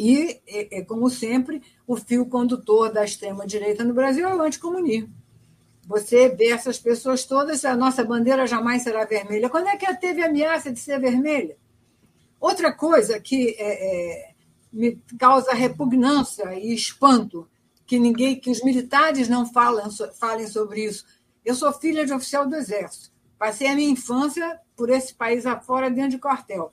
E, 0.02 0.40
é, 0.48 0.82
como 0.84 1.10
sempre, 1.10 1.62
o 1.86 1.98
fio 1.98 2.26
condutor 2.26 2.90
da 2.90 3.04
extrema-direita 3.04 3.84
no 3.84 3.94
Brasil 3.94 4.26
é 4.26 4.34
o 4.34 4.42
anticomunismo. 4.42 5.14
Você 5.86 6.30
vê 6.30 6.52
essas 6.52 6.80
pessoas 6.80 7.26
todas, 7.26 7.66
a 7.66 7.76
nossa 7.76 8.02
bandeira 8.02 8.48
jamais 8.48 8.84
será 8.84 9.04
vermelha. 9.04 9.50
Quando 9.50 9.68
é 9.68 9.76
que 9.76 9.94
teve 9.96 10.24
ameaça 10.24 10.72
de 10.72 10.80
ser 10.80 11.02
vermelha? 11.02 11.58
Outra 12.40 12.72
coisa 12.72 13.20
que 13.20 13.58
é, 13.60 14.30
é, 14.30 14.34
me 14.72 15.04
causa 15.20 15.52
repugnância 15.52 16.58
e 16.58 16.74
espanto 16.74 17.46
que 17.86 18.00
ninguém, 18.00 18.40
que 18.40 18.50
os 18.50 18.64
militares 18.64 19.28
não 19.28 19.46
falam, 19.46 19.92
falem 20.18 20.48
sobre 20.48 20.86
isso. 20.86 21.06
Eu 21.44 21.56
sou 21.56 21.74
filha 21.74 22.06
de 22.06 22.14
oficial 22.14 22.48
do 22.48 22.56
Exército. 22.56 23.12
Passei 23.38 23.68
a 23.68 23.76
minha 23.76 23.92
infância 23.92 24.62
por 24.78 24.90
esse 24.90 25.14
país 25.14 25.46
afora, 25.46 25.92
dentro 25.92 26.12
de 26.12 26.20
quartel. 26.20 26.72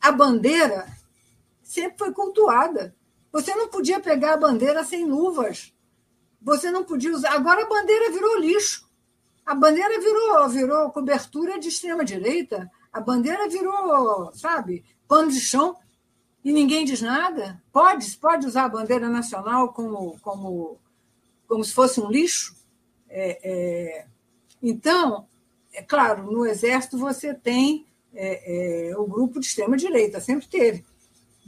A 0.00 0.12
bandeira 0.12 0.86
sempre 1.68 1.98
foi 1.98 2.12
cultuada. 2.12 2.96
Você 3.30 3.54
não 3.54 3.68
podia 3.68 4.00
pegar 4.00 4.32
a 4.32 4.36
bandeira 4.38 4.82
sem 4.82 5.04
luvas. 5.04 5.74
Você 6.40 6.70
não 6.70 6.82
podia 6.82 7.12
usar. 7.12 7.32
Agora 7.32 7.62
a 7.62 7.68
bandeira 7.68 8.10
virou 8.10 8.40
lixo. 8.40 8.88
A 9.44 9.54
bandeira 9.54 10.00
virou, 10.00 10.48
virou 10.48 10.90
cobertura 10.90 11.58
de 11.58 11.68
extrema 11.68 12.06
direita. 12.06 12.70
A 12.90 13.00
bandeira 13.00 13.46
virou, 13.50 14.32
sabe, 14.34 14.82
pano 15.06 15.30
de 15.30 15.40
chão 15.40 15.76
e 16.42 16.52
ninguém 16.52 16.86
diz 16.86 17.02
nada? 17.02 17.62
Pode, 17.70 18.16
pode 18.16 18.46
usar 18.46 18.64
a 18.64 18.70
bandeira 18.70 19.10
nacional 19.10 19.70
como, 19.70 20.18
como, 20.22 20.78
como 21.46 21.62
se 21.62 21.74
fosse 21.74 22.00
um 22.00 22.10
lixo? 22.10 22.56
É, 23.10 23.38
é, 23.42 24.06
então, 24.62 25.26
é 25.74 25.82
claro, 25.82 26.30
no 26.32 26.46
Exército 26.46 26.96
você 26.96 27.34
tem 27.34 27.86
é, 28.14 28.88
é, 28.90 28.96
o 28.96 29.06
grupo 29.06 29.38
de 29.38 29.46
extrema-direita, 29.46 30.18
sempre 30.18 30.48
teve. 30.48 30.87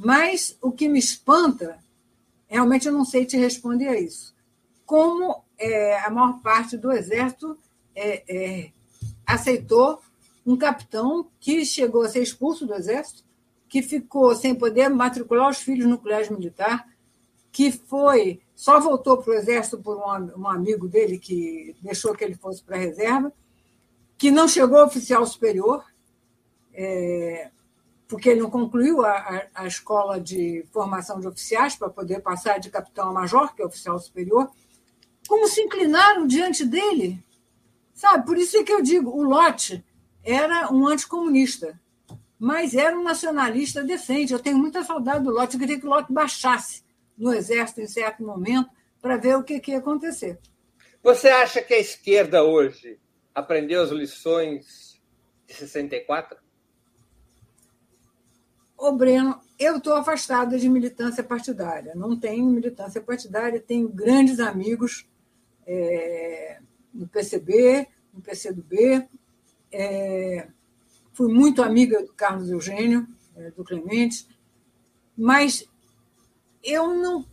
Mas 0.03 0.57
o 0.63 0.73
que 0.73 0.89
me 0.89 0.99
espanta, 0.99 1.79
realmente 2.49 2.89
eu 2.89 2.93
não 2.93 3.05
sei 3.05 3.27
te 3.27 3.37
responder 3.37 3.89
a 3.89 4.01
isso. 4.01 4.35
Como 4.87 5.45
é, 5.59 6.01
a 6.01 6.09
maior 6.09 6.41
parte 6.41 6.79
do 6.79 6.91
Exército 6.91 7.59
é, 7.95 8.71
aceitou 9.27 10.01
um 10.47 10.57
capitão 10.57 11.29
que 11.39 11.67
chegou 11.67 12.03
a 12.03 12.09
ser 12.09 12.23
expulso 12.23 12.67
do 12.67 12.75
Exército, 12.75 13.23
que 13.69 13.83
ficou 13.83 14.35
sem 14.35 14.55
poder 14.55 14.89
matricular 14.89 15.51
os 15.51 15.59
filhos 15.59 15.87
no 15.87 15.99
colégio 15.99 16.35
militar, 16.35 16.89
que 17.53 17.71
foi 17.71 18.41
só 18.57 18.81
voltou 18.81 19.19
para 19.19 19.33
o 19.33 19.35
exército 19.35 19.79
por 19.79 19.97
um, 19.97 20.41
um, 20.41 20.49
amigo 20.49 20.89
dele 20.89 21.19
que 21.19 21.75
deixou 21.81 22.15
que 22.15 22.25
ele 22.25 22.35
fosse 22.35 22.63
para 22.63 22.77
a 22.77 22.81
reserva, 22.81 23.33
que 24.17 24.31
não 24.31 24.49
chegou 24.49 24.83
oficial 24.85 25.25
superior, 25.25 25.85
é, 26.73 27.51
porque 28.11 28.29
ele 28.29 28.41
não 28.41 28.51
concluiu 28.51 29.05
a, 29.07 29.13
a, 29.13 29.47
a, 29.63 29.67
escola 29.69 30.21
de 30.21 30.67
formação 30.73 31.21
de 31.21 31.29
oficiais 31.29 31.77
para 31.77 31.89
poder 31.89 32.21
passar 32.21 32.59
de 32.59 32.69
capitão 32.69 33.09
a 33.09 33.13
major, 33.13 33.55
que 33.55 33.63
é 33.63 33.65
oficial 33.65 33.97
superior. 34.01 34.51
como 35.29 35.47
se 35.47 35.61
inclinaram 35.61 36.27
diante 36.27 36.67
dele. 36.67 37.25
Sabe? 37.95 38.27
Por 38.27 38.37
isso 38.37 38.57
é 38.57 38.65
que 38.65 38.73
eu 38.73 38.83
digo, 38.83 39.11
o 39.11 39.23
Lotte 39.23 39.85
era 40.25 40.73
um 40.73 40.89
anticomunista, 40.89 41.81
mas 42.37 42.75
era 42.75 42.99
um 42.99 43.05
nacionalista 43.05 43.85
decente. 43.85 44.33
Eu 44.33 44.41
tenho 44.41 44.59
muita 44.59 44.83
saudade 44.83 45.23
do 45.23 45.31
Lotte, 45.31 45.55
eu 45.55 45.61
queria 45.61 45.79
que 45.79 45.87
o 45.87 45.91
Lotte 45.91 46.13
baixasse 46.13 46.83
no 47.17 47.33
exército 47.33 47.81
em 47.81 47.87
certo 47.87 48.25
momento 48.25 48.71
para 49.01 49.17
ver 49.17 49.37
o 49.37 49.45
que, 49.45 49.61
que 49.61 49.71
ia 49.71 49.79
acontecer. 49.79 50.37
Você 51.01 51.29
acha 51.29 51.63
que 51.63 51.75
a 51.75 51.79
esquerda 51.79 52.43
hoje 52.43 52.99
aprendeu 53.33 53.85
as 53.85 53.91
lições 53.91 55.01
de 55.47 55.55
64? 55.55 56.40
Ô, 58.81 58.93
Breno, 58.93 59.39
eu 59.59 59.77
estou 59.77 59.93
afastada 59.93 60.59
de 60.59 60.67
militância 60.67 61.23
partidária. 61.23 61.95
Não 61.95 62.19
tenho 62.19 62.47
militância 62.47 62.99
partidária, 62.99 63.61
tenho 63.61 63.87
grandes 63.91 64.41
amigos 64.41 65.07
é, 65.67 66.61
no 66.95 67.07
PCB, 67.07 67.87
no 68.15 68.23
PCdoB. 68.23 69.07
É, 69.71 70.49
fui 71.13 71.31
muito 71.31 71.63
amiga 71.63 72.03
do 72.03 72.15
Carlos 72.15 72.49
Eugênio, 72.49 73.07
é, 73.37 73.51
do 73.51 73.63
Clemente, 73.65 74.27
mas 75.15 75.69
eu 76.65 76.95
não 76.95 77.27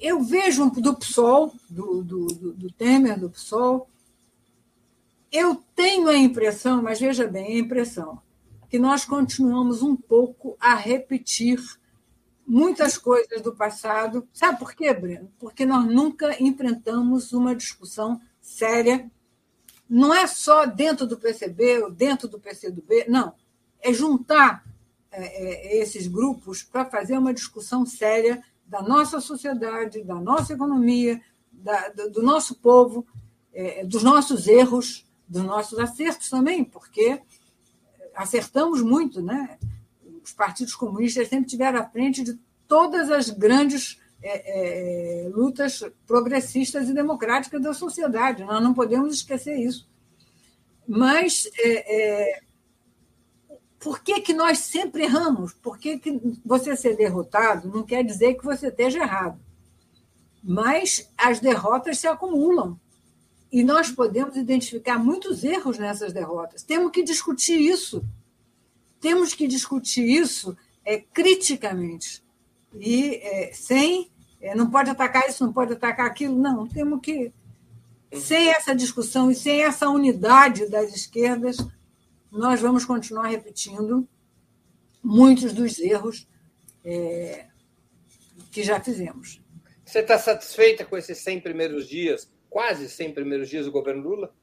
eu 0.00 0.20
vejo 0.20 0.68
do 0.68 0.96
PSOL, 0.96 1.54
do, 1.70 2.02
do, 2.02 2.26
do, 2.26 2.52
do 2.52 2.72
Temer, 2.72 3.20
do 3.20 3.30
PSOL, 3.30 3.88
eu 5.30 5.62
tenho 5.76 6.08
a 6.08 6.16
impressão, 6.16 6.82
mas 6.82 6.98
veja 6.98 7.28
bem, 7.28 7.54
a 7.54 7.58
impressão, 7.60 8.20
que 8.68 8.78
nós 8.78 9.04
continuamos 9.04 9.82
um 9.82 9.96
pouco 9.96 10.56
a 10.60 10.74
repetir 10.74 11.58
muitas 12.46 12.96
coisas 12.96 13.42
do 13.42 13.54
passado. 13.54 14.26
Sabe 14.32 14.58
por 14.58 14.74
quê, 14.74 14.92
Breno? 14.94 15.30
Porque 15.38 15.66
nós 15.66 15.84
nunca 15.84 16.40
enfrentamos 16.42 17.32
uma 17.32 17.54
discussão 17.54 18.20
séria. 18.40 19.10
Não 19.88 20.14
é 20.14 20.26
só 20.26 20.66
dentro 20.66 21.06
do 21.06 21.18
PCB 21.18 21.82
ou 21.82 21.90
dentro 21.90 22.28
do 22.28 22.38
PCdoB, 22.38 23.06
não. 23.08 23.34
É 23.80 23.92
juntar 23.92 24.64
é, 25.10 25.78
é, 25.78 25.82
esses 25.82 26.06
grupos 26.06 26.62
para 26.62 26.84
fazer 26.84 27.16
uma 27.18 27.34
discussão 27.34 27.86
séria 27.86 28.42
da 28.66 28.82
nossa 28.82 29.20
sociedade, 29.20 30.02
da 30.02 30.16
nossa 30.16 30.52
economia, 30.52 31.20
da, 31.52 31.88
do, 31.88 32.10
do, 32.10 32.22
nosso 32.22 32.56
povo, 32.56 33.06
é, 33.52 33.84
dos 33.84 34.02
nossos 34.02 34.46
erros, 34.46 35.06
dos 35.28 35.42
nossos 35.42 35.78
acertos 35.78 36.28
também, 36.28 36.64
porque 36.64 37.22
acertamos 38.16 38.82
muito, 38.82 39.22
né? 39.22 39.58
Os 40.24 40.32
partidos 40.32 40.74
comunistas 40.74 41.28
sempre 41.28 41.48
tiveram 41.48 41.80
à 41.80 41.84
frente 41.84 42.24
de 42.24 42.38
todas 42.66 43.10
as 43.10 43.30
grandes 43.30 44.00
é, 44.22 45.26
é, 45.26 45.28
lutas 45.28 45.84
progressistas 46.06 46.88
e 46.88 46.94
democráticas 46.94 47.62
da 47.62 47.72
sociedade. 47.72 48.42
Nós 48.42 48.62
não 48.62 48.74
podemos 48.74 49.14
esquecer 49.14 49.56
isso. 49.56 49.88
Mas 50.88 51.48
é, 51.58 52.40
é 52.40 52.46
por 53.78 54.00
que, 54.02 54.20
que 54.20 54.34
nós 54.34 54.58
sempre 54.58 55.04
erramos? 55.04 55.52
Por 55.52 55.78
que, 55.78 55.98
que 55.98 56.20
você 56.44 56.74
ser 56.74 56.96
derrotado 56.96 57.68
não 57.68 57.84
quer 57.84 58.02
dizer 58.02 58.34
que 58.34 58.44
você 58.44 58.66
esteja 58.66 58.98
errado. 58.98 59.38
Mas 60.42 61.08
as 61.16 61.38
derrotas 61.38 61.98
se 61.98 62.08
acumulam. 62.08 62.80
E 63.56 63.64
nós 63.64 63.90
podemos 63.90 64.36
identificar 64.36 64.98
muitos 64.98 65.42
erros 65.42 65.78
nessas 65.78 66.12
derrotas. 66.12 66.62
Temos 66.62 66.92
que 66.92 67.02
discutir 67.02 67.58
isso. 67.58 68.04
Temos 69.00 69.32
que 69.32 69.48
discutir 69.48 70.04
isso 70.04 70.54
é, 70.84 70.98
criticamente. 70.98 72.22
E 72.74 73.14
é, 73.14 73.54
sem. 73.54 74.10
É, 74.42 74.54
não 74.54 74.68
pode 74.68 74.90
atacar 74.90 75.26
isso, 75.26 75.42
não 75.42 75.54
pode 75.54 75.72
atacar 75.72 76.04
aquilo. 76.04 76.36
Não, 76.36 76.66
temos 76.66 77.00
que. 77.00 77.32
Sem 78.12 78.50
essa 78.50 78.74
discussão 78.76 79.30
e 79.30 79.34
sem 79.34 79.62
essa 79.64 79.88
unidade 79.88 80.68
das 80.68 80.94
esquerdas, 80.94 81.56
nós 82.30 82.60
vamos 82.60 82.84
continuar 82.84 83.28
repetindo 83.28 84.06
muitos 85.02 85.54
dos 85.54 85.78
erros 85.78 86.28
é, 86.84 87.46
que 88.52 88.62
já 88.62 88.78
fizemos. 88.78 89.40
Você 89.82 90.00
está 90.00 90.18
satisfeita 90.18 90.84
com 90.84 90.98
esses 90.98 91.16
100 91.16 91.40
primeiros 91.40 91.88
dias 91.88 92.28
quase 92.50 92.88
100 92.88 93.14
primeiros 93.14 93.48
dias 93.48 93.66
do 93.66 93.72
governo 93.72 94.02
Lula? 94.02 94.34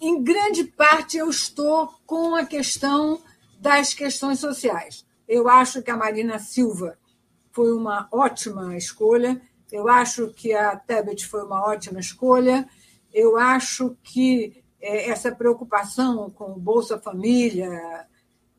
Em 0.00 0.22
grande 0.22 0.64
parte, 0.64 1.16
eu 1.16 1.30
estou 1.30 1.88
com 2.06 2.34
a 2.34 2.44
questão 2.44 3.22
das 3.58 3.94
questões 3.94 4.38
sociais. 4.38 5.06
Eu 5.26 5.48
acho 5.48 5.82
que 5.82 5.90
a 5.90 5.96
Marina 5.96 6.38
Silva 6.38 6.98
foi 7.50 7.72
uma 7.72 8.08
ótima 8.12 8.76
escolha, 8.76 9.40
eu 9.72 9.88
acho 9.88 10.28
que 10.28 10.52
a 10.52 10.76
Tebet 10.76 11.26
foi 11.26 11.42
uma 11.42 11.66
ótima 11.66 11.98
escolha, 11.98 12.68
eu 13.12 13.36
acho 13.36 13.96
que 14.02 14.62
é, 14.80 15.08
essa 15.08 15.34
preocupação 15.34 16.30
com 16.30 16.52
o 16.52 16.60
Bolsa 16.60 16.98
Família, 16.98 18.06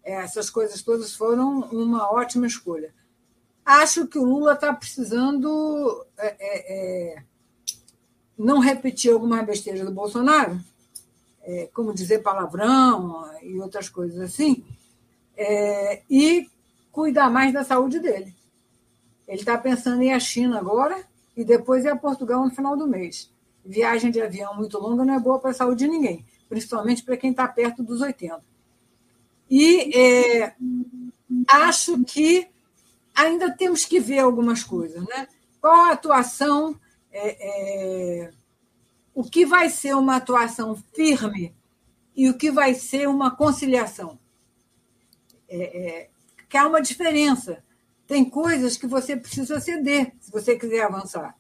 essas 0.04 0.50
coisas 0.50 0.82
todas 0.82 1.14
foram 1.14 1.60
uma 1.72 2.12
ótima 2.12 2.48
escolha. 2.48 2.94
Acho 3.68 4.08
que 4.08 4.18
o 4.18 4.24
Lula 4.24 4.54
está 4.54 4.72
precisando 4.72 6.06
é, 6.18 6.28
é, 6.40 7.16
é, 7.18 7.24
não 8.38 8.60
repetir 8.60 9.12
alguma 9.12 9.44
besteira 9.44 9.84
do 9.84 9.92
Bolsonaro, 9.92 10.58
é, 11.44 11.70
como 11.74 11.94
dizer 11.94 12.20
palavrão 12.20 13.30
e 13.44 13.60
outras 13.60 13.90
coisas 13.90 14.22
assim, 14.22 14.64
é, 15.36 16.02
e 16.10 16.50
cuidar 16.94 17.30
mais 17.30 17.52
da 17.52 17.66
saúde 17.66 18.00
dele. 18.00 18.34
Ele 19.28 19.40
está 19.40 19.58
pensando 19.58 20.02
em 20.02 20.14
à 20.14 20.20
China 20.20 20.60
agora 20.60 21.04
e 21.36 21.44
depois 21.44 21.84
ir 21.84 21.90
a 21.90 21.98
Portugal 21.98 22.46
no 22.46 22.56
final 22.56 22.78
do 22.78 22.88
mês. 22.88 23.30
Viagem 23.66 24.12
de 24.12 24.22
avião 24.22 24.56
muito 24.56 24.80
longa 24.80 25.04
não 25.04 25.14
é 25.14 25.20
boa 25.20 25.40
para 25.40 25.52
a 25.52 25.54
saúde 25.54 25.84
de 25.84 25.92
ninguém, 25.92 26.26
principalmente 26.48 27.04
para 27.04 27.18
quem 27.18 27.32
está 27.32 27.46
perto 27.46 27.84
dos 27.84 28.00
80. 28.00 28.42
E 29.50 29.94
é, 29.94 30.56
acho 31.50 32.02
que 32.06 32.48
ainda 33.18 33.52
temos 33.52 33.84
que 33.84 34.00
ver 34.00 34.20
algumas 34.20 34.64
coisas. 34.64 35.04
Né? 35.04 35.28
Qual 35.60 35.74
a 35.74 35.92
atuação, 35.92 36.80
é, 37.12 38.26
é, 38.26 38.32
o 39.14 39.24
que 39.24 39.44
vai 39.44 39.70
ser 39.70 39.96
uma 39.96 40.18
atuação 40.18 40.76
firme 40.94 41.56
e 42.16 42.30
o 42.30 42.38
que 42.38 42.52
vai 42.52 42.76
ser 42.76 43.10
uma 43.10 43.36
conciliação? 43.36 44.20
É, 45.50 45.58
é, 45.58 46.10
que 46.48 46.56
há 46.56 46.68
uma 46.68 46.82
diferença. 46.82 47.64
Tem 48.06 48.24
coisas 48.24 48.78
que 48.78 48.86
você 48.86 49.18
precisa 49.18 49.60
ceder 49.60 50.14
se 50.22 50.32
você 50.32 50.56
quiser 50.56 50.84
avançar. 50.84 51.36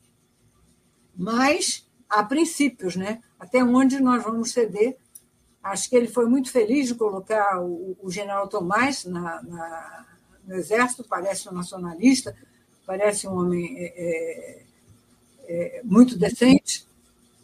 Mas 1.16 1.88
há 2.10 2.24
princípios, 2.24 2.96
né? 2.96 3.22
Até 3.40 3.64
onde 3.64 4.00
nós 4.00 4.24
vamos 4.24 4.52
ceder. 4.52 4.98
Acho 5.62 5.90
que 5.90 5.96
ele 5.96 6.08
foi 6.08 6.26
muito 6.28 6.52
feliz 6.52 6.88
de 6.88 6.96
colocar 6.96 7.62
o, 7.62 7.98
o 8.02 8.10
general 8.10 8.48
Tomás 8.48 9.06
na, 9.06 9.42
na 9.44 10.17
no 10.48 10.56
Exército, 10.56 11.04
parece 11.04 11.50
um 11.50 11.52
nacionalista, 11.52 12.36
parece 12.86 13.28
um 13.28 13.38
homem 13.38 13.76
é, 13.78 13.94
é, 13.98 14.64
é 15.50 15.82
muito 15.84 16.18
decente. 16.18 16.88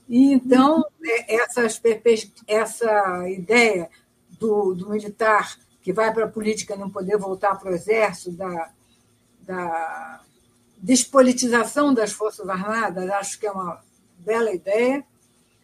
E 0.07 0.33
então, 0.33 0.85
é, 1.03 1.35
essas, 1.35 1.81
essa 2.47 3.29
ideia 3.29 3.89
do, 4.39 4.73
do 4.73 4.89
militar 4.89 5.57
que 5.81 5.91
vai 5.91 6.13
para 6.13 6.25
a 6.25 6.29
política 6.29 6.77
não 6.77 6.89
poder 6.89 7.17
voltar 7.17 7.59
para 7.59 7.71
o 7.71 7.75
Exército, 7.75 8.31
da, 8.31 8.71
da 9.41 10.21
despolitização 10.77 11.93
das 11.93 12.13
Forças 12.13 12.47
Armadas, 12.47 13.09
acho 13.09 13.39
que 13.39 13.45
é 13.45 13.51
uma 13.51 13.81
bela 14.19 14.53
ideia. 14.53 15.03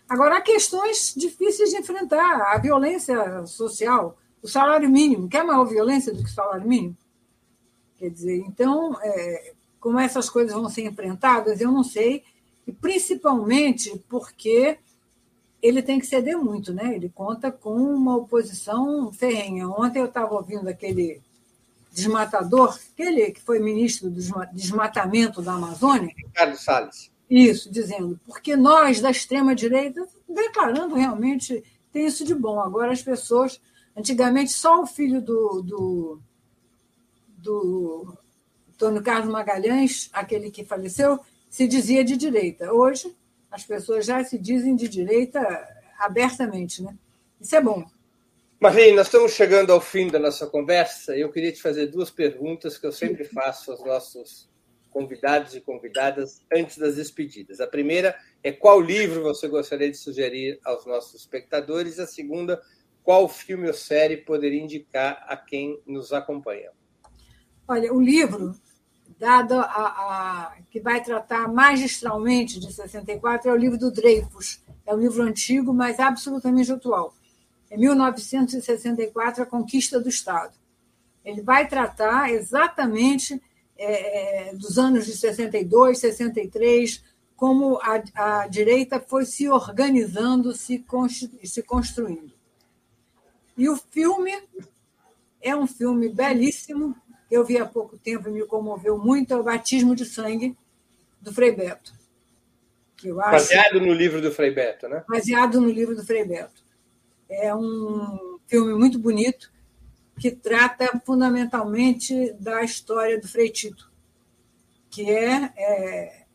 Agora, 0.09 0.37
há 0.37 0.41
questões 0.41 1.13
difíceis 1.15 1.69
de 1.69 1.77
enfrentar. 1.77 2.53
A 2.53 2.57
violência 2.57 3.45
social, 3.45 4.17
o 4.41 4.47
salário 4.47 4.89
mínimo. 4.89 5.29
Quer 5.29 5.43
maior 5.43 5.65
violência 5.65 6.13
do 6.13 6.23
que 6.23 6.29
o 6.29 6.33
salário 6.33 6.67
mínimo? 6.67 6.97
Quer 7.99 8.09
dizer, 8.09 8.38
então, 8.47 8.97
é, 9.01 9.53
como 9.80 9.99
essas 9.99 10.30
coisas 10.30 10.53
vão 10.53 10.69
ser 10.69 10.84
enfrentadas, 10.84 11.59
eu 11.59 11.71
não 11.71 11.84
sei, 11.84 12.23
e 12.65 12.71
principalmente 12.71 14.01
porque 14.07 14.77
ele 15.61 15.81
tem 15.81 15.99
que 15.99 16.07
ceder 16.07 16.38
muito, 16.38 16.73
né? 16.73 16.95
Ele 16.95 17.09
conta 17.09 17.51
com 17.51 17.76
uma 17.76 18.15
oposição 18.15 19.11
ferrenha. 19.11 19.67
Ontem 19.67 19.99
eu 19.99 20.05
estava 20.05 20.34
ouvindo 20.34 20.69
aquele 20.69 21.21
desmatador, 21.91 22.80
aquele 22.93 23.31
que 23.31 23.41
foi 23.41 23.59
ministro 23.59 24.09
do 24.09 24.21
desmatamento 24.53 25.41
da 25.41 25.53
Amazônia. 25.53 26.13
Carlos 26.34 26.63
Salles. 26.63 27.11
Isso, 27.30 27.71
dizendo, 27.71 28.19
porque 28.26 28.55
nós 28.55 29.01
da 29.01 29.11
extrema-direita, 29.11 30.07
declarando 30.27 30.95
realmente, 30.95 31.63
tem 31.91 32.05
isso 32.05 32.23
de 32.23 32.34
bom. 32.34 32.59
Agora 32.59 32.91
as 32.91 33.03
pessoas, 33.03 33.59
antigamente 33.95 34.51
só 34.51 34.81
o 34.81 34.88
filho 34.88 35.21
do, 35.21 35.61
do 35.61 36.21
do 37.41 38.13
Antônio 38.73 39.03
Carlos 39.03 39.31
Magalhães, 39.31 40.09
aquele 40.13 40.51
que 40.51 40.63
faleceu, 40.63 41.19
se 41.49 41.67
dizia 41.67 42.03
de 42.03 42.15
direita. 42.15 42.71
Hoje, 42.71 43.15
as 43.51 43.65
pessoas 43.65 44.05
já 44.05 44.23
se 44.23 44.37
dizem 44.37 44.75
de 44.75 44.87
direita 44.87 45.39
abertamente. 45.97 46.83
Né? 46.83 46.95
Isso 47.41 47.55
é 47.55 47.61
bom. 47.61 47.83
Marlene, 48.59 48.95
nós 48.95 49.07
estamos 49.07 49.31
chegando 49.31 49.71
ao 49.71 49.79
fim 49.79 50.09
da 50.09 50.19
nossa 50.19 50.45
conversa 50.45 51.15
e 51.15 51.21
eu 51.21 51.31
queria 51.31 51.51
te 51.51 51.61
fazer 51.61 51.87
duas 51.87 52.11
perguntas 52.11 52.77
que 52.77 52.85
eu 52.85 52.91
sempre 52.91 53.23
faço 53.23 53.71
aos 53.71 53.83
nossos 53.85 54.49
convidados 54.91 55.55
e 55.55 55.61
convidadas 55.61 56.41
antes 56.51 56.77
das 56.77 56.95
despedidas. 56.95 57.61
A 57.61 57.67
primeira 57.67 58.15
é 58.43 58.51
qual 58.51 58.81
livro 58.81 59.23
você 59.23 59.47
gostaria 59.47 59.89
de 59.89 59.97
sugerir 59.97 60.59
aos 60.63 60.85
nossos 60.85 61.21
espectadores. 61.21 61.99
A 61.99 62.07
segunda, 62.07 62.61
qual 63.01 63.29
filme 63.29 63.67
ou 63.67 63.73
série 63.73 64.17
poderia 64.17 64.61
indicar 64.61 65.25
a 65.27 65.37
quem 65.37 65.81
nos 65.85 66.11
acompanha? 66.11 66.71
Olha, 67.69 67.93
o 67.93 68.01
livro 68.01 68.55
dado 69.19 69.53
a, 69.53 69.63
a, 69.63 70.57
que 70.71 70.79
vai 70.79 71.03
tratar 71.03 71.47
magistralmente 71.47 72.59
de 72.59 72.73
64 72.73 73.47
é 73.47 73.53
o 73.53 73.55
livro 73.55 73.77
do 73.77 73.91
Dreyfus. 73.91 74.63
É 74.87 74.95
um 74.95 74.97
livro 74.97 75.21
antigo, 75.21 75.71
mas 75.71 75.99
absolutamente 75.99 76.71
atual. 76.71 77.13
É 77.69 77.77
1964, 77.77 79.43
A 79.43 79.45
Conquista 79.45 79.99
do 79.99 80.09
Estado. 80.09 80.57
Ele 81.23 81.43
vai 81.43 81.67
tratar 81.67 82.31
exatamente 82.31 83.39
é, 83.77 84.49
é 84.49 84.55
dos 84.55 84.79
anos 84.79 85.05
de 85.05 85.15
62, 85.15 85.99
63, 85.99 87.03
como 87.35 87.77
a, 87.83 88.01
a 88.15 88.47
direita 88.47 88.99
foi 88.99 89.25
se 89.25 89.47
organizando, 89.47 90.55
se, 90.55 90.83
se 91.43 91.61
construindo. 91.61 92.33
E 93.55 93.69
o 93.69 93.77
filme 93.77 94.31
é 95.39 95.55
um 95.55 95.67
filme 95.67 96.09
belíssimo, 96.09 96.95
eu 97.30 97.45
vi 97.45 97.57
há 97.57 97.65
pouco 97.65 97.97
tempo 97.97 98.30
e 98.30 98.31
me 98.31 98.45
comoveu 98.45 98.97
muito, 98.97 99.34
é 99.34 99.38
o 99.38 99.43
Batismo 99.43 99.95
de 99.95 100.06
Sangue, 100.06 100.57
do 101.22 101.34
Frei 101.34 101.51
Beto. 101.51 101.93
Que 102.97 103.10
eu 103.10 103.22
acho, 103.22 103.31
baseado 103.31 103.80
no 103.80 103.93
livro 103.93 104.22
do 104.22 104.31
Frei 104.31 104.51
Beto, 104.51 104.88
né? 104.88 105.03
Baseado 105.07 105.61
no 105.61 105.69
livro 105.69 105.95
do 105.95 106.06
Frei 106.06 106.26
Beto. 106.26 106.64
É 107.30 107.53
um 107.53 108.39
filme 108.47 108.73
muito 108.73 108.97
bonito, 108.97 109.51
que 110.19 110.31
trata 110.31 111.01
fundamentalmente 111.06 112.34
da 112.34 112.64
história 112.64 113.19
do 113.19 113.27
Frei 113.27 113.49
Tito, 113.49 113.89
que 114.89 115.10
é, 115.10 115.53
é 115.56 116.26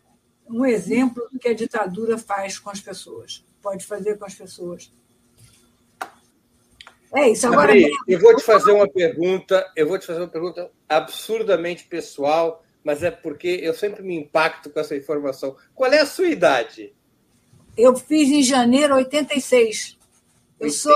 um 0.48 0.64
exemplo 0.64 1.28
do 1.30 1.38
que 1.38 1.48
a 1.48 1.54
ditadura 1.54 2.16
faz 2.16 2.58
com 2.58 2.70
as 2.70 2.80
pessoas, 2.80 3.44
pode 3.60 3.84
fazer 3.84 4.16
com 4.16 4.24
as 4.24 4.34
pessoas. 4.34 4.90
É 7.14 7.30
isso. 7.30 7.46
Agora, 7.46 7.68
Maria, 7.68 7.88
eu 8.08 8.18
vou 8.18 8.34
te 8.34 8.42
fazer 8.42 8.72
uma 8.72 8.88
pergunta, 8.88 9.70
eu 9.76 9.86
vou 9.86 9.98
te 9.98 10.06
fazer 10.06 10.20
uma 10.20 10.28
pergunta 10.28 10.70
absurdamente 10.88 11.84
pessoal, 11.84 12.64
mas 12.82 13.02
é 13.02 13.10
porque 13.10 13.60
eu 13.62 13.72
sempre 13.72 14.02
me 14.02 14.16
impacto 14.16 14.70
com 14.70 14.80
essa 14.80 14.96
informação. 14.96 15.56
Qual 15.74 15.92
é 15.92 16.00
a 16.00 16.06
sua 16.06 16.26
idade? 16.26 16.92
Eu 17.76 17.94
fiz 17.96 18.28
em 18.30 18.42
janeiro 18.42 18.94
86. 18.94 19.98
Eu 20.58 20.66
86. 20.66 20.82
sou 20.82 20.94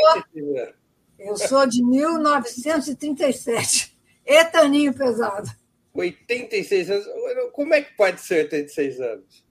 eu 1.19 1.37
sou 1.37 1.67
de 1.67 1.83
1937. 1.83 3.99
Etaninho 4.25 4.95
pesado. 4.95 5.51
86 5.93 6.91
anos. 6.91 7.07
Como 7.53 7.75
é 7.75 7.83
que 7.83 7.93
pode 7.97 8.21
ser 8.21 8.45
86 8.45 9.01
anos? 9.01 9.45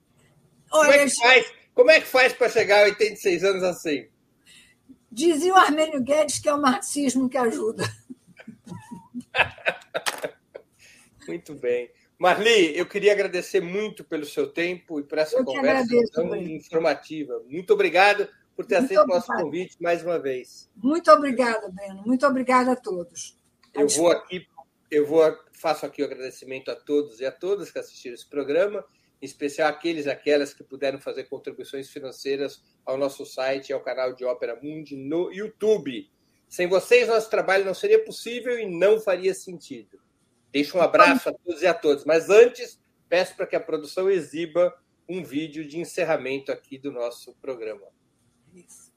Olha, 0.72 0.92
como, 0.92 0.94
é 0.94 1.06
que 1.06 1.16
faz, 1.16 1.54
como 1.74 1.92
é 1.92 2.00
que 2.00 2.08
faz 2.08 2.32
para 2.34 2.50
chegar 2.50 2.80
a 2.82 2.86
86 2.86 3.44
anos 3.44 3.64
assim? 3.64 4.08
Dizia 5.18 5.52
o 5.52 5.58
Armênio 5.58 6.00
Guedes 6.00 6.38
que 6.38 6.48
é 6.48 6.54
o 6.54 6.62
marxismo 6.62 7.28
que 7.28 7.40
ajuda. 7.40 7.84
muito 11.28 11.56
bem. 11.56 11.90
Marli, 12.20 12.78
eu 12.78 12.86
queria 12.86 13.14
agradecer 13.14 13.60
muito 13.60 14.04
pelo 14.04 14.26
seu 14.26 14.46
tempo 14.46 15.00
e 15.00 15.04
por 15.04 15.18
essa 15.18 15.38
eu 15.38 15.44
conversa 15.44 15.92
agradeço, 15.92 16.12
tão 16.14 16.36
informativa. 16.36 17.42
Muito 17.48 17.74
obrigado 17.74 18.30
por 18.56 18.64
ter 18.64 18.78
muito 18.78 18.94
aceito 18.94 19.06
o 19.06 19.08
nosso 19.08 19.34
convite 19.34 19.82
mais 19.82 20.04
uma 20.04 20.20
vez. 20.20 20.70
Muito 20.76 21.12
obrigada, 21.12 21.68
Breno. 21.68 22.04
Muito 22.06 22.28
obrigada 22.28 22.74
a 22.74 22.76
todos. 22.76 23.36
Eu 23.74 23.88
vou 23.88 24.12
aqui, 24.12 24.48
eu 24.92 25.08
vou 25.08 25.36
faço 25.52 25.84
aqui 25.84 26.04
o 26.04 26.06
agradecimento 26.06 26.70
a 26.70 26.76
todos 26.76 27.20
e 27.20 27.26
a 27.26 27.32
todas 27.32 27.72
que 27.72 27.80
assistiram 27.80 28.14
esse 28.14 28.30
programa, 28.30 28.86
em 29.22 29.26
especial 29.26 29.70
aqueles 29.70 30.06
e 30.06 30.10
aquelas 30.10 30.54
que 30.54 30.64
puderam 30.64 31.00
fazer 31.00 31.26
contribuições 31.26 31.90
financeiras 31.90 32.64
ao 32.86 32.98
nosso 32.98 33.26
site 33.26 33.70
e 33.70 33.74
ao 33.74 33.82
canal 33.82 34.14
de 34.14 34.24
Ópera 34.24 34.60
Mundi 34.62 34.96
no 34.96 35.32
YouTube. 35.32 36.10
Sem 36.48 36.68
vocês, 36.68 37.08
nosso 37.08 37.30
trabalho 37.30 37.66
não 37.66 37.74
seria 37.74 38.04
possível 38.04 38.58
e 38.58 38.66
não 38.66 39.00
faria 39.00 39.34
sentido. 39.34 40.00
Deixo 40.52 40.78
um 40.78 40.82
abraço 40.82 41.30
a 41.30 41.34
todos 41.34 41.62
e 41.62 41.68
a 41.68 41.74
todas. 41.74 42.06
Mas 42.06 42.30
antes, 42.30 42.80
peço 43.10 43.36
para 43.36 43.48
que 43.48 43.56
a 43.56 43.60
produção 43.60 44.10
exiba 44.10 44.74
um 45.10 45.24
vídeo 45.24 45.68
de 45.68 45.80
encerramento 45.80 46.52
aqui 46.52 46.78
do 46.78 46.92
nosso 46.92 47.34
programa. 47.36 47.88
Isso. 48.54 48.88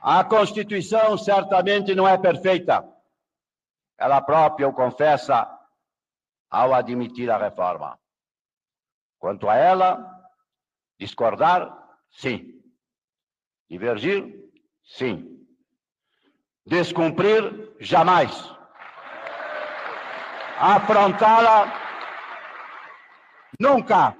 A 0.00 0.22
Constituição 0.22 1.16
certamente 1.16 1.94
não 1.94 2.06
é 2.06 2.18
perfeita. 2.18 2.93
Ela 3.98 4.20
própria 4.20 4.68
o 4.68 4.72
confessa 4.72 5.48
ao 6.50 6.74
admitir 6.74 7.30
a 7.30 7.38
reforma. 7.38 7.98
Quanto 9.18 9.48
a 9.48 9.56
ela, 9.56 10.04
discordar, 10.98 11.72
sim. 12.10 12.60
Divergir, 13.68 14.34
sim. 14.84 15.46
Descumprir, 16.66 17.74
jamais. 17.80 18.32
Afrontá-la, 20.58 21.84
Nunca. 23.58 24.16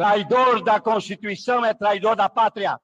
Traidor 0.00 0.64
da 0.64 0.80
Constituição 0.80 1.62
é 1.62 1.74
traidor 1.74 2.16
da 2.16 2.26
pátria. 2.26 2.80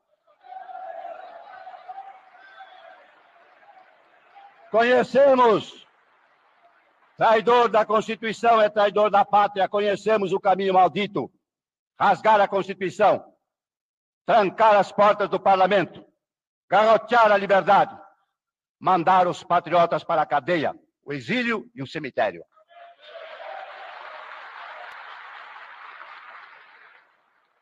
Conhecemos. 4.71 5.87
Traidor 7.17 7.71
da 7.71 7.87
Constituição 7.87 8.61
é 8.61 8.69
traidor 8.69 9.09
da 9.11 9.25
pátria. 9.25 9.67
Conhecemos 9.67 10.31
o 10.35 10.39
caminho 10.39 10.75
maldito. 10.75 11.33
Rasgar 11.99 12.39
a 12.39 12.47
Constituição. 12.47 13.25
Trancar 14.27 14.77
as 14.77 14.93
portas 14.93 15.31
do 15.31 15.41
parlamento 15.41 16.05
garrotear 16.69 17.31
a 17.31 17.37
liberdade, 17.37 17.97
mandar 18.79 19.29
os 19.29 19.43
patriotas 19.43 20.03
para 20.05 20.23
a 20.23 20.27
cadeia, 20.27 20.75
o 21.05 21.13
exílio 21.13 21.71
e 21.75 21.83
o 21.83 21.87
cemitério. 21.87 22.45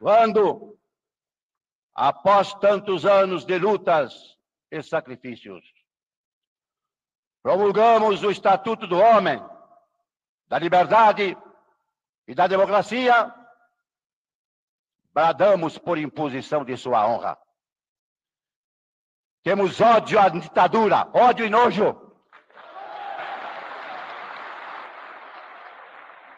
Quando, 0.04 0.78
após 1.94 2.52
tantos 2.56 3.06
anos 3.06 3.46
de 3.46 3.58
lutas 3.58 4.36
e 4.70 4.82
sacrifícios, 4.82 5.64
promulgamos 7.42 8.22
o 8.22 8.30
Estatuto 8.30 8.86
do 8.86 8.98
Homem, 8.98 9.42
da 10.46 10.58
Liberdade 10.58 11.34
e 12.28 12.34
da 12.34 12.46
Democracia, 12.46 13.34
bradamos 15.10 15.78
por 15.78 15.96
imposição 15.96 16.66
de 16.66 16.76
sua 16.76 17.08
honra. 17.08 17.38
Temos 19.42 19.80
ódio 19.80 20.20
à 20.20 20.28
ditadura, 20.28 21.08
ódio 21.14 21.46
e 21.46 21.48
nojo. 21.48 22.14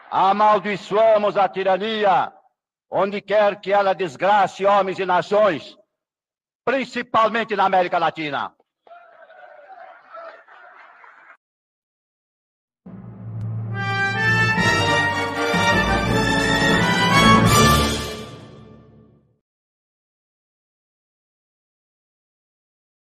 Amaldiçoamos 0.09 1.35
a 1.35 1.49
tirania, 1.49 2.36
onde 2.89 3.21
quer 3.21 3.59
que 3.59 3.71
ela 3.71 3.93
desgrace 3.93 4.65
homens 4.65 4.99
e 4.99 5.05
nações, 5.05 5.77
principalmente 6.65 7.55
na 7.55 7.65
América 7.65 7.97
Latina. 7.97 8.56